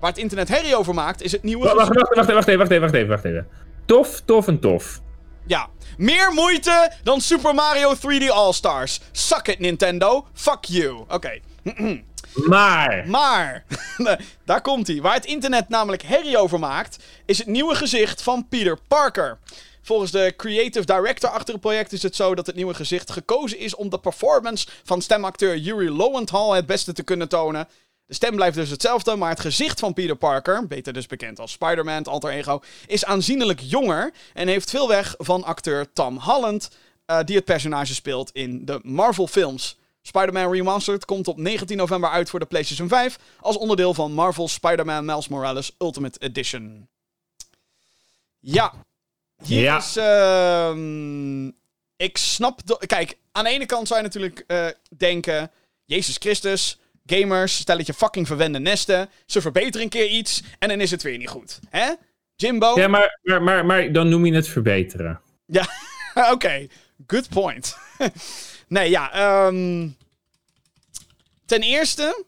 Waar 0.00 0.10
het 0.10 0.18
internet 0.18 0.48
herrie 0.48 0.76
over 0.76 0.94
maakt, 0.94 1.22
is 1.22 1.32
het 1.32 1.42
nieuwe. 1.42 1.64
Wacht, 1.64 1.76
wacht, 1.76 1.88
wacht, 1.88 2.14
wacht, 2.14 2.32
wacht 2.32 2.48
even, 2.48 2.58
wacht 2.58 2.70
even, 2.70 2.80
wacht 2.80 2.94
even, 2.94 3.08
wacht 3.08 3.24
even. 3.24 3.46
Tof, 3.84 4.22
tof 4.24 4.46
en 4.48 4.60
tof. 4.60 5.00
Ja, 5.46 5.68
meer 5.96 6.32
moeite 6.32 6.92
dan 7.02 7.20
Super 7.20 7.54
Mario 7.54 7.94
3D 7.94 8.28
All-Stars. 8.30 9.00
Suck 9.12 9.48
it, 9.48 9.58
Nintendo. 9.58 10.26
Fuck 10.32 10.64
you. 10.64 11.04
Oké. 11.08 11.40
Maar, 12.34 13.08
Maar, 13.08 13.64
daar 14.44 14.60
komt 14.60 14.86
hij. 14.86 15.00
Waar 15.00 15.14
het 15.14 15.26
internet 15.26 15.68
namelijk 15.68 16.02
herrie 16.02 16.38
over 16.38 16.58
maakt, 16.58 17.04
is 17.26 17.38
het 17.38 17.46
nieuwe 17.46 17.74
gezicht 17.74 18.22
van 18.22 18.48
Peter 18.48 18.78
Parker. 18.88 19.38
Volgens 19.82 20.10
de 20.10 20.34
creative 20.36 20.86
director 20.86 21.30
achter 21.30 21.52
het 21.52 21.62
project 21.62 21.92
is 21.92 22.02
het 22.02 22.16
zo 22.16 22.34
dat 22.34 22.46
het 22.46 22.56
nieuwe 22.56 22.74
gezicht 22.74 23.10
gekozen 23.10 23.58
is 23.58 23.74
om 23.74 23.88
de 23.88 23.98
performance 23.98 24.66
van 24.84 25.02
stemacteur 25.02 25.56
Yuri 25.56 25.90
Lowenthal 25.90 26.52
het 26.52 26.66
beste 26.66 26.92
te 26.92 27.02
kunnen 27.02 27.28
tonen. 27.28 27.68
De 28.06 28.14
stem 28.14 28.34
blijft 28.34 28.56
dus 28.56 28.70
hetzelfde, 28.70 29.16
maar 29.16 29.30
het 29.30 29.40
gezicht 29.40 29.80
van 29.80 29.92
Peter 29.92 30.16
Parker, 30.16 30.66
beter 30.66 30.92
dus 30.92 31.06
bekend 31.06 31.40
als 31.40 31.52
Spider-Man, 31.52 32.04
alter 32.04 32.30
ego, 32.30 32.60
is 32.86 33.04
aanzienlijk 33.04 33.60
jonger 33.60 34.12
en 34.32 34.48
heeft 34.48 34.70
veel 34.70 34.88
weg 34.88 35.14
van 35.18 35.44
acteur 35.44 35.92
Tom 35.92 36.18
Holland, 36.18 36.70
eh, 37.06 37.18
die 37.24 37.36
het 37.36 37.44
personage 37.44 37.94
speelt 37.94 38.30
in 38.32 38.64
de 38.64 38.80
Marvel 38.82 39.26
films. 39.26 39.78
Spider-Man 40.08 40.52
Remastered 40.52 41.04
komt 41.04 41.28
op 41.28 41.36
19 41.38 41.76
november 41.76 42.10
uit 42.10 42.30
voor 42.30 42.38
de 42.40 42.46
PlayStation 42.46 42.88
5 42.88 43.18
als 43.40 43.56
onderdeel 43.58 43.94
van 43.94 44.12
Marvel's 44.12 44.52
Spider-Man 44.52 45.04
Miles 45.04 45.28
Morales 45.28 45.74
Ultimate 45.78 46.18
Edition. 46.20 46.88
Ja. 48.40 48.72
Hier 49.44 49.60
Ja. 49.62 49.76
is... 49.76 49.96
ehm, 49.96 51.46
ik 51.96 52.18
snap... 52.18 52.66
de- 52.66 52.86
Kijk, 52.86 53.16
aan 53.32 53.44
de 53.44 53.50
ene 53.50 53.66
kant 53.66 53.86
zou 53.88 53.98
je 54.00 54.06
natuurlijk 54.06 54.44
eh, 54.46 54.66
denken... 54.96 55.50
Jezus 55.86 56.16
Christus, 56.16 56.78
gamers, 57.06 57.56
stelletje 57.56 57.94
fucking 57.94 58.26
verwende 58.26 58.58
nesten. 58.58 59.10
Ze 59.26 59.40
verbeteren 59.40 59.82
een 59.82 59.88
keer 59.88 60.06
iets 60.08 60.42
en 60.58 60.68
dan 60.68 60.80
is 60.80 60.90
het 60.90 61.02
weer 61.02 61.18
niet 61.18 61.28
goed. 61.28 61.58
Hè? 61.68 61.92
Jimbo? 62.36 62.72
ja, 62.80 62.88
maar, 62.88 63.18
maar, 63.22 63.42
maar, 63.42 63.66
maar 63.66 63.92
dan 63.92 64.08
noem 64.08 64.26
je 64.26 64.34
het 64.34 64.48
verbeteren. 64.48 65.20
Ja, 65.46 65.66
oké. 66.32 66.66
Good 67.06 67.28
point. 67.28 67.76
nee, 68.74 68.90
ja. 68.90 69.12
ehm, 69.12 69.88
ten 71.46 71.62
eerste, 71.62 72.24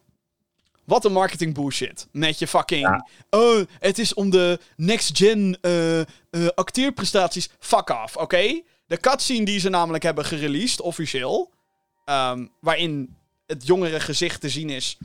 wat 0.84 1.04
een 1.04 1.12
marketing 1.12 1.54
bullshit. 1.54 2.08
Met 2.12 2.38
je 2.38 2.46
fucking... 2.46 2.80
Ja. 2.80 3.06
Oh, 3.30 3.60
het 3.78 3.98
is 3.98 4.14
om 4.14 4.30
de 4.30 4.60
next-gen 4.76 5.58
eh, 5.60 6.00
eh, 6.00 6.06
acteerprestaties. 6.54 7.50
Fuck 7.58 7.90
off, 7.90 8.16
oké? 8.16 8.62
De 8.86 8.96
cutscene 8.96 9.44
die 9.44 9.60
ze 9.60 9.68
namelijk 9.68 10.04
hebben 10.04 10.24
gereleased, 10.24 10.80
officieel... 10.80 11.52
ehm, 12.04 12.46
waarin 12.60 13.16
het 13.46 13.66
jongere 13.66 14.00
gezicht 14.00 14.40
te 14.40 14.48
zien 14.48 14.70
is... 14.70 14.98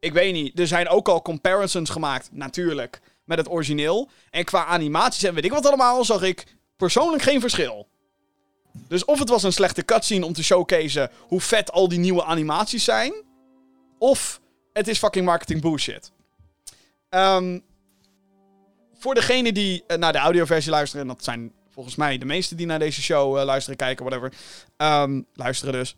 Ik 0.00 0.12
weet 0.12 0.32
niet. 0.32 0.58
Er 0.58 0.66
zijn 0.66 0.88
ook 0.88 1.08
al 1.08 1.22
comparisons 1.22 1.90
gemaakt, 1.90 2.28
natuurlijk, 2.32 3.00
met 3.24 3.38
het 3.38 3.50
origineel. 3.50 4.10
En 4.30 4.44
qua 4.44 4.64
animaties 4.64 5.22
en 5.22 5.34
weet 5.34 5.44
ik 5.44 5.52
wat 5.52 5.66
allemaal, 5.66 6.04
zag 6.04 6.22
ik 6.22 6.46
persoonlijk 6.76 7.22
geen 7.22 7.40
verschil. 7.40 7.88
Dus 8.88 9.04
of 9.04 9.18
het 9.18 9.28
was 9.28 9.42
een 9.42 9.52
slechte 9.52 9.84
cutscene 9.84 10.26
om 10.26 10.32
te 10.32 10.44
showcasen 10.44 11.10
hoe 11.20 11.40
vet 11.40 11.72
al 11.72 11.88
die 11.88 11.98
nieuwe 11.98 12.24
animaties 12.24 12.84
zijn. 12.84 13.14
Of 13.98 14.40
het 14.72 14.88
is 14.88 14.98
fucking 14.98 15.24
marketing 15.24 15.60
bullshit. 15.60 16.12
Ehm, 17.08 17.58
voor 18.94 19.14
degene 19.14 19.52
die 19.52 19.84
eh, 19.86 19.96
naar 19.96 20.12
de 20.12 20.18
audioversie 20.18 20.70
luisteren, 20.70 21.02
en 21.02 21.14
dat 21.14 21.24
zijn 21.24 21.52
volgens 21.70 21.96
mij 21.96 22.18
de 22.18 22.24
meesten 22.24 22.56
die 22.56 22.66
naar 22.66 22.78
deze 22.78 23.02
show 23.02 23.38
eh, 23.38 23.44
luisteren, 23.44 23.76
kijken, 23.76 24.04
whatever. 24.04 24.32
Ehm, 24.76 25.22
luisteren 25.34 25.72
dus. 25.72 25.96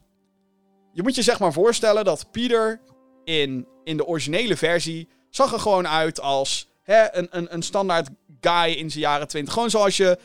je 0.93 1.03
moet 1.03 1.15
je 1.15 1.23
zeg 1.23 1.39
maar 1.39 1.53
voorstellen 1.53 2.05
dat 2.05 2.31
Peter 2.31 2.81
in, 3.25 3.67
in 3.85 3.97
de 3.97 4.07
originele 4.07 4.57
versie 4.57 5.09
zag 5.31 5.53
er 5.53 5.61
gewoon 5.61 5.89
uit 5.89 6.21
als 6.21 6.69
hè, 6.83 7.15
een, 7.15 7.29
een, 7.31 7.55
een 7.55 7.63
standaard 7.63 8.09
guy 8.41 8.73
in 8.73 8.91
zijn 8.91 9.03
jaren 9.03 9.29
20. 9.29 9.53
Gewoon 9.53 9.71
zoals 9.71 9.97
je 9.97 10.19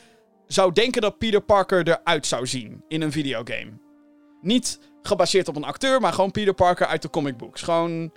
zou 0.54 0.72
denken 0.74 1.02
dat 1.02 1.18
Peter 1.18 1.42
Parker 1.42 1.88
eruit 1.88 2.28
zou 2.28 2.48
zien 2.48 2.84
in 2.88 3.02
een 3.02 3.12
videogame. 3.12 3.72
Niet 4.42 4.80
gebaseerd 5.02 5.48
op 5.48 5.56
een 5.56 5.64
acteur, 5.64 6.02
maar 6.02 6.14
gewoon 6.14 6.32
Peter 6.32 6.54
Parker 6.54 6.88
uit 6.88 7.02
de 7.02 7.10
comic 7.10 7.38
books. 7.38 7.62
Gewoon, 7.62 8.12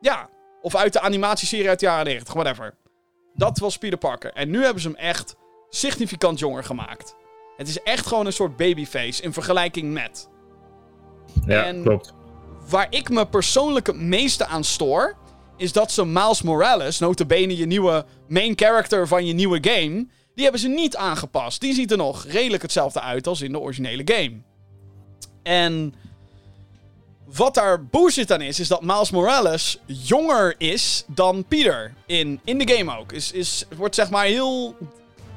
ja, 0.00 0.28
of 0.60 0.74
uit 0.74 0.92
de 0.92 1.00
animatieserie 1.00 1.68
uit 1.68 1.80
de 1.80 1.86
jaren 1.86 2.04
90, 2.04 2.34
whatever. 2.34 2.74
Dat 3.34 3.58
was 3.58 3.78
Peter 3.78 3.98
Parker. 3.98 4.32
En 4.32 4.50
nu 4.50 4.62
hebben 4.62 4.82
ze 4.82 4.88
hem 4.88 4.96
echt 4.96 5.36
significant 5.68 6.38
jonger 6.38 6.64
gemaakt. 6.64 7.16
Het 7.56 7.68
is 7.68 7.82
echt 7.82 8.06
gewoon 8.06 8.26
een 8.26 8.32
soort 8.32 8.56
babyface 8.56 9.22
in 9.22 9.32
vergelijking 9.32 9.92
met. 9.92 10.28
Ja, 11.46 11.64
En- 11.64 11.82
klopt. 11.82 12.14
Waar 12.68 12.86
ik 12.90 13.08
me 13.08 13.26
persoonlijk 13.26 13.86
het 13.86 14.00
meeste 14.00 14.46
aan 14.46 14.64
stoor, 14.64 15.16
is 15.56 15.72
dat 15.72 15.92
ze 15.92 16.04
Miles 16.06 16.42
Morales, 16.42 16.98
notabene 16.98 17.56
je 17.56 17.66
nieuwe 17.66 18.04
main 18.28 18.52
character 18.56 19.08
van 19.08 19.26
je 19.26 19.32
nieuwe 19.32 19.58
game, 19.60 20.06
die 20.36 20.44
hebben 20.44 20.60
ze 20.60 20.68
niet 20.68 20.96
aangepast. 20.96 21.60
Die 21.60 21.74
ziet 21.74 21.90
er 21.90 21.96
nog 21.96 22.24
redelijk 22.24 22.62
hetzelfde 22.62 23.00
uit 23.00 23.26
als 23.26 23.40
in 23.40 23.52
de 23.52 23.58
originele 23.58 24.02
game. 24.04 24.32
En 25.42 25.94
wat 27.24 27.54
daar 27.54 27.84
bullshit 27.84 28.32
aan 28.32 28.40
is, 28.40 28.60
is 28.60 28.68
dat 28.68 28.82
Miles 28.82 29.10
Morales 29.10 29.78
jonger 29.86 30.54
is 30.58 31.04
dan 31.06 31.44
Peter. 31.44 31.94
In, 32.06 32.40
in 32.44 32.58
de 32.58 32.74
game 32.74 32.98
ook. 32.98 33.12
Is, 33.12 33.32
is, 33.32 33.64
wordt 33.76 33.94
zeg 33.94 34.10
maar 34.10 34.24
heel 34.24 34.76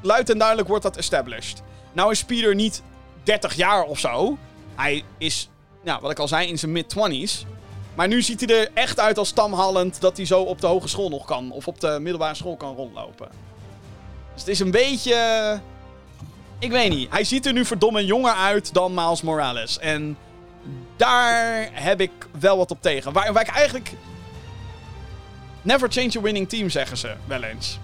luid 0.02 0.30
en 0.30 0.38
duidelijk 0.38 0.68
wordt 0.68 0.84
dat 0.84 0.98
established. 0.98 1.62
Nou 1.94 2.12
is 2.12 2.24
Peter 2.24 2.56
niet 2.56 2.82
30 3.24 3.56
jaar 3.56 3.84
of 3.84 4.00
zo. 4.00 4.38
Hij 4.76 5.04
is, 5.18 5.50
nou, 5.84 6.02
wat 6.02 6.12
ik 6.12 6.20
al 6.20 6.28
zei, 6.28 6.48
in 6.48 6.60
zijn 6.60 6.72
mid-20s. 6.72 7.48
Maar 7.96 8.08
nu 8.08 8.22
ziet 8.22 8.40
hij 8.40 8.60
er 8.60 8.70
echt 8.74 9.00
uit 9.00 9.18
als 9.18 9.32
Tam 9.32 9.54
Holland 9.54 10.02
dat 10.02 10.18
hij 10.18 10.26
zo 10.26 10.42
op 10.42 10.62
de 10.62 10.68
hogeschool 10.68 11.10
nog 11.10 11.26
kan. 11.26 11.52
Of 11.52 11.68
op 11.68 11.80
de 11.80 11.98
middelbare 12.02 12.36
school 12.36 12.58
kan 12.58 12.76
rondlopen. 12.76 13.49
Dus 14.40 14.48
het 14.48 14.58
is 14.58 14.66
een 14.66 14.72
beetje... 14.72 15.60
Ik 16.60 16.72
weet 16.72 16.90
niet. 16.90 17.12
Hij 17.12 17.24
ziet 17.24 17.46
er 17.46 17.54
nu 17.54 17.66
verdomme 17.66 18.06
jonger 18.06 18.34
uit 18.34 18.74
dan 18.74 18.94
Miles 18.94 19.22
Morales. 19.22 19.80
En 19.80 20.18
daar 20.98 21.70
heb 21.72 22.02
ik 22.02 22.12
wel 22.40 22.58
wat 22.58 22.72
op 22.72 22.82
tegen. 22.82 23.14
Waar, 23.14 23.34
waar 23.34 23.42
ik 23.42 23.54
eigenlijk... 23.54 23.92
Never 25.62 25.92
change 25.92 26.18
a 26.18 26.22
winning 26.22 26.50
team, 26.50 26.70
zeggen 26.70 26.98
ze 26.98 27.14
wel 27.26 27.44
eens. 27.44 27.80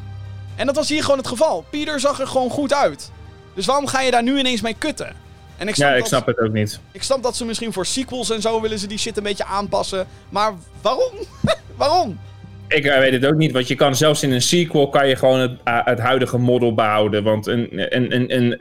En 0.56 0.66
dat 0.66 0.76
was 0.76 0.90
hier 0.90 1.02
gewoon 1.02 1.18
het 1.18 1.28
geval. 1.28 1.66
Peter 1.70 2.00
zag 2.00 2.20
er 2.20 2.28
gewoon 2.28 2.50
goed 2.50 2.74
uit. 2.74 3.12
Dus 3.54 3.66
waarom 3.66 3.88
ga 3.88 4.02
je 4.02 4.12
daar 4.12 4.24
nu 4.24 4.40
ineens 4.40 4.62
mee 4.62 4.76
kutten? 4.78 5.16
En 5.58 5.68
ik 5.68 5.76
snap, 5.76 5.88
Ja, 5.90 5.94
ik 5.94 6.00
dat, 6.00 6.08
snap 6.08 6.26
het 6.26 6.40
ook 6.40 6.54
niet. 6.54 6.80
ik 6.92 7.04
snap 7.04 7.24
dat 7.24 7.36
ze 7.36 7.46
misschien 7.46 7.74
voor 7.74 7.86
sequels 7.86 8.30
en 8.30 8.42
zo 8.42 8.62
willen 8.62 8.80
ze 8.80 8.88
die 8.88 8.98
shit 8.98 9.18
een 9.18 9.24
beetje 9.24 9.46
aanpassen. 9.46 10.08
Maar 10.30 10.54
waarom? 10.82 11.14
waarom? 11.78 12.20
Ik 12.68 12.86
eh, 12.86 12.98
weet 12.98 13.12
het 13.12 13.26
ook 13.26 13.36
niet, 13.36 13.52
want 13.52 13.68
je 13.68 13.76
kan 13.76 13.96
zelfs 13.96 14.24
in 14.24 14.32
een 14.32 14.42
sequel 14.42 14.90
kan 14.90 15.08
je 15.08 15.16
gewoon 15.16 15.40
het, 15.40 15.60
eh, 15.64 15.98
huidige 15.98 16.38
model 16.38 16.74
behouden. 16.74 17.24
Want 17.24 17.48
een, 17.48 17.68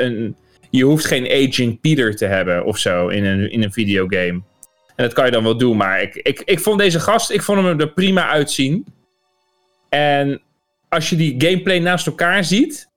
een, 0.04 0.36
je 0.70 0.84
hoeft 0.84 1.04
geen 1.04 1.24
Aging 1.24 1.80
Peter 1.80 2.16
te 2.16 2.26
hebben 2.26 2.64
of 2.64 2.78
zo 2.78 3.08
in 3.08 3.24
een, 3.24 3.50
in 3.50 3.62
een 3.62 3.72
videogame. 3.72 4.42
En 4.96 5.04
dat 5.04 5.12
kan 5.12 5.24
je 5.24 5.30
dan 5.30 5.42
wel 5.42 5.56
doen, 5.56 5.76
maar 5.76 6.02
ik, 6.02 6.14
ik, 6.14 6.42
ik 6.44 6.60
vond 6.60 6.78
deze 6.78 7.00
gast, 7.00 7.30
ik 7.30 7.42
vond 7.42 7.62
hem 7.62 7.80
er 7.80 7.92
prima 7.92 8.28
uitzien. 8.28 8.86
En 9.88 10.42
als 10.88 11.10
je 11.10 11.16
die 11.16 11.34
gameplay 11.38 11.78
naast 11.78 12.06
elkaar 12.06 12.44
ziet, 12.44 12.88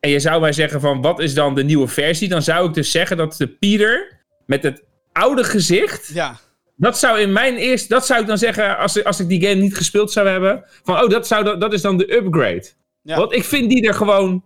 en 0.00 0.10
je 0.10 0.20
zou 0.20 0.40
mij 0.40 0.52
zeggen 0.52 0.80
van 0.80 1.00
wat 1.00 1.20
is 1.20 1.34
dan 1.34 1.54
de 1.54 1.64
nieuwe 1.64 1.88
versie, 1.88 2.28
dan 2.28 2.42
zou 2.42 2.68
ik 2.68 2.74
dus 2.74 2.90
zeggen 2.90 3.16
dat 3.16 3.34
de 3.36 3.48
Peter 3.48 4.20
met 4.46 4.62
het 4.62 4.84
oude 5.12 5.44
gezicht 5.44 6.10
Ja. 6.14 6.38
Dat 6.80 6.98
zou 6.98 7.20
in 7.20 7.32
mijn 7.32 7.56
eerste. 7.56 7.88
Dat 7.88 8.06
zou 8.06 8.20
ik 8.20 8.26
dan 8.26 8.38
zeggen. 8.38 8.78
Als, 8.78 9.04
als 9.04 9.20
ik 9.20 9.28
die 9.28 9.42
game 9.46 9.60
niet 9.60 9.76
gespeeld 9.76 10.12
zou 10.12 10.28
hebben. 10.28 10.64
Van 10.82 11.02
oh, 11.02 11.08
dat, 11.08 11.26
zou, 11.26 11.58
dat 11.58 11.72
is 11.72 11.82
dan 11.82 11.96
de 11.96 12.14
upgrade. 12.16 12.64
Ja. 13.02 13.16
Want 13.16 13.32
ik 13.32 13.44
vind 13.44 13.70
die 13.70 13.86
er 13.86 13.94
gewoon 13.94 14.42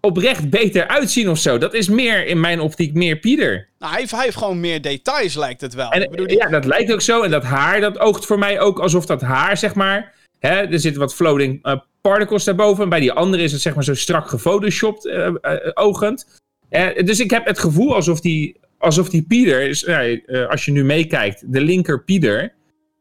oprecht 0.00 0.50
beter 0.50 0.88
uitzien 0.88 1.28
of 1.30 1.38
zo. 1.38 1.58
Dat 1.58 1.74
is 1.74 1.88
meer 1.88 2.26
in 2.26 2.40
mijn 2.40 2.60
optiek 2.60 2.94
meer 2.94 3.16
Pieter. 3.16 3.68
Nou, 3.78 3.92
hij 3.92 4.00
heeft, 4.00 4.12
hij 4.12 4.24
heeft 4.24 4.36
gewoon 4.36 4.60
meer 4.60 4.82
details, 4.82 5.34
lijkt 5.34 5.60
het 5.60 5.74
wel. 5.74 5.90
En 5.90 6.02
ik 6.02 6.10
bedoel, 6.10 6.26
die- 6.26 6.36
ja, 6.36 6.48
dat 6.48 6.64
lijkt 6.64 6.92
ook 6.92 7.00
zo. 7.00 7.22
En 7.22 7.30
dat 7.30 7.42
haar, 7.44 7.80
dat 7.80 7.98
oogt 7.98 8.26
voor 8.26 8.38
mij 8.38 8.60
ook 8.60 8.78
alsof 8.78 9.06
dat 9.06 9.20
haar, 9.20 9.56
zeg 9.56 9.74
maar. 9.74 10.12
Hè, 10.38 10.50
er 10.50 10.80
zitten 10.80 11.00
wat 11.00 11.14
floating 11.14 11.62
eh, 11.62 11.76
particles 12.00 12.44
daarboven. 12.44 12.82
En 12.82 12.88
bij 12.88 13.00
die 13.00 13.12
andere 13.12 13.42
is 13.42 13.52
het 13.52 13.60
zeg 13.60 13.74
maar 13.74 13.84
zo 13.84 13.94
strak 13.94 14.28
gefotoshopt 14.28 15.06
eh, 15.06 15.32
ogend. 15.74 16.42
Dus 17.04 17.20
ik 17.20 17.30
heb 17.30 17.46
het 17.46 17.58
gevoel 17.58 17.94
alsof 17.94 18.20
die, 18.20 18.60
alsof 18.84 19.08
die 19.08 19.22
Pieter, 19.22 19.62
is, 19.68 19.84
eh, 19.84 20.48
als 20.48 20.64
je 20.64 20.70
nu 20.72 20.84
meekijkt, 20.84 21.52
de 21.52 21.60
linker 21.60 22.04
Pieter. 22.04 22.54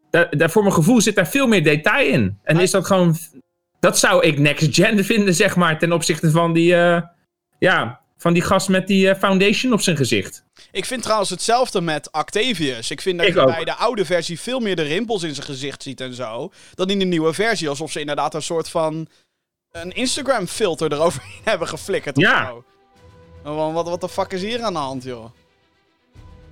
Daar, 0.10 0.38
daar, 0.38 0.50
voor 0.52 0.62
mijn 0.64 0.74
gevoel 0.76 1.02
zit 1.02 1.16
daar 1.16 1.28
veel 1.28 1.48
meer 1.48 1.64
detail 1.64 2.08
in. 2.14 2.40
En 2.44 2.60
is 2.60 2.72
dat 2.72 2.86
gewoon. 2.86 3.16
Dat 3.80 4.00
zou 4.00 4.24
ik 4.24 4.40
next 4.40 4.76
gen 4.76 5.06
vinden, 5.06 5.34
zeg 5.34 5.56
maar. 5.56 5.80
Ten 5.80 5.92
opzichte 5.92 6.32
van 6.32 6.54
die. 6.54 6.76
eh, 6.76 7.02
ja, 7.60 8.02
van 8.18 8.34
die 8.34 8.42
gast 8.42 8.70
met 8.70 8.88
die 8.88 9.10
eh, 9.10 9.20
foundation 9.20 9.74
op 9.74 9.82
zijn 9.82 9.98
gezicht. 9.98 10.44
Ik 10.72 10.86
vind 10.86 11.02
trouwens 11.04 11.30
hetzelfde 11.30 11.82
met 11.82 12.12
Octavius. 12.12 12.92
Ik 12.92 13.02
vind 13.02 13.18
dat 13.18 13.28
Ik 13.28 13.34
je 13.34 13.40
ook. 13.40 13.48
bij 13.56 13.64
de 13.64 13.74
oude 13.76 14.06
versie 14.06 14.40
veel 14.40 14.60
meer 14.60 14.76
de 14.76 14.82
rimpels 14.82 15.24
in 15.24 15.34
zijn 15.34 15.46
gezicht 15.46 15.84
ziet 15.84 16.02
en 16.02 16.14
zo. 16.14 16.52
Dan 16.74 16.90
in 16.90 17.00
de 17.00 17.06
nieuwe 17.06 17.34
versie. 17.34 17.70
Alsof 17.70 17.92
ze 17.92 18.00
inderdaad 18.00 18.34
een 18.34 18.42
soort 18.42 18.70
van... 18.70 19.08
Een 19.72 19.92
Instagram 19.92 20.48
filter 20.48 20.92
eroverheen 20.94 21.42
hebben 21.52 21.68
geflikkerd 21.68 22.18
of 22.18 22.24
Ja. 22.24 22.46
zo. 22.46 22.64
Gewoon, 23.44 23.74
Wat, 23.74 23.90
wat 23.90 24.02
de 24.02 24.10
fuck 24.10 24.32
is 24.32 24.42
hier 24.42 24.62
aan 24.62 24.74
de 24.74 24.80
hand, 24.80 25.04
joh? 25.04 25.26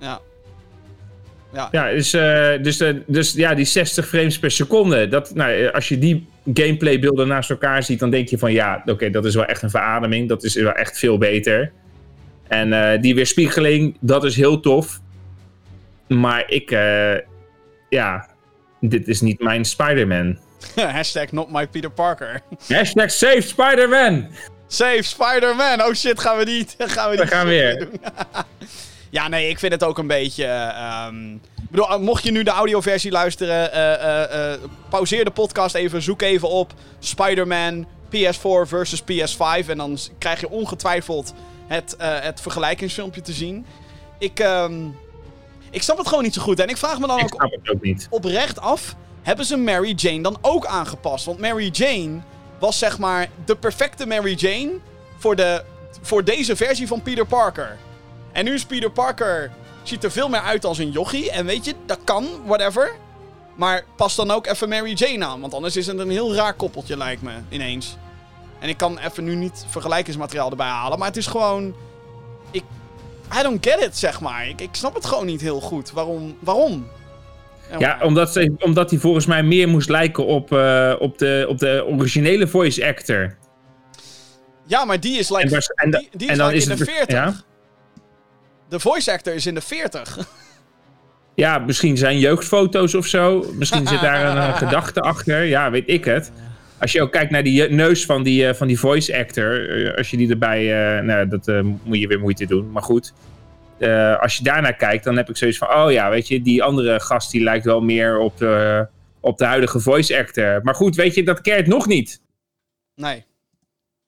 Ja. 0.02 0.20
Ja. 1.52 1.68
Ja, 1.70 1.90
dus, 1.90 2.12
eh, 2.12 2.62
dus, 2.62 2.80
eh, 2.80 2.94
dus 3.06 3.32
ja, 3.32 3.54
die 3.54 3.64
60 3.64 4.08
frames 4.08 4.38
per 4.38 4.50
seconde. 4.50 5.08
Dat, 5.08 5.34
nou, 5.34 5.52
eh, 5.52 5.72
als 5.72 5.88
je 5.88 5.98
die 5.98 6.26
gameplaybeelden 6.54 7.28
naast 7.28 7.50
elkaar 7.50 7.82
ziet, 7.82 7.98
dan 7.98 8.10
denk 8.10 8.28
je 8.28 8.38
van 8.38 8.52
ja, 8.52 8.82
oké, 8.86 9.10
dat 9.10 9.24
is 9.24 9.34
wel 9.34 9.44
echt 9.44 9.62
een 9.62 9.70
verademing. 9.70 10.28
Dat 10.28 10.44
is 10.44 10.54
wel 10.54 10.72
echt 10.72 10.98
veel 10.98 11.18
beter. 11.18 11.72
En 12.48 13.00
die 13.00 13.14
weerspiegeling, 13.14 13.96
dat 14.00 14.24
is 14.24 14.36
heel 14.36 14.60
tof. 14.60 15.00
Maar 16.08 16.44
ik, 16.46 16.70
ja, 17.88 18.28
dit 18.80 19.08
is 19.08 19.20
niet 19.20 19.40
mijn 19.40 19.64
Spider-Man. 19.64 20.38
Hashtag 20.76 21.32
not 21.32 21.50
my 21.50 21.66
Peter 21.66 21.90
Parker. 21.90 22.40
Hashtag 22.68 23.10
save 23.10 23.40
Spider-Man! 23.40 24.28
Save 24.66 25.02
Spider-Man! 25.02 25.82
Oh 25.82 25.92
shit, 25.92 26.20
gaan 26.20 26.38
we 26.38 26.44
niet. 26.44 26.74
Gaan 26.94 27.10
we, 27.10 27.16
We 27.16 27.22
niet 27.22 27.32
gaan 27.32 27.46
weer. 27.46 27.88
ja, 29.12 29.28
nee, 29.28 29.48
ik 29.48 29.58
vind 29.58 29.72
het 29.72 29.84
ook 29.84 29.98
een 29.98 30.06
beetje. 30.06 30.44
ik 31.62 31.70
bedoel, 31.70 31.88
eh, 31.88 31.98
mocht 31.98 32.24
je 32.24 32.30
nu 32.30 32.42
de 32.42 32.50
audioversie 32.50 33.10
luisteren, 33.10 33.72
eh, 33.72 34.58
pauzeer 34.88 35.24
de 35.24 35.30
podcast 35.30 35.74
even, 35.74 36.02
zoek 36.02 36.22
even 36.22 36.48
op 36.48 36.72
Spider-Man 36.98 37.86
PS4 38.08 38.66
versus 38.66 39.02
PS5. 39.02 39.68
En 39.68 39.76
dan 39.76 39.98
krijg 40.18 40.40
je 40.40 40.50
ongetwijfeld 40.50 41.34
het, 41.66 41.94
het 41.98 42.40
vergelijkingsfilmpje 42.40 43.20
te 43.20 43.32
zien. 43.32 43.66
Ik, 44.18 44.38
ehm, 44.38 44.86
ik 45.70 45.82
snap 45.82 45.98
het 45.98 46.08
gewoon 46.08 46.22
niet 46.22 46.34
zo 46.34 46.42
goed. 46.42 46.60
En 46.60 46.68
ik 46.68 46.76
vraag 46.76 46.98
me 46.98 47.06
dan 47.06 47.22
ook 47.22 47.44
ook 47.70 47.82
niet. 47.82 48.06
oprecht 48.10 48.60
af, 48.60 48.96
hebben 49.22 49.44
ze 49.44 49.56
Mary 49.56 49.92
Jane 49.96 50.22
dan 50.22 50.38
ook 50.40 50.66
aangepast? 50.66 51.24
Want 51.24 51.38
Mary 51.38 51.68
Jane 51.72 52.20
was 52.58 52.78
zeg 52.78 52.98
maar 52.98 53.28
de 53.44 53.56
perfecte 53.56 54.06
Mary 54.06 54.34
Jane 54.34 54.72
voor, 55.16 55.36
de, 55.36 55.64
voor 56.02 56.24
deze 56.24 56.56
versie 56.56 56.86
van 56.86 57.02
Peter 57.02 57.26
Parker. 57.26 57.78
En 58.32 58.44
nu 58.44 58.54
is 58.54 58.64
Peter 58.64 58.90
Parker, 58.90 59.50
ziet 59.82 60.04
er 60.04 60.10
veel 60.10 60.28
meer 60.28 60.40
uit 60.40 60.64
als 60.64 60.78
een 60.78 60.90
jochie. 60.90 61.30
En 61.30 61.46
weet 61.46 61.64
je, 61.64 61.74
dat 61.86 61.98
kan, 62.04 62.26
whatever. 62.44 62.92
Maar 63.54 63.84
pas 63.96 64.16
dan 64.16 64.30
ook 64.30 64.46
even 64.46 64.68
Mary 64.68 64.92
Jane 64.92 65.24
aan. 65.24 65.40
Want 65.40 65.54
anders 65.54 65.76
is 65.76 65.86
het 65.86 65.98
een 65.98 66.10
heel 66.10 66.34
raar 66.34 66.54
koppeltje, 66.54 66.96
lijkt 66.96 67.22
me, 67.22 67.32
ineens. 67.48 67.96
En 68.58 68.68
ik 68.68 68.76
kan 68.76 68.98
even 68.98 69.24
nu 69.24 69.34
niet 69.34 69.64
vergelijkingsmateriaal 69.68 70.50
erbij 70.50 70.66
halen. 70.66 70.98
Maar 70.98 71.08
het 71.08 71.16
is 71.16 71.26
gewoon... 71.26 71.74
Ik... 72.50 72.62
I 73.38 73.42
don't 73.42 73.66
get 73.66 73.82
it, 73.82 73.98
zeg 73.98 74.20
maar. 74.20 74.48
Ik, 74.48 74.60
ik 74.60 74.68
snap 74.72 74.94
het 74.94 75.06
gewoon 75.06 75.26
niet 75.26 75.40
heel 75.40 75.60
goed. 75.60 75.90
Waarom? 75.90 76.36
Waarom? 76.40 76.86
Ja, 77.78 77.98
omdat, 78.02 78.32
ze, 78.32 78.54
omdat 78.58 78.90
hij 78.90 78.98
volgens 78.98 79.26
mij 79.26 79.42
meer 79.42 79.68
moest 79.68 79.88
lijken 79.88 80.26
op, 80.26 80.52
eh, 80.52 80.94
op, 80.98 81.18
de, 81.18 81.46
op 81.48 81.58
de 81.58 81.84
originele 81.86 82.48
voice 82.48 82.86
actor. 82.86 83.36
Ja, 84.66 84.84
maar 84.84 85.00
die 85.00 85.18
is 85.18 85.30
like, 85.30 85.70
En, 85.74 85.90
die, 85.90 86.08
die 86.12 86.26
is 86.26 86.32
en 86.32 86.38
dan 86.38 86.46
like 86.46 86.58
is 86.58 86.66
in 86.68 86.76
de 86.76 86.84
40. 86.84 87.08
Ja? 87.08 87.34
De 88.72 88.80
voice 88.80 89.12
actor 89.12 89.34
is 89.34 89.46
in 89.46 89.54
de 89.54 89.60
40. 89.60 90.18
Ja, 91.34 91.58
misschien 91.58 91.96
zijn 91.96 92.18
jeugdfoto's 92.18 92.94
of 92.94 93.06
zo. 93.06 93.52
Misschien 93.58 93.86
zit 93.86 94.00
daar 94.00 94.30
een 94.30 94.36
eh, 94.36 94.56
gedachte 94.62 95.00
achter. 95.00 95.44
Ja, 95.44 95.70
weet 95.70 95.88
ik 95.88 96.04
het. 96.04 96.32
Als 96.78 96.92
je 96.92 97.02
ook 97.02 97.12
kijkt 97.12 97.30
naar 97.30 97.42
die 97.42 97.68
neus 97.68 98.04
van 98.04 98.22
die, 98.22 98.46
eh, 98.46 98.54
van 98.54 98.66
die 98.66 98.78
voice 98.78 99.18
actor. 99.18 99.84
eh, 99.86 99.96
als 99.96 100.10
je 100.10 100.16
die 100.16 100.30
erbij... 100.30 100.64
nou, 101.02 101.28
dat 101.28 101.62
moet 101.84 101.98
je 101.98 102.06
weer 102.06 102.20
moeite 102.20 102.46
doen. 102.46 102.70
Maar 102.72 102.82
goed. 102.82 103.12
Als 104.20 104.36
je 104.36 104.42
daarnaar 104.42 104.76
kijkt, 104.76 105.04
dan 105.04 105.16
heb 105.16 105.28
ik 105.28 105.36
zoiets 105.36 105.58
van... 105.58 105.68
Oh 105.68 105.92
ja, 105.92 106.10
weet 106.10 106.28
je, 106.28 106.42
die 106.42 106.62
andere 106.62 107.00
gast 107.00 107.30
die 107.30 107.42
lijkt 107.42 107.64
wel 107.64 107.80
meer 107.80 108.18
op 108.18 108.38
de, 108.38 108.86
op 109.20 109.38
de 109.38 109.44
huidige 109.44 109.80
voice 109.80 110.18
actor. 110.18 110.60
Maar 110.62 110.74
goed, 110.74 110.96
weet 110.96 111.14
je, 111.14 111.22
dat 111.22 111.40
keert 111.40 111.66
nog 111.66 111.86
niet. 111.86 112.20
Nee. 112.94 113.24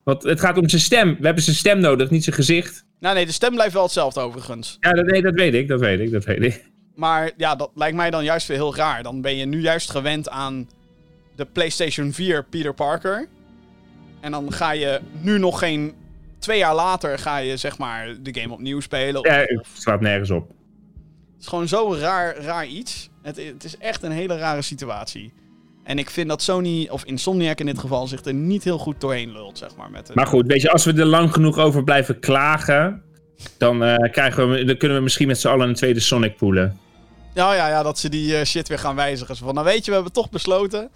Want 0.05 0.23
het 0.23 0.41
gaat 0.41 0.59
om 0.59 0.69
zijn 0.69 0.83
stem. 0.83 1.17
We 1.19 1.25
hebben 1.25 1.43
zijn 1.43 1.57
stem 1.57 1.81
nodig, 1.81 2.11
niet 2.11 2.25
zijn 2.25 2.37
gezicht. 2.37 2.84
Nou 3.01 3.15
nee, 3.15 3.27
de 3.27 3.33
stem 3.33 3.55
blijft 3.55 3.75
wel 3.75 3.83
hetzelfde 3.83 4.21
overigens. 4.21 4.77
Ja, 4.81 4.91
dat, 4.91 5.07
nee, 5.07 5.23
dat 5.23 5.35
weet 5.35 5.55
ik, 5.55 5.69
dat 5.69 5.81
weet 5.81 6.01
ik, 6.01 6.11
dat 6.11 6.25
weet 6.25 6.43
ik. 6.43 6.73
Maar 6.95 7.31
ja, 7.37 7.55
dat 7.55 7.71
lijkt 7.75 7.97
mij 7.97 8.11
dan 8.11 8.25
juist 8.25 8.47
weer 8.47 8.57
heel 8.57 8.77
raar. 8.77 9.03
Dan 9.03 9.21
ben 9.21 9.37
je 9.37 9.45
nu 9.45 9.61
juist 9.61 9.91
gewend 9.91 10.29
aan 10.29 10.69
de 11.37 11.45
PlayStation 11.45 12.13
4 12.13 12.45
Peter 12.45 12.75
Parker. 12.75 13.29
En 14.21 14.31
dan 14.31 14.53
ga 14.53 14.71
je 14.71 15.01
nu 15.21 15.39
nog 15.39 15.59
geen. 15.59 15.95
Twee 16.39 16.59
jaar 16.59 16.75
later 16.75 17.19
ga 17.19 17.37
je 17.37 17.57
zeg 17.57 17.79
maar 17.79 18.23
de 18.23 18.41
game 18.41 18.53
opnieuw 18.53 18.81
spelen. 18.81 19.23
Ja, 19.23 19.39
het 19.39 19.67
slaat 19.73 20.01
nergens 20.01 20.31
op. 20.31 20.49
Het 20.49 21.43
is 21.43 21.47
gewoon 21.47 21.69
zo'n 21.69 21.99
raar, 21.99 22.37
raar 22.37 22.67
iets. 22.67 23.11
Het, 23.23 23.37
het 23.37 23.65
is 23.65 23.79
echt 23.79 24.03
een 24.03 24.13
hele 24.13 24.37
rare 24.37 24.63
situatie. 24.63 25.33
En 25.85 25.99
ik 25.99 26.11
vind 26.11 26.29
dat 26.29 26.43
Sony, 26.43 26.89
of 26.91 27.05
Insomniac 27.05 27.61
in 27.61 27.67
dit 27.67 27.79
geval, 27.79 28.07
zich 28.07 28.25
er 28.25 28.35
niet 28.35 28.65
heel 28.65 28.79
goed 28.79 29.01
doorheen 29.01 29.33
lult, 29.33 29.59
zeg 29.59 29.77
maar. 29.77 29.91
Met 29.91 30.07
het... 30.07 30.17
Maar 30.17 30.27
goed, 30.27 30.47
weet 30.47 30.63
je, 30.63 30.71
als 30.71 30.85
we 30.85 30.93
er 30.93 31.05
lang 31.05 31.33
genoeg 31.33 31.59
over 31.59 31.85
blijven 31.85 32.21
klagen, 32.21 33.03
dan, 33.59 33.83
eh, 33.83 34.11
krijgen 34.11 34.51
we, 34.51 34.65
dan 34.65 34.77
kunnen 34.77 34.97
we 34.97 35.03
misschien 35.03 35.27
met 35.27 35.41
z'n 35.41 35.49
allen 35.49 35.69
een 35.69 35.75
tweede 35.75 36.01
Sonic 36.01 36.37
poelen. 36.37 36.79
Ja, 37.35 37.55
ja, 37.55 37.69
ja, 37.69 37.83
dat 37.83 37.99
ze 37.99 38.09
die 38.09 38.37
eh, 38.37 38.45
shit 38.45 38.69
weer 38.69 38.79
gaan 38.79 38.97
wijzigen. 38.97 39.37
Zo 39.37 39.45
van, 39.45 39.55
nou 39.55 39.67
weet 39.67 39.85
je, 39.85 39.89
we 39.91 39.95
hebben 39.95 40.13
toch 40.13 40.31
besloten 40.31 40.91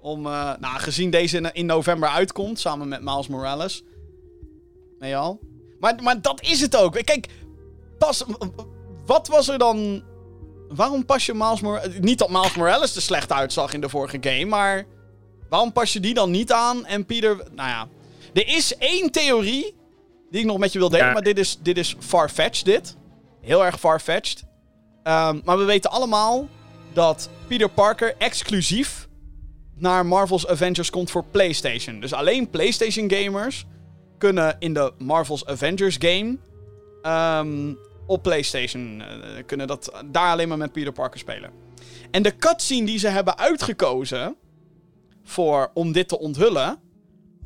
om, 0.00 0.26
eh, 0.26 0.52
nou, 0.60 0.78
gezien 0.78 1.10
deze 1.10 1.36
in, 1.36 1.52
in, 1.52 1.66
november 1.66 2.08
uitkomt, 2.08 2.58
samen 2.58 2.88
met 2.88 3.02
Miles 3.02 3.28
Morales. 3.28 3.82
Nee 4.98 5.16
al. 5.16 5.40
Maar, 5.80 5.94
maar 6.02 6.20
dat 6.20 6.42
is 6.42 6.60
het 6.60 6.76
ook. 6.76 6.92
Kijk, 7.04 7.26
pas, 7.98 8.24
wat 9.06 9.28
was 9.28 9.48
er 9.48 9.58
dan 9.58 10.02
waarom 10.70 11.04
pas 11.04 11.26
je 11.26 11.34
Miles 11.34 11.60
Morales... 11.60 11.98
Niet 12.00 12.18
dat 12.18 12.30
Miles 12.30 12.54
Morales 12.54 12.96
er 12.96 13.02
slecht 13.02 13.32
uitzag 13.32 13.72
in 13.72 13.80
de 13.80 13.88
vorige 13.88 14.18
game, 14.20 14.44
maar... 14.44 14.86
Waarom 15.48 15.72
pas 15.72 15.92
je 15.92 16.00
die 16.00 16.14
dan 16.14 16.30
niet 16.30 16.52
aan 16.52 16.86
en 16.86 17.04
Peter... 17.04 17.36
Nou 17.36 17.68
ja. 17.68 17.88
Er 18.32 18.48
is 18.48 18.76
één 18.76 19.10
theorie 19.10 19.74
die 20.30 20.40
ik 20.40 20.46
nog 20.46 20.58
met 20.58 20.72
je 20.72 20.78
wil 20.78 20.88
delen, 20.88 21.12
maar 21.12 21.22
dit 21.22 21.38
is, 21.38 21.58
dit 21.62 21.78
is 21.78 21.96
far-fetched, 21.98 22.64
dit. 22.64 22.96
Heel 23.40 23.64
erg 23.64 23.78
far-fetched. 23.78 24.44
Um, 25.04 25.40
maar 25.44 25.58
we 25.58 25.64
weten 25.64 25.90
allemaal 25.90 26.48
dat 26.92 27.28
Peter 27.46 27.68
Parker 27.68 28.14
exclusief 28.18 29.08
naar 29.74 30.06
Marvel's 30.06 30.46
Avengers 30.46 30.90
komt 30.90 31.10
voor 31.10 31.24
PlayStation. 31.30 32.00
Dus 32.00 32.12
alleen 32.12 32.50
PlayStation 32.50 33.10
gamers 33.10 33.64
kunnen 34.18 34.56
in 34.58 34.74
de 34.74 34.92
Marvel's 34.98 35.44
Avengers 35.44 35.96
game 35.98 36.38
um, 37.02 37.78
op 38.10 38.22
PlayStation 38.22 39.00
uh, 39.00 39.06
kunnen 39.46 39.66
dat 39.66 39.92
daar 40.10 40.32
alleen 40.32 40.48
maar 40.48 40.58
met 40.58 40.72
Peter 40.72 40.92
Parker 40.92 41.18
spelen. 41.18 41.50
En 42.10 42.22
de 42.22 42.36
cutscene 42.36 42.86
die 42.86 42.98
ze 42.98 43.08
hebben 43.08 43.38
uitgekozen 43.38 44.36
voor, 45.22 45.70
om 45.74 45.92
dit 45.92 46.08
te 46.08 46.18
onthullen, 46.18 46.78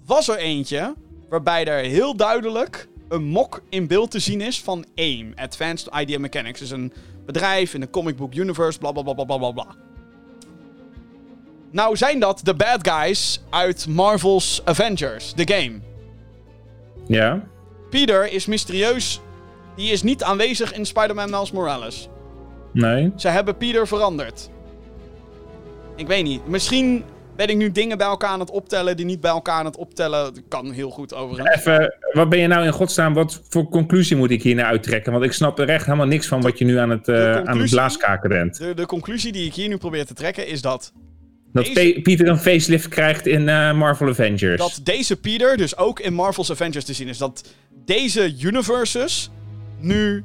was 0.07 0.29
er 0.29 0.37
eentje 0.37 0.95
waarbij 1.29 1.65
er 1.65 1.85
heel 1.85 2.17
duidelijk 2.17 2.89
een 3.09 3.25
mok 3.25 3.63
in 3.69 3.87
beeld 3.87 4.11
te 4.11 4.19
zien 4.19 4.41
is 4.41 4.61
van 4.61 4.85
AIM, 4.97 5.33
Advanced 5.35 5.95
Idea 5.95 6.19
Mechanics. 6.19 6.61
Dus 6.61 6.71
een 6.71 6.93
bedrijf 7.27 7.75
in 7.75 7.81
de 7.81 7.91
comic 7.91 8.17
book 8.17 8.35
universe, 8.35 8.79
bla 8.79 8.93
bla 8.93 9.03
bla 9.03 9.25
bla 9.25 9.37
bla 9.37 9.51
bla. 9.51 9.67
Nou 11.71 11.97
zijn 11.97 12.21
dat 12.21 12.41
de 12.43 12.55
bad 12.55 12.89
guys 12.89 13.41
uit 13.51 13.87
Marvel's 13.87 14.61
Avengers, 14.65 15.35
de 15.35 15.55
game. 15.55 15.81
Ja. 17.07 17.49
Peter 17.91 18.33
is 18.33 18.47
mysterieus 18.47 19.21
die 19.77 19.93
is 19.93 20.03
niet 20.03 20.23
aanwezig 20.23 20.73
in 20.73 20.87
Spider-Man 20.87 21.31
Miles 21.31 21.53
Morales. 21.53 22.09
Nee. 22.73 23.13
Ze 23.17 23.29
hebben 23.29 23.57
Peter 23.57 23.87
veranderd. 23.87 24.51
Ik 25.97 26.07
weet 26.07 26.25
niet. 26.25 26.47
Misschien 26.47 27.05
ben 27.37 27.49
ik 27.49 27.57
nu 27.57 27.73
dingen 27.73 27.99
bij 27.99 28.07
elkaar 28.07 28.31
aan 28.31 28.41
het 28.41 28.51
optellen 28.51 28.97
die 28.97 29.07
niet 29.07 29.21
bij 29.21 29.31
elkaar 29.31 29.59
aan 29.59 29.65
het 29.65 29.77
optellen. 29.77 30.35
Dat 30.35 30.43
kan 30.49 30.71
heel 30.71 30.91
goed 30.91 31.15
overigens. 31.15 31.57
Even, 31.57 31.95
wat 32.13 32.29
ben 32.29 32.39
je 32.39 32.47
nou 32.47 32.65
in 32.65 32.73
godsnaam, 32.73 33.15
wat 33.15 33.43
voor 33.49 33.69
conclusie 33.69 34.17
moet 34.17 34.31
ik 34.31 34.43
hier 34.43 34.55
naar 34.55 34.65
uittrekken? 34.65 35.13
Want 35.13 35.25
ik 35.25 35.33
snap 35.33 35.59
er 35.59 35.69
echt 35.69 35.85
helemaal 35.85 36.07
niks 36.07 36.27
van 36.27 36.41
wat 36.41 36.59
je 36.59 36.65
nu 36.65 36.79
aan 36.79 36.91
het, 36.91 37.09
uh, 37.09 37.37
aan 37.37 37.61
het 37.61 37.71
blaaskaken 37.71 38.29
bent. 38.29 38.59
De, 38.59 38.75
de 38.75 38.87
conclusie 38.87 39.33
die 39.33 39.47
ik 39.47 39.55
hier 39.55 39.69
nu 39.69 39.77
probeer 39.77 40.07
te 40.07 40.15
trekken 40.15 40.47
is 40.47 40.63
dat... 40.63 40.93
Dat 41.53 41.65
deze, 41.75 42.01
Peter 42.03 42.29
een 42.29 42.39
facelift 42.39 42.89
krijgt 42.89 43.27
in 43.27 43.49
uh, 43.49 43.73
Marvel 43.73 44.09
Avengers. 44.09 44.61
Dat 44.61 44.81
deze 44.83 45.17
Peter 45.17 45.57
dus 45.57 45.77
ook 45.77 46.01
in 46.01 46.15
Marvel's 46.15 46.51
Avengers 46.51 46.85
te 46.85 46.93
zien 46.93 47.09
is. 47.09 47.19
Dat 47.19 47.55
deze 47.85 48.35
universes 48.41 49.31
nu. 49.81 50.25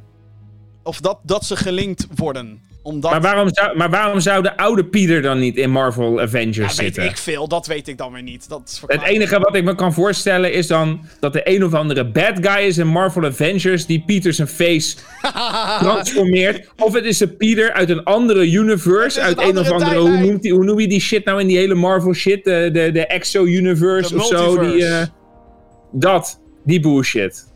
Of 0.83 0.99
dat, 0.99 1.19
dat 1.23 1.45
ze 1.45 1.55
gelinkt 1.55 2.07
worden. 2.15 2.61
Omdat... 2.81 3.11
Maar, 3.11 3.21
waarom 3.21 3.49
zou, 3.51 3.77
maar 3.77 3.89
waarom 3.89 4.19
zou 4.19 4.43
de 4.43 4.57
oude 4.57 4.85
Peter 4.85 5.21
dan 5.21 5.39
niet 5.39 5.57
in 5.57 5.69
Marvel 5.69 6.21
Avengers 6.21 6.57
ja, 6.57 6.83
zitten? 6.83 7.01
weet 7.03 7.11
ik 7.11 7.17
veel, 7.17 7.47
dat 7.47 7.67
weet 7.67 7.87
ik 7.87 7.97
dan 7.97 8.11
weer 8.11 8.21
niet. 8.21 8.49
Dat 8.49 8.81
het 8.87 9.01
enige 9.01 9.39
wat 9.39 9.55
ik 9.55 9.63
me 9.63 9.75
kan 9.75 9.93
voorstellen 9.93 10.53
is 10.53 10.67
dan 10.67 11.05
dat 11.19 11.33
de 11.33 11.41
een 11.43 11.63
of 11.63 11.73
andere 11.73 12.05
bad 12.11 12.33
guy 12.41 12.65
is 12.65 12.77
in 12.77 12.87
Marvel 12.87 13.25
Avengers 13.25 13.85
die 13.85 14.03
Peter 14.05 14.33
zijn 14.33 14.47
face 14.47 14.95
transformeert. 15.79 16.69
Of 16.77 16.93
het 16.93 17.05
is 17.05 17.19
een 17.19 17.37
Peter 17.37 17.73
uit 17.73 17.89
een 17.89 18.03
andere 18.03 18.51
universe, 18.51 19.21
uit 19.21 19.41
een, 19.41 19.59
of 19.59 19.69
andere, 19.69 19.97
hoe, 19.97 20.17
noemt 20.17 20.41
die, 20.41 20.53
hoe 20.53 20.63
noem 20.63 20.79
je 20.79 20.87
die 20.87 21.01
shit 21.01 21.25
nou 21.25 21.39
in 21.39 21.47
die 21.47 21.57
hele 21.57 21.75
Marvel 21.75 22.13
shit? 22.13 22.43
De, 22.43 22.69
de, 22.73 22.91
de 22.91 23.07
Exo-universe 23.07 24.15
of 24.15 24.25
zo. 24.25 24.59
Die, 24.59 24.81
uh, 24.81 25.01
dat, 25.91 26.39
die 26.63 26.79
bullshit. 26.79 27.47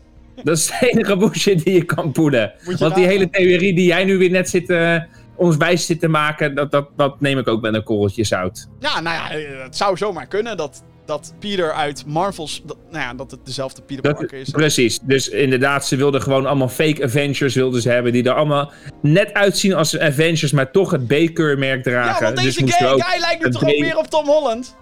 Dat 0.42 0.56
is 0.56 0.66
de 0.66 0.90
enige 0.90 1.16
bullshit 1.16 1.64
die 1.64 1.74
je 1.74 1.84
kan 1.84 2.12
poelen. 2.12 2.52
Want 2.78 2.94
die 2.94 3.06
hele 3.06 3.30
theorie 3.30 3.74
die 3.74 3.86
jij 3.86 4.04
nu 4.04 4.18
weer 4.18 4.30
net 4.30 4.48
zit, 4.48 4.70
uh, 4.70 4.96
ons 5.36 5.56
wijs 5.56 5.86
zit 5.86 6.00
te 6.00 6.08
maken, 6.08 6.54
dat, 6.54 6.70
dat, 6.70 6.88
dat 6.96 7.20
neem 7.20 7.38
ik 7.38 7.48
ook 7.48 7.60
met 7.60 7.74
een 7.74 7.82
korreltje 7.82 8.24
zout. 8.24 8.68
Ja, 8.78 9.00
nou 9.00 9.16
ja, 9.16 9.30
eh, 9.30 9.62
het 9.62 9.76
zou 9.76 9.96
zomaar 9.96 10.26
kunnen 10.26 10.56
dat, 10.56 10.82
dat 11.04 11.34
Peter 11.38 11.72
uit 11.72 12.06
Marvel's, 12.06 12.62
dat, 12.64 12.76
nou 12.90 13.02
ja, 13.02 13.14
dat 13.14 13.30
het 13.30 13.40
dezelfde 13.44 13.82
Peter 13.82 14.14
Parker 14.14 14.38
is. 14.38 14.50
Precies, 14.50 14.98
dus 15.02 15.28
inderdaad, 15.28 15.86
ze 15.86 15.96
wilden 15.96 16.22
gewoon 16.22 16.46
allemaal 16.46 16.68
fake 16.68 17.04
Avengers 17.04 17.54
wilden 17.54 17.82
ze 17.82 17.90
hebben, 17.90 18.12
die 18.12 18.24
er 18.24 18.34
allemaal 18.34 18.72
net 19.02 19.32
uitzien 19.32 19.74
als 19.74 19.98
Avengers, 19.98 20.52
maar 20.52 20.70
toch 20.70 20.90
het 20.90 21.06
B-keurmerk 21.06 21.82
dragen. 21.82 22.26
Ja, 22.26 22.32
want 22.32 22.36
deze 22.36 22.64
dus 22.64 22.74
guy, 22.74 22.88
guy 22.88 23.20
lijkt 23.20 23.44
nu 23.44 23.50
toch 23.50 23.64
ook 23.64 23.78
meer 23.78 23.96
op 23.98 24.06
Tom 24.06 24.26
Holland? 24.26 24.76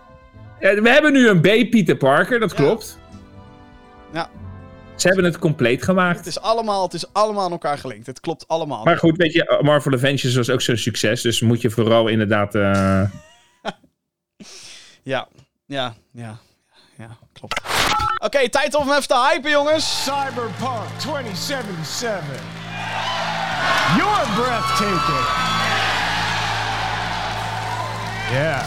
Ja, 0.61 0.83
we 0.83 0.91
hebben 0.91 1.13
nu 1.13 1.29
een 1.29 1.41
B-Peter 1.41 1.97
Parker, 1.97 2.41
dat 2.41 2.55
klopt. 2.55 2.99
Ja. 4.13 4.31
Ze 4.97 5.07
hebben 5.07 5.25
het 5.25 5.39
compleet 5.39 5.83
gemaakt. 5.83 6.19
Het 6.19 6.27
is 6.27 6.41
allemaal, 6.41 6.83
het 6.83 6.95
is 6.95 7.13
allemaal 7.13 7.45
aan 7.45 7.51
elkaar 7.51 7.79
gelinkt. 7.79 8.07
Het 8.07 8.21
klopt 8.21 8.49
allemaal. 8.49 8.85
Maar 8.85 8.99
goed, 8.99 9.17
weet 9.17 9.33
je, 9.33 9.59
Marvel 9.63 9.93
Avengers 9.93 10.35
was 10.35 10.51
ook 10.51 10.61
zo'n 10.61 10.77
succes. 10.77 11.23
Dus 11.23 11.41
moet 11.41 11.61
je 11.61 11.71
vooral 11.71 12.09
inderdaad... 12.09 12.55
Uh... 12.55 13.03
ja, 15.13 15.29
ja, 15.67 15.95
ja. 16.13 16.39
Ja, 16.99 17.19
klopt. 17.33 17.61
Oké, 18.15 18.25
okay, 18.25 18.49
tijd 18.49 18.75
om 18.75 18.91
even 18.91 19.07
te 19.07 19.29
hypen, 19.31 19.51
jongens. 19.51 20.05
Cyberpunk 20.05 20.99
2077. 20.99 22.21
You're 23.97 24.27
breathtaking. 24.35 25.27
Ja. 28.33 28.65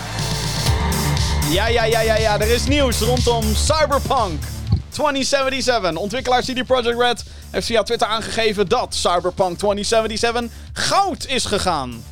Ja, 1.49 1.67
ja, 1.67 1.83
ja, 1.83 1.99
ja, 1.99 2.15
ja. 2.17 2.39
Er 2.39 2.53
is 2.53 2.67
nieuws 2.67 2.99
rondom 2.99 3.43
Cyberpunk. 3.43 4.54
2077. 4.95 5.95
Ontwikkelaar 5.95 6.41
CD 6.41 6.65
Projekt 6.65 6.99
Red 6.99 7.23
heeft 7.51 7.65
via 7.65 7.83
Twitter 7.83 8.07
aangegeven 8.07 8.67
dat 8.67 8.95
Cyberpunk 8.95 9.57
2077 9.57 10.43
goud 10.73 11.25
is 11.25 11.45
gegaan. 11.45 12.03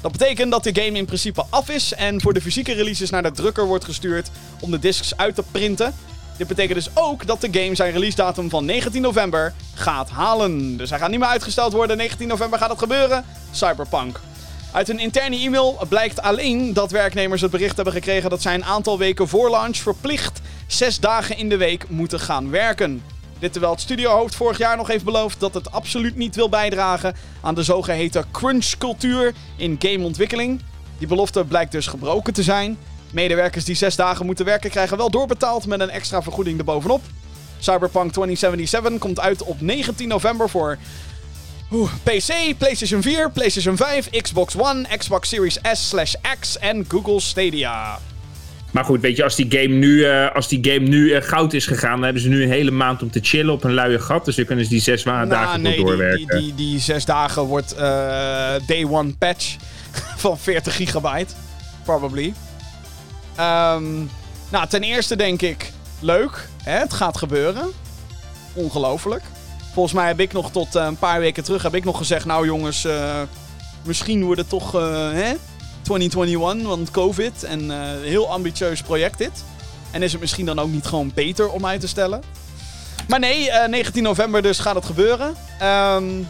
Dat 0.00 0.12
betekent 0.12 0.50
dat 0.50 0.64
de 0.64 0.82
game 0.82 0.98
in 0.98 1.04
principe 1.04 1.44
af 1.50 1.68
is 1.68 1.94
en 1.94 2.20
voor 2.20 2.32
de 2.32 2.40
fysieke 2.40 2.72
releases 2.72 3.10
naar 3.10 3.22
de 3.22 3.30
drukker 3.30 3.66
wordt 3.66 3.84
gestuurd 3.84 4.30
om 4.60 4.70
de 4.70 4.78
discs 4.78 5.16
uit 5.16 5.34
te 5.34 5.42
printen. 5.50 5.94
Dit 6.36 6.46
betekent 6.46 6.74
dus 6.74 6.90
ook 6.94 7.26
dat 7.26 7.40
de 7.40 7.48
game 7.50 7.74
zijn 7.74 7.92
release 7.92 8.16
datum 8.16 8.50
van 8.50 8.64
19 8.64 9.02
november 9.02 9.54
gaat 9.74 10.10
halen. 10.10 10.76
Dus 10.76 10.90
hij 10.90 10.98
gaat 10.98 11.10
niet 11.10 11.18
meer 11.18 11.28
uitgesteld 11.28 11.72
worden. 11.72 11.96
19 11.96 12.28
november 12.28 12.58
gaat 12.58 12.70
het 12.70 12.78
gebeuren. 12.78 13.24
Cyberpunk. 13.50 14.20
Uit 14.78 14.88
een 14.88 14.98
interne 14.98 15.36
e-mail 15.36 15.86
blijkt 15.88 16.22
alleen 16.22 16.72
dat 16.72 16.90
werknemers 16.90 17.40
het 17.40 17.50
bericht 17.50 17.76
hebben 17.76 17.94
gekregen 17.94 18.30
dat 18.30 18.42
zij 18.42 18.54
een 18.54 18.64
aantal 18.64 18.98
weken 18.98 19.28
voor 19.28 19.50
launch 19.50 19.76
verplicht 19.76 20.40
zes 20.66 21.00
dagen 21.00 21.36
in 21.36 21.48
de 21.48 21.56
week 21.56 21.88
moeten 21.88 22.20
gaan 22.20 22.50
werken. 22.50 23.02
Dit 23.38 23.52
terwijl 23.52 23.72
het 23.72 23.82
studiohoofd 23.82 24.34
vorig 24.34 24.58
jaar 24.58 24.76
nog 24.76 24.88
heeft 24.88 25.04
beloofd 25.04 25.40
dat 25.40 25.54
het 25.54 25.72
absoluut 25.72 26.16
niet 26.16 26.34
wil 26.34 26.48
bijdragen 26.48 27.14
aan 27.40 27.54
de 27.54 27.62
zogeheten 27.62 28.24
crunch-cultuur 28.32 29.34
in 29.56 29.76
gameontwikkeling. 29.78 30.60
Die 30.98 31.08
belofte 31.08 31.44
blijkt 31.44 31.72
dus 31.72 31.86
gebroken 31.86 32.32
te 32.32 32.42
zijn. 32.42 32.78
Medewerkers 33.10 33.64
die 33.64 33.76
zes 33.76 33.96
dagen 33.96 34.26
moeten 34.26 34.44
werken 34.44 34.70
krijgen 34.70 34.96
wel 34.96 35.10
doorbetaald 35.10 35.66
met 35.66 35.80
een 35.80 35.90
extra 35.90 36.22
vergoeding 36.22 36.58
erbovenop. 36.58 37.02
Cyberpunk 37.58 38.12
2077 38.12 38.98
komt 38.98 39.20
uit 39.20 39.42
op 39.42 39.60
19 39.60 40.08
november 40.08 40.48
voor 40.48 40.78
Oeh, 41.72 41.90
PC, 42.02 42.56
PlayStation 42.58 43.02
4, 43.02 43.30
PlayStation 43.30 43.76
5, 43.76 44.10
Xbox 44.10 44.56
One, 44.56 44.86
Xbox 44.96 45.28
Series 45.28 45.58
S 45.72 45.88
slash 45.88 46.14
X 46.40 46.58
en 46.58 46.84
Google 46.88 47.20
Stadia. 47.20 47.98
Maar 48.70 48.84
goed, 48.84 49.00
weet 49.00 49.16
je, 49.16 49.24
als 49.24 49.34
die 49.34 49.46
game 49.50 49.74
nu, 49.74 49.88
uh, 49.88 50.34
als 50.34 50.48
die 50.48 50.72
game 50.72 50.88
nu 50.88 51.14
uh, 51.14 51.22
goud 51.22 51.52
is 51.52 51.66
gegaan, 51.66 51.94
dan 51.94 52.02
hebben 52.02 52.22
ze 52.22 52.28
nu 52.28 52.42
een 52.42 52.50
hele 52.50 52.70
maand 52.70 53.02
om 53.02 53.10
te 53.10 53.20
chillen 53.22 53.52
op 53.52 53.64
een 53.64 53.74
luie 53.74 53.98
gat. 53.98 54.24
Dus 54.24 54.36
dan 54.36 54.44
kunnen 54.44 54.64
ze 54.64 54.70
die 54.70 54.80
zes 54.80 55.04
nou, 55.04 55.28
dagen 55.28 55.62
nee, 55.62 55.76
doorwerken. 55.76 56.18
Die, 56.18 56.26
die, 56.26 56.54
die, 56.54 56.54
die, 56.54 56.80
zes 56.80 57.04
dagen 57.04 57.42
wordt 57.42 57.74
uh, 57.74 57.80
day 58.66 58.84
one 58.90 59.14
patch 59.18 59.56
van 60.16 60.38
40 60.38 60.76
gigabyte. 60.76 61.34
Probably. 61.84 62.34
Um, 63.40 64.10
nou, 64.48 64.68
ten 64.68 64.82
eerste 64.82 65.16
denk 65.16 65.42
ik, 65.42 65.72
leuk. 66.00 66.48
Hè? 66.62 66.78
Het 66.78 66.92
gaat 66.92 67.16
gebeuren. 67.16 67.66
Ongelooflijk. 68.52 69.22
Volgens 69.78 69.98
mij 69.98 70.08
heb 70.08 70.20
ik 70.20 70.32
nog 70.32 70.50
tot 70.50 70.74
een 70.74 70.96
paar 70.96 71.20
weken 71.20 71.44
terug 71.44 71.62
heb 71.62 71.74
ik 71.74 71.84
nog 71.84 71.96
gezegd... 71.96 72.24
Nou 72.24 72.46
jongens, 72.46 72.86
misschien 73.84 74.24
wordt 74.24 74.40
het 74.40 74.48
toch 74.48 74.74
uh, 74.74 75.12
hè? 75.12 75.34
2021, 75.82 76.68
want 76.68 76.90
COVID 76.90 77.44
en 77.44 77.64
uh, 77.64 77.76
heel 78.02 78.30
ambitieus 78.30 78.82
project 78.82 79.18
dit. 79.18 79.44
En 79.90 80.02
is 80.02 80.12
het 80.12 80.20
misschien 80.20 80.46
dan 80.46 80.58
ook 80.58 80.68
niet 80.68 80.86
gewoon 80.86 81.10
beter 81.14 81.50
om 81.50 81.66
uit 81.66 81.80
te 81.80 81.88
stellen? 81.88 82.22
Maar 83.08 83.18
nee, 83.18 83.50
19 83.68 84.02
november 84.02 84.42
dus 84.42 84.58
gaat 84.58 84.74
het 84.74 84.84
gebeuren. 84.84 85.34
Um, 85.62 86.28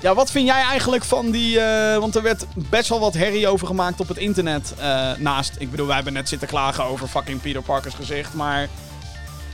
ja, 0.00 0.14
wat 0.14 0.30
vind 0.30 0.46
jij 0.46 0.62
eigenlijk 0.62 1.04
van 1.04 1.30
die... 1.30 1.60
Want 1.98 2.14
er 2.14 2.22
werd 2.22 2.46
best 2.54 2.88
wel 2.88 3.00
wat 3.00 3.14
herrie 3.14 3.48
over 3.48 3.66
gemaakt 3.66 4.00
op 4.00 4.08
het 4.08 4.18
internet. 4.18 4.74
Naast, 5.18 5.52
ik 5.58 5.70
bedoel, 5.70 5.86
wij 5.86 5.94
hebben 5.94 6.12
net 6.12 6.28
zitten 6.28 6.48
klagen 6.48 6.84
over 6.84 7.08
fucking 7.08 7.40
Peter 7.40 7.62
Parker's 7.62 7.94
gezicht. 7.94 8.34
Maar 8.34 8.68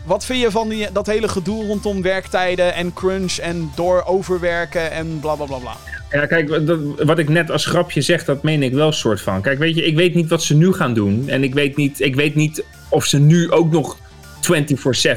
wat 0.07 0.25
vind 0.25 0.41
je 0.41 0.51
van 0.51 0.69
die, 0.69 0.89
dat 0.93 1.07
hele 1.07 1.29
gedoe 1.29 1.67
rondom 1.67 2.03
werktijden 2.03 2.75
en 2.75 2.93
crunch 2.93 3.37
en 3.37 3.71
door 3.75 4.05
overwerken 4.05 4.91
en 4.91 5.21
bla 5.21 5.35
bla 5.35 5.45
bla 5.45 5.59
bla? 5.59 5.77
Ja, 6.11 6.27
kijk, 6.27 6.49
wat 7.05 7.19
ik 7.19 7.29
net 7.29 7.51
als 7.51 7.67
grapje 7.67 8.01
zeg, 8.01 8.25
dat 8.25 8.43
meen 8.43 8.63
ik 8.63 8.73
wel 8.73 8.93
soort 8.93 9.21
van. 9.21 9.43
Kijk, 9.43 9.59
weet 9.59 9.75
je, 9.75 9.85
ik 9.85 9.97
weet 9.97 10.15
niet 10.15 10.29
wat 10.29 10.43
ze 10.43 10.57
nu 10.57 10.73
gaan 10.73 10.95
doen. 10.95 11.29
En 11.29 11.43
ik 11.43 11.55
weet 11.55 11.77
niet, 11.77 12.01
ik 12.01 12.15
weet 12.15 12.35
niet 12.35 12.65
of 12.89 13.05
ze 13.05 13.19
nu 13.19 13.51
ook 13.51 13.71
nog 13.71 13.97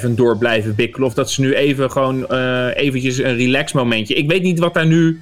24-7 0.05 0.09
door 0.09 0.37
blijven 0.37 0.75
bikkelen. 0.75 1.07
Of 1.07 1.13
dat 1.13 1.31
ze 1.31 1.41
nu 1.41 1.53
even 1.53 1.91
gewoon 1.91 2.25
uh, 2.29 2.67
eventjes 2.73 3.17
een 3.17 3.35
relax 3.35 3.71
momentje. 3.71 4.13
Ik 4.13 4.29
weet 4.29 4.41
niet 4.41 4.59
wat 4.59 4.73
daar 4.73 4.85
nu 4.85 5.21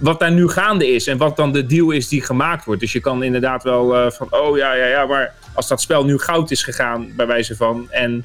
wat 0.00 0.20
daar 0.20 0.32
nu 0.32 0.48
gaande 0.48 0.86
is 0.86 1.06
en 1.06 1.18
wat 1.18 1.36
dan 1.36 1.52
de 1.52 1.66
deal 1.66 1.90
is 1.90 2.08
die 2.08 2.22
gemaakt 2.22 2.64
wordt. 2.64 2.80
Dus 2.80 2.92
je 2.92 3.00
kan 3.00 3.22
inderdaad 3.22 3.62
wel 3.62 3.96
uh, 3.96 4.10
van, 4.10 4.26
oh 4.30 4.56
ja, 4.56 4.74
ja, 4.74 4.86
ja, 4.86 5.06
maar 5.06 5.34
als 5.54 5.68
dat 5.68 5.80
spel 5.80 6.04
nu 6.04 6.18
goud 6.18 6.50
is 6.50 6.62
gegaan, 6.62 7.12
bij 7.16 7.26
wijze 7.26 7.56
van, 7.56 7.86
en, 7.90 8.24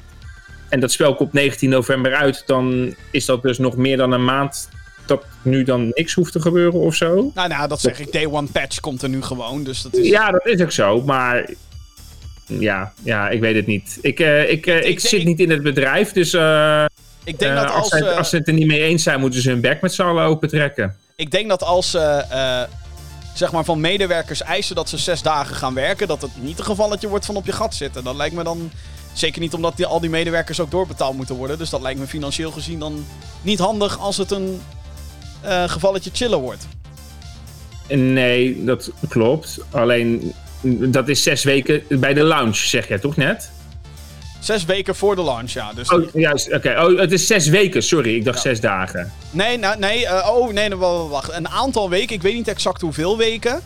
en 0.70 0.80
dat 0.80 0.92
spel 0.92 1.14
komt 1.14 1.32
19 1.32 1.70
november 1.70 2.14
uit, 2.14 2.42
dan 2.46 2.94
is 3.10 3.24
dat 3.24 3.42
dus 3.42 3.58
nog 3.58 3.76
meer 3.76 3.96
dan 3.96 4.12
een 4.12 4.24
maand 4.24 4.68
dat 5.06 5.24
nu 5.42 5.62
dan 5.62 5.92
niks 5.94 6.12
hoeft 6.14 6.32
te 6.32 6.40
gebeuren 6.40 6.80
of 6.80 6.94
zo. 6.94 7.30
Nou, 7.34 7.48
nou 7.48 7.68
dat 7.68 7.80
zeg 7.80 8.00
ik, 8.00 8.12
day 8.12 8.26
one 8.26 8.46
patch 8.52 8.80
komt 8.80 9.02
er 9.02 9.08
nu 9.08 9.22
gewoon, 9.22 9.64
dus 9.64 9.82
dat 9.82 9.96
is... 9.96 10.08
Ja, 10.08 10.30
dat 10.30 10.46
is 10.46 10.60
ook 10.60 10.72
zo, 10.72 11.02
maar 11.02 11.50
ja, 12.46 12.92
ja, 13.02 13.28
ik 13.28 13.40
weet 13.40 13.54
het 13.54 13.66
niet. 13.66 13.98
Ik, 14.00 14.20
uh, 14.20 14.50
ik, 14.50 14.66
uh, 14.66 14.84
ik, 14.84 15.00
zit 15.00 15.24
niet 15.24 15.40
in 15.40 15.50
het 15.50 15.62
bedrijf, 15.62 16.12
dus 16.12 16.34
uh, 16.34 16.84
ik 17.24 17.38
denk 17.38 17.54
dat 17.54 17.70
als, 17.70 17.92
als, 17.92 18.02
als, 18.02 18.28
ze 18.28 18.36
het 18.36 18.48
er 18.48 18.54
niet 18.54 18.66
mee 18.66 18.82
eens 18.82 19.02
zijn, 19.02 19.20
moeten 19.20 19.42
ze 19.42 19.50
hun 19.50 19.60
bek 19.60 19.80
met 19.80 19.94
z'n 19.94 20.02
allen 20.02 20.24
open 20.24 20.48
trekken. 20.48 20.96
Ik 21.16 21.30
denk 21.30 21.48
dat 21.48 21.62
als 21.62 21.90
ze 21.90 22.24
zeg 23.34 23.52
maar 23.52 23.64
van 23.64 23.80
medewerkers 23.80 24.42
eisen 24.42 24.74
dat 24.74 24.88
ze 24.88 24.98
zes 24.98 25.22
dagen 25.22 25.56
gaan 25.56 25.74
werken, 25.74 26.08
dat 26.08 26.22
het 26.22 26.30
niet 26.34 26.58
een 26.58 26.64
gevalletje 26.64 27.08
wordt 27.08 27.26
van 27.26 27.36
op 27.36 27.46
je 27.46 27.52
gat 27.52 27.74
zitten. 27.74 28.04
Dat 28.04 28.16
lijkt 28.16 28.34
me 28.34 28.42
dan. 28.42 28.70
Zeker 29.12 29.40
niet 29.40 29.54
omdat 29.54 29.76
die, 29.76 29.86
al 29.86 30.00
die 30.00 30.10
medewerkers 30.10 30.60
ook 30.60 30.70
doorbetaald 30.70 31.16
moeten 31.16 31.34
worden. 31.34 31.58
Dus 31.58 31.70
dat 31.70 31.80
lijkt 31.80 32.00
me 32.00 32.06
financieel 32.06 32.50
gezien 32.50 32.78
dan 32.78 33.04
niet 33.42 33.58
handig 33.58 33.98
als 33.98 34.16
het 34.16 34.30
een 34.30 34.60
gevalletje 35.66 36.10
chillen 36.12 36.38
wordt. 36.38 36.66
Nee, 37.88 38.64
dat 38.64 38.90
klopt. 39.08 39.58
Alleen 39.70 40.34
dat 40.62 41.08
is 41.08 41.22
zes 41.22 41.44
weken 41.44 41.82
bij 41.88 42.14
de 42.14 42.22
launch, 42.22 42.56
zeg 42.56 42.88
jij 42.88 42.98
toch 42.98 43.16
net? 43.16 43.50
Zes 44.40 44.64
weken 44.64 44.96
voor 44.96 45.16
de 45.16 45.22
launch, 45.22 45.50
ja. 45.50 45.72
Dus 45.72 45.88
oh, 45.88 46.14
juist, 46.14 46.52
oké. 46.52 46.82
Oh, 46.82 46.98
het 46.98 47.12
is 47.12 47.26
zes 47.26 47.46
weken, 47.46 47.82
sorry. 47.82 48.14
Ik 48.14 48.24
dacht 48.24 48.40
zes 48.40 48.60
dagen. 48.60 49.12
Nee, 49.30 49.58
nou, 49.58 49.78
nee, 49.78 50.02
uh, 50.02 50.28
oh, 50.32 50.52
nee, 50.52 50.76
wacht. 50.76 51.32
Een 51.32 51.48
aantal 51.48 51.90
weken, 51.90 52.14
ik 52.14 52.22
weet 52.22 52.34
niet 52.34 52.48
exact 52.48 52.80
hoeveel 52.80 53.16
weken. 53.16 53.60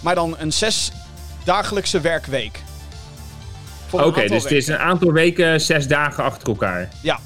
Maar 0.00 0.14
dan 0.14 0.36
een 0.38 0.52
zes 0.52 0.90
dagelijkse 1.44 2.00
werkweek. 2.00 2.62
Oké, 3.90 4.26
dus 4.26 4.42
het 4.42 4.52
is 4.52 4.66
een 4.66 4.78
aantal 4.78 5.12
weken, 5.12 5.60
zes 5.60 5.86
dagen 5.86 6.24
achter 6.24 6.48
elkaar. 6.48 6.88
Ja. 7.02 7.18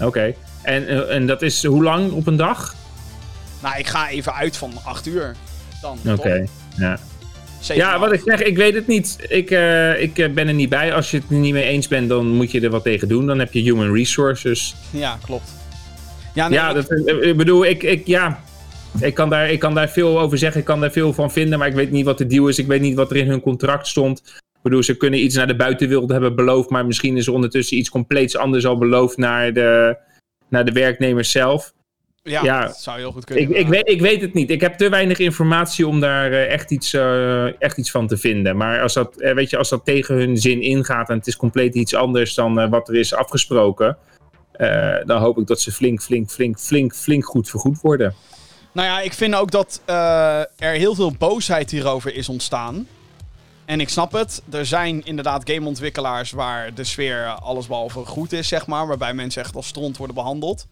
Oké. 0.00 0.34
En, 0.62 0.82
uh, 0.82 1.14
en 1.14 1.26
dat 1.26 1.42
is 1.42 1.64
hoe 1.64 1.82
lang 1.82 2.12
op 2.12 2.26
een 2.26 2.36
dag? 2.36 2.74
Nou, 3.62 3.78
ik 3.78 3.86
ga 3.86 4.08
even 4.08 4.34
uit 4.34 4.56
van 4.56 4.72
acht 4.84 5.06
uur. 5.06 5.36
Dan. 5.80 5.98
Oké, 6.06 6.46
ja. 6.76 6.98
Ja, 7.60 7.98
wat 7.98 8.12
ik 8.12 8.22
zeg, 8.24 8.42
ik 8.42 8.56
weet 8.56 8.74
het 8.74 8.86
niet. 8.86 9.16
Ik, 9.28 9.50
uh, 9.50 10.02
ik 10.02 10.14
ben 10.14 10.48
er 10.48 10.54
niet 10.54 10.68
bij. 10.68 10.94
Als 10.94 11.10
je 11.10 11.16
het 11.16 11.30
niet 11.30 11.52
mee 11.52 11.64
eens 11.64 11.88
bent, 11.88 12.08
dan 12.08 12.26
moet 12.26 12.50
je 12.50 12.60
er 12.60 12.70
wat 12.70 12.82
tegen 12.82 13.08
doen. 13.08 13.26
Dan 13.26 13.38
heb 13.38 13.52
je 13.52 13.60
human 13.60 13.94
resources. 13.94 14.74
Ja, 14.90 15.18
klopt. 15.22 15.50
Ja, 16.34 16.48
nee, 16.48 16.58
ja 16.58 16.68
ik... 16.68 16.74
Dat, 16.74 16.90
ik 17.22 17.36
bedoel, 17.36 17.64
ik, 17.64 17.82
ik, 17.82 18.06
ja, 18.06 18.40
ik, 19.00 19.14
kan 19.14 19.30
daar, 19.30 19.50
ik 19.50 19.58
kan 19.58 19.74
daar 19.74 19.88
veel 19.88 20.20
over 20.20 20.38
zeggen. 20.38 20.60
Ik 20.60 20.66
kan 20.66 20.80
daar 20.80 20.90
veel 20.90 21.12
van 21.12 21.30
vinden. 21.30 21.58
Maar 21.58 21.68
ik 21.68 21.74
weet 21.74 21.90
niet 21.90 22.04
wat 22.04 22.18
de 22.18 22.26
deal 22.26 22.48
is. 22.48 22.58
Ik 22.58 22.66
weet 22.66 22.80
niet 22.80 22.94
wat 22.94 23.10
er 23.10 23.16
in 23.16 23.28
hun 23.28 23.40
contract 23.40 23.86
stond. 23.86 24.22
Ik 24.60 24.66
bedoel, 24.66 24.82
ze 24.82 24.96
kunnen 24.96 25.24
iets 25.24 25.34
naar 25.36 25.46
de 25.46 25.56
buitenwereld 25.56 26.10
hebben 26.10 26.36
beloofd. 26.36 26.70
Maar 26.70 26.86
misschien 26.86 27.16
is 27.16 27.26
er 27.26 27.32
ondertussen 27.32 27.76
iets 27.76 27.90
compleets 27.90 28.36
anders 28.36 28.66
al 28.66 28.78
beloofd 28.78 29.16
naar 29.16 29.52
de, 29.52 29.96
naar 30.48 30.64
de 30.64 30.72
werknemers 30.72 31.30
zelf. 31.30 31.72
Ja, 32.22 32.66
dat 32.66 32.76
zou 32.76 32.98
heel 32.98 33.12
goed 33.12 33.24
kunnen. 33.24 33.44
Ik, 33.44 33.56
ik, 33.56 33.68
weet, 33.68 33.88
ik 33.88 34.00
weet 34.00 34.20
het 34.20 34.34
niet. 34.34 34.50
Ik 34.50 34.60
heb 34.60 34.74
te 34.74 34.88
weinig 34.88 35.18
informatie 35.18 35.86
om 35.86 36.00
daar 36.00 36.30
uh, 36.30 36.52
echt, 36.52 36.70
iets, 36.70 36.94
uh, 36.94 37.62
echt 37.62 37.78
iets 37.78 37.90
van 37.90 38.06
te 38.06 38.16
vinden. 38.16 38.56
Maar 38.56 38.80
als 38.80 38.94
dat, 38.94 39.14
uh, 39.18 39.34
weet 39.34 39.50
je, 39.50 39.56
als 39.56 39.68
dat 39.68 39.84
tegen 39.84 40.14
hun 40.14 40.36
zin 40.36 40.62
ingaat 40.62 41.08
en 41.08 41.16
het 41.16 41.26
is 41.26 41.36
compleet 41.36 41.74
iets 41.74 41.94
anders 41.94 42.34
dan 42.34 42.70
wat 42.70 42.88
er 42.88 42.94
is 42.94 43.14
afgesproken, 43.14 43.96
dan 45.04 45.20
hoop 45.20 45.38
ik 45.38 45.46
dat 45.46 45.60
ze 45.60 45.72
flink, 45.72 46.02
flink, 46.02 46.30
flink, 46.30 46.58
flink, 46.58 46.94
flink 46.94 47.24
goed 47.24 47.50
vergoed 47.50 47.80
worden. 47.80 48.14
Nou 48.72 48.88
ja, 48.88 49.00
ik 49.00 49.12
vind 49.12 49.34
ook 49.34 49.50
dat 49.50 49.82
er 49.86 50.48
heel 50.56 50.94
veel 50.94 51.12
boosheid 51.18 51.70
hierover 51.70 52.14
is 52.14 52.28
ontstaan. 52.28 52.86
En 53.70 53.80
ik 53.80 53.88
snap 53.88 54.12
het. 54.12 54.42
Er 54.50 54.66
zijn 54.66 55.04
inderdaad 55.04 55.50
gameontwikkelaars 55.50 56.30
waar 56.30 56.74
de 56.74 56.84
sfeer 56.84 57.26
allesbehalve 57.26 58.06
goed 58.06 58.32
is, 58.32 58.48
zeg 58.48 58.66
maar. 58.66 58.86
Waarbij 58.86 59.14
mensen 59.14 59.42
echt 59.42 59.54
als 59.54 59.66
stront 59.66 59.96
worden 59.96 60.14
behandeld 60.14 60.66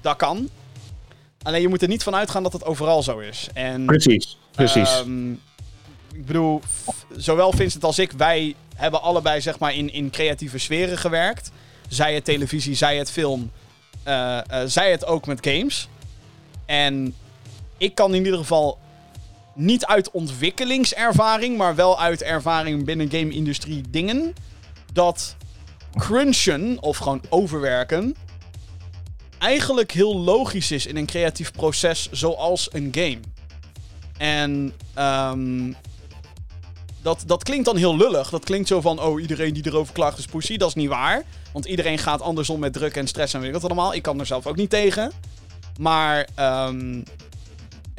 dat 0.00 0.16
kan. 0.16 0.48
Alleen 1.42 1.60
je 1.60 1.68
moet 1.68 1.82
er 1.82 1.88
niet 1.88 2.02
van 2.02 2.14
uitgaan 2.14 2.42
dat 2.42 2.52
het 2.52 2.64
overal 2.64 3.02
zo 3.02 3.18
is. 3.18 3.48
En, 3.52 3.84
precies, 3.84 4.38
precies. 4.50 4.98
Um, 4.98 5.40
ik 6.12 6.26
bedoel, 6.26 6.60
zowel 7.16 7.52
Vincent 7.52 7.84
als 7.84 7.98
ik, 7.98 8.12
wij 8.12 8.54
hebben 8.74 9.02
allebei 9.02 9.40
zeg 9.40 9.58
maar 9.58 9.74
in, 9.74 9.92
in 9.92 10.10
creatieve 10.10 10.58
sferen 10.58 10.98
gewerkt. 10.98 11.50
Zij 11.88 12.14
het 12.14 12.24
televisie, 12.24 12.74
zij 12.74 12.96
het 12.96 13.10
film, 13.10 13.50
uh, 14.08 14.38
uh, 14.50 14.62
zij 14.64 14.90
het 14.90 15.06
ook 15.06 15.26
met 15.26 15.46
games. 15.46 15.88
En 16.66 17.14
ik 17.76 17.94
kan 17.94 18.14
in 18.14 18.24
ieder 18.24 18.38
geval 18.38 18.78
niet 19.54 19.86
uit 19.86 20.10
ontwikkelingservaring, 20.10 21.56
maar 21.56 21.74
wel 21.74 22.00
uit 22.00 22.22
ervaring 22.22 22.84
binnen 22.84 23.10
game-industrie 23.10 23.82
dingen, 23.90 24.34
dat 24.92 25.36
crunchen 25.96 26.76
of 26.80 26.96
gewoon 26.96 27.22
overwerken 27.28 28.16
eigenlijk 29.40 29.92
heel 29.92 30.16
logisch 30.16 30.70
is 30.70 30.86
in 30.86 30.96
een 30.96 31.06
creatief 31.06 31.52
proces 31.52 32.08
zoals 32.10 32.68
een 32.72 32.88
game. 32.92 33.18
En 34.16 34.72
um, 34.98 35.76
dat, 37.02 37.22
dat 37.26 37.42
klinkt 37.42 37.64
dan 37.64 37.76
heel 37.76 37.96
lullig. 37.96 38.30
Dat 38.30 38.44
klinkt 38.44 38.68
zo 38.68 38.80
van, 38.80 39.00
oh, 39.00 39.20
iedereen 39.20 39.54
die 39.54 39.66
erover 39.66 39.94
klaagt 39.94 40.18
is 40.18 40.26
pussy. 40.26 40.56
Dat 40.56 40.68
is 40.68 40.74
niet 40.74 40.88
waar. 40.88 41.22
Want 41.52 41.64
iedereen 41.64 41.98
gaat 41.98 42.22
andersom 42.22 42.60
met 42.60 42.72
druk 42.72 42.96
en 42.96 43.06
stress 43.06 43.34
en 43.34 43.40
weet 43.40 43.52
wat 43.52 43.64
allemaal. 43.64 43.94
Ik 43.94 44.02
kan 44.02 44.20
er 44.20 44.26
zelf 44.26 44.46
ook 44.46 44.56
niet 44.56 44.70
tegen. 44.70 45.12
Maar, 45.78 46.28
um, 46.38 47.02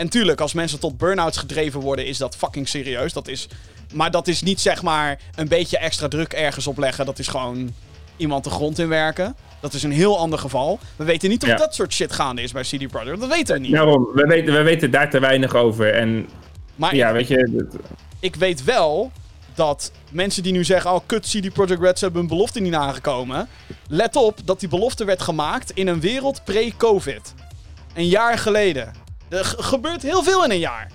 en 0.01 0.09
tuurlijk, 0.09 0.41
als 0.41 0.53
mensen 0.53 0.79
tot 0.79 0.97
burn-outs 0.97 1.37
gedreven 1.37 1.79
worden, 1.79 2.05
is 2.05 2.17
dat 2.17 2.35
fucking 2.35 2.67
serieus. 2.67 3.13
Dat 3.13 3.27
is, 3.27 3.47
maar 3.93 4.11
dat 4.11 4.27
is 4.27 4.41
niet 4.41 4.59
zeg 4.59 4.81
maar 4.81 5.19
een 5.35 5.47
beetje 5.47 5.77
extra 5.77 6.07
druk 6.07 6.33
ergens 6.33 6.67
opleggen. 6.67 7.05
Dat 7.05 7.19
is 7.19 7.27
gewoon 7.27 7.73
iemand 8.17 8.43
de 8.43 8.49
grond 8.49 8.79
in 8.79 8.87
werken. 8.87 9.35
Dat 9.59 9.73
is 9.73 9.83
een 9.83 9.91
heel 9.91 10.17
ander 10.17 10.39
geval. 10.39 10.79
We 10.95 11.03
weten 11.03 11.29
niet 11.29 11.43
of 11.43 11.49
dat 11.49 11.75
soort 11.75 11.93
shit 11.93 12.11
gaande 12.13 12.41
is 12.41 12.51
bij 12.51 12.63
CD 12.63 12.87
Projekt. 12.87 13.19
Dat 13.19 13.29
weten 13.29 13.53
we 13.55 13.61
niet. 13.61 13.71
Daarom, 13.71 14.07
we 14.13 14.25
weten, 14.27 14.53
we 14.53 14.61
weten 14.61 14.91
daar 14.91 15.09
te 15.09 15.19
weinig 15.19 15.55
over. 15.55 15.93
En 15.93 16.27
maar 16.75 16.95
ja, 16.95 17.07
ik, 17.07 17.13
weet 17.13 17.27
je... 17.27 17.67
Ik 18.19 18.35
weet 18.35 18.63
wel 18.63 19.11
dat 19.55 19.91
mensen 20.11 20.43
die 20.43 20.51
nu 20.51 20.63
zeggen... 20.63 20.91
Oh, 20.91 20.99
kut, 21.05 21.25
CD 21.25 21.53
Projekt 21.53 21.81
Red, 21.81 21.97
ze 21.97 22.03
hebben 22.03 22.21
hun 22.21 22.29
belofte 22.29 22.59
niet 22.59 22.71
nagekomen. 22.71 23.47
Let 23.87 24.15
op 24.15 24.39
dat 24.45 24.59
die 24.59 24.69
belofte 24.69 25.05
werd 25.05 25.21
gemaakt 25.21 25.71
in 25.71 25.87
een 25.87 25.99
wereld 25.99 26.41
pre-COVID. 26.43 27.33
Een 27.93 28.07
jaar 28.07 28.37
geleden. 28.37 29.00
Er 29.31 29.45
gebeurt 29.45 30.01
heel 30.01 30.23
veel 30.23 30.43
in 30.43 30.51
een 30.51 30.59
jaar. 30.59 30.91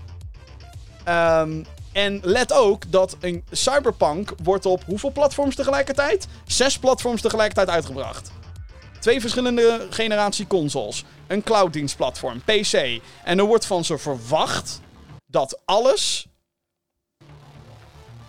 Um, 1.41 1.66
en 1.93 2.20
let 2.22 2.53
ook 2.53 2.93
dat 2.93 3.16
een 3.20 3.45
Cyberpunk 3.51 4.34
wordt 4.43 4.66
op 4.66 4.84
hoeveel 4.84 5.11
platforms 5.11 5.55
tegelijkertijd? 5.55 6.28
Zes 6.45 6.78
platforms 6.78 7.20
tegelijkertijd 7.20 7.68
uitgebracht. 7.68 8.30
Twee 9.01 9.20
verschillende 9.20 9.87
generatie 9.91 10.47
consoles. 10.47 11.05
Een 11.26 11.43
clouddienstplatform, 11.43 12.41
PC. 12.45 13.01
En 13.24 13.39
er 13.39 13.45
wordt 13.45 13.66
van 13.66 13.84
ze 13.84 13.99
verwacht 13.99 14.80
dat 15.26 15.61
alles. 15.64 16.26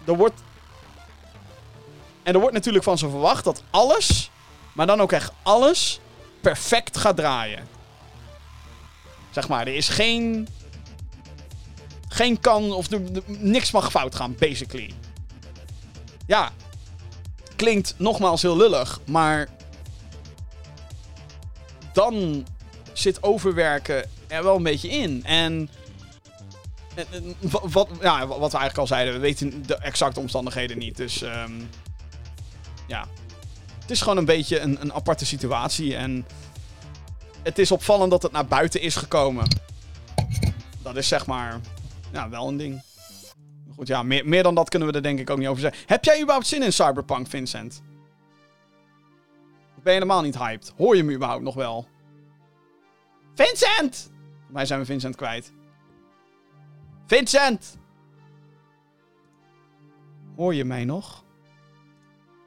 Er 0.06 0.16
wordt. 0.16 0.42
En 2.24 2.34
er 2.34 2.40
wordt 2.40 2.56
natuurlijk 2.56 2.84
van 2.84 2.98
ze 2.98 3.10
verwacht 3.10 3.44
dat 3.44 3.64
alles. 3.70 4.32
Maar 4.74 4.88
dan 4.88 5.02
ook 5.02 5.12
echt 5.12 5.32
alles. 5.44 6.00
perfect 6.42 6.98
gaat 6.98 7.16
draaien. 7.16 7.77
Zeg 9.38 9.48
maar, 9.48 9.68
er 9.68 9.76
is 9.76 9.90
geen. 9.90 10.48
Geen 12.08 12.40
kan. 12.40 12.72
of 12.72 12.88
niks 13.26 13.72
mag 13.72 13.92
fout 13.92 14.16
gaan, 14.16 14.36
basically. 14.40 14.94
Ja. 16.28 16.52
Klinkt 17.56 17.94
nogmaals 17.98 18.42
heel 18.42 18.58
lullig, 18.58 19.00
maar 19.06 19.48
dan 21.94 22.46
zit 22.94 23.24
overwerken 23.24 24.10
er 24.28 24.44
wel 24.44 24.56
een 24.56 24.64
beetje 24.64 24.90
in. 24.90 25.26
En 25.26 25.70
wat, 27.50 27.90
ja, 28.02 28.28
wat 28.28 28.52
we 28.52 28.58
eigenlijk 28.58 28.78
al 28.78 28.88
zeiden, 28.88 29.14
we 29.14 29.20
weten 29.20 29.66
de 29.66 29.78
exacte 29.78 30.20
omstandigheden 30.20 30.78
niet. 30.78 30.98
Dus 30.98 31.22
ehm, 31.22 31.62
ja, 32.88 33.08
het 33.80 33.92
is 33.92 34.02
gewoon 34.02 34.18
een 34.18 34.26
beetje 34.26 34.60
een, 34.60 34.82
een 34.82 34.94
aparte 34.94 35.26
situatie. 35.26 35.96
En 35.96 36.26
het 37.44 37.60
is 37.60 37.72
opvallend 37.72 38.12
dat 38.12 38.24
het 38.24 38.32
naar 38.32 38.46
buiten 38.46 38.82
is 38.82 38.96
gekomen. 38.96 39.48
Dat 40.82 40.96
is 40.96 41.08
zeg 41.08 41.26
maar 41.26 41.60
ja, 42.12 42.30
wel 42.30 42.48
een 42.48 42.58
ding. 42.58 42.82
Goed, 43.76 43.88
ja, 43.88 44.04
meer, 44.04 44.28
meer 44.28 44.44
dan 44.44 44.56
dat 44.56 44.70
kunnen 44.70 44.88
we 44.88 44.94
er 44.94 45.02
denk 45.02 45.20
ik 45.20 45.30
ook 45.30 45.38
niet 45.38 45.48
over 45.48 45.62
zeggen. 45.62 45.84
Heb 45.86 46.04
jij 46.04 46.22
überhaupt 46.22 46.48
zin 46.48 46.64
in 46.64 46.74
Cyberpunk, 46.74 47.28
Vincent? 47.28 47.82
Of 49.78 49.84
ben 49.84 49.94
je 49.94 50.00
helemaal 50.00 50.22
niet 50.22 50.38
hyped? 50.38 50.74
Hoor 50.78 50.96
je 50.96 51.04
me 51.04 51.14
überhaupt 51.14 51.44
nog 51.44 51.56
wel? 51.56 51.88
Vincent! 53.34 54.12
Wij 54.48 54.66
zijn 54.66 54.80
we 54.80 54.86
Vincent 54.86 55.16
kwijt. 55.16 55.54
Vincent! 57.06 57.78
Hoor 60.36 60.56
je 60.56 60.66
mij 60.66 60.86
nog? 60.86 61.24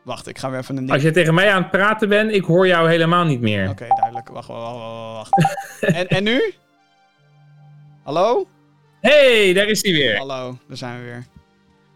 Wacht, 0.03 0.27
ik 0.27 0.39
ga 0.39 0.51
weer 0.51 0.59
even 0.59 0.77
een. 0.77 0.91
Als 0.91 1.03
je 1.03 1.11
tegen 1.11 1.35
mij 1.35 1.53
aan 1.53 1.63
het 1.63 1.71
praten 1.71 2.09
bent, 2.09 2.33
ik 2.33 2.45
hoor 2.45 2.67
jou 2.67 2.89
helemaal 2.89 3.25
niet 3.25 3.41
meer. 3.41 3.69
Oké, 3.69 3.87
duidelijk. 3.89 4.29
Wacht, 4.29 4.49
wacht, 4.49 4.77
wacht. 4.77 5.29
wacht. 5.29 5.55
en, 5.99 6.09
en 6.09 6.23
nu? 6.25 6.55
Hallo? 8.03 8.47
hey, 9.01 9.53
daar 9.53 9.67
is 9.67 9.83
hij 9.83 9.93
weer. 9.93 10.17
Hallo, 10.17 10.59
daar 10.69 10.77
zijn 10.77 10.99
we 10.99 11.05
weer. 11.05 11.25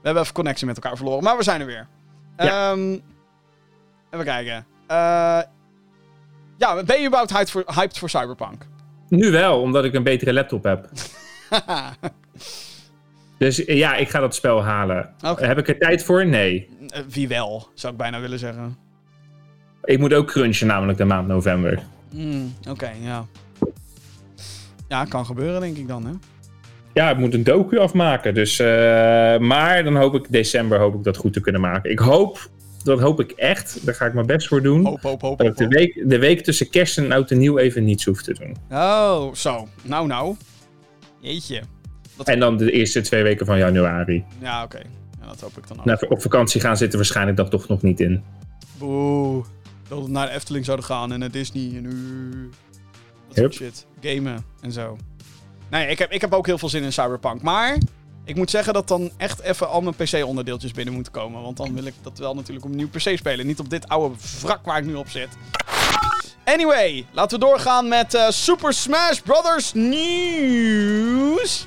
We 0.01 0.11
hebben 0.11 0.23
even 0.23 0.35
connectie 0.35 0.67
met 0.67 0.77
elkaar 0.77 0.97
verloren, 0.97 1.23
maar 1.25 1.37
we 1.37 1.43
zijn 1.43 1.61
er 1.61 1.67
weer. 1.67 1.87
Ja. 2.37 2.71
Ehm, 2.73 2.99
even 4.11 4.25
kijken. 4.25 4.67
Eh, 4.87 5.41
ja, 6.59 6.83
ben 6.85 7.01
je 7.01 7.07
überhaupt 7.07 7.33
hyped 7.33 7.51
voor, 7.51 7.65
hyped 7.75 7.99
voor 7.99 8.11
Cyberpunk? 8.11 8.67
Nu 9.09 9.31
wel, 9.31 9.61
omdat 9.61 9.85
ik 9.85 9.95
een 9.95 10.03
betere 10.03 10.33
laptop 10.33 10.65
heb. 10.65 10.89
Dus 13.39 13.65
eh, 13.65 13.77
ja, 13.77 13.95
ik 13.97 14.09
ga 14.09 14.21
dat 14.21 14.35
spel 14.35 14.63
halen. 14.65 15.15
Heb 15.37 15.59
ik 15.59 15.69
er 15.69 15.79
tijd 15.79 16.05
voor? 16.05 16.27
Nee. 16.27 16.69
Eh, 16.89 17.01
Wie 17.09 17.29
wel, 17.29 17.69
zou 17.75 17.93
ik 17.93 17.99
bijna 17.99 18.21
willen 18.21 18.39
zeggen. 18.39 18.77
Ik 19.85 19.99
moet 19.99 20.15
ook 20.15 20.27
crunchen, 20.27 20.67
namelijk 20.67 20.99
de 20.99 21.05
maand 21.05 21.29
november. 21.29 21.83
Hmm, 22.11 22.55
Oké, 22.69 22.91
ja. 23.03 23.27
Ja, 24.89 25.05
kan 25.05 25.27
gebeuren 25.27 25.61
denk 25.61 25.77
ik 25.77 25.89
dan, 25.89 26.07
hè? 26.07 26.13
Ja, 26.93 27.11
ik 27.11 27.17
moet 27.17 27.35
een 27.35 27.45
docu 27.45 27.79
afmaken. 27.79 28.35
Dus, 28.35 28.59
eh, 28.59 28.67
maar 29.39 29.85
dan 29.85 29.97
hoop 29.97 30.15
ik 30.15 30.27
december 30.31 30.79
hoop 30.79 30.95
ik 30.95 31.05
dat 31.05 31.17
goed 31.17 31.33
te 31.33 31.41
kunnen 31.41 31.61
maken. 31.61 31.91
Ik 31.91 31.99
hoop, 31.99 32.49
dat 32.83 33.01
hoop 33.01 33.21
ik 33.21 33.31
echt. 33.31 33.87
Daar 33.87 33.95
ga 33.95 34.07
ik 34.07 34.15
mijn 34.15 34.27
best 34.27 34.49
voor 34.49 34.63
doen. 34.63 34.85
Hoop, 34.85 35.03
hoop, 35.03 35.21
hoop, 35.21 35.39
dat 35.39 35.47
ik 35.47 35.57
de 35.57 35.69
week, 35.69 36.03
de 36.09 36.19
week 36.19 36.41
tussen 36.45 36.71
kerst 36.71 36.99
en 36.99 37.13
oud 37.13 37.31
en 37.31 37.39
nieuw 37.39 37.59
even 37.59 37.85
niets 37.85 38.05
hoef 38.05 38.23
te 38.23 38.35
doen. 38.35 38.57
Oh, 38.71 39.33
zo. 39.35 39.69
Nou, 39.83 40.07
nou. 40.07 40.37
Jeetje. 41.21 41.63
Dat... 42.17 42.29
En 42.29 42.39
dan 42.41 42.57
de 42.57 42.71
eerste 42.71 43.01
twee 43.01 43.23
weken 43.23 43.47
van 43.47 43.59
januari. 43.59 44.25
Ja, 44.41 44.63
oké. 44.63 44.79
Ja, 45.21 45.27
dat 45.27 45.41
hoop 45.41 45.57
ik 45.59 45.69
dan 45.69 45.79
ook. 45.79 45.85
Nou, 45.85 46.07
op 46.09 46.23
vakantie 46.23 46.61
gaan 46.61 46.77
zit 46.77 46.91
er 46.91 46.97
waarschijnlijk 46.97 47.37
dan 47.37 47.49
toch 47.49 47.69
nog 47.69 47.83
niet 47.83 48.01
in. 48.01 48.23
Boe. 48.79 49.45
Dat 49.89 50.03
we 50.03 50.09
naar 50.11 50.27
de 50.27 50.33
Efteling 50.33 50.65
zouden 50.65 50.87
gaan 50.87 51.13
en 51.13 51.19
naar 51.19 51.31
Disney 51.31 51.73
en 51.77 51.83
nu. 51.83 52.51
Dat 53.29 53.37
Yep. 53.37 53.53
shit. 53.53 53.87
Gamen 54.01 54.45
en 54.61 54.73
zo. 54.73 54.97
Nee, 55.71 55.87
ik 55.87 55.99
heb, 55.99 56.11
ik 56.11 56.21
heb 56.21 56.33
ook 56.33 56.47
heel 56.47 56.59
veel 56.59 56.69
zin 56.69 56.83
in 56.83 56.93
Cyberpunk. 56.93 57.43
Maar 57.43 57.79
ik 58.25 58.37
moet 58.37 58.51
zeggen 58.51 58.73
dat 58.75 58.89
dan 58.89 59.11
echt 59.17 59.41
even 59.41 59.69
al 59.69 59.81
mijn 59.81 59.95
PC-onderdeeltjes 59.95 60.73
binnen 60.73 60.95
moeten 60.95 61.13
komen. 61.13 61.43
Want 61.43 61.57
dan 61.57 61.75
wil 61.75 61.85
ik 61.85 61.95
dat 62.03 62.19
wel 62.19 62.35
natuurlijk 62.35 62.65
op 62.65 62.71
een 62.71 62.77
nieuw 62.77 62.89
PC 62.89 63.17
spelen. 63.19 63.47
Niet 63.47 63.59
op 63.59 63.71
dit 63.71 63.89
oude 63.89 64.15
wrak 64.41 64.65
waar 64.65 64.79
ik 64.79 64.85
nu 64.85 64.95
op 64.95 65.09
zit. 65.09 65.29
Anyway, 66.45 67.07
laten 67.13 67.39
we 67.39 67.45
doorgaan 67.45 67.89
met 67.89 68.15
eh, 68.15 68.29
Super 68.31 68.73
Smash 68.73 69.19
Bros. 69.19 69.73
Nieuws. 69.73 71.67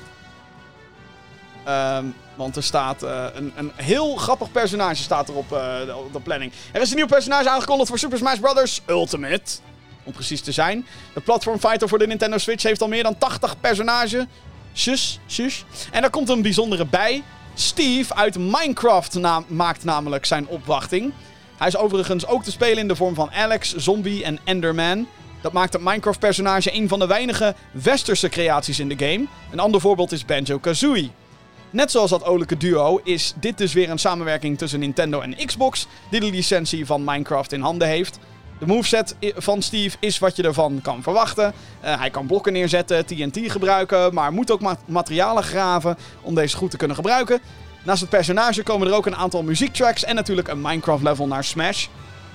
Ehm, 1.68 2.04
want 2.34 2.56
er 2.56 2.62
staat 2.62 3.02
eh, 3.02 3.24
een, 3.34 3.52
een 3.56 3.72
heel 3.74 4.16
grappig 4.16 4.52
personage 4.52 5.02
staat 5.02 5.28
er 5.28 5.34
op, 5.34 5.52
eh, 5.52 5.84
de, 5.86 5.96
op 5.96 6.12
de 6.12 6.20
planning. 6.20 6.52
Er 6.72 6.80
is 6.80 6.90
een 6.90 6.96
nieuw 6.96 7.06
personage 7.06 7.50
aangekondigd 7.50 7.88
voor 7.88 7.98
Super 7.98 8.18
Smash 8.18 8.38
Bros. 8.38 8.80
Ultimate. 8.86 9.56
Om 10.04 10.12
precies 10.12 10.40
te 10.40 10.52
zijn. 10.52 10.86
De 11.14 11.20
platform 11.20 11.58
fighter 11.58 11.88
voor 11.88 11.98
de 11.98 12.06
Nintendo 12.06 12.38
Switch 12.38 12.62
heeft 12.62 12.82
al 12.82 12.88
meer 12.88 13.02
dan 13.02 13.18
80 13.18 13.60
personages. 13.60 14.24
Sus, 14.72 15.20
sus. 15.26 15.64
En 15.90 16.00
daar 16.00 16.10
komt 16.10 16.28
een 16.28 16.42
bijzondere 16.42 16.86
bij. 16.86 17.22
Steve 17.54 18.14
uit 18.14 18.38
Minecraft 18.38 19.18
maakt 19.46 19.84
namelijk 19.84 20.24
zijn 20.24 20.46
opwachting. 20.46 21.12
Hij 21.56 21.68
is 21.68 21.76
overigens 21.76 22.26
ook 22.26 22.44
te 22.44 22.50
spelen 22.50 22.78
in 22.78 22.88
de 22.88 22.96
vorm 22.96 23.14
van 23.14 23.32
Alex, 23.32 23.74
Zombie 23.76 24.24
en 24.24 24.38
Enderman. 24.44 25.06
Dat 25.40 25.52
maakt 25.52 25.72
het 25.72 25.82
Minecraft-personage 25.82 26.74
een 26.74 26.88
van 26.88 26.98
de 26.98 27.06
weinige 27.06 27.54
westerse 27.70 28.28
creaties 28.28 28.78
in 28.78 28.88
de 28.88 28.98
game. 28.98 29.26
Een 29.50 29.60
ander 29.60 29.80
voorbeeld 29.80 30.12
is 30.12 30.24
Banjo-Kazooie. 30.24 31.10
Net 31.70 31.90
zoals 31.90 32.10
dat 32.10 32.24
olijke 32.24 32.56
duo 32.56 33.00
is 33.04 33.34
dit 33.40 33.58
dus 33.58 33.72
weer 33.72 33.90
een 33.90 33.98
samenwerking 33.98 34.58
tussen 34.58 34.80
Nintendo 34.80 35.20
en 35.20 35.46
Xbox, 35.46 35.86
die 36.10 36.20
de 36.20 36.30
licentie 36.30 36.86
van 36.86 37.04
Minecraft 37.04 37.52
in 37.52 37.60
handen 37.60 37.88
heeft. 37.88 38.18
De 38.58 38.66
moveset 38.66 39.16
van 39.36 39.62
Steve 39.62 39.96
is 40.00 40.18
wat 40.18 40.36
je 40.36 40.42
ervan 40.42 40.80
kan 40.82 41.02
verwachten. 41.02 41.52
Eh, 41.80 41.98
hij 41.98 42.10
kan 42.10 42.26
blokken 42.26 42.52
neerzetten, 42.52 43.06
TNT 43.06 43.38
gebruiken, 43.52 44.14
maar 44.14 44.32
moet 44.32 44.50
ook 44.50 44.60
ma- 44.60 44.78
materialen 44.86 45.42
graven 45.42 45.96
om 46.22 46.34
deze 46.34 46.56
goed 46.56 46.70
te 46.70 46.76
kunnen 46.76 46.96
gebruiken. 46.96 47.40
Naast 47.84 48.00
het 48.00 48.10
personage 48.10 48.62
komen 48.62 48.86
er 48.86 48.94
ook 48.94 49.06
een 49.06 49.16
aantal 49.16 49.42
muziektracks 49.42 50.04
en 50.04 50.14
natuurlijk 50.14 50.48
een 50.48 50.60
Minecraft-level 50.60 51.26
naar 51.26 51.44
Smash. 51.44 51.86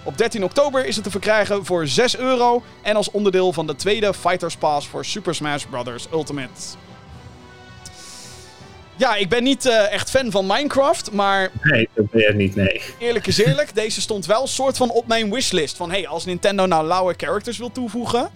Op 0.04 0.18
13 0.18 0.44
oktober 0.44 0.86
is 0.86 0.96
het 0.96 1.04
te 1.04 1.12
verkrijgen 1.12 1.66
voor 1.66 1.88
6 1.88 2.18
euro 2.18 2.64
en 2.82 2.96
als 2.96 3.12
onderdeel 3.12 3.54
van 3.54 3.68
de 3.68 3.76
tweede 3.76 4.14
Fighters 4.14 4.56
Pass 4.56 4.88
voor 4.88 5.06
Super 5.06 5.36
Smash 5.36 5.64
Bros. 5.70 6.08
Ultimate. 6.12 6.62
Ja, 8.96 9.16
ik 9.16 9.30
ben 9.30 9.44
niet 9.44 9.66
eh, 9.66 9.92
echt 9.92 10.10
fan 10.10 10.32
van 10.32 10.46
Minecraft, 10.46 11.12
maar 11.12 11.50
Nee, 11.62 11.90
dat 11.94 12.10
ben 12.12 12.22
je 12.22 12.34
niet, 12.34 12.56
nee. 12.56 12.82
eerlijk 13.00 13.28
is 13.28 13.38
eerlijk, 13.38 13.76
deze 13.84 14.02
stond 14.02 14.26
wel 14.26 14.48
soort 14.48 14.78
van 14.78 14.90
op 14.90 15.08
mijn 15.08 15.32
wishlist. 15.32 15.78
Van 15.78 15.92
hey, 15.92 16.08
als 16.08 16.26
Nintendo 16.26 16.66
nou 16.66 16.86
lauwe 16.88 17.14
characters 17.18 17.58
wil 17.58 17.72
toevoegen, 17.72 18.30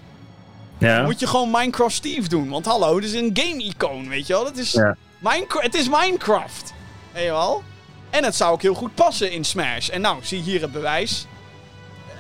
Ja? 0.78 1.04
moet 1.04 1.20
je 1.20 1.28
gewoon 1.28 1.52
Minecraft 1.52 1.96
Steve 1.96 2.30
doen. 2.30 2.50
Want 2.50 2.66
hallo, 2.66 3.00
dit 3.00 3.10
is 3.10 3.20
een 3.22 3.32
game-icoon, 3.34 4.10
weet 4.10 4.28
je 4.28 4.34
wel? 4.34 4.44
Dat 4.44 4.58
is 4.58 4.72
Ja. 4.72 4.98
Minecraft, 5.20 5.66
het 5.66 5.76
is 5.76 5.90
Minecraft. 5.90 6.74
Weet 7.12 7.24
je 7.24 7.32
wel? 7.32 7.64
En 8.10 8.24
het 8.24 8.36
zou 8.36 8.52
ook 8.52 8.62
heel 8.62 8.74
goed 8.74 8.96
passen 8.96 9.32
in 9.32 9.44
Smash. 9.44 9.90
En 9.90 10.02
nou, 10.02 10.18
zie 10.22 10.42
hier 10.42 10.62
het 10.62 10.72
bewijs. 10.72 11.26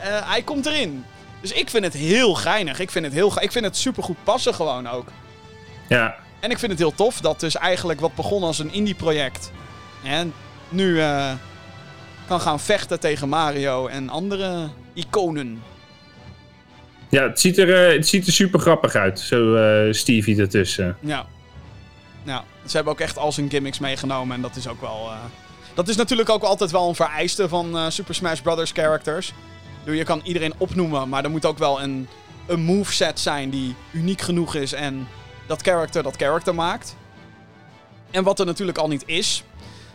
Eh, 0.01 0.29
hij 0.31 0.41
komt 0.41 0.65
erin. 0.65 1.05
Dus 1.41 1.51
ik 1.51 1.69
vind 1.69 1.83
het 1.83 1.93
heel 1.93 2.33
geinig. 2.33 2.79
Ik 2.79 2.91
vind 2.91 3.05
het, 3.05 3.13
heel 3.13 3.41
ik 3.41 3.51
vind 3.51 3.65
het 3.65 3.77
supergoed 3.77 4.23
passen 4.23 4.53
gewoon 4.53 4.87
ook. 4.89 5.07
Ja. 5.87 6.15
En 6.39 6.51
ik 6.51 6.59
vind 6.59 6.71
het 6.71 6.81
heel 6.81 6.95
tof 6.95 7.21
dat 7.21 7.39
dus 7.39 7.55
eigenlijk 7.55 7.99
wat 7.99 8.15
begon 8.15 8.43
als 8.43 8.59
een 8.59 8.73
indie-project... 8.73 9.51
En 10.03 10.33
nu 10.69 10.99
eh, 11.01 11.31
kan 12.27 12.41
gaan 12.41 12.59
vechten 12.59 12.99
tegen 12.99 13.29
Mario 13.29 13.87
en 13.87 14.09
andere 14.09 14.69
iconen. 14.93 15.63
Ja, 17.09 17.23
het 17.23 17.39
ziet 17.39 17.57
er, 17.57 17.87
eh, 17.87 17.95
het 17.95 18.07
ziet 18.07 18.27
er 18.27 18.33
super 18.33 18.59
grappig 18.59 18.95
uit. 18.95 19.19
Zo 19.19 19.55
eh 19.55 19.93
Stevie 19.93 20.39
ertussen. 20.39 20.97
Ja. 20.99 21.25
Ja, 22.23 22.43
ze 22.65 22.75
hebben 22.75 22.93
ook 22.93 22.99
echt 22.99 23.17
al 23.17 23.31
zijn 23.31 23.49
gimmicks 23.49 23.79
meegenomen 23.79 24.35
en 24.35 24.41
dat 24.41 24.55
is 24.55 24.67
ook 24.67 24.81
wel... 24.81 25.09
Dat 25.73 25.87
is 25.87 25.95
natuurlijk 25.95 26.29
ook 26.29 26.43
altijd 26.43 26.71
wel 26.71 26.89
een 26.89 26.95
vereiste 26.95 27.49
van 27.49 27.91
Super 27.91 28.15
Smash 28.15 28.39
Bros. 28.39 28.71
characters. 28.71 29.33
Je 29.85 30.03
kan 30.03 30.21
iedereen 30.23 30.53
opnoemen, 30.57 31.09
maar 31.09 31.23
er 31.23 31.29
moet 31.29 31.45
ook 31.45 31.57
wel 31.57 31.81
een, 31.81 32.07
een 32.47 32.59
moveset 32.59 33.19
zijn 33.19 33.49
die 33.49 33.75
uniek 33.91 34.21
genoeg 34.21 34.55
is 34.55 34.73
en 34.73 35.07
dat 35.47 35.61
character 35.61 36.03
dat 36.03 36.15
character 36.15 36.55
maakt. 36.55 36.95
En 38.11 38.23
wat 38.23 38.39
er 38.39 38.45
natuurlijk 38.45 38.77
al 38.77 38.87
niet 38.87 39.03
is. 39.05 39.43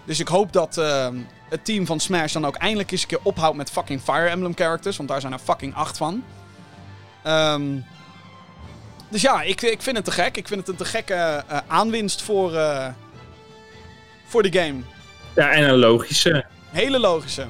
Dus 0.05 0.21
ik 0.21 0.29
hoop 0.29 0.53
dat 0.53 0.79
eh, 0.79 1.09
het 1.49 1.65
team 1.65 1.87
van 1.87 2.01
Smash 2.01 2.33
dan 2.33 2.47
ook 2.47 2.57
eindelijk 2.57 2.91
eens 2.91 3.03
een 3.03 3.09
keer 3.09 3.21
ophoudt 3.23 3.57
met 3.57 3.71
fucking 3.71 4.01
Fire 4.01 4.29
Emblem 4.29 4.55
characters, 4.55 4.97
want 4.97 5.09
daar 5.09 5.21
zijn 5.21 5.33
er 5.33 5.39
fucking 5.39 5.75
acht 5.75 5.97
van. 5.97 6.25
Ehm... 7.23 7.63
Dus 9.13 9.23
ja, 9.23 9.43
ik, 9.43 9.63
ik 9.63 9.83
vind 9.83 9.97
het 9.97 10.05
te 10.05 10.11
gek. 10.11 10.37
Ik 10.37 10.49
vind 10.49 10.61
het 10.61 10.69
een 10.69 10.77
te 10.77 10.85
gekke 10.85 11.15
eh, 11.49 11.59
aanwinst 11.67 12.23
voor, 12.23 12.55
eh, 12.55 12.89
voor 14.27 14.43
de 14.43 14.59
game. 14.59 14.81
Ja, 15.35 15.51
en 15.51 15.69
een 15.69 15.79
logische. 15.79 16.45
Hele 16.71 16.99
logische. 16.99 17.47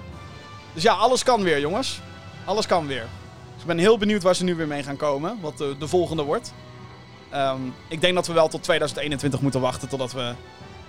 Dus 0.74 0.82
ja, 0.82 0.92
alles 0.92 1.22
kan 1.22 1.42
weer, 1.42 1.60
jongens. 1.60 2.00
Alles 2.44 2.66
kan 2.66 2.86
weer. 2.86 3.06
Dus 3.52 3.60
ik 3.60 3.66
ben 3.66 3.78
heel 3.78 3.98
benieuwd 3.98 4.22
waar 4.22 4.34
ze 4.34 4.44
nu 4.44 4.54
weer 4.54 4.66
mee 4.66 4.82
gaan 4.82 4.96
komen. 4.96 5.38
Wat 5.40 5.58
de, 5.58 5.76
de 5.78 5.88
volgende 5.88 6.22
wordt. 6.22 6.52
Ehm, 7.32 7.60
ik 7.88 8.00
denk 8.00 8.14
dat 8.14 8.26
we 8.26 8.32
wel 8.32 8.48
tot 8.48 8.62
2021 8.62 9.40
moeten 9.40 9.60
wachten 9.60 9.88
totdat 9.88 10.12
we 10.12 10.32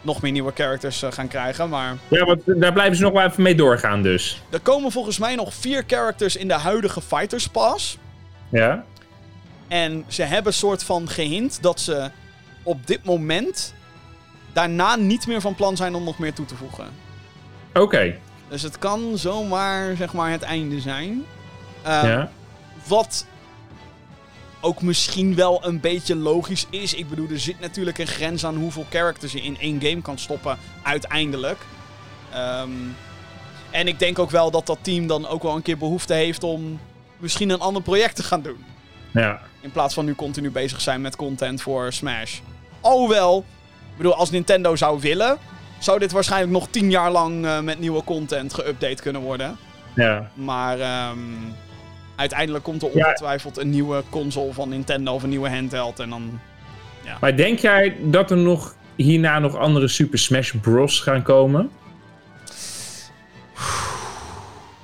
nog 0.01 0.21
meer 0.21 0.31
nieuwe 0.31 0.51
characters 0.55 1.01
eh, 1.03 1.11
gaan 1.11 1.27
krijgen. 1.27 1.69
Maar 1.69 1.97
Ja, 2.07 2.25
want 2.25 2.41
daar 2.45 2.73
blijven 2.73 2.95
ze 2.95 3.01
nog 3.03 3.11
wel 3.13 3.25
even 3.25 3.43
mee 3.43 3.55
doorgaan 3.55 4.01
dus. 4.01 4.41
er 4.49 4.59
komen 4.59 4.91
volgens 4.91 5.17
mij 5.19 5.35
nog 5.35 5.53
vier 5.53 5.83
characters 5.87 6.35
in 6.35 6.47
de 6.47 6.53
huidige 6.53 7.01
Fighters 7.01 7.47
Pass. 7.47 7.97
Ja? 8.49 8.83
En 9.67 10.03
ze 10.07 10.23
hebben 10.23 10.53
soort 10.53 10.83
van 10.83 11.09
gehint 11.09 11.57
dat 11.61 11.79
ze 11.79 12.09
op 12.63 12.87
dit 12.87 13.03
moment 13.03 13.73
daarna 14.53 14.95
niet 14.95 15.27
meer 15.27 15.41
van 15.41 15.55
plan 15.55 15.75
zijn 15.77 15.95
om 15.95 16.03
nog 16.03 16.17
meer 16.19 16.33
toe 16.33 16.45
te 16.45 16.55
voegen. 16.55 16.85
Oké. 17.73 18.15
Dus 18.49 18.61
het 18.61 18.79
kan 18.79 19.11
zomaar 19.17 19.95
zeg 19.95 20.13
maar 20.13 20.31
het 20.31 20.41
einde 20.41 20.79
zijn. 20.79 21.23
Eh, 21.81 22.01
Ja. 22.03 22.29
Wat 22.87 23.25
ook 24.63 24.81
misschien 24.81 25.35
wel 25.35 25.65
een 25.65 25.79
beetje 25.79 26.15
logisch 26.15 26.65
is. 26.69 26.93
Ik 26.93 27.09
bedoel, 27.09 27.29
er 27.29 27.39
zit 27.39 27.59
natuurlijk 27.59 27.97
een 27.97 28.07
grens 28.07 28.45
aan 28.45 28.55
hoeveel 28.55 28.85
characters 28.89 29.31
je 29.31 29.41
in 29.41 29.59
één 29.59 29.81
game 29.81 30.01
kan 30.01 30.17
stoppen, 30.17 30.57
uiteindelijk. 30.83 31.57
Ehm, 32.33 32.69
en 33.71 33.87
ik 33.87 33.99
denk 33.99 34.19
ook 34.19 34.31
wel 34.31 34.51
dat 34.51 34.65
dat 34.65 34.77
team 34.81 35.07
dan 35.07 35.27
ook 35.27 35.43
wel 35.43 35.55
een 35.55 35.61
keer 35.61 35.77
behoefte 35.77 36.13
heeft 36.13 36.43
om 36.43 36.79
misschien 37.17 37.49
een 37.49 37.59
ander 37.59 37.81
project 37.81 38.15
te 38.15 38.23
gaan 38.23 38.41
doen. 38.41 38.65
Ja. 39.11 39.41
In 39.61 39.71
plaats 39.71 39.93
van 39.93 40.05
nu 40.05 40.15
continu 40.15 40.51
bezig 40.51 40.81
zijn 40.81 41.01
met 41.01 41.15
content 41.15 41.61
voor 41.61 41.93
Smash. 41.93 42.39
Alhoewel, 42.81 43.45
ik 43.91 43.97
bedoel, 43.97 44.15
als 44.15 44.31
Nintendo 44.31 44.75
zou 44.75 44.99
willen, 44.99 45.37
zou 45.79 45.99
dit 45.99 46.11
waarschijnlijk 46.11 46.51
nog 46.51 46.67
tien 46.69 46.89
jaar 46.89 47.11
lang 47.11 47.45
eh, 47.45 47.59
met 47.59 47.79
nieuwe 47.79 48.03
content 48.03 48.61
geüpdate 48.61 49.01
kunnen 49.01 49.21
worden. 49.21 49.57
Ja. 49.95 50.29
Maar 50.33 50.79
ehm, 50.79 51.19
uiteindelijk 52.15 52.63
komt 52.63 52.81
er 52.81 52.87
ongetwijfeld 52.89 53.57
een 53.57 53.69
nieuwe 53.69 54.03
console 54.09 54.53
van 54.53 54.69
Nintendo 54.69 55.13
of 55.13 55.23
een 55.23 55.29
nieuwe 55.29 55.49
handheld. 55.49 55.99
En 55.99 56.09
dan. 56.09 56.39
Maar 57.21 57.35
denk 57.37 57.59
jij 57.59 57.95
dat 58.01 58.31
er 58.31 58.37
nog 58.37 58.75
hierna 58.95 59.39
nog 59.39 59.55
andere 59.57 59.87
Super 59.87 60.19
Smash 60.19 60.53
Bros. 60.61 60.99
gaan 60.99 61.21
komen? 61.23 61.69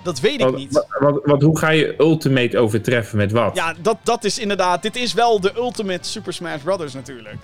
Dat 0.04 0.20
weet 0.20 0.34
ik 0.34 0.40
Wat, 0.46 0.56
niet. 0.56 0.72
wat, 0.74 0.88
wat- 1.00 1.20
wat- 1.26 1.42
hoe 1.42 1.58
ga 1.58 1.70
je 1.70 1.96
Ultimate 1.98 2.58
overtreffen 2.58 3.18
met 3.18 3.32
wat? 3.32 3.56
Ja, 3.56 3.74
dat, 3.82 3.98
dat 4.04 4.24
is 4.24 4.40
inderdaad. 4.40 4.82
Dit 4.82 4.96
is 4.96 5.14
wel 5.14 5.40
de 5.40 5.52
Ultimate 5.56 6.10
Super 6.10 6.34
Smash 6.34 6.62
Bros. 6.62 6.94
natuurlijk. 6.94 7.36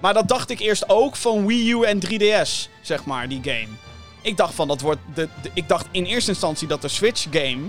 Maar 0.00 0.14
dat 0.14 0.28
dacht 0.28 0.50
ik 0.50 0.60
eerst 0.60 0.88
ook 0.88 1.16
van 1.16 1.46
Wii 1.46 1.70
U 1.72 1.82
en 1.82 2.00
3DS, 2.06 2.68
zeg 2.80 3.04
maar, 3.04 3.28
die 3.28 3.40
game. 3.42 3.68
Ik 4.22 4.36
dacht 4.36 4.54
van 4.54 4.68
dat 4.68 4.80
wordt. 4.80 5.00
De, 5.14 5.28
de- 5.42 5.50
ik 5.54 5.68
dacht 5.68 5.86
in 5.90 6.04
eerste 6.04 6.30
instantie 6.30 6.68
dat 6.68 6.82
de 6.82 6.88
Switch 6.88 7.26
game, 7.30 7.60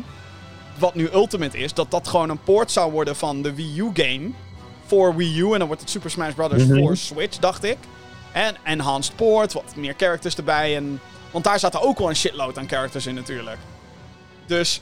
wat 0.77 0.95
nu 0.95 1.09
Ultimate 1.09 1.57
is, 1.57 1.73
dat 1.73 1.91
dat 1.91 2.07
gewoon 2.07 2.29
een 2.29 2.43
port 2.43 2.71
zou 2.71 2.91
worden 2.91 3.15
van 3.15 3.41
de 3.41 3.53
Wii 3.53 3.79
U 3.79 3.89
game 3.93 4.29
voor 4.85 5.15
Wii 5.15 5.39
U. 5.39 5.51
En 5.51 5.57
dan 5.57 5.67
wordt 5.67 5.81
het 5.81 5.91
Super 5.91 6.09
Smash 6.09 6.33
Bros. 6.33 6.51
Mhm. 6.51 6.77
voor 6.77 6.97
Switch, 6.97 7.37
dacht 7.37 7.63
ik. 7.63 7.77
En 8.31 8.55
enhanced 8.63 9.15
port, 9.15 9.53
wat 9.53 9.75
meer 9.75 9.93
characters 9.97 10.35
erbij. 10.35 10.75
En, 10.75 10.99
want 11.31 11.43
daar 11.43 11.59
zaten 11.59 11.81
ook 11.81 11.97
wel 11.97 12.09
een 12.09 12.15
shitload 12.15 12.57
aan 12.57 12.69
characters 12.69 13.05
in 13.05 13.15
natuurlijk. 13.15 13.57
Dus 14.45 14.81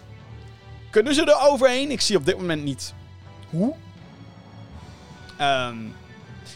kunnen 0.90 1.16
ze 1.16 1.22
er 1.22 1.50
overheen? 1.50 1.92
Ik 1.92 2.02
zie 2.02 2.18
op 2.18 2.26
dit 2.26 2.38
moment 2.38 2.64
niet 2.64 2.94
hoe. 3.50 3.74
Ehm, 5.38 5.76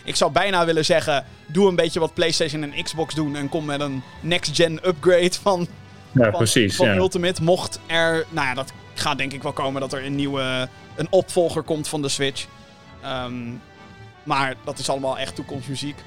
ik 0.03 0.15
zou 0.15 0.31
bijna 0.31 0.65
willen 0.65 0.85
zeggen: 0.85 1.25
doe 1.47 1.69
een 1.69 1.75
beetje 1.75 1.99
wat 1.99 2.13
PlayStation 2.13 2.63
en 2.63 2.83
Xbox 2.83 3.13
doen. 3.15 3.35
En 3.35 3.49
kom 3.49 3.65
met 3.65 3.81
een 3.81 4.03
next-gen 4.21 4.87
upgrade 4.87 5.33
van, 5.41 5.67
Ja, 6.11 6.23
van, 6.23 6.31
precies. 6.31 6.75
van 6.75 6.87
ja. 6.87 6.95
Ultimate. 6.95 7.43
Mocht 7.43 7.79
er. 7.85 8.25
Nou 8.29 8.47
ja, 8.47 8.53
dat 8.53 8.71
gaat 8.99 9.17
denk 9.17 9.33
ik 9.33 9.43
wel 9.43 9.51
komen 9.51 9.81
dat 9.81 9.93
er 9.93 10.05
een 10.05 10.15
nieuwe. 10.15 10.69
een 10.95 11.07
opvolger 11.09 11.63
komt 11.63 11.87
van 11.87 12.01
de 12.01 12.09
Switch. 12.09 12.45
Ehm, 13.01 13.33
maar 14.23 14.55
dat 14.63 14.79
is 14.79 14.89
allemaal 14.89 15.17
echt 15.17 15.35
toekomstmuziek. 15.35 15.97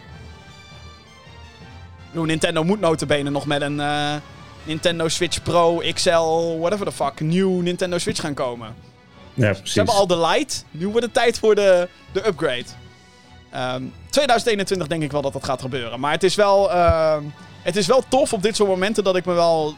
Bedoel, 2.11 2.24
Nintendo 2.24 2.64
moet 2.64 2.80
notabene 2.80 3.30
nog 3.30 3.47
met 3.47 3.62
een 3.62 3.80
eh, 3.80 4.14
Nintendo 4.62 5.09
Switch 5.09 5.43
Pro, 5.43 5.82
XL, 5.95 6.59
whatever 6.59 6.86
the 6.86 6.93
fuck, 6.93 7.20
nieuw 7.20 7.61
Nintendo 7.61 7.99
Switch 7.99 8.20
gaan 8.20 8.34
komen. 8.34 8.74
ja, 9.34 9.49
precies. 9.49 9.72
Ze 9.72 9.78
hebben 9.78 9.97
al 9.97 10.07
de 10.07 10.18
light. 10.18 10.64
Nu 10.70 10.88
wordt 10.88 11.05
het 11.05 11.14
tijd 11.14 11.38
voor 11.38 11.55
de, 11.55 11.88
de 12.12 12.26
upgrade. 12.26 12.64
Ehm 13.51 13.82
2021 14.11 14.86
denk 14.86 15.03
ik 15.03 15.12
wel 15.12 15.22
dat 15.22 15.32
dat 15.32 15.45
gaat 15.45 15.61
gebeuren. 15.61 16.01
Maar 16.01 16.12
het 16.12 16.22
is 16.22 16.34
wel, 16.34 16.70
ehm, 16.70 17.22
het 17.62 17.76
is 17.76 17.86
wel 17.86 18.03
tof 18.09 18.32
op 18.32 18.43
dit 18.43 18.57
soort 18.57 18.68
momenten 18.68 19.05
dat 19.05 19.16
ik 19.16 19.24
me 19.24 19.32
wel... 19.32 19.74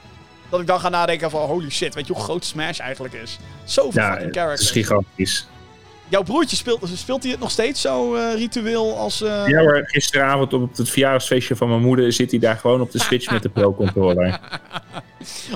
Dat 0.53 0.61
ik 0.61 0.66
dan 0.66 0.80
ga 0.80 0.88
nadenken 0.88 1.30
van 1.30 1.46
holy 1.46 1.70
shit, 1.70 1.94
weet 1.94 2.07
je 2.07 2.12
hoe 2.12 2.22
groot 2.22 2.44
Smash 2.44 2.78
eigenlijk 2.78 3.14
is? 3.14 3.38
Zoveel 3.64 4.03
ja, 4.03 4.09
fucking 4.09 4.26
het 4.26 4.36
characters. 4.36 4.66
is 4.68 4.70
gigantisch. 4.70 5.46
Jouw 6.09 6.22
broertje 6.22 6.57
speelt, 6.57 6.88
speelt 6.94 7.22
hij 7.22 7.30
het 7.32 7.40
nog 7.40 7.50
steeds 7.50 7.80
zo 7.80 8.14
eh, 8.14 8.34
ritueel 8.34 8.96
als... 8.98 9.22
eh, 9.22 9.42
Ja 9.46 9.61
hoor, 9.61 9.82
gisteravond 9.86 10.53
op 10.53 10.76
het 10.76 10.90
verjaardagsfeestje 10.90 11.57
van 11.57 11.68
mijn 11.68 11.80
moeder 11.82 12.12
zit 12.12 12.30
hij 12.30 12.40
daar 12.40 12.57
gewoon 12.57 12.80
op 12.80 12.90
de 12.90 12.98
Switch 13.00 13.30
met 13.30 13.42
de 13.42 13.48
Pro-controller. 13.59 14.40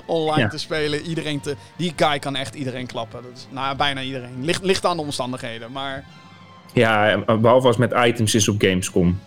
online 0.07 0.41
Ja. 0.43 0.49
te 0.49 0.59
spelen. 0.59 1.01
Iedereen 1.01 1.41
te... 1.41 1.57
Die 1.77 1.93
guy 1.97 2.19
kan 2.19 2.37
echt 2.37 2.55
iedereen 2.55 2.87
klappen. 2.87 3.23
Dat 3.23 3.31
is, 3.35 3.47
nou, 3.51 3.77
bijna 3.77 4.01
iedereen. 4.03 4.45
Ligt, 4.45 4.63
ligt 4.65 4.85
aan 4.85 4.97
de 4.97 5.03
omstandigheden, 5.03 5.73
maar... 5.73 6.05
Ja, 6.73 7.19
behalve 7.27 7.67
als 7.67 7.77
het 7.77 7.91
met 7.91 8.07
items 8.07 8.35
is 8.35 8.49
op 8.49 8.57
Gamescom. 8.63 9.21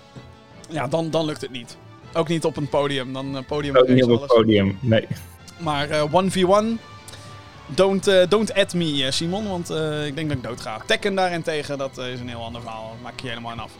Ja, 0.69 0.87
dan, 0.87 1.09
dan 1.09 1.25
lukt 1.25 1.41
het 1.41 1.51
niet. 1.51 1.77
Ook 2.13 2.27
niet 2.27 2.45
op 2.45 2.57
een 2.57 2.69
podium. 2.69 3.13
Dan 3.13 3.37
eh, 3.37 3.43
podium 3.47 3.77
Ook 3.77 3.87
niet 3.87 4.03
op 4.03 4.09
het 4.09 4.19
alles. 4.19 4.33
podium. 4.33 4.77
Nee. 4.81 5.07
Maar 5.59 5.89
eh, 5.89 6.03
1v1, 6.11 6.79
don't, 7.67 8.07
eh, 8.07 8.27
don't 8.29 8.53
add 8.53 8.73
me, 8.73 9.05
eh, 9.05 9.11
Simon, 9.11 9.47
want 9.49 9.69
eh, 9.69 10.05
ik 10.05 10.15
denk 10.15 10.27
dat 10.29 10.37
ik 10.37 10.43
dood 10.43 10.61
ga. 10.61 10.77
Tekken 10.85 11.15
daarentegen, 11.15 11.77
dat 11.77 11.97
eh, 11.97 12.07
is 12.11 12.19
een 12.19 12.29
heel 12.29 12.43
ander 12.43 12.61
verhaal. 12.61 12.87
Daar 12.89 13.01
maak 13.01 13.19
je 13.19 13.27
helemaal 13.27 13.51
aan 13.51 13.59
af. 13.59 13.71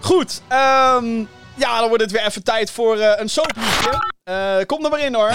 Goed, 0.00 0.42
ehm, 0.48 1.18
ja, 1.54 1.78
dan 1.78 1.88
wordt 1.88 2.02
het 2.02 2.12
weer 2.12 2.26
even 2.26 2.42
tijd 2.44 2.70
voor 2.70 2.98
eh, 2.98 3.12
een 3.20 3.28
soapnieuwtje. 3.28 4.12
Eh 4.24 4.56
kom 4.66 4.84
er 4.84 4.90
maar 4.90 5.00
in 5.04 5.14
hoor. 5.14 5.32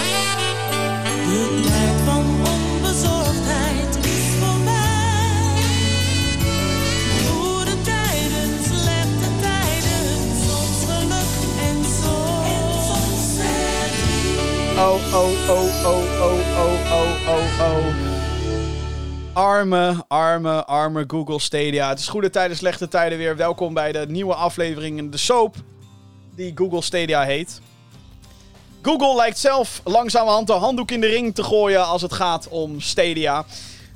Oh, 14.81 14.95
oh, 15.13 15.49
oh, 15.49 15.85
oh, 15.85 16.03
oh, 16.21 16.39
oh, 16.57 16.91
oh, 16.91 17.27
oh, 17.27 17.61
oh. 17.61 17.83
Arme, 19.33 20.03
arme, 20.07 20.65
arme 20.65 21.03
Google 21.07 21.39
Stadia. 21.39 21.89
Het 21.89 21.99
is 21.99 22.07
goede 22.07 22.29
tijden, 22.29 22.57
slechte 22.57 22.87
tijden 22.87 23.17
weer. 23.17 23.35
Welkom 23.35 23.73
bij 23.73 23.91
de 23.91 24.05
nieuwe 24.07 24.33
aflevering 24.33 24.97
in 24.97 25.11
de 25.11 25.17
soap 25.17 25.55
die 26.35 26.51
Google 26.55 26.81
Stadia 26.81 27.23
heet. 27.23 27.61
Google 28.81 29.15
lijkt 29.15 29.37
zelf 29.37 29.81
langzamerhand 29.83 30.47
de 30.47 30.53
handdoek 30.53 30.91
in 30.91 31.01
de 31.01 31.07
ring 31.07 31.35
te 31.35 31.43
gooien 31.43 31.85
als 31.85 32.01
het 32.01 32.13
gaat 32.13 32.47
om 32.47 32.81
Stadia. 32.81 33.45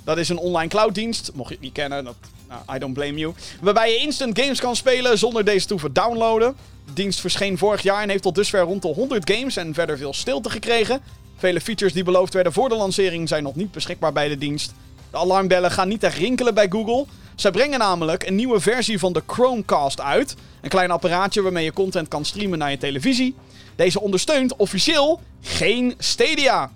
Dat 0.03 0.17
is 0.17 0.29
een 0.29 0.37
online 0.37 0.69
clouddienst, 0.69 1.31
mocht 1.33 1.49
je 1.49 1.55
het 1.55 1.63
niet 1.63 1.73
kennen, 1.73 2.03
dat, 2.03 2.15
nou, 2.47 2.61
I 2.75 2.79
don't 2.79 2.93
blame 2.93 3.17
you. 3.17 3.33
Waarbij 3.61 3.91
je 3.91 3.97
instant 3.97 4.39
games 4.39 4.59
kan 4.59 4.75
spelen 4.75 5.17
zonder 5.17 5.45
deze 5.45 5.65
te 5.65 5.73
hoeven 5.73 5.93
downloaden. 5.93 6.55
De 6.85 6.93
dienst 6.93 7.19
verscheen 7.19 7.57
vorig 7.57 7.81
jaar 7.81 8.01
en 8.01 8.09
heeft 8.09 8.23
tot 8.23 8.35
dusver 8.35 8.61
rond 8.61 8.81
de 8.81 8.87
100 8.87 9.31
games 9.31 9.55
en 9.55 9.73
verder 9.73 9.97
veel 9.97 10.13
stilte 10.13 10.49
gekregen. 10.49 11.01
Vele 11.37 11.61
features 11.61 11.93
die 11.93 12.03
beloofd 12.03 12.33
werden 12.33 12.53
voor 12.53 12.69
de 12.69 12.75
lancering 12.75 13.27
zijn 13.27 13.43
nog 13.43 13.55
niet 13.55 13.71
beschikbaar 13.71 14.13
bij 14.13 14.27
de 14.27 14.37
dienst. 14.37 14.73
De 15.11 15.17
alarmbellen 15.17 15.71
gaan 15.71 15.87
niet 15.87 16.03
echt 16.03 16.17
rinkelen 16.17 16.53
bij 16.53 16.67
Google. 16.69 17.05
Zij 17.35 17.51
brengen 17.51 17.79
namelijk 17.79 18.27
een 18.27 18.35
nieuwe 18.35 18.59
versie 18.59 18.99
van 18.99 19.13
de 19.13 19.23
Chromecast 19.27 20.01
uit. 20.01 20.35
Een 20.61 20.69
klein 20.69 20.91
apparaatje 20.91 21.41
waarmee 21.41 21.63
je 21.63 21.73
content 21.73 22.07
kan 22.07 22.25
streamen 22.25 22.57
naar 22.57 22.71
je 22.71 22.77
televisie. 22.77 23.35
Deze 23.75 24.01
ondersteunt 24.01 24.55
officieel 24.55 25.21
geen 25.41 25.93
Stadia. 25.97 26.71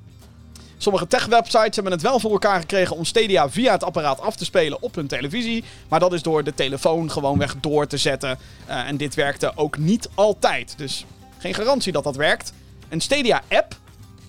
Sommige 0.78 1.08
tech-websites 1.08 1.76
hebben 1.76 1.94
het 1.94 2.02
wel 2.02 2.20
voor 2.20 2.32
elkaar 2.32 2.60
gekregen 2.60 2.96
om 2.96 3.06
Stadia 3.06 3.50
via 3.50 3.72
het 3.72 3.84
apparaat 3.84 4.20
af 4.20 4.36
te 4.36 4.46
spelen 4.46 4.82
op 4.82 4.96
hun 4.96 5.08
televisie. 5.08 5.64
Maar 5.88 6.00
dat 6.00 6.14
is 6.14 6.22
door 6.22 6.44
de 6.44 6.54
telefoon 6.54 7.12
gewoonweg 7.12 7.56
door 7.62 7.88
te 7.88 7.98
zetten. 7.98 8.40
Eh, 8.66 8.88
en 8.88 8.98
dit 8.98 9.16
werkte 9.16 9.52
ook 9.56 9.78
niet 9.78 10.10
altijd. 10.16 10.74
Dus 10.78 11.06
geen 11.38 11.54
garantie 11.54 11.92
dat 11.92 12.04
dat 12.04 12.16
werkt. 12.16 12.54
Een 12.90 13.02
Stadia-app 13.02 13.76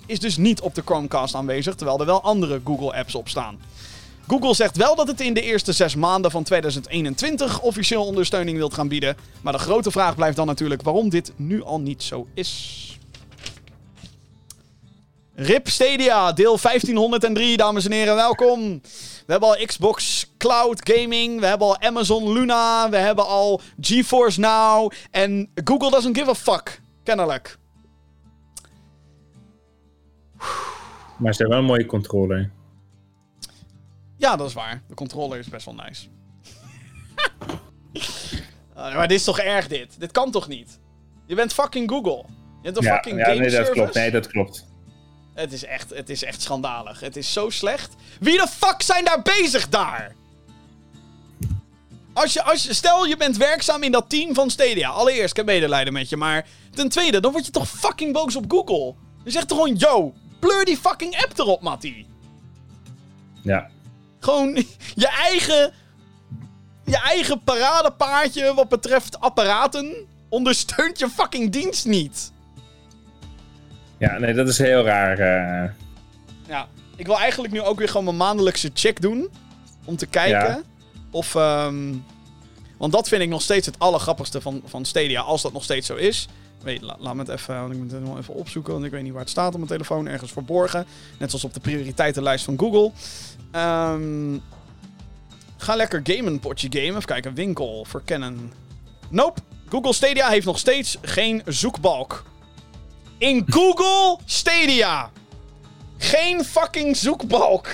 is 0.07 0.21
dus 0.21 0.37
niet 0.37 0.61
op 0.61 0.75
de 0.75 0.83
Chromecast 0.85 1.35
aanwezig, 1.35 1.75
terwijl 1.75 2.01
er 2.01 2.07
wel 2.07 2.23
andere 2.23 2.61
Google-apps 2.65 3.15
op 3.15 3.29
staan. 3.29 3.59
Google 4.27 4.55
zegt 4.55 4.77
wel 4.77 4.97
dat 4.97 5.09
het 5.09 5.21
in 5.21 5.35
de 5.35 5.43
eerste 5.43 5.73
zes 5.73 5.95
maanden 5.95 6.31
van 6.31 6.43
2021 6.43 7.61
officieel 7.61 8.05
ondersteuning 8.05 8.57
wilt 8.57 8.75
gaan 8.75 8.89
bieden. 8.89 9.17
Maar 9.41 9.53
de 9.53 9.59
grote 9.59 9.91
vraag 9.91 10.15
blijft 10.15 10.37
dan 10.37 10.47
natuurlijk 10.47 10.83
waarom 10.83 11.09
dit 11.09 11.33
nu 11.37 11.63
al 11.63 11.81
niet 11.81 12.03
zo 12.03 12.27
is. 12.35 12.98
RIP 15.41 15.69
Stadia, 15.69 16.33
deel 16.33 16.59
1503, 16.59 17.57
dames 17.57 17.85
en 17.85 17.93
heren, 17.93 18.15
welkom. 18.15 18.81
We 19.27 19.33
hebben 19.33 19.49
al 19.49 19.67
Xbox 19.67 20.27
Cloud 20.39 20.91
Gaming, 20.93 21.41
we 21.41 21.47
hebben 21.47 21.67
al 21.67 21.81
Amazon 21.81 22.33
Luna, 22.33 22.89
we 22.91 22.97
hebben 22.97 23.27
al 23.27 23.61
GeForce 23.81 24.41
Now 24.41 24.93
en 25.11 25.51
Google 25.65 25.91
doesn't 25.91 26.17
give 26.19 26.31
a 26.31 26.35
fuck, 26.35 26.81
kennelijk. 27.03 27.59
Maar 31.19 31.35
ze 31.35 31.39
hebben 31.43 31.49
wel 31.49 31.59
een 31.59 31.65
mooie 31.65 31.87
controller. 31.87 32.51
Ja, 34.17 34.37
dat 34.37 34.47
is 34.49 34.55
waar. 34.55 34.83
De 34.89 34.95
controller 34.95 35.39
is 35.39 35.49
best 35.49 35.65
wel 35.65 35.75
nice. 35.75 36.07
Ah, 38.75 38.95
maar 38.95 39.09
dit 39.09 39.19
is 39.19 39.25
toch 39.25 39.39
erg, 39.39 39.69
dit? 39.69 40.01
Dit 40.01 40.13
kan 40.13 40.31
toch 40.31 40.49
niet? 40.49 40.79
Je 41.27 41.35
bent 41.35 41.53
fucking 41.53 41.91
Google. 41.91 42.25
Je 42.27 42.63
bent 42.63 42.77
een 42.77 42.83
Ja, 42.83 42.95
fucking 42.95 43.19
ja 43.19 43.25
game 43.25 43.35
nee, 43.39 43.45
dat 43.45 43.53
service. 43.55 43.73
klopt. 43.73 43.95
Nee, 43.95 44.11
dat 44.11 44.27
klopt. 44.27 44.67
Het 45.39 45.53
is, 45.53 45.65
echt, 45.65 45.91
het 45.91 46.11
is 46.11 46.25
echt 46.25 46.43
schandalig. 46.43 47.01
Het 47.01 47.17
is 47.17 47.33
zo 47.33 47.51
slecht. 47.51 47.95
Wie 48.21 48.39
de 48.39 48.47
fuck 48.49 48.83
zijn 48.83 49.05
daar 49.05 49.23
bezig 49.23 49.69
daar? 49.69 50.15
Als 52.13 52.33
je, 52.33 52.43
als 52.43 52.63
je, 52.63 52.75
stel 52.75 53.07
je 53.07 53.17
bent 53.17 53.37
werkzaam 53.37 53.83
in 53.83 53.93
dat 53.93 54.11
team 54.11 54.35
van 54.35 54.51
Stadia. 54.51 54.89
Allereerst, 54.89 55.31
ik 55.31 55.37
heb 55.37 55.47
medelijden 55.47 55.93
met 55.93 56.09
je. 56.09 56.17
Maar 56.17 56.47
ten 56.75 56.89
tweede, 56.89 57.21
dan 57.21 57.33
word 57.33 57.47
je 57.47 57.53
toch 57.53 57.69
fucking 57.69 58.13
boos 58.13 58.37
op 58.37 58.45
Google. 58.49 58.95
Je 59.25 59.31
zegt 59.31 59.49
toch 59.49 59.59
gewoon, 59.59 59.77
yo, 59.77 60.15
pleur 60.39 60.65
die 60.65 60.77
fucking 60.77 61.23
app 61.23 61.39
erop, 61.39 61.63
Mattie. 61.63 62.07
Ja. 63.43 63.71
Gewoon 64.19 64.55
je 64.95 65.09
eigen. 65.09 65.73
je 66.85 66.99
eigen 66.99 67.43
paradepaardje 67.43 68.55
wat 68.55 68.69
betreft 68.69 69.21
apparaten 69.21 70.07
ondersteunt 70.29 70.99
je 70.99 71.09
fucking 71.09 71.53
dienst 71.53 71.87
niet. 71.87 72.33
Ja, 73.99 74.19
nee, 74.19 74.35
dat 74.35 74.49
is 74.49 74.59
heel 74.59 74.85
raar. 74.85 75.19
eh. 75.19 75.71
Ja, 76.49 76.67
ik 76.97 77.07
wil 77.07 77.19
eigenlijk 77.19 77.53
nu 77.53 77.63
ook 77.63 77.79
weer 77.79 77.89
gewoon 77.89 78.05
mijn 78.05 78.17
maandelijkse 78.17 78.71
check 78.75 79.01
doen. 79.01 79.29
Om 79.85 79.97
te 79.97 80.07
kijken 80.07 80.39
Ja. 80.49 80.61
of... 81.11 81.35
ehm, 81.35 81.95
want 82.79 82.93
dat 82.93 83.09
vind 83.09 83.23
ik 83.23 83.29
nog 83.29 83.43
steeds 83.43 83.67
het 83.67 83.79
allergrappigste 83.79 84.41
van, 84.41 84.63
van 84.65 84.85
Stadia, 84.85 85.21
als 85.21 85.43
dat 85.43 85.53
nog 85.53 85.65
steeds 85.65 85.87
zo 85.87 85.95
is. 85.95 86.29
Weet, 86.63 86.83
la- 86.83 86.97
laat 86.99 87.15
me 87.15 87.21
het 87.21 87.29
even, 87.29 87.61
want 87.61 87.73
ik 87.73 87.79
moet 87.79 87.91
het 87.93 88.03
nog 88.05 88.19
even 88.19 88.35
opzoeken, 88.35 88.73
want 88.73 88.85
ik 88.85 88.91
weet 88.91 89.03
niet 89.03 89.13
waar 89.13 89.21
het 89.21 89.31
staat 89.31 89.47
op 89.49 89.55
mijn 89.57 89.67
telefoon. 89.67 90.09
Ergens 90.09 90.33
verborgen. 90.33 90.87
Net 91.19 91.29
zoals 91.31 91.45
op 91.45 91.55
de 91.55 91.61
prioriteitenlijst 91.61 92.45
van 92.45 92.59
Google. 92.59 92.91
Ehm, 93.51 94.39
ga 95.57 95.75
lekker 95.77 96.01
gamen, 96.05 96.39
potje 96.41 96.69
game. 96.71 96.85
Even 96.87 97.05
kijken, 97.05 97.35
winkel, 97.35 97.85
verkennen. 97.85 98.53
Nope, 99.11 99.41
Google 99.69 99.93
Stadia 99.93 100.29
heeft 100.29 100.47
nog 100.47 100.59
steeds 100.59 100.99
geen 101.03 101.43
zoekbalk. 101.47 102.25
In 103.19 103.45
Google 103.49 104.19
Stadia! 104.25 105.11
Geen 105.99 106.45
fucking 106.45 106.97
zoekbalk. 106.97 107.67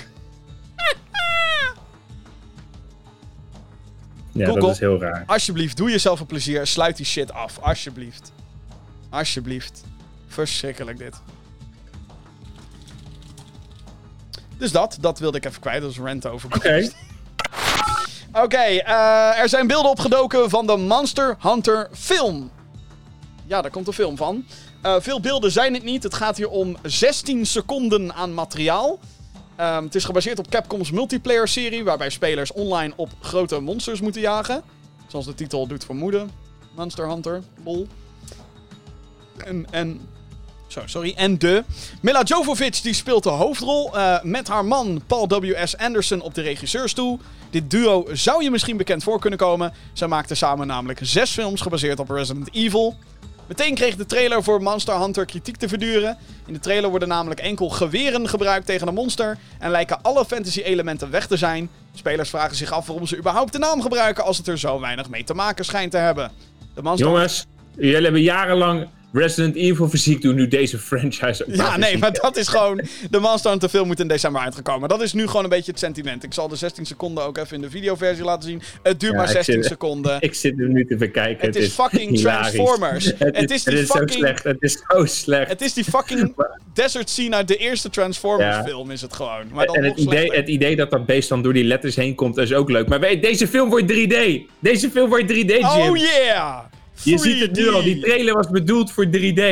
ja, 4.32 4.46
Google. 4.46 4.60
dat 4.60 4.70
is 4.70 4.78
heel 4.78 5.00
raar. 5.00 5.22
Alsjeblieft, 5.26 5.76
doe 5.76 5.90
jezelf 5.90 6.20
een 6.20 6.26
plezier. 6.26 6.66
Sluit 6.66 6.96
die 6.96 7.06
shit 7.06 7.32
af. 7.32 7.58
Alsjeblieft. 7.58 8.32
Alsjeblieft. 9.10 9.84
Verschrikkelijk 10.26 10.98
dit. 10.98 11.14
Dus 14.56 14.72
dat, 14.72 14.98
dat 15.00 15.18
wilde 15.18 15.36
ik 15.36 15.44
even 15.44 15.60
kwijt. 15.60 15.82
Dat 15.82 15.90
is 15.90 15.98
rant 15.98 16.26
over. 16.26 16.54
Oké. 16.54 16.88
Oké, 18.32 18.56
eh, 18.56 19.38
er 19.38 19.48
zijn 19.48 19.66
beelden 19.66 19.90
opgedoken 19.90 20.50
van 20.50 20.66
de 20.66 20.76
Monster 20.76 21.36
Hunter 21.40 21.88
film. 21.92 22.50
Ja, 23.46 23.62
daar 23.62 23.70
komt 23.70 23.86
een 23.86 23.92
film 23.92 24.16
van. 24.16 24.44
Eh, 24.84 24.96
veel 24.98 25.20
beelden 25.20 25.52
zijn 25.52 25.74
het 25.74 25.82
niet. 25.82 26.02
Het 26.02 26.14
gaat 26.14 26.36
hier 26.36 26.48
om 26.48 26.76
16 26.82 27.46
seconden 27.46 28.14
aan 28.14 28.34
materiaal. 28.34 28.98
Ehm, 29.56 29.84
het 29.84 29.94
is 29.94 30.04
gebaseerd 30.04 30.38
op 30.38 30.50
Capcom's 30.50 30.90
multiplayer 30.90 31.48
serie, 31.48 31.84
waarbij 31.84 32.10
spelers 32.10 32.52
online 32.52 32.92
op 32.96 33.10
grote 33.20 33.60
monsters 33.60 34.00
moeten 34.00 34.20
jagen. 34.20 34.62
Zoals 35.06 35.26
de 35.26 35.34
titel 35.34 35.66
doet 35.66 35.84
vermoeden. 35.84 36.30
Monster 36.74 37.08
Hunter, 37.08 37.42
lol. 37.64 37.86
En, 39.36 39.66
en 39.70 40.00
zo, 40.66 40.82
sorry. 40.84 41.12
En 41.16 41.38
de. 41.38 41.64
Mila 42.00 42.22
Jovovich 42.22 42.80
die 42.80 42.94
speelt 42.94 43.22
de 43.22 43.28
hoofdrol 43.28 43.96
eh, 43.96 44.22
met 44.22 44.48
haar 44.48 44.64
man 44.64 45.02
Paul 45.06 45.28
W.S. 45.28 45.76
Anderson 45.76 46.20
op 46.20 46.34
de 46.34 46.42
regisseurstoel. 46.42 47.20
Dit 47.50 47.70
duo 47.70 48.06
zou 48.12 48.42
je 48.42 48.50
misschien 48.50 48.76
bekend 48.76 49.02
voor 49.02 49.20
kunnen 49.20 49.38
komen. 49.38 49.72
Zij 49.92 50.08
maakten 50.08 50.36
samen 50.36 50.66
namelijk 50.66 50.98
zes 51.02 51.30
films 51.30 51.60
gebaseerd 51.60 52.00
op 52.00 52.10
Resident 52.10 52.54
Evil. 52.54 52.96
Meteen 53.46 53.74
kreeg 53.74 53.96
de 53.96 54.06
trailer 54.06 54.42
voor 54.42 54.62
Monster 54.62 55.00
Hunter 55.00 55.24
kritiek 55.24 55.56
te 55.56 55.68
verduren. 55.68 56.16
In 56.46 56.52
de 56.52 56.58
trailer 56.58 56.90
worden 56.90 57.08
namelijk 57.08 57.40
enkel 57.40 57.68
geweren 57.68 58.28
gebruikt 58.28 58.66
tegen 58.66 58.88
een 58.88 58.94
monster 58.94 59.38
en 59.58 59.70
lijken 59.70 60.02
alle 60.02 60.24
fantasy-elementen 60.24 61.10
weg 61.10 61.26
te 61.26 61.36
zijn. 61.36 61.68
Spelers 61.94 62.30
vragen 62.30 62.56
zich 62.56 62.72
af 62.72 62.86
waarom 62.86 63.06
ze 63.06 63.16
überhaupt 63.16 63.52
de 63.52 63.58
naam 63.58 63.82
gebruiken 63.82 64.24
als 64.24 64.36
het 64.36 64.48
er 64.48 64.58
zo 64.58 64.80
weinig 64.80 65.08
mee 65.08 65.24
te 65.24 65.34
maken 65.34 65.64
schijnt 65.64 65.90
te 65.90 65.96
hebben. 65.96 66.30
De 66.74 66.82
Monster 66.82 67.06
Jongens, 67.06 67.46
jullie 67.76 68.02
hebben 68.02 68.22
jarenlang 68.22 68.88
Resident 69.16 69.56
Evil 69.56 69.88
fysiek 69.88 70.22
doen, 70.22 70.34
nu 70.34 70.48
deze 70.48 70.78
franchise 70.78 71.44
ook 71.48 71.54
Ja, 71.54 71.76
nee, 71.76 71.98
maar 71.98 72.12
dat 72.12 72.36
is 72.36 72.48
gewoon. 72.48 72.80
De 73.10 73.18
Monster 73.18 73.50
Hunter 73.50 73.68
film 73.68 73.86
moet 73.86 74.00
in 74.00 74.08
december 74.08 74.42
uitgekomen. 74.42 74.88
Dat 74.88 75.02
is 75.02 75.12
nu 75.12 75.26
gewoon 75.26 75.42
een 75.44 75.48
beetje 75.50 75.70
het 75.70 75.80
sentiment. 75.80 76.24
Ik 76.24 76.32
zal 76.34 76.48
de 76.48 76.56
16 76.56 76.86
seconden 76.86 77.24
ook 77.24 77.38
even 77.38 77.56
in 77.56 77.62
de 77.62 77.70
videoversie 77.70 78.24
laten 78.24 78.48
zien. 78.48 78.62
Het 78.82 79.00
duurt 79.00 79.12
Ja, 79.12 79.18
maar 79.18 79.26
ik 79.28 79.32
16 79.34 79.54
zit- 79.54 79.64
seconden. 79.64 80.16
Ik 80.28 80.34
zit 80.34 80.60
er 80.60 80.68
nu 80.68 80.86
te 80.86 80.96
bekijken. 80.96 81.46
Het 81.46 81.56
is 81.56 81.72
fucking 81.72 82.10
hilarisch. 82.10 82.50
Transformers. 82.52 83.04
Het, 83.18 83.36
Het 83.36 83.50
is, 83.50 83.56
is 83.56 83.64
die 83.64 83.74
het 83.74 83.82
is 83.82 83.90
fucking- 83.90 84.10
zo 84.12 84.18
slecht. 84.18 84.42
Het 84.44 84.56
is 84.62 84.78
zo 84.88 85.04
slecht. 85.04 85.48
Het 85.50 85.60
is 85.62 85.72
die 85.72 85.84
fucking 85.84 86.34
desert 86.74 87.10
scene 87.10 87.34
uit 87.36 87.48
de 87.48 87.56
eerste 87.56 87.90
Transformers 87.90 88.56
Ja. 88.56 88.64
film, 88.64 88.90
is 88.90 89.00
het 89.00 89.12
gewoon. 89.12 89.44
Maar 89.52 89.66
dan 89.66 89.74
en 89.74 89.84
het 89.84 89.98
idee, 89.98 90.32
het 90.36 90.48
idee 90.48 90.76
dat 90.76 90.90
dat 90.90 91.06
beest 91.06 91.28
dan 91.28 91.42
door 91.42 91.52
die 91.52 91.64
letters 91.64 91.96
heen 91.96 92.14
komt, 92.14 92.36
is 92.36 92.52
ook 92.52 92.70
leuk. 92.70 92.88
Maar 92.88 93.00
weet, 93.00 93.22
deze 93.22 93.48
film 93.48 93.68
wordt 93.70 93.92
3D. 93.92 94.16
Deze 94.58 94.90
film 94.90 95.08
wordt 95.08 95.32
3D, 95.32 95.46
Jim. 95.46 95.64
Oh 95.64 95.96
yeah! 95.96 96.58
Je 97.02 97.18
ziet 97.18 97.40
het 97.40 97.52
nu 97.52 97.68
al, 97.68 97.80
3D. 97.80 97.84
die 97.84 98.00
trailer 98.00 98.34
was 98.34 98.48
bedoeld 98.50 98.92
voor 98.92 99.06
3D. 99.06 99.42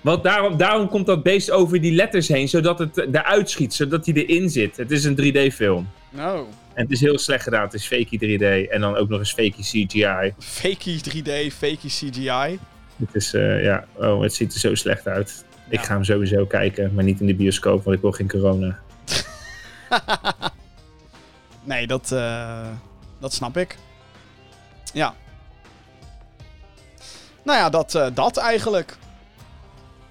Want 0.00 0.22
daarom, 0.22 0.56
daarom 0.56 0.88
komt 0.88 1.06
dat 1.06 1.22
beest 1.22 1.50
over 1.50 1.80
die 1.80 1.92
letters 1.92 2.28
heen, 2.28 2.48
zodat 2.48 2.78
het 2.78 2.96
eruit 2.96 3.50
schiet, 3.50 3.74
zodat 3.74 4.06
hij 4.06 4.14
erin 4.14 4.50
zit. 4.50 4.76
Het 4.76 4.90
is 4.90 5.04
een 5.04 5.16
3D-film. 5.20 5.88
No. 6.10 6.48
En 6.74 6.82
het 6.82 6.90
is 6.90 7.00
heel 7.00 7.18
slecht 7.18 7.42
gedaan. 7.42 7.62
Het 7.62 7.74
is 7.74 7.86
fakey 7.86 8.18
3D 8.18 8.70
en 8.70 8.80
dan 8.80 8.96
ook 8.96 9.08
nog 9.08 9.18
eens 9.18 9.32
fakey 9.32 9.52
CGI. 9.60 10.34
Fakey 10.38 11.00
3D, 11.08 11.54
fakey 11.54 11.88
CGI. 11.88 12.58
Het 12.96 13.14
is, 13.14 13.34
eh, 13.34 13.62
ja, 13.62 13.84
oh, 13.96 14.22
het 14.22 14.34
ziet 14.34 14.54
er 14.54 14.60
zo 14.60 14.74
slecht 14.74 15.08
uit. 15.08 15.44
Ik 15.68 15.80
ga 15.80 15.94
hem 15.94 16.04
sowieso 16.04 16.46
kijken, 16.46 16.94
maar 16.94 17.04
niet 17.04 17.20
in 17.20 17.26
de 17.26 17.34
bioscoop, 17.34 17.84
want 17.84 17.96
ik 17.96 18.02
wil 18.02 18.12
geen 18.12 18.28
corona. 18.28 18.78
Nee, 21.64 21.86
dat, 21.86 22.12
eh, 22.12 22.68
dat 23.18 23.32
snap 23.32 23.56
ik. 23.56 23.76
Ja. 24.92 25.14
Nou 27.42 27.58
ja, 27.58 27.70
dat, 27.70 27.94
eh, 27.94 28.06
dat 28.14 28.36
eigenlijk. 28.36 28.96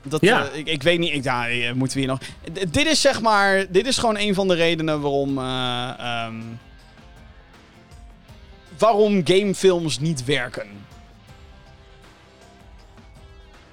Dat, 0.03 0.21
Ja. 0.21 0.45
eh, 0.45 0.57
ik, 0.57 0.67
ik 0.67 0.83
weet 0.83 0.99
niet, 0.99 1.13
ik, 1.13 1.23
ja, 1.23 1.47
eh, 1.49 1.73
moeten 1.73 1.97
we 1.97 2.03
hier 2.03 2.11
nog... 2.11 2.19
D- 2.53 2.73
dit 2.73 2.85
is 2.85 3.01
zeg 3.01 3.21
maar, 3.21 3.65
dit 3.71 3.87
is 3.87 3.97
gewoon 3.97 4.17
een 4.17 4.33
van 4.33 4.47
de 4.47 4.53
redenen 4.55 5.01
waarom... 5.01 5.37
eh, 5.37 5.89
ehm, 5.99 6.41
waarom 8.77 9.21
gamefilms 9.23 9.99
niet 9.99 10.25
werken. 10.25 10.67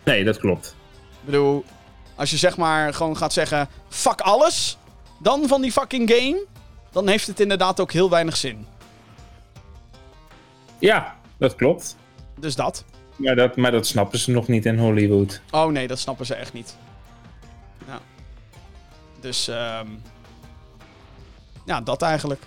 Nee, 0.05 0.25
dat 0.25 0.39
klopt. 0.39 0.75
Ik 1.11 1.25
bedoel, 1.25 1.65
als 2.15 2.31
je 2.31 2.37
zeg 2.37 2.57
maar 2.57 2.95
gewoon 2.95 3.17
gaat 3.17 3.33
zeggen... 3.33 3.69
Fuck 3.89 4.21
alles, 4.21 4.79
dan 5.19 5.49
van 5.49 5.61
die 5.63 5.73
fucking 5.73 6.11
game... 6.11 6.45
Dan 6.91 7.09
heeft 7.09 7.27
het 7.27 7.41
inderdaad 7.41 7.81
ook 7.81 7.93
heel 7.93 8.11
weinig 8.11 8.37
zin. 8.37 8.67
Ja, 10.79 11.17
dat 11.39 11.55
klopt. 11.55 11.97
Dus 12.39 12.55
dat. 12.55 12.85
Maar 13.17 13.37
dat, 13.37 13.57
maar 13.57 13.71
dat 13.71 13.87
snappen 13.87 14.19
ze 14.19 14.31
nog 14.31 14.49
niet 14.49 14.67
in 14.67 14.79
Hollywood. 14.79 15.41
Oh 15.51 15.67
nee, 15.67 15.87
dat 15.87 15.99
snappen 15.99 16.27
ze 16.27 16.35
echt 16.35 16.53
niet. 16.53 16.77
Ja. 17.87 18.01
Dus, 19.21 19.49
ehm 19.49 19.87
ja, 21.67 21.81
dat 21.81 22.03
eigenlijk. 22.03 22.43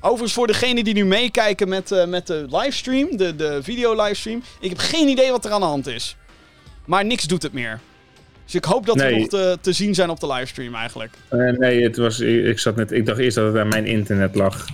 Overigens, 0.00 0.32
voor 0.32 0.46
degenen 0.46 0.84
die 0.84 0.94
nu 0.94 1.04
meekijken 1.04 1.68
met, 1.68 1.92
eh, 1.92 2.06
met 2.06 2.26
de 2.26 2.46
livestream, 2.50 3.16
de, 3.16 3.36
de 3.36 3.58
video-livestream. 3.62 4.42
Ik 4.60 4.68
heb 4.68 4.78
geen 4.78 5.08
idee 5.08 5.30
wat 5.30 5.44
er 5.44 5.50
aan 5.50 5.60
de 5.60 5.66
hand 5.66 5.86
is. 5.86 6.16
Maar 6.84 7.04
niks 7.04 7.24
doet 7.24 7.42
het 7.42 7.52
meer. 7.52 7.80
Dus 8.44 8.54
ik 8.54 8.64
hoop 8.64 8.86
dat 8.86 8.96
we 8.96 9.10
nog 9.10 9.28
te, 9.28 9.58
te 9.60 9.72
zien 9.72 9.94
zijn 9.94 10.10
op 10.10 10.20
de 10.20 10.26
livestream 10.26 10.74
eigenlijk. 10.74 11.14
Eh, 11.28 11.38
nee, 11.38 11.82
het 11.82 11.96
was, 11.96 12.20
ik, 12.20 12.58
zat 12.58 12.76
net, 12.76 12.92
ik 12.92 13.06
dacht 13.06 13.18
eerst 13.18 13.36
dat 13.36 13.46
het 13.46 13.62
aan 13.62 13.68
mijn 13.68 13.86
internet 13.86 14.34
lag. 14.34 14.66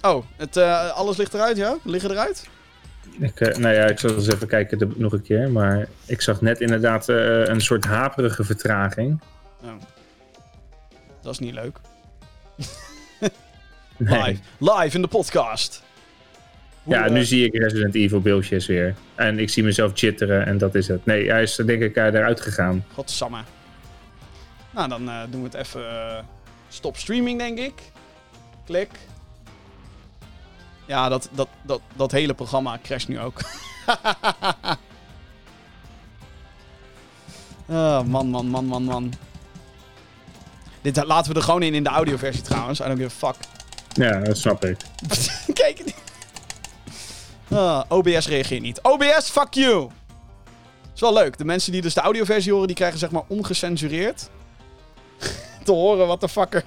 Oh, 0.00 0.24
het, 0.36 0.56
eh, 0.56 0.90
alles 0.90 1.16
ligt 1.16 1.34
eruit, 1.34 1.56
ja? 1.56 1.76
Liggen 1.82 2.10
eruit? 2.10 2.48
Ik, 3.18 3.40
eh, 3.40 3.56
nou 3.56 3.74
ja, 3.74 3.84
ik 3.86 3.98
zal 3.98 4.14
eens 4.14 4.32
even 4.32 4.48
kijken 4.48 4.78
de- 4.78 4.88
nog 4.96 5.12
een 5.12 5.22
keer. 5.22 5.50
Maar 5.50 5.88
ik 6.06 6.20
zag 6.20 6.40
net 6.40 6.60
inderdaad 6.60 7.08
eh, 7.08 7.44
een 7.44 7.60
soort 7.60 7.84
haperige 7.84 8.44
vertraging. 8.44 9.20
Oh. 9.62 9.68
Dat 11.22 11.32
is 11.32 11.38
niet 11.38 11.54
leuk. 11.54 11.78
Nee. 13.96 14.20
Live. 14.22 14.40
Live 14.58 14.96
in 14.96 15.02
de 15.02 15.08
podcast. 15.08 15.82
Hoe, 16.82 16.94
Ja, 16.94 17.04
eh, 17.04 17.10
nu 17.12 17.24
zie 17.24 17.46
ik 17.46 17.54
Resident 17.62 17.94
Evil 17.94 18.20
beeldjes 18.20 18.66
weer. 18.66 18.94
En 19.14 19.38
ik 19.38 19.50
zie 19.50 19.62
mezelf 19.62 19.92
chitteren 19.94 20.46
en 20.46 20.58
dat 20.58 20.74
is 20.74 20.88
het. 20.88 21.06
Nee, 21.06 21.30
hij 21.30 21.42
is 21.42 21.54
denk 21.56 21.82
ik 21.82 21.96
eh, 21.96 22.04
eruit 22.04 22.40
gegaan. 22.40 22.84
Godsamme. 22.94 23.38
Nou, 24.70 24.88
dan 24.88 25.08
eh, 25.08 25.20
doen 25.30 25.40
we 25.42 25.46
het 25.46 25.66
even 25.66 25.88
eh, 25.88 26.18
stop 26.68 26.96
streaming, 26.96 27.38
denk 27.38 27.58
ik. 27.58 27.72
Klik. 28.64 28.90
Ja, 30.92 31.08
dat, 31.08 31.28
dat, 31.32 31.48
dat, 31.62 31.80
dat 31.96 32.10
hele 32.10 32.34
programma 32.34 32.78
crasht 32.82 33.08
nu 33.08 33.20
ook. 33.20 33.40
oh, 37.66 38.02
man, 38.14 38.28
man, 38.28 38.46
man, 38.46 38.64
man, 38.64 38.84
man. 38.84 39.12
Dit 40.80 41.04
laten 41.04 41.32
we 41.32 41.38
er 41.38 41.44
gewoon 41.44 41.62
in 41.62 41.74
in 41.74 41.82
de 41.82 41.88
audioversie 41.88 42.42
trouwens. 42.42 42.80
I 42.80 42.84
don't 42.84 42.98
give 42.98 43.26
a 43.26 43.32
fuck. 43.32 43.36
Ja, 43.92 44.20
dat 44.20 44.38
snap 44.38 44.64
ik. 44.64 44.76
Kijk. 45.62 45.94
Ah, 47.50 47.82
OBS 47.88 48.28
reageert 48.28 48.62
niet. 48.62 48.80
OBS, 48.82 49.30
fuck 49.30 49.54
you! 49.54 49.88
Is 50.94 51.00
wel 51.00 51.12
leuk. 51.12 51.38
De 51.38 51.44
mensen 51.44 51.72
die 51.72 51.82
dus 51.82 51.94
de 51.94 52.00
audioversie 52.00 52.52
horen, 52.52 52.66
die 52.66 52.76
krijgen 52.76 52.98
zeg 52.98 53.10
maar 53.10 53.24
ongecensureerd 53.26 54.30
te 55.64 55.72
horen 55.72 56.06
wat 56.06 56.20
de 56.20 56.28
fucker. 56.28 56.64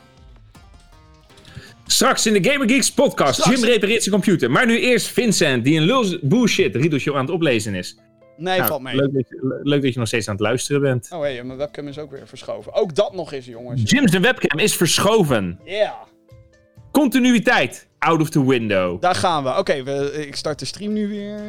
Straks 1.87 2.25
in 2.25 2.41
de 2.41 2.49
Gamer 2.49 2.69
Geeks 2.69 2.91
podcast. 2.93 3.39
Straks. 3.39 3.59
Jim 3.59 3.69
repareert 3.69 4.03
zijn 4.03 4.15
computer. 4.15 4.51
Maar 4.51 4.65
nu 4.65 4.79
eerst 4.79 5.07
Vincent, 5.07 5.63
die 5.63 5.77
een 5.77 5.83
lul 5.85 6.17
bullshit 6.21 6.75
riedeltje 6.75 7.13
aan 7.13 7.19
het 7.25 7.29
oplezen 7.29 7.75
is. 7.75 7.97
Nee, 8.37 8.57
Nou, 8.57 8.69
valt 8.69 8.81
mee. 8.81 8.95
leuk, 8.95 9.13
dat 9.13 9.29
je, 9.29 9.59
leuk 9.63 9.81
dat 9.81 9.93
je 9.93 9.99
nog 9.99 10.07
steeds 10.07 10.27
aan 10.27 10.33
het 10.33 10.43
luisteren 10.43 10.81
bent. 10.81 11.07
Oh 11.11 11.21
hé, 11.21 11.33
hey, 11.33 11.43
mijn 11.43 11.57
webcam 11.57 11.87
is 11.87 11.97
ook 11.97 12.11
weer 12.11 12.27
verschoven. 12.27 12.73
Ook 12.73 12.95
dat 12.95 13.13
nog 13.13 13.33
eens, 13.33 13.45
jongens. 13.45 13.81
Jim's 13.91 14.11
de 14.11 14.19
webcam 14.19 14.59
is 14.59 14.75
verschoven. 14.75 15.59
Yeah. 15.65 15.91
Continuïteit. 16.91 17.87
Out 17.99 18.21
of 18.21 18.29
the 18.29 18.45
window. 18.45 19.01
Daar 19.01 19.15
gaan 19.15 19.43
we. 19.43 19.57
Oké, 19.57 19.73
ik 20.19 20.35
start 20.35 20.59
de 20.59 20.65
stream 20.65 20.93
nu 20.93 21.07
weer. 21.07 21.39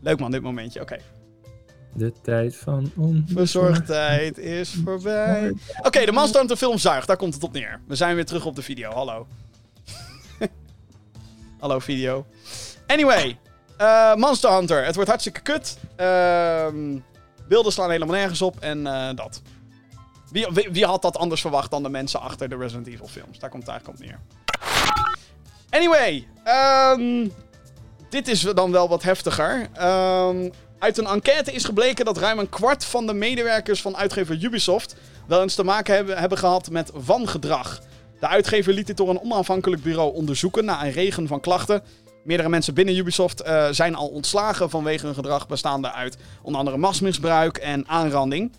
Leuk 0.00 0.18
man, 0.18 0.30
dit 0.30 0.42
momentje. 0.42 0.80
Oké. 0.80 0.96
De 1.94 2.12
tijd 2.22 2.56
van 2.56 2.90
onbezorgd. 2.96 3.34
Bezorgdheid 3.34 4.38
is 4.38 4.74
voorbij. 4.84 5.52
Oké, 5.82 6.04
de 6.04 6.12
Monster 6.12 6.38
Hunter 6.38 6.56
film 6.56 6.78
zuigt. 6.78 7.06
Daar 7.06 7.16
komt 7.16 7.34
het 7.34 7.42
op 7.42 7.52
neer. 7.52 7.80
We 7.88 7.94
zijn 7.94 8.14
weer 8.14 8.24
terug 8.24 8.46
op 8.46 8.54
de 8.56 8.62
video. 8.62 8.90
Hallo. 8.90 9.26
Hallo 11.62 11.78
video. 11.78 12.26
Anyway. 12.86 13.38
eh, 13.76 14.14
Monster 14.14 14.50
Hunter. 14.52 14.84
Het 14.84 14.94
wordt 14.94 15.10
hartstikke 15.10 15.40
kut. 15.40 15.76
Ehm, 15.96 16.98
beelden 17.48 17.72
slaan 17.72 17.90
helemaal 17.90 18.16
nergens 18.16 18.42
op. 18.42 18.60
En 18.60 18.86
eh, 18.86 19.08
dat. 19.14 19.42
Wie, 20.30 20.46
wie, 20.52 20.68
wie 20.70 20.84
had 20.84 21.02
dat 21.02 21.16
anders 21.16 21.40
verwacht 21.40 21.70
dan 21.70 21.82
de 21.82 21.88
mensen 21.88 22.20
achter 22.20 22.48
de 22.48 22.56
Resident 22.56 22.86
Evil 22.86 23.06
films? 23.06 23.38
Daar 23.38 23.50
komt 23.50 23.62
het 23.66 23.72
eigenlijk 23.72 24.00
op 24.00 24.06
neer. 24.06 24.18
Anyway. 25.70 26.26
ehm, 26.44 27.28
dit 28.08 28.28
is 28.28 28.40
dan 28.40 28.72
wel 28.72 28.88
wat 28.88 29.02
heftiger. 29.02 29.68
Ehm, 29.72 30.50
uit 30.78 30.98
een 30.98 31.06
enquête 31.06 31.52
is 31.52 31.64
gebleken 31.64 32.04
dat 32.04 32.18
ruim 32.18 32.38
een 32.38 32.48
kwart 32.48 32.84
van 32.84 33.06
de 33.06 33.14
medewerkers 33.14 33.82
van 33.82 33.96
uitgever 33.96 34.42
Ubisoft 34.44 34.96
wel 35.26 35.42
eens 35.42 35.54
te 35.54 35.64
maken 35.64 35.94
hebben, 35.94 36.18
hebben 36.18 36.38
gehad 36.38 36.70
met 36.70 36.90
wangedrag. 36.94 37.80
De 38.22 38.28
uitgever 38.28 38.72
liet 38.72 38.86
dit 38.86 38.96
door 38.96 39.08
een 39.08 39.20
onafhankelijk 39.20 39.82
bureau 39.82 40.14
onderzoeken 40.14 40.64
na 40.64 40.84
een 40.84 40.92
regen 40.92 41.26
van 41.26 41.40
klachten. 41.40 41.82
Meerdere 42.24 42.48
mensen 42.48 42.74
binnen 42.74 42.96
Ubisoft 42.96 43.40
eh, 43.40 43.68
zijn 43.70 43.94
al 43.94 44.08
ontslagen 44.08 44.70
vanwege 44.70 45.06
hun 45.06 45.14
gedrag 45.14 45.46
bestaande 45.46 45.92
uit 45.92 46.16
onder 46.42 46.58
andere 46.58 46.76
machtsmisbruik 46.76 47.56
en 47.56 47.88
aanranding. 47.88 48.52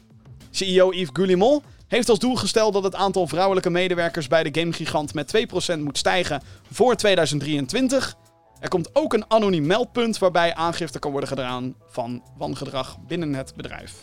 CEO 0.52 0.92
Yves 0.92 1.10
Goulimont 1.14 1.64
heeft 1.88 2.10
als 2.10 2.20
doel 2.20 2.36
gesteld 2.36 2.74
dat 2.74 2.84
het 2.84 2.96
aantal 2.96 3.28
vrouwelijke 3.28 3.70
medewerkers 3.70 4.28
bij 4.28 4.44
de 4.44 4.60
gamegigant 4.60 5.14
met 5.14 5.34
2% 5.76 5.80
moet 5.80 5.98
stijgen 5.98 6.42
voor 6.72 6.96
2023. 6.96 8.16
Er 8.60 8.70
komt 8.70 8.96
ook 8.96 9.14
een 9.14 9.26
anoniem 9.28 9.66
meldpunt 9.66 10.18
waarbij 10.18 10.56
aangifte 10.56 11.00
kan 11.00 11.12
worden 11.12 11.30
gedaan 11.30 11.76
van 11.88 12.24
wangedrag 12.38 12.98
binnen 13.08 13.34
het 13.34 13.54
bedrijf. 13.56 13.94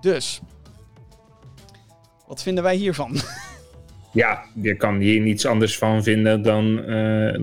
Dus, 0.00 0.40
wat 2.26 2.42
vinden 2.42 2.64
wij 2.64 2.76
hiervan? 2.76 3.16
Ja, 4.12 4.44
je 4.54 4.76
kan 4.76 4.98
hier 4.98 5.20
niets 5.20 5.46
anders 5.46 5.78
van 5.78 6.02
vinden 6.02 6.42
dan, 6.42 6.84
eh, 6.84 7.40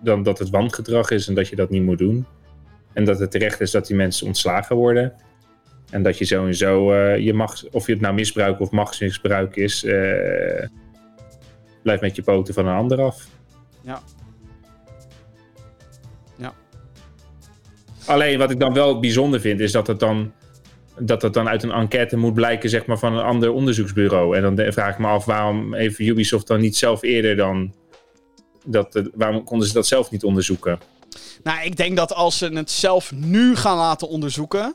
dan 0.00 0.22
dat 0.22 0.38
het 0.38 0.50
wangedrag 0.50 1.10
is 1.10 1.28
en 1.28 1.34
dat 1.34 1.48
je 1.48 1.56
dat 1.56 1.70
niet 1.70 1.82
moet 1.82 1.98
doen. 1.98 2.26
En 2.92 3.04
dat 3.04 3.18
het 3.18 3.30
terecht 3.30 3.60
is 3.60 3.70
dat 3.70 3.86
die 3.86 3.96
mensen 3.96 4.26
ontslagen 4.26 4.76
worden. 4.76 5.12
En 5.90 6.02
dat 6.02 6.18
je 6.18 6.24
sowieso 6.24 6.92
eh, 6.92 7.18
je 7.18 7.34
mag, 7.34 7.64
of 7.70 7.86
je 7.86 7.92
het 7.92 8.00
nou 8.00 8.14
misbruik 8.14 8.60
of 8.60 8.70
machtsmisbruik 8.70 9.56
is, 9.56 9.84
eh, 9.84 10.66
blijf 11.82 12.00
met 12.00 12.16
je 12.16 12.22
poten 12.22 12.54
van 12.54 12.66
een 12.66 12.76
ander 12.76 13.02
af. 13.02 13.28
Ja. 13.80 14.00
Ja. 16.36 16.52
Alleen 18.06 18.38
wat 18.38 18.50
ik 18.50 18.60
dan 18.60 18.72
wel 18.72 19.00
bijzonder 19.00 19.40
vind, 19.40 19.60
is 19.60 19.72
dat 19.72 19.86
het 19.86 20.00
dan, 20.00 20.32
dat 20.98 21.22
het 21.22 21.34
dan 21.34 21.48
uit 21.48 21.62
een 21.62 21.70
enquête 21.70 22.16
moet 22.16 22.34
blijken 22.34 22.70
zeg 22.70 22.86
maar, 22.86 22.98
van 22.98 23.12
een 23.16 23.24
ander 23.24 23.52
onderzoeksbureau. 23.52 24.36
En 24.36 24.54
dan 24.54 24.72
vraag 24.72 24.92
ik 24.92 24.98
me 24.98 25.06
af 25.06 25.24
waarom 25.24 25.74
heeft 25.74 25.98
Ubisoft 25.98 26.46
dan 26.46 26.60
niet 26.60 26.76
zelf 26.76 27.02
eerder 27.02 27.36
dan. 27.36 27.74
Dat, 28.64 28.94
eh, 28.96 29.04
waarom 29.14 29.44
konden 29.44 29.66
ze 29.68 29.74
dat 29.74 29.86
zelf 29.86 30.10
niet 30.10 30.24
onderzoeken? 30.24 30.78
Nou, 31.42 31.64
ik 31.64 31.76
denk 31.76 31.96
dat 31.96 32.14
als 32.14 32.38
ze 32.38 32.46
het 32.46 32.70
zelf 32.70 33.12
nu 33.12 33.56
gaan 33.56 33.76
laten 33.76 34.08
onderzoeken. 34.08 34.74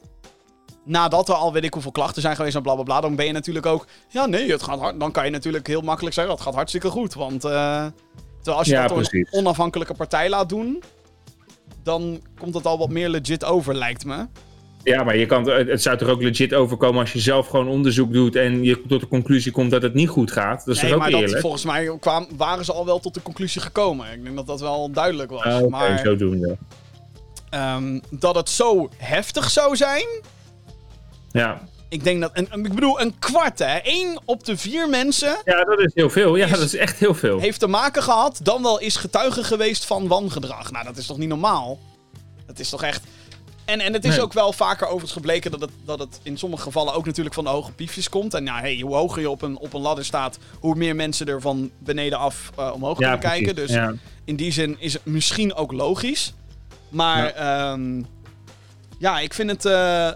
Nadat 0.85 1.29
er 1.29 1.35
al 1.35 1.53
weet 1.53 1.63
ik 1.63 1.73
hoeveel 1.73 1.91
klachten 1.91 2.21
zijn 2.21 2.35
geweest 2.35 2.55
en 2.55 2.61
blablabla. 2.61 3.01
Dan 3.01 3.15
ben 3.15 3.25
je 3.25 3.31
natuurlijk 3.31 3.65
ook. 3.65 3.87
Ja, 4.09 4.25
nee, 4.25 4.51
het 4.51 4.63
gaat 4.63 4.79
hard. 4.79 4.99
Dan 4.99 5.11
kan 5.11 5.25
je 5.25 5.31
natuurlijk 5.31 5.67
heel 5.67 5.81
makkelijk 5.81 6.15
zeggen: 6.15 6.33
het 6.33 6.43
gaat 6.43 6.53
hartstikke 6.53 6.89
goed. 6.89 7.13
Want. 7.13 7.43
eh, 7.43 7.85
terwijl 8.37 8.57
als 8.57 8.67
je 8.67 8.73
Ja, 8.73 8.87
dat 8.87 8.89
door 8.89 9.07
een 9.11 9.27
onafhankelijke 9.31 9.93
partij 9.93 10.29
laat 10.29 10.49
doen. 10.49 10.83
Dan 11.83 12.21
komt 12.39 12.53
het 12.53 12.65
al 12.65 12.77
wat 12.77 12.89
meer 12.89 13.09
legit 13.09 13.45
over, 13.45 13.75
lijkt 13.75 14.05
me. 14.05 14.27
Ja, 14.87 15.03
maar 15.03 15.17
je 15.17 15.25
kan, 15.25 15.49
het 15.49 15.81
zou 15.81 15.97
toch 15.97 16.09
ook 16.09 16.21
legit 16.21 16.53
overkomen 16.53 16.99
als 17.01 17.13
je 17.13 17.19
zelf 17.19 17.47
gewoon 17.47 17.67
onderzoek 17.67 18.13
doet 18.13 18.35
en 18.35 18.63
je 18.63 18.81
tot 18.87 18.99
de 18.99 19.07
conclusie 19.07 19.51
komt 19.51 19.71
dat 19.71 19.81
het 19.81 19.93
niet 19.93 20.09
goed 20.09 20.31
gaat. 20.31 20.65
Dat 20.65 20.75
is 20.75 20.81
nee, 20.81 20.91
toch 20.91 20.99
ook 20.99 21.03
maar 21.05 21.11
dat, 21.11 21.21
eerlijk? 21.21 21.41
volgens 21.41 21.65
mij 21.65 21.97
kwam, 21.99 22.27
waren 22.37 22.65
ze 22.65 22.73
al 22.73 22.85
wel 22.85 22.99
tot 22.99 23.13
de 23.13 23.21
conclusie 23.21 23.61
gekomen. 23.61 24.11
Ik 24.11 24.23
denk 24.23 24.35
dat 24.35 24.47
dat 24.47 24.59
wel 24.61 24.91
duidelijk 24.91 25.31
was. 25.31 25.43
Ah, 25.43 25.67
maar 25.67 25.99
zodoende. 26.03 26.57
ehm, 27.49 27.99
dat 28.09 28.35
het 28.35 28.49
zo 28.49 28.89
heftig 28.97 29.49
zou 29.49 29.75
zijn. 29.75 30.05
Ja. 31.31 31.61
Ik 31.89 32.03
denk 32.03 32.21
dat. 32.21 32.31
En, 32.33 32.47
ik 32.63 32.73
bedoel, 32.73 33.01
een 33.01 33.19
kwart, 33.19 33.59
hè? 33.59 33.79
Eén 33.83 34.19
op 34.25 34.45
de 34.45 34.57
vier 34.57 34.89
mensen. 34.89 35.37
ja, 35.45 35.63
dat 35.63 35.79
is 35.79 35.91
heel 35.93 36.09
veel. 36.09 36.35
Ja, 36.35 36.45
Is- 36.45 36.51
dat 36.51 36.59
is 36.61 36.75
echt 36.75 36.99
heel 36.99 37.13
veel. 37.13 37.39
heeft 37.39 37.59
te 37.59 37.67
maken 37.67 38.03
gehad, 38.03 38.39
dan 38.43 38.61
wel 38.61 38.79
is 38.79 38.95
getuige 38.95 39.43
geweest 39.43 39.85
van 39.85 40.07
wangedrag. 40.07 40.71
Nou, 40.71 40.85
dat 40.85 40.97
is 40.97 41.05
toch 41.05 41.17
niet 41.17 41.29
normaal? 41.29 41.79
Dat 42.45 42.59
is 42.59 42.69
toch 42.69 42.83
echt... 42.83 43.03
En, 43.67 43.79
en 43.79 43.93
het 43.93 44.03
is 44.05 44.09
Nee. 44.15 44.21
ook 44.21 44.33
wel 44.33 44.53
vaker 44.53 44.85
overigens 44.85 45.11
gebleken 45.11 45.51
dat 45.51 45.61
het, 45.61 45.69
dat 45.85 45.99
het 45.99 46.19
in 46.23 46.37
sommige 46.37 46.61
gevallen 46.63 46.93
ook 46.93 47.05
natuurlijk 47.05 47.35
van 47.35 47.43
de 47.43 47.49
hoge 47.49 47.71
piefjes 47.71 48.09
komt. 48.09 48.33
En 48.33 48.45
ja, 48.45 48.59
hey, 48.59 48.79
hoe 48.79 48.95
hoger 48.95 49.21
je 49.21 49.29
op 49.29 49.41
een, 49.41 49.57
op 49.57 49.73
een 49.73 49.81
ladder 49.81 50.05
staat, 50.05 50.37
hoe 50.59 50.75
meer 50.75 50.95
mensen 50.95 51.27
er 51.27 51.41
van 51.41 51.71
beneden 51.79 52.17
af 52.19 52.51
eh, 52.57 52.71
omhoog 52.73 52.99
ja, 52.99 53.15
kunnen 53.15 53.19
kijken. 53.31 53.55
Dus 53.55 53.71
Ja. 53.71 53.93
in 54.25 54.35
die 54.35 54.51
zin 54.51 54.75
is 54.79 54.93
het 54.93 55.05
misschien 55.05 55.53
ook 55.53 55.71
logisch. 55.71 56.33
Maar 56.89 57.35
ja, 57.37 57.77
ja 58.99 59.19
ik 59.19 59.33
vind 59.33 59.49
het. 59.51 59.65
eh, 59.65 60.09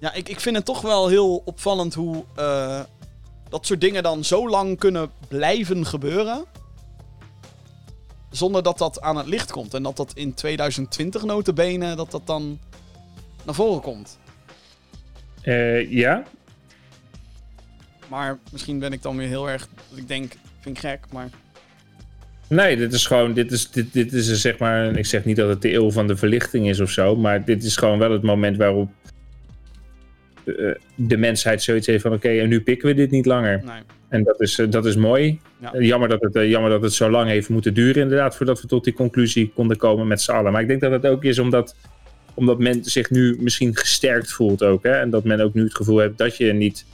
ja, 0.00 0.12
ik, 0.12 0.28
ik 0.28 0.40
vind 0.40 0.56
het 0.56 0.64
toch 0.64 0.80
wel 0.80 1.08
heel 1.08 1.42
opvallend 1.44 1.94
hoe 1.94 2.24
eh, 2.36 2.80
dat 3.48 3.66
soort 3.66 3.80
dingen 3.80 4.02
dan 4.02 4.24
zo 4.24 4.48
lang 4.48 4.78
kunnen 4.78 5.10
blijven 5.28 5.86
gebeuren. 5.86 6.44
Zonder 8.36 8.62
dat 8.62 8.78
dat 8.78 9.00
aan 9.00 9.16
het 9.16 9.26
licht 9.26 9.50
komt. 9.50 9.74
En 9.74 9.82
dat 9.82 9.96
dat 9.96 10.12
in 10.14 10.34
2020 10.34 11.24
notabene, 11.24 11.94
dat 11.94 12.10
dat 12.10 12.26
dan 12.26 12.58
naar 13.44 13.54
voren 13.54 13.80
komt. 13.80 14.18
Eh, 15.42 15.90
ja, 15.90 16.22
Maar 18.08 18.38
misschien 18.52 18.78
ben 18.78 18.92
ik 18.92 19.02
dan 19.02 19.16
weer 19.16 19.28
heel 19.28 19.50
erg. 19.50 19.68
Ik 19.94 20.08
denk, 20.08 20.32
vind 20.60 20.76
ik 20.76 20.82
gek, 20.82 21.00
maar. 21.12 21.28
Nee, 22.48 22.76
dit 22.76 22.92
is 22.92 23.06
gewoon, 23.06 23.32
dit 23.32 23.52
is, 23.52 23.70
dit, 23.70 23.92
dit 23.92 24.12
is 24.12 24.40
zeg 24.40 24.58
maar, 24.58 24.96
ik 24.96 25.06
zeg 25.06 25.24
niet 25.24 25.36
dat 25.36 25.48
het 25.48 25.62
de 25.62 25.72
eeuw 25.72 25.90
van 25.90 26.06
de 26.06 26.16
verlichting 26.16 26.68
is 26.68 26.80
of 26.80 26.90
zo, 26.90 27.16
maar 27.16 27.44
dit 27.44 27.64
is 27.64 27.76
gewoon 27.76 27.98
wel 27.98 28.10
het 28.10 28.22
moment 28.22 28.56
waarop 28.56 28.90
de 30.94 31.16
mensheid 31.16 31.62
zoiets 31.62 31.86
heeft 31.86 32.02
van, 32.02 32.12
oké, 32.12 32.28
en 32.28 32.48
nu 32.48 32.60
pikken 32.60 32.88
we 32.88 32.94
dit 32.94 33.10
niet 33.10 33.26
langer. 33.26 33.62
Nee. 33.64 33.74
En 34.08 34.22
dat 34.22 34.40
is, 34.40 34.58
eh, 34.58 34.70
dat 34.70 34.86
is 34.86 34.96
mooi. 34.96 35.40
Ja. 35.60 35.72
Eh, 35.72 35.86
Jammer, 35.86 36.08
dat 36.08 36.20
het, 36.22 36.36
eh, 36.36 36.50
jammer 36.50 36.70
dat 36.70 36.82
het 36.82 36.92
zo 36.92 37.10
lang 37.10 37.28
heeft 37.28 37.48
moeten 37.48 37.74
duren 37.74 38.02
inderdaad, 38.02 38.36
voordat 38.36 38.60
we 38.60 38.66
tot 38.68 38.84
die 38.84 38.92
conclusie 38.92 39.52
konden 39.54 39.76
komen 39.76 40.06
met 40.06 40.20
z'n 40.20 40.30
allen. 40.32 40.52
Maar 40.52 40.62
ik 40.62 40.68
denk 40.68 40.80
dat 40.80 40.90
het 40.92 41.06
ook 41.06 41.24
is 41.24 41.38
omdat, 41.38 41.76
omdat 42.34 42.58
men 42.58 42.84
zich 42.84 43.10
nu 43.10 43.36
misschien 43.40 43.76
gesterkt 43.76 44.32
voelt 44.32 44.62
ook, 44.62 44.82
hè, 44.82 44.92
en 44.92 45.10
dat 45.10 45.24
men 45.24 45.40
ook 45.40 45.54
nu 45.54 45.62
het 45.62 45.76
gevoel 45.76 45.98
heeft 45.98 46.18
dat 46.18 46.36
je 46.36 46.52
niet... 46.52 46.84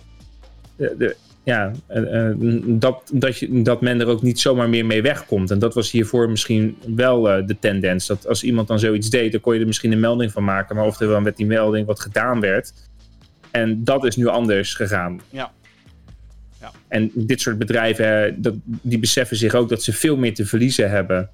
eh, 0.77 0.89
de, 0.99 1.17
ja, 1.45 1.73
eh, 1.87 2.29
eh, 2.29 2.37
dat, 2.65 3.11
dat, 3.13 3.39
je, 3.39 3.63
dat 3.63 3.81
men 3.81 4.01
er 4.01 4.07
ook 4.07 4.23
niet 4.23 4.41
zomaar 4.41 4.69
meer 4.69 4.87
mee 4.87 5.03
wegkomt. 5.03 5.51
En 5.51 5.59
dat 5.59 5.75
was 5.75 5.91
hiervoor 5.91 6.31
misschien 6.31 6.77
wel 6.97 7.31
eh, 7.31 7.47
de 7.47 7.57
tendens. 7.61 8.07
Dat 8.07 8.27
als 8.29 8.43
iemand 8.43 8.69
dan 8.69 8.79
zoiets 8.79 9.11
deed, 9.11 9.33
dan 9.33 9.41
kon 9.41 9.55
je 9.55 9.61
er 9.61 9.67
misschien 9.67 9.93
een 9.93 10.01
melding 10.01 10.33
van 10.33 10.45
maken. 10.45 10.77
Maar 10.77 10.85
of 10.87 11.01
er 11.01 11.09
dan 11.09 11.23
met 11.23 11.37
die 11.37 11.47
melding 11.47 11.87
wat 11.87 12.01
gedaan 12.01 12.41
werd. 12.41 12.73
En 13.51 13.85
dat 13.85 14.05
is 14.05 14.17
nu 14.17 14.27
anders 14.27 14.75
gegaan. 14.75 15.21
Ja. 15.31 15.53
Ja. 16.61 16.71
En 16.89 17.11
dit 17.15 17.41
soort 17.41 17.59
bedrijven, 17.59 18.27
eh, 18.27 18.33
dat, 18.37 18.55
die 18.65 18.99
beseffen 18.99 19.37
zich 19.37 19.55
ook 19.55 19.69
dat 19.69 19.83
ze 19.83 19.93
veel 19.93 20.17
meer 20.17 20.35
te 20.35 20.47
verliezen 20.47 20.91
hebben. 20.91 21.31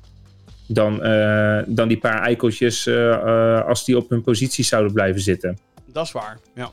Dan, 0.67 1.03
eh, 1.03 1.63
dan 1.67 1.89
die 1.89 1.99
paar 1.99 2.23
eikeltjes 2.23 2.87
eh, 2.87 3.67
als 3.67 3.85
die 3.85 3.97
op 3.97 4.11
hun 4.11 4.23
positie 4.23 4.65
zouden 4.65 4.93
blijven 4.93 5.21
zitten. 5.21 5.59
Dat 5.87 6.07
is 6.07 6.13
waar, 6.13 6.39
ja. 6.55 6.71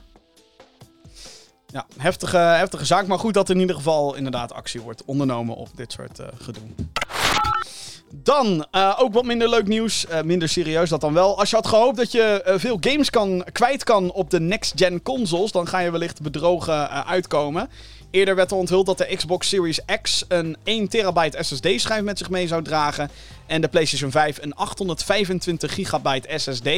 Ja, 1.68 1.86
heftige, 1.98 2.38
heftige 2.38 2.86
zaak. 2.86 3.08
Maar 3.08 3.20
goed 3.20 3.34
dat 3.34 3.50
er 3.50 3.56
in 3.56 3.62
ieder 3.62 3.76
geval 3.76 4.16
inderdaad 4.16 4.54
actie 4.54 4.82
wordt 4.82 5.06
ondernomen 5.06 5.56
op 5.56 5.70
dit 5.76 5.92
soort 5.92 6.20
gedoe. 6.38 6.64
Dan 8.16 8.66
eh, 8.72 8.98
ook 9.00 9.14
wat 9.14 9.26
minder 9.26 9.50
leuk 9.50 9.68
nieuws. 9.68 10.06
eh, 10.06 10.22
minder 10.22 10.50
serieus 10.50 10.90
dat 10.90 11.02
dan 11.02 11.14
wel. 11.14 11.40
Als 11.40 11.50
je 11.50 11.56
had 11.56 11.68
gehoopt 11.68 11.98
dat 11.98 12.12
je 12.12 12.22
eh, 12.22 12.60
veel 12.60 12.78
games 12.80 13.10
kan, 13.10 13.46
kwijt 13.52 13.84
kan 13.84 14.12
op 14.12 14.30
de 14.30 14.40
next-gen 14.40 15.02
consoles, 15.02 15.52
dan 15.52 15.68
ga 15.68 15.80
je 15.80 15.92
wellicht 15.92 16.22
bedrogen 16.22 17.06
uitkomen. 17.06 17.70
Eerder 18.12 18.36
werd 18.36 18.52
er 18.52 18.58
onthuld 18.58 18.86
dat 18.86 18.98
de 18.98 19.16
Xbox 19.16 19.50
Series 19.50 19.80
X 20.02 20.26
een 20.28 20.58
1 20.64 20.88
terabyte 20.88 21.44
SSD-schijf 21.44 22.04
met 22.04 22.18
zich 22.18 22.30
mee 22.30 22.48
zou 22.48 22.64
dragen. 22.64 23.10
En 23.48 23.62
de 23.62 23.68
PlayStation 23.68 24.12
5 24.12 24.38
een 24.42 24.56
825 24.56 25.74
gigabyte 25.74 26.40
SSD. 26.40 26.70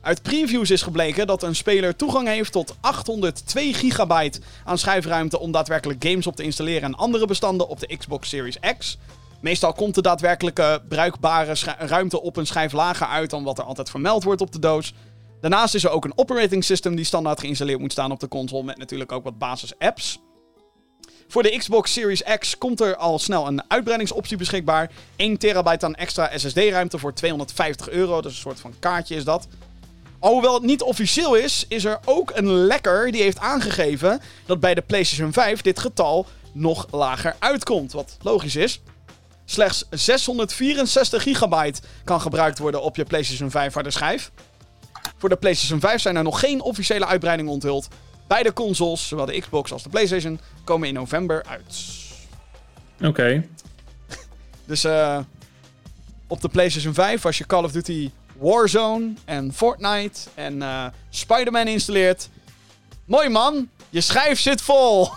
Uit 0.00 0.22
previews 0.22 0.70
is 0.70 0.82
gebleken 0.82 1.26
dat 1.26 1.42
een 1.42 1.56
speler 1.56 1.96
toegang 1.96 2.28
heeft 2.28 2.52
tot 2.52 2.76
802 2.80 3.74
gigabyte 3.74 4.40
aan 4.64 4.78
schijfruimte 4.78 5.38
om 5.38 5.52
daadwerkelijk 5.52 6.04
games 6.04 6.26
op 6.26 6.36
te 6.36 6.42
installeren 6.42 6.82
en 6.82 6.94
andere 6.94 7.26
bestanden 7.26 7.68
op 7.68 7.80
de 7.80 7.96
Xbox 7.96 8.28
Series 8.28 8.58
X. 8.78 8.98
Meestal 9.40 9.72
komt 9.72 9.94
de 9.94 10.02
daadwerkelijke 10.02 10.82
bruikbare 10.88 11.54
ruimte 11.78 12.22
op 12.22 12.36
een 12.36 12.46
schijf 12.46 12.72
lager 12.72 13.06
uit 13.06 13.30
dan 13.30 13.44
wat 13.44 13.58
er 13.58 13.64
altijd 13.64 13.90
vermeld 13.90 14.24
wordt 14.24 14.40
op 14.40 14.52
de 14.52 14.58
doos. 14.58 14.94
Daarnaast 15.40 15.74
is 15.74 15.84
er 15.84 15.90
ook 15.90 16.04
een 16.04 16.18
operating 16.18 16.64
system 16.64 16.96
die 16.96 17.04
standaard 17.04 17.40
geïnstalleerd 17.40 17.80
moet 17.80 17.92
staan 17.92 18.10
op 18.10 18.20
de 18.20 18.28
console 18.28 18.62
met 18.62 18.78
natuurlijk 18.78 19.12
ook 19.12 19.24
wat 19.24 19.38
basis 19.38 19.78
apps. 19.78 20.18
Voor 21.28 21.42
de 21.42 21.56
Xbox 21.56 21.92
Series 21.92 22.22
X 22.38 22.58
komt 22.58 22.80
er 22.80 22.96
al 22.96 23.18
snel 23.18 23.46
een 23.46 23.70
uitbreidingsoptie 23.70 24.36
beschikbaar. 24.36 24.90
1 25.16 25.38
terabyte 25.38 25.84
aan 25.84 25.94
extra 25.94 26.30
SSD-ruimte 26.38 26.98
voor 26.98 27.14
250 27.14 27.88
euro. 27.88 28.20
Dus 28.20 28.32
een 28.32 28.38
soort 28.38 28.60
van 28.60 28.74
kaartje 28.78 29.14
is 29.14 29.24
dat. 29.24 29.48
Alhoewel 30.18 30.54
het 30.54 30.62
niet 30.62 30.82
officieel 30.82 31.34
is, 31.34 31.64
is 31.68 31.84
er 31.84 31.98
ook 32.04 32.32
een 32.34 32.50
lekker 32.50 33.12
die 33.12 33.22
heeft 33.22 33.38
aangegeven 33.38 34.20
dat 34.46 34.60
bij 34.60 34.74
de 34.74 34.80
PlayStation 34.80 35.32
5 35.32 35.62
dit 35.62 35.78
getal 35.78 36.26
nog 36.52 36.86
lager 36.90 37.36
uitkomt. 37.38 37.92
Wat 37.92 38.16
logisch 38.22 38.56
is. 38.56 38.80
Slechts 39.50 39.84
664 39.90 41.22
gigabyte 41.22 41.80
kan 42.04 42.20
gebruikt 42.20 42.58
worden 42.58 42.82
op 42.82 42.96
je 42.96 43.04
PlayStation 43.04 43.50
5 43.50 43.74
harde 43.74 43.90
schijf. 43.90 44.30
Voor 45.16 45.28
de 45.28 45.36
PlayStation 45.36 45.80
5 45.80 46.00
zijn 46.00 46.16
er 46.16 46.22
nog 46.22 46.40
geen 46.40 46.60
officiële 46.60 47.06
uitbreidingen 47.06 47.52
onthuld. 47.52 47.88
Beide 48.26 48.52
consoles, 48.52 49.08
zowel 49.08 49.26
de 49.26 49.40
Xbox 49.40 49.72
als 49.72 49.82
de 49.82 49.88
PlayStation, 49.88 50.40
komen 50.64 50.88
in 50.88 50.94
november 50.94 51.44
uit. 51.44 51.84
Oké. 53.02 53.44
Dus 54.66 54.84
eh, 54.84 55.18
op 56.26 56.40
de 56.40 56.48
PlayStation 56.48 56.94
5, 56.94 57.26
als 57.26 57.38
je 57.38 57.46
Call 57.46 57.64
of 57.64 57.72
Duty 57.72 58.10
Warzone 58.38 59.12
en 59.24 59.52
Fortnite 59.52 60.20
en 60.34 60.62
eh, 60.62 60.86
Spider-Man 61.10 61.66
installeert. 61.68 62.28
Mooi 63.04 63.28
man, 63.28 63.68
je 63.90 64.00
schijf 64.00 64.40
zit 64.40 64.60
vol. 64.60 65.08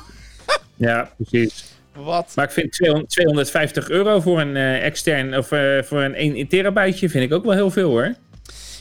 Ja, 0.76 1.12
precies. 1.18 1.71
Wat? 1.96 2.32
Maar 2.36 2.46
ik 2.46 2.52
vind 2.52 2.72
200 2.72 3.10
250 3.12 3.90
euro 3.90 4.20
voor 4.20 4.40
een 4.42 4.56
eh, 4.56 4.86
extern 4.86 5.38
of 5.38 5.52
eh, 5.52 5.82
voor 5.84 6.02
een 6.02 6.16
1 6.16 6.48
terabyteje 6.48 7.10
vind 7.10 7.24
ik 7.24 7.34
ook 7.34 7.44
wel 7.44 7.54
heel 7.54 7.72
veel 7.72 7.90
hoor. 7.90 8.14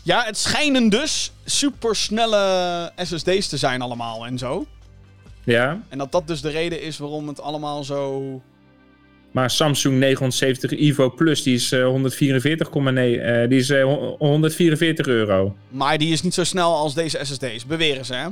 Ja, 0.02 0.24
het 0.24 0.36
schijnen 0.38 0.88
dus 0.88 1.32
supersnelle 1.44 2.92
SSD's 2.96 3.48
te 3.48 3.56
zijn 3.56 3.80
allemaal 3.82 4.26
en 4.26 4.38
zo. 4.38 4.66
Ja, 5.44 5.80
En 5.88 5.98
dat 5.98 6.12
dat 6.12 6.26
dus 6.26 6.40
de 6.40 6.48
reden 6.50 6.82
is 6.82 6.98
waarom 6.98 7.28
het 7.28 7.40
allemaal 7.40 7.84
zo... 7.84 8.22
maar 9.30 9.50
Samsung 9.50 9.98
970 9.98 10.70
Evo 10.78 11.10
Plus 11.10 11.42
die 11.42 11.54
is 11.54 11.72
eh 11.72 11.84
144, 11.84 12.74
nee, 12.74 13.20
eh, 13.20 13.48
die 13.48 13.58
is 13.58 13.70
eh, 13.70 13.82
ho- 13.84 14.16
144 14.18 15.06
euro. 15.06 15.56
Maar 15.68 15.98
die 15.98 16.12
is 16.12 16.22
niet 16.22 16.34
zo 16.34 16.44
snel 16.44 16.74
als 16.76 16.94
deze 16.94 17.18
SSD's, 17.22 17.66
beweren 17.66 18.04
ze 18.04 18.14
hè. 18.14 18.26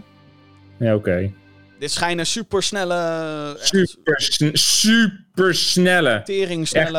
Ja, 0.87 0.95
oké. 0.95 1.33
Dit 1.79 1.91
schijnen 1.91 2.27
supersnelle... 2.27 3.57
Super, 3.61 4.21
sn- 4.21 4.51
super 4.53 5.55
snelle. 5.55 6.11
Echt, 6.11 6.27
Tering-snelle... 6.27 6.99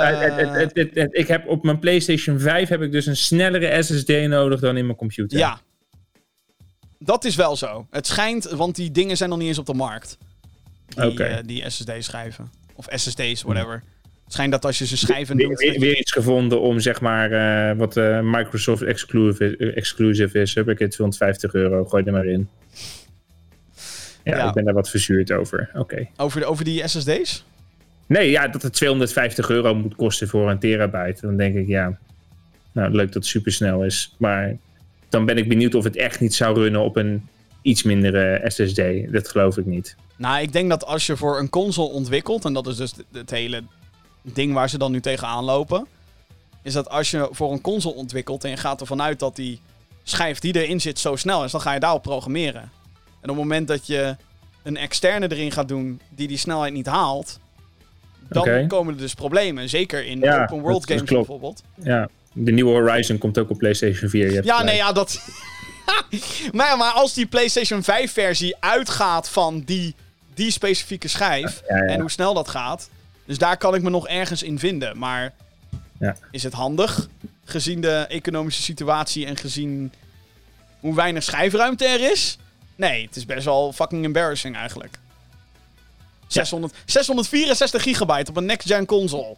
het- 0.73 1.07
ik 1.11 1.27
heb 1.27 1.47
op 1.47 1.63
mijn 1.63 1.79
PlayStation 1.79 2.39
5 2.39 2.69
heb 2.69 2.81
ik 2.81 2.91
dus 2.91 3.05
een 3.05 3.15
snellere 3.17 3.83
SSD 3.83 4.07
nodig 4.09 4.59
dan 4.59 4.77
in 4.77 4.85
mijn 4.85 4.97
computer. 4.97 5.37
Ja. 5.37 5.59
Dat 6.99 7.25
is 7.25 7.35
wel 7.35 7.55
zo. 7.55 7.87
Het 7.89 8.07
schijnt, 8.07 8.43
want 8.49 8.75
die 8.75 8.91
dingen 8.91 9.17
zijn 9.17 9.29
nog 9.29 9.39
niet 9.39 9.47
eens 9.47 9.57
op 9.57 9.65
de 9.65 9.73
markt. 9.73 10.17
Die, 10.87 11.05
Oké. 11.11 11.23
eh, 11.23 11.37
die 11.45 11.69
SSD-schijven. 11.69 12.51
Of 12.75 12.85
SSD's, 12.89 13.41
whatever. 13.41 13.83
Het 14.23 14.33
schijnt 14.33 14.51
dat 14.51 14.65
als 14.65 14.77
je 14.77 14.85
ze 14.85 14.97
schijven 14.97 15.35
Weer, 15.37 15.79
weer 15.79 15.97
iets 15.99 16.11
gevonden 16.11 16.61
om 16.61 16.79
zeg 16.79 17.01
maar 17.01 17.31
eh, 17.31 17.77
wat 17.77 17.97
eh, 17.97 18.19
Microsoft 18.23 18.81
exclusive, 18.81 19.73
exclusive 19.75 20.39
is. 20.39 20.55
Heb 20.55 20.69
ik 20.69 20.79
het 20.79 20.91
250 20.91 21.53
euro, 21.53 21.85
gooi 21.85 22.03
er 22.03 22.11
maar 22.11 22.25
in. 22.25 22.49
Ja, 24.29 24.37
Ja. 24.37 24.47
ik 24.47 24.53
ben 24.53 24.65
daar 24.65 24.73
wat 24.73 24.89
verzuurd 24.89 25.31
over. 25.31 25.69
Oké. 25.73 26.07
Over, 26.17 26.39
de, 26.39 26.45
over 26.45 26.65
die 26.65 26.87
SSD's? 26.87 27.43
Nee, 28.05 28.29
ja, 28.29 28.47
dat 28.47 28.61
het 28.61 28.73
250 28.73 29.49
euro 29.49 29.75
moet 29.75 29.95
kosten 29.95 30.27
voor 30.27 30.49
een 30.49 30.59
terabyte. 30.59 31.21
Dan 31.21 31.37
denk 31.37 31.55
ik, 31.55 31.67
ja, 31.67 31.97
nou 32.71 32.91
leuk 32.91 33.05
dat 33.05 33.13
het 33.13 33.25
super 33.25 33.51
snel 33.51 33.83
is. 33.83 34.15
Maar 34.17 34.57
dan 35.09 35.25
ben 35.25 35.37
ik 35.37 35.47
benieuwd 35.49 35.75
of 35.75 35.83
het 35.83 35.95
echt 35.95 36.19
niet 36.19 36.33
zou 36.33 36.59
runnen 36.59 36.81
op 36.81 36.95
een 36.95 37.27
iets 37.61 37.83
mindere 37.83 38.41
SSD. 38.47 38.81
Dat 39.13 39.29
geloof 39.29 39.57
ik 39.57 39.65
niet. 39.65 39.95
Nou, 40.15 40.41
ik 40.41 40.51
denk 40.51 40.69
dat 40.69 40.85
als 40.85 41.05
je 41.05 41.17
voor 41.17 41.39
een 41.39 41.49
console 41.49 41.89
ontwikkelt... 41.89 42.45
en 42.45 42.53
dat 42.53 42.67
is 42.67 42.75
dus 42.75 42.91
het- 42.91 43.05
het 43.11 43.29
hele 43.29 43.63
ding 44.21 44.53
waar 44.53 44.69
ze 44.69 44.77
dan 44.77 44.91
nu 44.91 45.01
tegenaan 45.01 45.43
lopen... 45.43 45.85
is 46.63 46.73
dat 46.73 46.89
als 46.89 47.11
je 47.11 47.27
voor 47.31 47.51
een 47.51 47.61
console 47.61 47.95
ontwikkelt... 47.95 48.43
en 48.43 48.49
je 48.49 48.57
gaat 48.57 48.81
ervan 48.81 49.01
uit 49.01 49.19
dat 49.19 49.35
die 49.35 49.59
schijf 50.03 50.39
die 50.39 50.61
erin 50.63 50.81
zit 50.81 50.99
zo 50.99 51.15
snel 51.15 51.43
is... 51.43 51.51
dan 51.51 51.61
ga 51.61 51.73
je 51.73 51.79
daarop 51.79 52.01
programmeren. 52.01 52.71
En 53.21 53.29
op 53.29 53.35
het 53.35 53.45
moment 53.45 53.67
dat 53.67 53.87
je 53.87 54.15
een 54.63 54.77
externe 54.77 55.31
erin 55.31 55.51
gaat 55.51 55.67
doen... 55.67 56.01
die 56.09 56.27
die 56.27 56.37
snelheid 56.37 56.73
niet 56.73 56.85
haalt... 56.85 57.39
dan 58.29 58.67
komen 58.67 58.93
er 58.93 58.99
dus 58.99 59.13
problemen. 59.13 59.69
Zeker 59.69 60.05
in 60.05 60.19
Ja, 60.19 60.41
open 60.41 60.59
world 60.59 60.87
dat- 60.87 60.97
games 60.97 61.11
bijvoorbeeld. 61.11 61.63
Ja, 61.83 62.09
de 62.33 62.51
nieuwe 62.51 62.71
Horizon 62.71 63.17
komt 63.17 63.37
ook 63.37 63.49
op 63.49 63.57
PlayStation 63.57 64.09
4. 64.09 64.27
je 64.27 64.33
hebt 64.33 64.45
Ja, 64.45 64.51
gelijk. 64.57 64.71
nee, 64.71 64.81
ja, 64.85 64.91
dat... 64.91 65.21
maar, 66.51 66.77
maar 66.77 66.91
als 66.91 67.13
die 67.13 67.25
PlayStation 67.25 67.83
5 67.83 68.11
versie 68.13 68.55
uitgaat 68.59 69.29
van 69.29 69.59
die, 69.65 69.95
die 70.33 70.51
specifieke 70.51 71.07
schijf... 71.07 71.61
Ja, 71.67 71.75
ja. 71.77 71.83
en 71.83 71.99
hoe 71.99 72.11
snel 72.11 72.33
dat 72.33 72.47
gaat... 72.47 72.89
dus 73.25 73.37
daar 73.37 73.57
kan 73.57 73.75
ik 73.75 73.81
me 73.81 73.89
nog 73.89 74.07
ergens 74.07 74.43
in 74.43 74.59
vinden. 74.59 74.97
Maar 74.97 75.33
Ja. 75.99 76.15
is 76.31 76.43
het 76.43 76.53
handig? 76.53 77.07
Gezien 77.45 77.81
de 77.81 78.05
economische 78.09 78.61
situatie 78.61 79.25
en 79.25 79.37
gezien 79.37 79.91
hoe 80.79 80.95
weinig 80.95 81.23
schijfruimte 81.23 81.85
er 81.85 82.11
is? 82.11 82.37
Nee, 82.79 83.05
het 83.05 83.15
is 83.15 83.25
best 83.25 83.45
wel 83.45 83.73
fucking 83.73 84.03
embarrassing 84.05 84.55
eigenlijk. 84.55 84.97
600, 86.27 86.73
664 86.85 87.83
gigabyte 87.83 88.29
op 88.29 88.37
een 88.37 88.45
next-gen 88.45 88.85
console. 88.85 89.35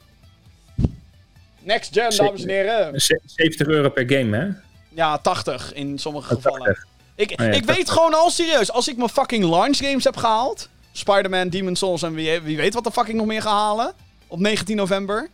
Next-gen, 1.60 2.10
dames 2.18 2.42
en 2.44 2.50
heren. 2.50 3.02
Z- 3.02 3.14
70 3.26 3.68
euro 3.68 3.90
per 3.90 4.10
game, 4.10 4.38
hè? 4.38 4.48
Ja, 4.90 5.18
80 5.18 5.74
in 5.74 6.00
sommige 6.00 6.36
Oh, 6.36 6.42
gevallen. 6.42 6.66
80. 6.66 6.86
Ik, 7.16 7.32
Oh 7.32 7.46
ja, 7.46 7.52
ik 7.52 7.52
80. 7.66 7.76
weet 7.76 7.90
gewoon 7.90 8.14
al 8.14 8.30
serieus, 8.30 8.72
als 8.72 8.88
ik 8.88 8.98
mijn 8.98 9.10
fucking 9.10 9.44
launch 9.44 9.78
games 9.78 10.04
heb 10.04 10.18
gehaald, 10.18 10.70
Spider-Man, 10.92 11.50
Demon's 11.50 11.80
Souls 11.80 12.02
en 12.02 12.14
wie, 12.14 12.40
wie 12.40 12.58
weet 12.58 12.74
wat 12.74 12.84
de 12.84 12.92
fucking 12.92 13.18
nog 13.18 13.26
meer 13.26 13.42
ga 13.42 13.50
halen, 13.52 13.94
op 14.28 14.40
19 14.40 14.76
november, 14.76 15.30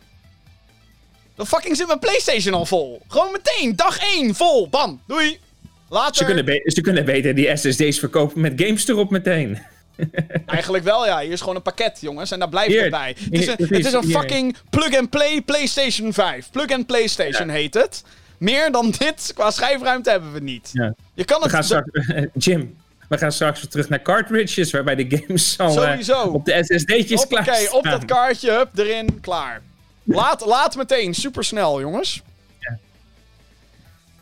dan 1.34 1.46
fucking 1.46 1.76
zit 1.76 1.86
mijn 1.86 1.98
PlayStation 1.98 2.54
al 2.54 2.66
vol. 2.66 3.02
Gewoon 3.08 3.32
meteen, 3.32 3.76
dag 3.76 3.98
1, 3.98 4.34
vol, 4.34 4.68
bam, 4.68 5.00
doei. 5.06 5.40
Later. 5.88 6.14
Ze 6.14 6.24
kunnen, 6.24 6.62
ze 6.64 6.80
kunnen 6.80 7.04
beter 7.04 7.34
die 7.34 7.56
SSD's 7.56 7.98
verkopen 7.98 8.40
met 8.40 8.52
games 8.56 8.88
erop 8.88 9.10
meteen. 9.10 9.58
Eigenlijk 10.46 10.84
wel, 10.84 11.06
ja. 11.06 11.20
Hier 11.20 11.32
is 11.32 11.40
gewoon 11.40 11.56
een 11.56 11.62
pakket, 11.62 11.98
jongens. 12.00 12.30
En 12.30 12.38
daar 12.38 12.48
blijft 12.48 12.70
Hier, 12.70 12.80
het 12.80 12.90
bij. 12.90 13.16
Het 13.18 13.32
is 13.40 13.46
een, 13.46 13.56
het 13.58 13.86
is 13.86 13.92
een 13.92 14.04
fucking 14.04 14.56
plug-and-play 14.70 15.40
PlayStation 15.40 16.12
5. 16.12 16.50
Plug-and-PlayStation 16.50 17.48
heet 17.48 17.74
het. 17.74 18.04
Meer 18.38 18.72
dan 18.72 18.94
dit 18.98 19.32
qua 19.34 19.50
schijfruimte 19.50 20.10
hebben 20.10 20.32
we 20.32 20.40
niet. 20.40 20.70
Ja. 20.72 20.94
Je 21.14 21.24
kan 21.24 21.38
We 21.38 21.44
het... 21.44 21.52
gaan 21.52 21.64
straks, 21.64 21.90
Jim, 22.44 22.76
we 23.08 23.18
gaan 23.18 23.32
straks 23.32 23.60
weer 23.60 23.70
terug 23.70 23.88
naar 23.88 24.02
cartridges, 24.02 24.70
waarbij 24.70 24.94
de 24.94 25.16
games 25.16 25.58
al 25.58 25.82
eh, 25.82 25.90
Sowieso. 25.90 26.22
op 26.22 26.44
de 26.44 26.64
SSD'tjes 26.64 27.26
klaar 27.26 27.48
Oké, 27.48 27.76
op 27.76 27.84
dat 27.84 28.04
kaartje, 28.04 28.50
hup, 28.50 28.78
erin, 28.78 29.20
klaar. 29.20 29.62
Laat, 30.04 30.46
laat 30.46 30.76
meteen, 30.76 31.14
supersnel, 31.14 31.80
jongens. 31.80 32.22
Ja. 32.58 32.78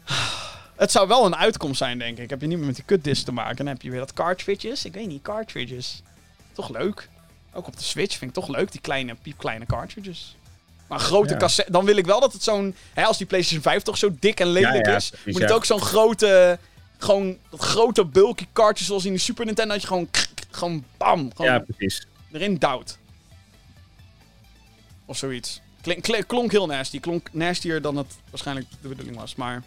Het 0.76 0.90
zou 0.90 1.08
wel 1.08 1.26
een 1.26 1.36
uitkomst 1.36 1.78
zijn, 1.78 1.98
denk 1.98 2.18
ik. 2.18 2.30
Heb 2.30 2.40
je 2.40 2.46
niet 2.46 2.56
meer 2.58 2.66
met 2.66 2.74
die 2.76 2.84
kutdisc 2.84 3.24
te 3.24 3.32
maken. 3.32 3.56
Dan 3.56 3.66
heb 3.66 3.82
je 3.82 3.90
weer 3.90 3.98
dat 4.00 4.12
cartridges. 4.12 4.84
Ik 4.84 4.92
weet 4.92 5.06
niet, 5.06 5.22
cartridges. 5.22 6.02
Toch 6.52 6.68
leuk. 6.68 7.08
Ook 7.52 7.66
op 7.66 7.76
de 7.76 7.82
Switch 7.84 8.16
vind 8.18 8.30
ik 8.36 8.42
toch 8.42 8.48
leuk, 8.56 8.72
die 8.72 8.80
kleine, 8.80 9.14
piepkleine 9.14 9.66
cartridges. 9.66 10.36
Maar 10.88 10.98
grote 10.98 11.32
Ja. 11.32 11.38
cassette... 11.38 11.72
Dan 11.72 11.84
wil 11.84 11.96
ik 11.96 12.06
wel 12.06 12.20
dat 12.20 12.32
het 12.32 12.42
zo'n... 12.42 12.74
Als 12.94 13.18
die 13.18 13.26
PlayStation 13.26 13.62
5 13.62 13.82
toch 13.82 13.98
zo 13.98 14.16
dik 14.20 14.40
en 14.40 14.46
lelijk 14.48 14.84
Ja, 14.86 14.90
ja, 14.90 14.96
is... 14.96 15.08
precies, 15.10 15.32
moet 15.32 15.42
het 15.42 15.52
ook 15.52 15.64
zo'n 15.64 15.80
grote... 15.80 16.58
Gewoon 16.98 17.36
dat 17.50 17.60
grote 17.60 18.04
bulky 18.04 18.46
cartridge 18.52 18.84
zoals 18.84 19.04
in 19.04 19.12
de 19.12 19.18
Super 19.18 19.44
Nintendo... 19.46 19.72
dat 19.72 19.82
je 19.82 19.88
gewoon... 19.88 20.08
Gewoon 20.50 20.84
bam! 20.96 21.30
Gewoon 21.34 21.52
Ja, 21.52 21.58
precies. 21.58 22.06
erin 22.32 22.54
duwt. 22.56 22.98
Of 25.04 25.16
zoiets. 25.16 25.60
Klink, 25.80 26.02
kli- 26.02 26.22
klonk 26.26 26.50
heel 26.52 26.66
nasty. 26.66 27.00
Klonk 27.00 27.28
nastier 27.32 27.82
dan 27.82 27.96
het 27.96 28.14
waarschijnlijk 28.30 28.66
de 28.80 28.88
bedoeling 28.88 29.16
was, 29.16 29.34
maar... 29.34 29.62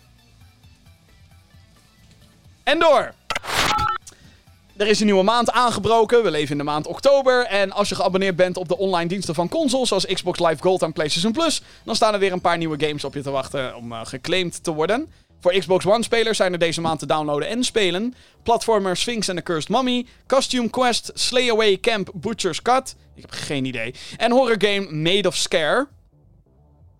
En 2.69 2.79
door! 2.79 3.13
Er 4.77 4.87
is 4.87 4.99
een 4.99 5.05
nieuwe 5.05 5.23
maand 5.23 5.51
aangebroken. 5.51 6.23
We 6.23 6.31
leven 6.31 6.51
in 6.51 6.57
de 6.57 6.63
maand 6.63 6.87
oktober. 6.87 7.45
En 7.45 7.71
als 7.71 7.89
je 7.89 7.95
geabonneerd 7.95 8.35
bent 8.35 8.57
op 8.57 8.67
de 8.67 8.77
online 8.77 9.09
diensten 9.09 9.35
van 9.35 9.49
consoles, 9.49 9.87
zoals 9.87 10.05
Xbox 10.05 10.39
Live 10.39 10.61
Gold 10.61 10.81
en 10.81 10.93
PlayStation 10.93 11.31
Plus, 11.31 11.61
dan 11.83 11.95
staan 11.95 12.13
er 12.13 12.19
weer 12.19 12.31
een 12.31 12.41
paar 12.41 12.57
nieuwe 12.57 12.85
games 12.85 13.03
op 13.03 13.13
je 13.13 13.21
te 13.21 13.31
wachten 13.31 13.75
om 13.75 13.91
eh, 13.91 13.99
geclaimd 14.03 14.63
te 14.63 14.73
worden. 14.73 15.11
Voor 15.39 15.51
Xbox 15.51 15.85
One-spelers 15.85 16.37
zijn 16.37 16.53
er 16.53 16.59
deze 16.59 16.81
maand 16.81 16.99
te 16.99 17.05
downloaden 17.05 17.47
en 17.47 17.63
spelen. 17.63 18.13
Platformer 18.43 18.97
Sphinx 18.97 19.29
and 19.29 19.37
the 19.37 19.43
Cursed 19.43 19.69
Mummy, 19.69 20.05
Costume 20.27 20.69
Quest, 20.69 21.11
Slay 21.13 21.49
Away 21.51 21.79
Camp 21.79 22.09
Butcher's 22.13 22.61
Cut. 22.61 22.95
Ik 23.15 23.21
heb 23.21 23.31
geen 23.31 23.65
idee. 23.65 23.93
En 24.17 24.31
horror 24.31 24.55
game 24.57 24.91
Made 24.91 25.27
of 25.27 25.35
Scare. 25.35 25.87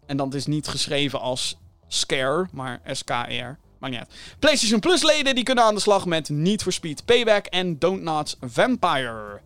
En 0.06 0.18
dat 0.18 0.34
is 0.34 0.46
niet 0.46 0.68
geschreven 0.68 1.20
als 1.20 1.58
Scare, 1.88 2.48
maar 2.52 2.82
S-K-E-R. 2.92 3.58
Maakt 3.80 3.94
niet. 3.94 4.06
PlayStation 4.40 4.80
Plus 4.80 5.04
leden 5.04 5.36
die 5.36 5.44
kunnen 5.44 5.64
aan 5.64 5.76
de 5.76 5.82
slag 5.82 6.06
met 6.06 6.30
Need 6.30 6.64
for 6.64 6.72
Speed 6.72 7.06
Payback 7.06 7.46
en 7.46 7.80
Don't 7.80 8.02
Nots 8.02 8.38
Vampire. 8.42 9.40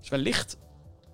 Dus 0.00 0.08
wellicht... 0.08 0.56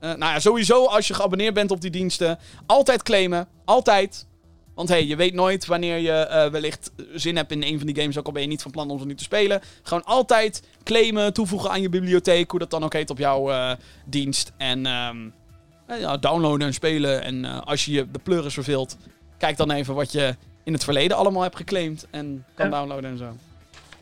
eh, 0.01 0.09
nou 0.09 0.33
ja, 0.33 0.41
sowieso 0.41 0.87
als 0.87 1.09
je 1.09 1.15
geabonneerd 1.15 1.55
bent 1.55 1.71
op 1.71 1.81
die 1.81 1.91
diensten, 1.91 2.39
altijd 2.67 3.03
claimen. 3.03 3.49
Altijd. 3.65 4.27
Want 4.75 4.89
hey, 4.89 5.07
je 5.07 5.17
weet 5.17 5.35
nooit 5.35 5.67
wanneer 5.67 5.99
je 5.99 6.13
eh, 6.13 6.51
wellicht 6.51 6.93
zin 7.15 7.37
hebt 7.37 7.53
in 7.53 7.63
een 7.63 7.79
van 7.79 7.87
die 7.87 8.01
games, 8.01 8.19
ook 8.19 8.27
al 8.27 8.33
ben 8.33 8.43
je 8.43 8.49
niet 8.49 8.63
van 8.63 8.71
plan 8.71 8.91
om 8.91 8.99
ze 8.99 9.07
nu 9.07 9.15
te 9.15 9.23
spelen. 9.25 9.61
Gewoon 9.83 10.05
altijd 10.05 10.63
claimen, 10.83 11.33
toevoegen 11.33 11.71
aan 11.71 11.83
je 11.83 11.89
bibliotheek, 11.89 12.51
hoe 12.51 12.61
dat 12.61 12.71
dan 12.71 12.85
ook 12.85 12.93
heet 12.93 13.11
op 13.11 13.19
jouw 13.19 13.51
eh, 13.51 13.73
dienst. 14.05 14.53
En 14.57 14.87
ehm, 14.87 15.29
eh, 15.87 16.01
ja, 16.01 16.17
downloaden 16.17 16.67
en 16.67 16.75
spelen. 16.75 17.23
En 17.23 17.65
als 17.65 17.85
je 17.85 17.93
je 17.93 18.11
de 18.11 18.19
pleuris 18.19 18.55
verveelt, 18.55 18.97
kijk 19.39 19.57
dan 19.57 19.71
even 19.71 19.95
wat 19.95 20.13
je 20.13 20.37
in 20.67 20.73
het 20.73 20.85
verleden 20.85 21.17
allemaal 21.17 21.43
hebt 21.43 21.57
geclaimd 21.57 22.07
en 22.11 22.45
kan 22.55 22.71
Ja. 22.71 22.77
downloaden 22.77 23.11
en 23.11 23.19
zo. 23.19 23.37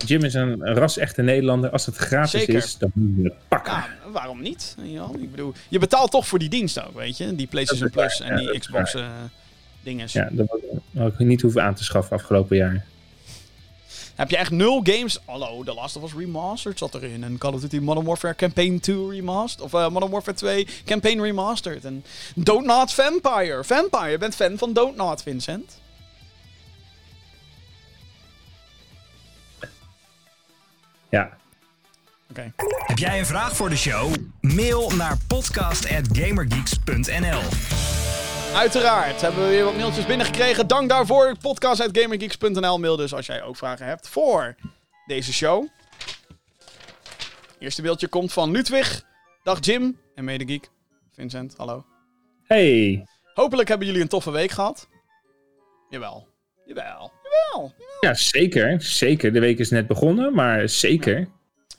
Jim 0.07 0.25
is 0.25 0.35
een 0.35 0.65
ras-echte 0.75 1.23
Nederlander. 1.23 1.71
Als 1.71 1.87
het 1.87 1.97
gratis 1.97 2.31
Zeker. 2.31 2.55
is, 2.55 2.79
dan 2.79 2.91
moet 2.95 3.17
je 3.17 3.23
het 3.23 3.35
pakken. 3.49 3.73
Ja, 3.73 3.87
waarom 4.13 4.41
niet? 4.43 4.77
Ja, 4.83 5.07
ik 5.21 5.31
bedoel, 5.31 5.53
je 5.69 5.79
betaalt 5.79 6.11
toch 6.11 6.27
voor 6.27 6.39
die 6.39 6.49
dienst 6.49 6.85
ook, 6.87 6.95
weet 6.95 7.17
je? 7.17 7.35
Die 7.35 7.47
PlayStation 7.47 7.91
Plus 7.91 8.21
en 8.21 8.41
ja, 8.41 8.51
die 8.51 8.59
Xbox 8.59 8.95
eh 8.95 9.07
dinges. 9.83 10.13
Ja, 10.13 10.29
dat 10.33 10.47
had 10.97 11.13
ik 11.13 11.19
niet 11.27 11.41
hoeven 11.43 11.63
aan 11.63 11.75
te 11.75 11.85
schaffen 11.85 12.17
afgelopen 12.17 12.57
jaar. 12.57 12.85
Heb 14.15 14.31
je 14.31 14.37
echt 14.37 14.51
nul 14.51 14.81
games? 14.83 15.19
Hallo, 15.25 15.63
The 15.65 15.75
Last 15.75 15.97
of 15.97 16.03
Us 16.03 16.13
Remastered 16.19 16.79
zat 16.79 16.95
erin. 16.95 17.25
En 17.25 17.39
Call 17.39 17.53
of 17.53 17.61
Duty 17.61 17.79
Modern 17.79 18.07
Warfare 18.07 18.35
Campaign 18.35 18.81
2 18.81 19.09
Remastered. 19.11 19.65
Of 19.65 19.75
eh, 19.75 19.89
Modern 19.89 20.11
Warfare 20.13 20.37
2 20.37 20.67
Campaign 20.85 21.21
Remastered. 21.21 21.85
En 21.85 22.05
Don't 22.35 22.67
Not 22.67 22.93
Vampire. 22.93 23.65
Vampire, 23.65 24.11
je 24.11 24.19
bent 24.19 24.35
fan 24.35 24.59
van 24.59 24.73
Don't 24.73 24.97
Not, 24.97 25.23
Vincent. 25.23 25.79
Ja, 31.15 31.37
Oké. 32.31 32.53
Heb 32.87 32.99
jij 32.99 33.19
een 33.19 33.27
vraag 33.27 33.57
voor 33.57 33.69
de 33.69 33.77
show? 33.77 34.15
Mail 34.41 34.91
naar 34.91 35.17
podcast.gamergeeks.nl 35.29 37.41
Uiteraard 38.55 39.21
hebben 39.21 39.43
we 39.43 39.49
weer 39.49 39.65
wat 39.65 39.77
mailtjes 39.77 40.07
binnengekregen. 40.07 40.67
Dank 40.67 40.89
daarvoor. 40.89 41.37
Podcast.gamergeeks.nl. 41.41 42.79
Mail 42.79 42.97
dus 42.97 43.15
als 43.15 43.27
jij 43.27 43.43
ook 43.43 43.57
vragen 43.57 43.87
hebt 43.87 44.09
voor 44.09 44.55
deze 45.07 45.33
show. 45.33 45.67
Eerste 47.59 47.83
mailtje 47.83 48.09
komt 48.09 48.33
van 48.33 48.51
Ludwig. 48.51 49.03
Dag 49.43 49.59
Jim 49.61 50.01
en 50.15 50.25
medegeek. 50.25 50.71
Vincent, 51.13 51.55
hallo. 51.57 51.85
hey. 52.43 53.07
Hopelijk 53.35 53.69
hebben 53.69 53.87
jullie 53.87 54.03
een 54.03 54.09
toffe 54.09 54.31
week 54.31 54.51
gehad. 54.51 54.89
Jawel. 55.89 56.29
Jawel. 56.65 57.13
Jawel. 57.23 57.75
Ja, 58.05 58.15
zeker. 58.15 58.83
Zeker. 58.83 59.33
De 59.33 59.41
week 59.41 59.59
is 59.59 59.71
net 59.71 59.87
begonnen, 59.87 60.35
maar 60.35 60.69
zeker. 60.69 61.29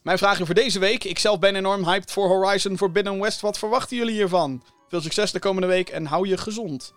Mijn 0.04 0.18
vragen 0.18 0.46
voor 0.46 0.56
deze 0.56 0.80
week. 0.80 1.04
Ik 1.04 1.20
zelf 1.20 1.40
ben 1.40 1.56
enorm 1.56 1.84
hyped 1.84 2.12
voor 2.12 2.28
Horizon 2.28 2.78
Forbidden 2.78 3.20
West. 3.20 3.42
Wat 3.42 3.60
verwachten 3.60 3.98
jullie 3.98 4.14
hiervan? 4.14 4.64
Veel 4.90 5.02
succes 5.02 5.32
de 5.32 5.40
komende 5.40 5.68
week 5.68 5.90
en 5.90 6.06
hou 6.06 6.28
je 6.28 6.38
gezond. 6.38 6.94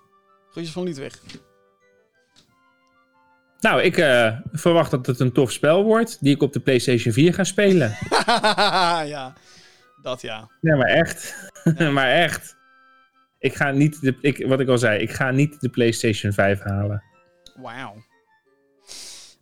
Groetjes 0.50 0.72
van 0.72 0.84
Ludwig. 0.84 1.20
Nou, 3.60 3.82
ik 3.82 3.96
eh, 3.96 4.38
verwacht 4.52 4.90
dat 4.90 5.06
het 5.06 5.20
een 5.20 5.32
tof 5.32 5.52
spel 5.52 5.84
wordt, 5.84 6.16
die 6.20 6.34
ik 6.34 6.42
op 6.42 6.52
de 6.52 6.60
PlayStation 6.60 7.12
4 7.12 7.34
ga 7.34 7.44
spelen. 7.44 7.96
ja, 9.14 9.34
dat 10.02 10.20
ja. 10.20 10.50
Ja, 10.60 10.76
maar 10.76 10.88
echt. 10.88 11.50
maar 11.96 12.10
echt. 12.10 12.56
Ik 13.38 13.54
ga 13.54 13.70
niet, 13.70 14.00
de, 14.00 14.16
ik, 14.20 14.46
wat 14.46 14.60
ik 14.60 14.68
al 14.68 14.78
zei, 14.78 15.00
ik 15.00 15.10
ga 15.10 15.30
niet 15.30 15.60
de 15.60 15.68
PlayStation 15.68 16.32
5 16.32 16.60
halen. 16.60 17.02
Wauw. 17.54 18.06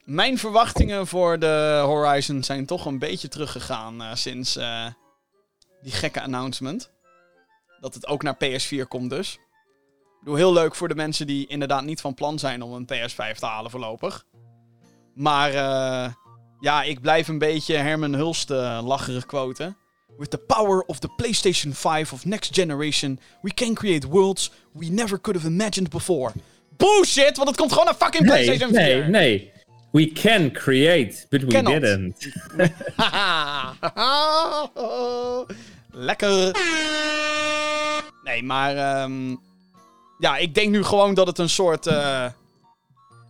Mijn 0.07 0.39
verwachtingen 0.39 1.07
voor 1.07 1.39
de 1.39 1.83
Horizon 1.85 2.43
zijn 2.43 2.66
toch 2.66 2.87
een 2.87 2.99
beetje 2.99 3.28
teruggegaan 3.28 4.03
eh, 4.03 4.15
sinds 4.15 4.57
eh, 4.57 4.87
die 5.83 5.93
gekke 5.93 6.23
announcement. 6.23 6.91
Dat 7.81 7.95
het 7.95 8.07
ook 8.07 8.23
naar 8.23 8.37
PS4 8.45 8.89
komt 8.89 9.11
dus. 9.11 9.33
Ik 9.33 10.19
bedoel, 10.19 10.35
heel 10.35 10.53
leuk 10.53 10.74
voor 10.74 10.89
de 10.89 10.95
mensen 10.95 11.27
die 11.27 11.47
inderdaad 11.47 11.85
niet 11.85 12.01
van 12.01 12.15
plan 12.15 12.39
zijn 12.39 12.62
om 12.62 12.73
een 12.73 12.89
PS5 12.93 13.39
te 13.39 13.47
halen 13.47 13.70
voorlopig. 13.70 14.24
Maar 15.15 15.49
eh, 15.51 16.12
ja, 16.61 16.83
ik 16.83 17.01
blijf 17.01 17.28
een 17.28 17.39
beetje 17.39 17.77
Herman 17.77 18.15
Hulst 18.15 18.49
lacherig 18.49 19.27
quoten. 19.27 19.77
With 20.16 20.31
the 20.31 20.39
power 20.39 20.83
of 20.83 20.99
the 20.99 21.09
PlayStation 21.16 21.73
5 21.73 22.12
of 22.12 22.24
next 22.24 22.55
generation, 22.55 23.20
we 23.43 23.55
can 23.55 23.74
create 23.74 24.09
worlds 24.09 24.51
we 24.73 24.87
never 24.87 25.20
could 25.20 25.43
have 25.43 25.53
imagined 25.53 25.89
before. 25.89 26.33
Bullshit, 26.77 27.37
want 27.37 27.49
het 27.49 27.57
komt 27.57 27.70
gewoon 27.70 27.85
naar 27.85 27.95
fucking 27.95 28.24
Nee, 28.24 28.45
PlayStation 28.45 28.74
4. 28.74 28.83
nee, 28.85 29.03
nee. 29.09 29.55
We 29.97 30.12
can 30.12 30.52
create, 30.52 31.27
but 31.31 31.43
we 31.43 31.48
Cannot. 31.48 31.81
didn't. 31.81 32.28
Lekker. 35.90 36.56
Nee, 38.23 38.43
maar. 38.43 38.77
ehm, 38.77 39.36
ja, 40.18 40.36
ik 40.36 40.55
denk 40.55 40.70
nu 40.70 40.85
gewoon 40.85 41.14
dat 41.14 41.27
het 41.27 41.39
een 41.39 41.48
soort. 41.48 41.86
eh, 41.86 42.24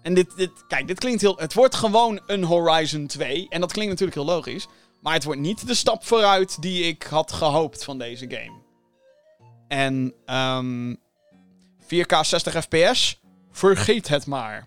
en 0.02 0.14
dit, 0.14 0.36
dit. 0.36 0.50
Kijk, 0.68 0.86
dit 0.86 0.98
klinkt 0.98 1.20
heel. 1.20 1.36
Het 1.36 1.54
wordt 1.54 1.74
gewoon 1.74 2.20
een 2.26 2.44
Horizon 2.44 3.06
2. 3.06 3.46
En 3.48 3.60
dat 3.60 3.72
klinkt 3.72 3.90
natuurlijk 3.90 4.18
heel 4.18 4.34
logisch. 4.36 4.66
Maar 5.02 5.14
het 5.14 5.24
wordt 5.24 5.40
niet 5.40 5.66
de 5.66 5.74
stap 5.74 6.06
vooruit 6.06 6.62
die 6.62 6.84
ik 6.84 7.02
had 7.02 7.32
gehoopt 7.32 7.84
van 7.84 7.98
deze 7.98 8.26
game. 8.30 8.58
En. 9.68 10.14
ehm 10.24 10.94
4K 11.84 12.20
60 12.22 12.62
FPS. 12.64 13.20
Vergeet 13.52 14.08
het 14.08 14.26
maar. 14.26 14.66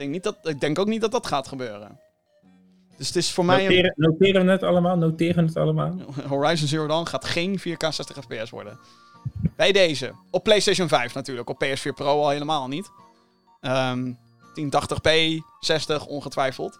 Ik 0.00 0.06
denk, 0.06 0.24
niet 0.24 0.24
dat, 0.24 0.48
ik 0.48 0.60
denk 0.60 0.78
ook 0.78 0.86
niet 0.86 1.00
dat 1.00 1.12
dat 1.12 1.26
gaat 1.26 1.48
gebeuren. 1.48 2.00
Dus 2.96 3.06
het 3.06 3.16
is 3.16 3.32
voor 3.32 3.44
mij 3.44 3.56
een... 3.56 3.70
Noteren, 3.70 3.94
noteren 3.96 4.44
we 4.46 4.50
het 4.50 4.62
allemaal? 4.62 4.96
Noteren 4.96 5.46
het 5.46 5.56
allemaal? 5.56 5.94
Horizon 6.28 6.68
Zero 6.68 6.86
Dawn 6.86 7.06
gaat 7.06 7.24
geen 7.24 7.58
4K 7.58 7.88
60 7.88 8.16
fps 8.16 8.50
worden. 8.50 8.78
Bij 9.56 9.72
deze. 9.72 10.12
Op 10.30 10.44
PlayStation 10.44 10.88
5 10.88 11.14
natuurlijk. 11.14 11.48
Op 11.48 11.64
PS4 11.64 11.94
Pro 11.94 12.06
al 12.06 12.28
helemaal 12.28 12.68
niet. 12.68 12.90
Ehm 13.60 14.12
1080p, 14.54 15.10
60 15.60 16.06
ongetwijfeld. 16.06 16.78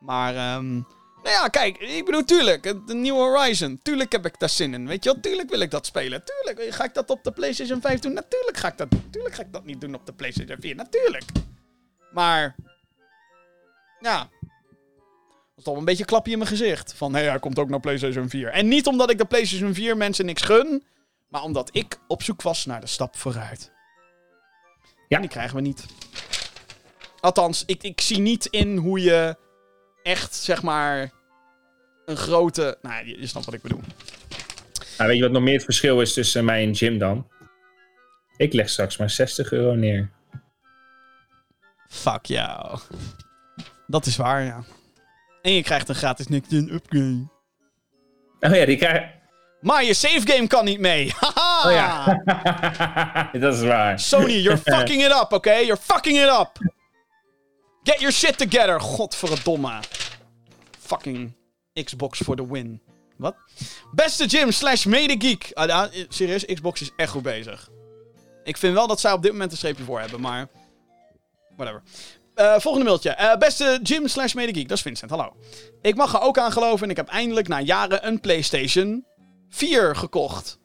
Maar, 0.00 0.34
ehm 0.34 0.72
nou 1.22 1.36
ja, 1.36 1.48
kijk, 1.48 1.78
ik 1.78 2.04
bedoel, 2.04 2.24
tuurlijk, 2.24 2.62
de 2.86 2.94
nieuwe 2.94 3.20
Horizon. 3.20 3.78
Tuurlijk 3.82 4.12
heb 4.12 4.26
ik 4.26 4.38
daar 4.38 4.48
zin 4.48 4.74
in, 4.74 4.86
weet 4.86 5.04
je 5.04 5.12
wel. 5.12 5.20
Tuurlijk 5.20 5.50
wil 5.50 5.60
ik 5.60 5.70
dat 5.70 5.86
spelen. 5.86 6.22
Tuurlijk, 6.24 6.74
ga 6.74 6.84
ik 6.84 6.94
dat 6.94 7.10
op 7.10 7.24
de 7.24 7.32
PlayStation 7.32 7.80
5 7.80 8.00
doen? 8.00 8.12
Natuurlijk 8.12 8.56
ga 8.56 8.68
ik 8.68 8.78
dat 8.78 8.90
doen. 8.90 9.10
Tuurlijk 9.10 9.34
ga 9.34 9.42
ik 9.42 9.52
dat 9.52 9.64
niet 9.64 9.80
doen 9.80 9.94
op 9.94 10.06
de 10.06 10.12
PlayStation 10.12 10.56
4. 10.60 10.74
Natuurlijk. 10.74 11.24
Maar, 12.14 12.54
ja, 14.00 14.18
dat 14.18 15.56
is 15.56 15.64
toch 15.64 15.76
een 15.76 15.84
beetje 15.84 16.00
een 16.00 16.08
klapje 16.08 16.32
in 16.32 16.38
mijn 16.38 16.50
gezicht. 16.50 16.94
Van, 16.94 17.14
hé, 17.14 17.22
hij 17.22 17.38
komt 17.38 17.58
ook 17.58 17.68
naar 17.68 17.80
PlayStation 17.80 18.28
4. 18.28 18.48
En 18.48 18.68
niet 18.68 18.86
omdat 18.86 19.10
ik 19.10 19.18
de 19.18 19.24
PlayStation 19.24 19.74
4 19.74 19.96
mensen 19.96 20.26
niks 20.26 20.42
gun, 20.42 20.84
maar 21.28 21.42
omdat 21.42 21.68
ik 21.72 21.98
op 22.08 22.22
zoek 22.22 22.42
was 22.42 22.66
naar 22.66 22.80
de 22.80 22.86
stap 22.86 23.16
vooruit. 23.16 23.72
Ja. 25.08 25.16
En 25.16 25.20
die 25.20 25.30
krijgen 25.30 25.56
we 25.56 25.62
niet. 25.62 25.86
Althans, 27.20 27.62
ik, 27.66 27.82
ik 27.82 28.00
zie 28.00 28.18
niet 28.18 28.46
in 28.46 28.76
hoe 28.76 29.00
je 29.00 29.36
echt, 30.02 30.34
zeg 30.34 30.62
maar, 30.62 31.12
een 32.04 32.16
grote... 32.16 32.78
Nou, 32.82 33.06
je, 33.06 33.20
je 33.20 33.26
snapt 33.26 33.46
wat 33.46 33.54
ik 33.54 33.62
bedoel. 33.62 33.80
Nou, 34.98 35.08
weet 35.08 35.16
je 35.16 35.22
wat 35.22 35.32
nog 35.32 35.42
meer 35.42 35.54
het 35.54 35.64
verschil 35.64 36.00
is 36.00 36.12
tussen 36.12 36.44
mij 36.44 36.62
en 36.62 36.70
Jim 36.70 36.98
dan? 36.98 37.28
Ik 38.36 38.52
leg 38.52 38.68
straks 38.68 38.96
maar 38.96 39.10
60 39.10 39.52
euro 39.52 39.74
neer. 39.74 40.10
Fuck 41.94 42.26
jou. 42.26 42.78
Dat 43.86 44.06
is 44.06 44.16
waar, 44.16 44.42
ja. 44.42 44.64
En 45.42 45.52
je 45.52 45.62
krijgt 45.62 45.88
een 45.88 45.94
gratis 45.94 46.26
next-gen 46.26 46.74
upgrade. 46.74 47.28
Oh 48.40 48.54
ja, 48.54 48.66
die 48.66 48.76
krijg... 48.76 49.02
Maar 49.60 49.84
je 49.84 49.94
save 49.94 50.20
game 50.24 50.46
kan 50.46 50.64
niet 50.64 50.78
mee. 50.80 51.12
Haha! 51.20 51.68
Oh 51.68 51.72
ja. 51.72 52.22
dat 53.40 53.54
is 53.54 53.60
waar. 53.60 54.00
Sony, 54.00 54.32
you're 54.32 54.58
fucking 54.76 55.04
it 55.04 55.10
up, 55.10 55.32
oké? 55.32 55.54
You're 55.54 55.80
fucking 55.80 56.16
it 56.16 56.28
up. 56.28 56.50
Get 57.82 58.00
your 58.00 58.12
shit 58.12 58.38
together. 58.38 58.80
Godverdomme. 58.80 59.80
Fucking 60.78 61.34
Xbox 61.84 62.18
for 62.18 62.36
the 62.36 62.46
win. 62.48 62.82
Wat? 63.16 63.34
Beste 63.92 64.26
Jim 64.26 64.52
slash 64.52 64.84
medegeek. 64.84 65.50
Ah, 65.54 65.68
ah, 65.68 65.92
serieus, 66.08 66.44
Xbox 66.44 66.80
is 66.80 66.90
echt 66.96 67.10
goed 67.10 67.22
bezig. 67.22 67.70
Ik 68.44 68.56
vind 68.56 68.74
wel 68.74 68.86
dat 68.86 69.00
zij 69.00 69.12
op 69.12 69.22
dit 69.22 69.32
moment 69.32 69.50
een 69.50 69.56
streepje 69.56 69.84
voor 69.84 70.00
hebben, 70.00 70.20
maar... 70.20 70.48
Whatever. 71.56 71.82
Eh, 72.34 72.58
volgende 72.58 72.86
mailtje. 72.86 73.10
Eh, 73.10 73.38
beste 73.38 73.80
Jim 73.82 74.08
slash 74.08 74.34
medegeek. 74.34 74.68
Dat 74.68 74.76
is 74.76 74.82
Vincent, 74.82 75.10
hallo. 75.10 75.36
Ik 75.80 75.96
mag 75.96 76.14
er 76.14 76.20
ook 76.20 76.38
aan 76.38 76.52
geloven 76.52 76.84
en 76.84 76.90
ik 76.90 76.96
heb 76.96 77.08
eindelijk 77.08 77.48
na 77.48 77.60
jaren 77.60 78.06
een 78.06 78.20
PlayStation 78.20 79.04
4 79.48 79.96
gekocht. 79.96 80.58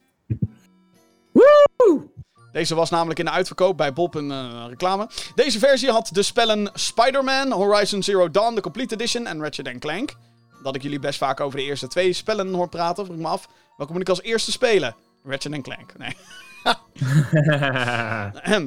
Deze 2.52 2.74
was 2.74 2.90
namelijk 2.90 3.18
in 3.18 3.24
de 3.24 3.30
uitverkoop 3.30 3.76
bij 3.76 3.92
Bob 3.92 4.14
een 4.14 4.30
eh, 4.30 4.64
reclame. 4.68 5.08
Deze 5.34 5.58
versie 5.58 5.90
had 5.90 6.08
de 6.12 6.22
spellen 6.22 6.70
Spider-Man, 6.74 7.52
Horizon 7.52 8.02
Zero 8.02 8.30
Dawn, 8.30 8.54
de 8.54 8.60
Complete 8.60 8.94
Edition 8.94 9.26
en 9.26 9.42
Ratchet 9.42 9.78
Clank. 9.78 10.14
Dat 10.62 10.74
ik 10.74 10.82
jullie 10.82 10.98
best 10.98 11.18
vaak 11.18 11.40
over 11.40 11.58
de 11.58 11.64
eerste 11.64 11.88
twee 11.88 12.12
spellen 12.12 12.54
hoor 12.54 12.68
praten, 12.68 13.04
vroeg 13.04 13.16
ik 13.16 13.22
me 13.22 13.28
af. 13.28 13.48
Welke 13.76 13.92
moet 13.92 14.02
ik 14.02 14.08
als 14.08 14.22
eerste 14.22 14.50
spelen? 14.50 14.96
Ratchet 15.24 15.62
Clank. 15.62 15.92
Nee. 15.98 16.16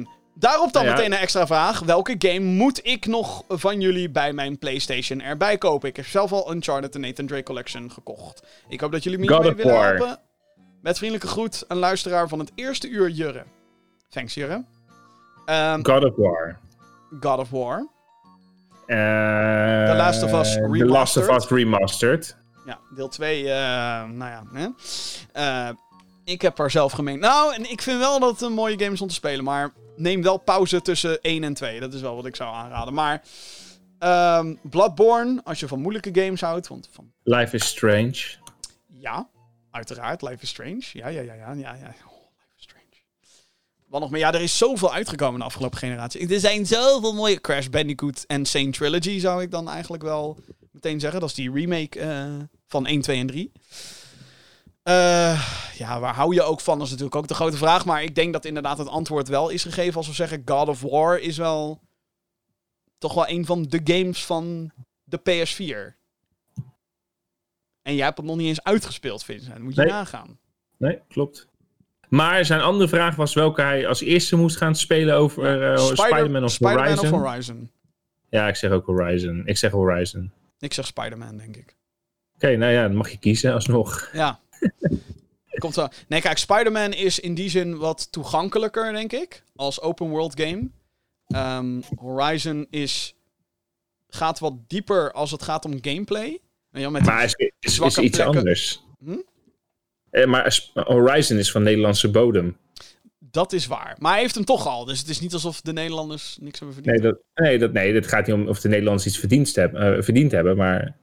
Daarop 0.34 0.72
dan 0.72 0.84
Ja. 0.84 0.90
meteen 0.94 1.12
een 1.12 1.18
extra 1.18 1.46
vraag. 1.46 1.78
Welke 1.80 2.14
game 2.18 2.40
moet 2.40 2.86
ik 2.86 3.06
nog 3.06 3.44
van 3.48 3.80
jullie 3.80 4.10
bij 4.10 4.32
mijn 4.32 4.58
PlayStation 4.58 5.20
erbij 5.20 5.58
kopen? 5.58 5.88
Ik 5.88 5.96
heb 5.96 6.06
zelf 6.06 6.32
al 6.32 6.52
Uncharted 6.54 6.92
de 6.92 6.98
Nathan 6.98 7.26
Drake 7.26 7.42
Collection 7.42 7.90
gekocht. 7.90 8.42
Ik 8.68 8.80
hoop 8.80 8.92
dat 8.92 9.02
jullie 9.02 9.18
me 9.18 9.26
hiermee 9.32 9.54
willen 9.54 9.72
War. 9.74 9.96
helpen. 9.96 10.18
Met 10.82 10.96
vriendelijke 10.96 11.28
groet, 11.28 11.64
een 11.68 11.76
luisteraar 11.76 12.28
van 12.28 12.38
het 12.38 12.52
eerste 12.54 12.88
uur 12.88 13.08
Jurre. 13.10 13.44
Thanks 14.08 14.34
Jurre. 14.34 14.64
Ehm, 15.44 15.84
God 15.84 16.04
of 16.04 16.16
War. 16.16 16.58
God 17.20 17.38
of 17.38 17.50
War. 17.50 17.88
Eh, 18.86 18.96
The 19.90 19.94
Last 19.96 20.22
of 20.22 20.32
Us 20.32 20.52
The 20.54 20.84
Last 20.86 21.16
of 21.16 21.26
Remastered. 21.26 21.42
Us 21.42 21.48
Remastered. 21.48 22.36
Ja, 22.66 22.78
deel 22.94 23.08
2, 23.08 23.42
eh, 23.50 23.54
nou 24.04 24.30
ja. 24.30 24.42
Hè? 24.52 24.66
Eh, 25.32 25.68
ik 26.24 26.42
heb 26.42 26.58
er 26.58 26.70
zelf 26.70 26.92
gemeen. 26.92 27.18
Nou, 27.18 27.54
en 27.54 27.70
ik 27.70 27.82
vind 27.82 27.98
wel 27.98 28.20
dat 28.20 28.30
het 28.30 28.40
een 28.40 28.52
mooie 28.52 28.78
game 28.78 28.92
is 28.92 29.00
om 29.00 29.08
te 29.08 29.14
spelen. 29.14 29.44
Maar 29.44 29.72
neem 29.96 30.22
wel 30.22 30.38
pauze 30.38 30.82
tussen 30.82 31.20
1 31.20 31.44
en 31.44 31.54
2. 31.54 31.80
Dat 31.80 31.94
is 31.94 32.00
wel 32.00 32.14
wat 32.16 32.26
ik 32.26 32.36
zou 32.36 32.54
aanraden. 32.54 32.94
Maar 32.94 33.22
ehm, 33.98 34.54
Bloodborne, 34.62 35.40
als 35.44 35.60
je 35.60 35.68
van 35.68 35.80
moeilijke 35.80 36.10
games 36.12 36.40
houdt. 36.40 36.68
Want 36.68 36.88
van, 36.92 37.12
Life 37.22 37.54
is 37.56 37.66
Strange. 37.66 38.16
ja, 38.86 39.28
uiteraard. 39.70 40.22
Life 40.22 40.42
is 40.42 40.48
Strange. 40.48 40.84
Ja, 40.92 41.08
ja, 41.08 41.20
ja, 41.20 41.34
ja. 41.34 41.52
ja, 41.52 41.74
ja. 41.74 41.94
Oh, 42.06 42.22
Life 42.36 42.54
is 42.56 42.62
Strange. 42.62 42.84
Wat 43.88 44.00
nog 44.00 44.10
meer? 44.10 44.20
Ja, 44.20 44.32
er 44.32 44.40
is 44.40 44.58
zoveel 44.58 44.92
uitgekomen 44.92 45.38
de 45.40 45.46
afgelopen 45.46 45.78
generatie. 45.78 46.28
Er 46.28 46.40
zijn 46.40 46.66
zoveel 46.66 47.14
mooie 47.14 47.40
Crash 47.40 47.66
Bandicoot 47.66 48.24
en 48.26 48.46
Sane 48.46 48.70
Trilogy, 48.70 49.18
zou 49.18 49.42
ik 49.42 49.50
dan 49.50 49.68
eigenlijk 49.68 50.02
wel 50.02 50.38
meteen 50.70 51.00
zeggen. 51.00 51.20
Dat 51.20 51.28
is 51.28 51.34
die 51.34 51.52
remake 51.52 52.00
eh, 52.00 52.26
van 52.66 52.86
1, 52.86 53.00
2 53.00 53.18
en 53.18 53.26
3. 53.26 53.52
Eh, 54.84 55.48
ja, 55.78 56.00
waar 56.00 56.14
hou 56.14 56.34
je 56.34 56.42
ook 56.42 56.60
van? 56.60 56.74
Dat 56.76 56.84
is 56.86 56.90
natuurlijk 56.92 57.16
ook 57.18 57.28
de 57.28 57.34
grote 57.34 57.56
vraag. 57.56 57.84
Maar 57.84 58.02
ik 58.02 58.14
denk 58.14 58.32
dat 58.32 58.44
inderdaad 58.44 58.78
het 58.78 58.88
antwoord 58.88 59.28
wel 59.28 59.48
is 59.48 59.62
gegeven 59.62 59.96
als 59.96 60.06
we 60.06 60.12
zeggen... 60.12 60.42
God 60.44 60.68
of 60.68 60.80
War 60.80 61.18
is 61.18 61.36
wel 61.36 61.80
toch 62.98 63.14
wel 63.14 63.28
een 63.28 63.46
van 63.46 63.62
de 63.62 63.80
games 63.84 64.24
van 64.26 64.70
de 65.04 65.18
PS4. 65.18 65.94
En 67.82 67.94
jij 67.94 68.04
hebt 68.04 68.16
het 68.16 68.26
nog 68.26 68.36
niet 68.36 68.46
eens 68.46 68.62
uitgespeeld, 68.62 69.24
Vincent. 69.24 69.58
Moet 69.58 69.74
je 69.74 69.80
Nee. 69.80 69.90
nagaan. 69.90 70.38
Nee, 70.76 71.00
klopt. 71.08 71.48
Maar 72.08 72.44
zijn 72.44 72.60
andere 72.60 72.88
vraag 72.88 73.16
was 73.16 73.34
welke 73.34 73.62
hij 73.62 73.86
als 73.88 74.00
eerste 74.00 74.36
moest 74.36 74.56
gaan 74.56 74.74
spelen 74.74 75.16
over 75.16 75.42
Spider- 75.78 75.96
Spider-Man 76.06 76.44
of 76.44 76.50
Spider-Man 76.50 76.84
Horizon. 76.86 77.12
of 77.14 77.20
Horizon. 77.20 77.70
Ja, 78.28 78.48
ik 78.48 78.56
zeg 78.56 78.70
ook 78.70 78.86
Horizon. 78.86 79.42
Ik 79.46 79.56
zeg 79.56 79.70
Horizon. 79.70 80.32
Ik 80.58 80.72
zeg 80.72 80.86
Spider-Man, 80.86 81.36
denk 81.36 81.56
ik. 81.56 81.76
Oké, 82.34 82.56
nou 82.56 82.72
ja, 82.72 82.82
dan 82.82 82.96
mag 82.96 83.10
je 83.10 83.18
kiezen 83.18 83.52
alsnog. 83.54 84.08
Ja. 84.12 84.40
Komt 85.58 85.74
wel. 85.74 85.90
Nee, 86.08 86.20
kijk, 86.20 86.38
Spider-Man 86.38 86.92
is 86.92 87.20
in 87.20 87.34
die 87.34 87.50
zin 87.50 87.76
wat 87.76 88.12
toegankelijker, 88.12 88.92
denk 88.92 89.12
ik. 89.12 89.42
Als 89.56 89.80
open 89.80 90.08
world 90.08 90.40
game. 90.40 90.68
Ehm, 91.26 91.80
Horizon 91.96 92.66
is, 92.70 93.14
gaat 94.08 94.38
wat 94.38 94.68
dieper 94.68 95.12
als 95.12 95.30
het 95.30 95.42
gaat 95.42 95.64
om 95.64 95.78
gameplay. 95.80 96.40
Wel, 96.70 96.90
met 96.90 97.04
Maar 97.04 97.24
is, 97.24 97.34
is, 97.58 97.98
iets 97.98 98.20
anders. 98.20 98.82
Hm? 99.04 99.16
Eh, 100.10 100.26
maar 100.26 100.60
Horizon 100.74 101.38
is 101.38 101.50
van 101.50 101.62
Nederlandse 101.62 102.10
bodem. 102.10 102.56
Dat 103.18 103.52
is 103.52 103.66
waar. 103.66 103.96
Maar 103.98 104.12
hij 104.12 104.20
heeft 104.20 104.34
hem 104.34 104.44
toch 104.44 104.66
al. 104.66 104.84
Dus 104.84 104.98
het 104.98 105.08
is 105.08 105.20
niet 105.20 105.32
alsof 105.32 105.60
de 105.60 105.72
Nederlanders 105.72 106.36
niks 106.40 106.58
hebben 106.58 106.76
verdiend. 106.76 107.02
Nee, 107.02 107.12
dat, 107.12 107.20
nee, 107.34 107.58
dat, 107.58 107.72
nee, 107.72 107.92
dat 107.92 108.06
gaat 108.06 108.26
niet 108.26 108.36
om 108.36 108.48
of 108.48 108.60
de 108.60 108.68
Nederlanders 108.68 109.06
iets 109.06 109.18
verdiend, 109.18 109.54
hebben, 109.54 109.96
eh, 109.96 110.02
verdiend 110.02 110.32
hebben, 110.32 110.56
maar 110.56 110.96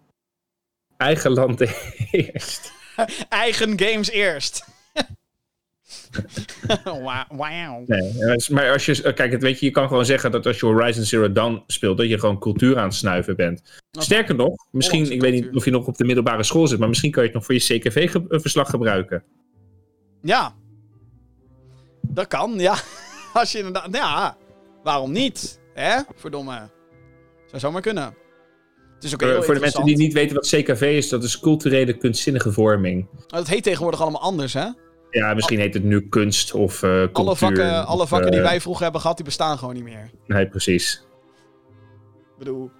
eigen 0.97 1.31
land 1.31 1.61
eerst. 2.11 2.73
Eigen 3.29 3.79
games 3.79 4.09
eerst. 4.09 4.63
Wa- 6.83 7.27
Wauw. 7.29 7.83
Nee, 7.85 8.13
maar- 8.51 8.71
als 8.71 8.85
je, 8.85 9.13
kijk, 9.13 9.31
het 9.31 9.41
weet 9.41 9.59
je, 9.59 9.65
je 9.65 9.71
kan 9.71 9.87
gewoon 9.87 10.05
zeggen 10.05 10.31
dat 10.31 10.45
als 10.45 10.59
je 10.59 10.65
Horizon 10.65 11.03
Zero 11.03 11.31
Dawn 11.31 11.63
speelt, 11.67 11.97
dat 11.97 12.09
je 12.09 12.19
gewoon 12.19 12.39
cultuur 12.39 12.77
aan 12.77 12.83
het 12.83 12.93
snuiven 12.93 13.35
bent. 13.35 13.61
Sterker 13.91 14.35
nog, 14.35 14.55
misschien, 14.71 14.99
Hollandse 14.99 15.13
ik 15.15 15.21
weet 15.21 15.43
niet 15.43 15.55
of 15.55 15.65
je 15.65 15.71
nog 15.71 15.87
op 15.87 15.97
de 15.97 16.03
middelbare 16.05 16.43
school 16.43 16.67
zit, 16.67 16.79
maar 16.79 16.87
misschien 16.87 17.11
kan 17.11 17.21
je 17.23 17.27
het 17.29 17.37
nog 17.37 17.45
voor 17.45 17.55
je 17.55 17.79
CKV-verslag 17.79 18.69
gebruiken. 18.69 19.23
Ja. 20.21 20.55
Dat 22.01 22.27
kan, 22.27 22.53
ja. 22.59 22.75
Als 23.33 23.51
je 23.51 23.57
inderdaad... 23.57 23.87
Ja, 23.95 24.37
waarom 24.83 25.11
niet? 25.11 25.59
Hè? 25.73 26.01
Verdomme. 26.15 26.69
Zou 27.47 27.59
zomaar 27.61 27.81
kunnen. 27.81 28.13
Het 29.01 29.09
is 29.09 29.15
ook 29.15 29.21
heel 29.21 29.35
Voor, 29.35 29.45
voor 29.45 29.53
de 29.53 29.59
mensen 29.59 29.85
die 29.85 29.97
niet 29.97 30.13
weten 30.13 30.35
wat 30.35 30.47
CKV 30.47 30.81
is, 30.81 31.09
dat 31.09 31.23
is 31.23 31.39
culturele 31.39 31.97
kunstzinnige 31.97 32.51
vorming. 32.51 33.07
Dat 33.27 33.47
heet 33.47 33.63
tegenwoordig 33.63 34.01
allemaal 34.01 34.21
anders, 34.21 34.53
hè? 34.53 34.67
Ja, 35.09 35.33
misschien 35.33 35.59
heet 35.59 35.73
het 35.73 35.83
nu 35.83 36.07
kunst 36.09 36.53
of 36.53 36.83
eh 36.83 36.89
cultuur. 36.89 37.11
Alle 37.13 37.35
vakken, 37.35 37.85
alle 37.85 38.07
vakken 38.07 38.31
die 38.31 38.39
eh, 38.39 38.45
wij 38.45 38.61
vroeger 38.61 38.83
hebben 38.83 39.01
gehad, 39.01 39.15
die 39.15 39.25
bestaan 39.25 39.57
gewoon 39.57 39.73
niet 39.73 39.83
meer. 39.83 40.11
Nee, 40.27 40.47
precies. 40.47 41.03
Ik 42.31 42.37
bedoel... 42.37 42.71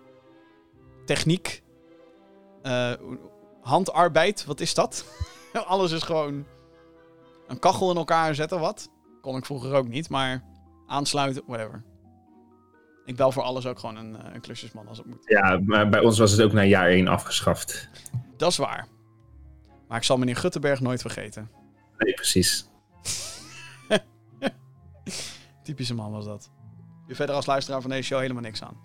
Techniek. 1.05 1.63
eh, 2.61 2.91
handarbeid, 3.61 4.45
wat 4.45 4.59
is 4.59 4.73
dat? 4.73 5.05
Alles 5.53 5.91
is 5.91 6.03
gewoon... 6.03 6.45
Een 7.47 7.59
kachel 7.59 7.91
in 7.91 7.97
elkaar 7.97 8.35
zetten, 8.35 8.59
wat? 8.59 8.89
Kon 9.21 9.37
ik 9.37 9.45
vroeger 9.45 9.73
ook 9.73 9.87
niet, 9.87 10.09
maar... 10.09 10.43
Aansluiten, 10.87 11.43
whatever. 11.45 11.83
Ik 13.11 13.17
bel 13.17 13.31
voor 13.31 13.43
alles 13.43 13.65
ook 13.65 13.79
gewoon 13.79 13.95
een, 13.95 14.15
eh, 14.15 14.33
een 14.33 14.41
klusjesman 14.41 14.87
als 14.87 14.97
het 14.97 15.07
moet. 15.07 15.23
Ja, 15.25 15.59
maar 15.65 15.89
bij 15.89 15.99
ons 15.99 16.19
was 16.19 16.31
het 16.31 16.41
ook 16.41 16.51
na 16.51 16.63
jaar 16.63 16.89
1 16.89 17.07
afgeschaft. 17.07 17.89
Dat 18.37 18.51
is 18.51 18.57
waar. 18.57 18.87
Maar 19.87 19.97
ik 19.97 20.03
zal 20.03 20.17
meneer 20.17 20.35
Guttenberg 20.35 20.79
nooit 20.79 21.01
vergeten. 21.01 21.49
Nee, 21.97 22.13
precies. 22.13 22.65
Typische 25.63 25.93
man 25.93 26.11
was 26.11 26.25
dat. 26.25 26.51
Je 27.07 27.15
verder 27.15 27.35
als 27.35 27.45
luisteraar 27.45 27.81
van 27.81 27.89
deze 27.89 28.03
show 28.03 28.19
helemaal 28.19 28.41
niks 28.41 28.63
aan. 28.63 28.77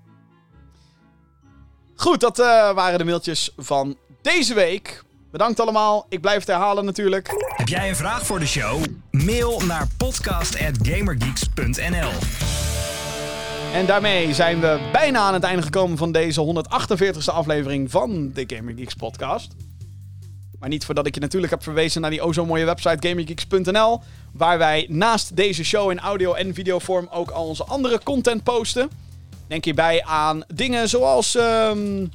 Goed, 1.94 2.20
dat 2.20 2.38
eh, 2.38 2.74
waren 2.74 2.98
de 2.98 3.04
mailtjes 3.04 3.52
van 3.56 3.96
deze 4.22 4.54
week. 4.54 5.04
Bedankt 5.30 5.60
allemaal. 5.60 6.06
Ik 6.08 6.20
blijf 6.20 6.38
het 6.38 6.48
herhalen 6.48 6.84
natuurlijk. 6.84 7.52
Heb 7.56 7.68
jij 7.68 7.88
een 7.88 7.96
vraag 7.96 8.26
voor 8.26 8.38
de 8.38 8.46
show? 8.46 8.84
Mail 9.10 9.60
naar 9.60 9.86
podcast.gamergeeks.nl 9.96 12.65
En 13.76 13.86
daarmee 13.86 14.34
zijn 14.34 14.60
we 14.60 14.88
bijna 14.92 15.20
aan 15.20 15.34
het 15.34 15.42
einde 15.42 15.62
gekomen 15.62 15.96
van 15.96 16.12
deze 16.12 16.64
148e 16.70 17.24
aflevering 17.24 17.90
van 17.90 18.32
de 18.32 18.44
Gamer 18.46 18.74
Geeks 18.76 18.94
podcast. 18.94 19.52
Maar 20.58 20.68
niet 20.68 20.84
voordat 20.84 21.06
ik 21.06 21.14
je 21.14 21.20
natuurlijk 21.20 21.52
heb 21.52 21.62
verwezen 21.62 22.00
naar 22.00 22.10
die 22.10 22.20
o 22.20 22.32
zo 22.32 22.46
mooie 22.46 22.64
website 22.64 23.08
gamergeeks.nl. 23.08 24.00
Waar 24.32 24.58
wij 24.58 24.86
naast 24.88 25.36
deze 25.36 25.64
show 25.64 25.90
in 25.90 25.98
audio 25.98 26.34
en 26.34 26.54
videovorm 26.54 27.08
ook 27.10 27.30
al 27.30 27.46
onze 27.46 27.64
andere 27.64 28.00
content 28.02 28.42
posten. 28.42 28.90
Denk 29.46 29.64
hierbij 29.64 30.04
aan 30.04 30.44
dingen 30.54 30.88
zoals... 30.88 31.34
ehm, 31.34 32.06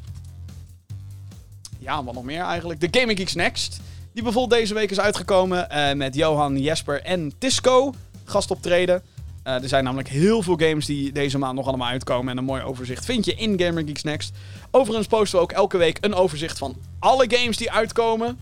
ja, 1.80 2.04
wat 2.04 2.14
nog 2.14 2.24
meer 2.24 2.44
eigenlijk. 2.44 2.80
De 2.80 3.00
Gaming 3.00 3.20
Geeks 3.20 3.36
Next. 3.36 3.80
Die 4.14 4.24
bijvoorbeeld 4.24 4.60
deze 4.60 4.74
week 4.74 4.92
is 4.92 5.00
uitgekomen 5.00 5.70
eh, 5.70 5.94
met 5.94 6.16
Johan, 6.16 6.58
Jesper 6.58 7.02
en 7.02 7.34
Tisco. 7.38 7.94
Gastoptreden. 8.24 9.04
Eh, 9.44 9.62
er 9.62 9.68
zijn 9.68 9.84
namelijk 9.84 10.10
heel 10.10 10.42
veel 10.42 10.58
games 10.58 10.86
die 10.86 11.12
deze 11.12 11.38
maand 11.38 11.56
nog 11.56 11.68
allemaal 11.68 11.88
uitkomen. 11.88 12.32
En 12.32 12.38
een 12.38 12.44
mooi 12.44 12.62
overzicht 12.62 13.06
vind 13.06 13.26
je 13.26 13.36
in 13.36 13.60
Gamer 13.60 13.84
Geeks 13.86 14.04
Next. 14.04 14.34
Overigens 14.72 15.08
posten 15.08 15.38
we 15.38 15.44
ook 15.44 15.52
elke 15.52 15.78
week 15.78 15.98
een 16.02 16.14
overzicht 16.14 16.58
van 16.58 16.76
alle 17.00 17.26
games 17.28 17.58
die 17.58 17.72
uitkomen. 17.72 18.40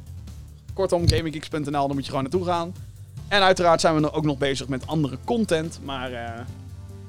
Kortom, 0.73 1.09
gaminggeeks.nl, 1.09 1.71
daar 1.71 1.93
moet 1.93 2.05
je 2.05 2.09
gewoon 2.09 2.21
naartoe 2.23 2.45
gaan. 2.45 2.73
En 3.27 3.41
uiteraard 3.41 3.81
zijn 3.81 4.01
we 4.01 4.13
ook 4.13 4.23
nog 4.23 4.37
bezig 4.37 4.67
met 4.67 4.87
andere 4.87 5.17
content. 5.23 5.79
Maar 5.83 6.11
eh, 6.11 6.45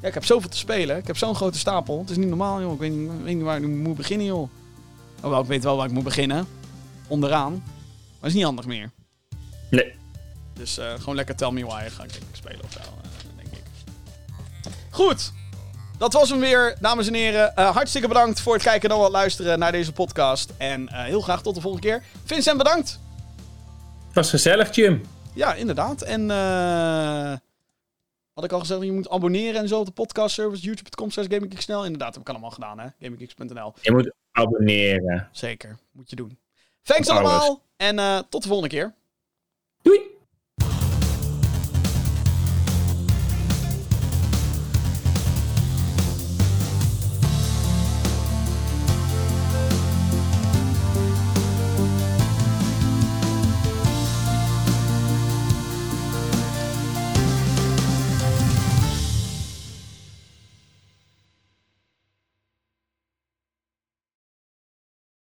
ja, 0.00 0.08
ik 0.08 0.14
heb 0.14 0.24
zoveel 0.24 0.50
te 0.50 0.56
spelen. 0.56 0.96
Ik 0.96 1.06
heb 1.06 1.16
zo'n 1.16 1.34
grote 1.34 1.58
stapel. 1.58 1.98
Het 1.98 2.10
is 2.10 2.16
niet 2.16 2.28
normaal, 2.28 2.60
joh. 2.60 2.72
Ik 2.72 2.78
weet 2.78 2.92
niet, 2.92 3.10
ik 3.10 3.24
weet 3.24 3.34
niet 3.34 3.44
waar 3.44 3.56
ik 3.56 3.66
nu 3.66 3.76
moet 3.76 3.96
beginnen, 3.96 4.26
joh. 4.26 4.50
Hoewel, 5.20 5.40
ik 5.40 5.46
weet 5.46 5.64
wel 5.64 5.76
waar 5.76 5.86
ik 5.86 5.92
moet 5.92 6.04
beginnen. 6.04 6.46
Onderaan. 7.06 7.52
Maar 7.52 8.18
het 8.18 8.28
is 8.28 8.34
niet 8.34 8.44
handig 8.44 8.66
meer. 8.66 8.90
Nee. 9.70 9.92
Dus 10.52 10.78
eh, 10.78 10.92
gewoon 10.98 11.14
lekker 11.14 11.36
Tell 11.36 11.50
Me 11.50 11.64
Why 11.64 11.88
ga 11.88 12.02
ik 12.04 12.20
spelen 12.32 12.60
of 12.64 12.72
zo. 12.72 12.99
Goed. 14.90 15.32
Dat 15.98 16.12
was 16.12 16.30
hem 16.30 16.40
weer, 16.40 16.76
dames 16.80 17.06
en 17.06 17.14
heren. 17.14 17.56
Eh, 17.56 17.74
hartstikke 17.74 18.08
bedankt 18.08 18.40
voor 18.40 18.54
het 18.54 18.62
kijken 18.62 18.90
en 18.90 19.00
het 19.00 19.12
luisteren 19.12 19.58
naar 19.58 19.72
deze 19.72 19.92
podcast. 19.92 20.52
En 20.56 20.88
eh, 20.88 21.04
heel 21.04 21.20
graag 21.20 21.42
tot 21.42 21.54
de 21.54 21.60
volgende 21.60 21.86
keer. 21.86 22.04
Vincent, 22.24 22.58
bedankt. 22.58 22.98
Het 24.06 24.14
was 24.14 24.30
gezellig, 24.30 24.74
Jim. 24.74 25.02
Ja, 25.34 25.54
inderdaad. 25.54 26.02
En 26.02 26.30
eh 26.30 27.32
had 28.34 28.44
ik 28.44 28.52
al 28.52 28.60
gezegd, 28.60 28.82
je 28.82 28.92
moet 28.92 29.08
abonneren 29.08 29.60
en 29.60 29.68
zo 29.68 29.78
op 29.78 29.86
de 29.86 29.92
podcast 29.92 30.34
service. 30.34 30.62
YouTube.com 30.62 31.10
slash 31.10 31.26
GamingGeeksNL. 31.26 31.84
Inderdaad, 31.84 32.12
heb 32.14 32.22
ik 32.22 32.28
allemaal 32.28 32.50
gedaan, 32.50 32.78
hè. 32.78 32.86
GamingGeeks.nl. 33.00 33.74
Je 33.80 33.92
moet 33.92 34.12
abonneren. 34.32 35.28
Zeker, 35.32 35.78
moet 35.92 36.10
je 36.10 36.16
doen. 36.16 36.38
Thanks 36.82 37.08
allemaal. 37.08 37.62
En 37.76 38.26
tot 38.28 38.42
de 38.42 38.48
volgende 38.48 38.74
keer. 38.74 38.94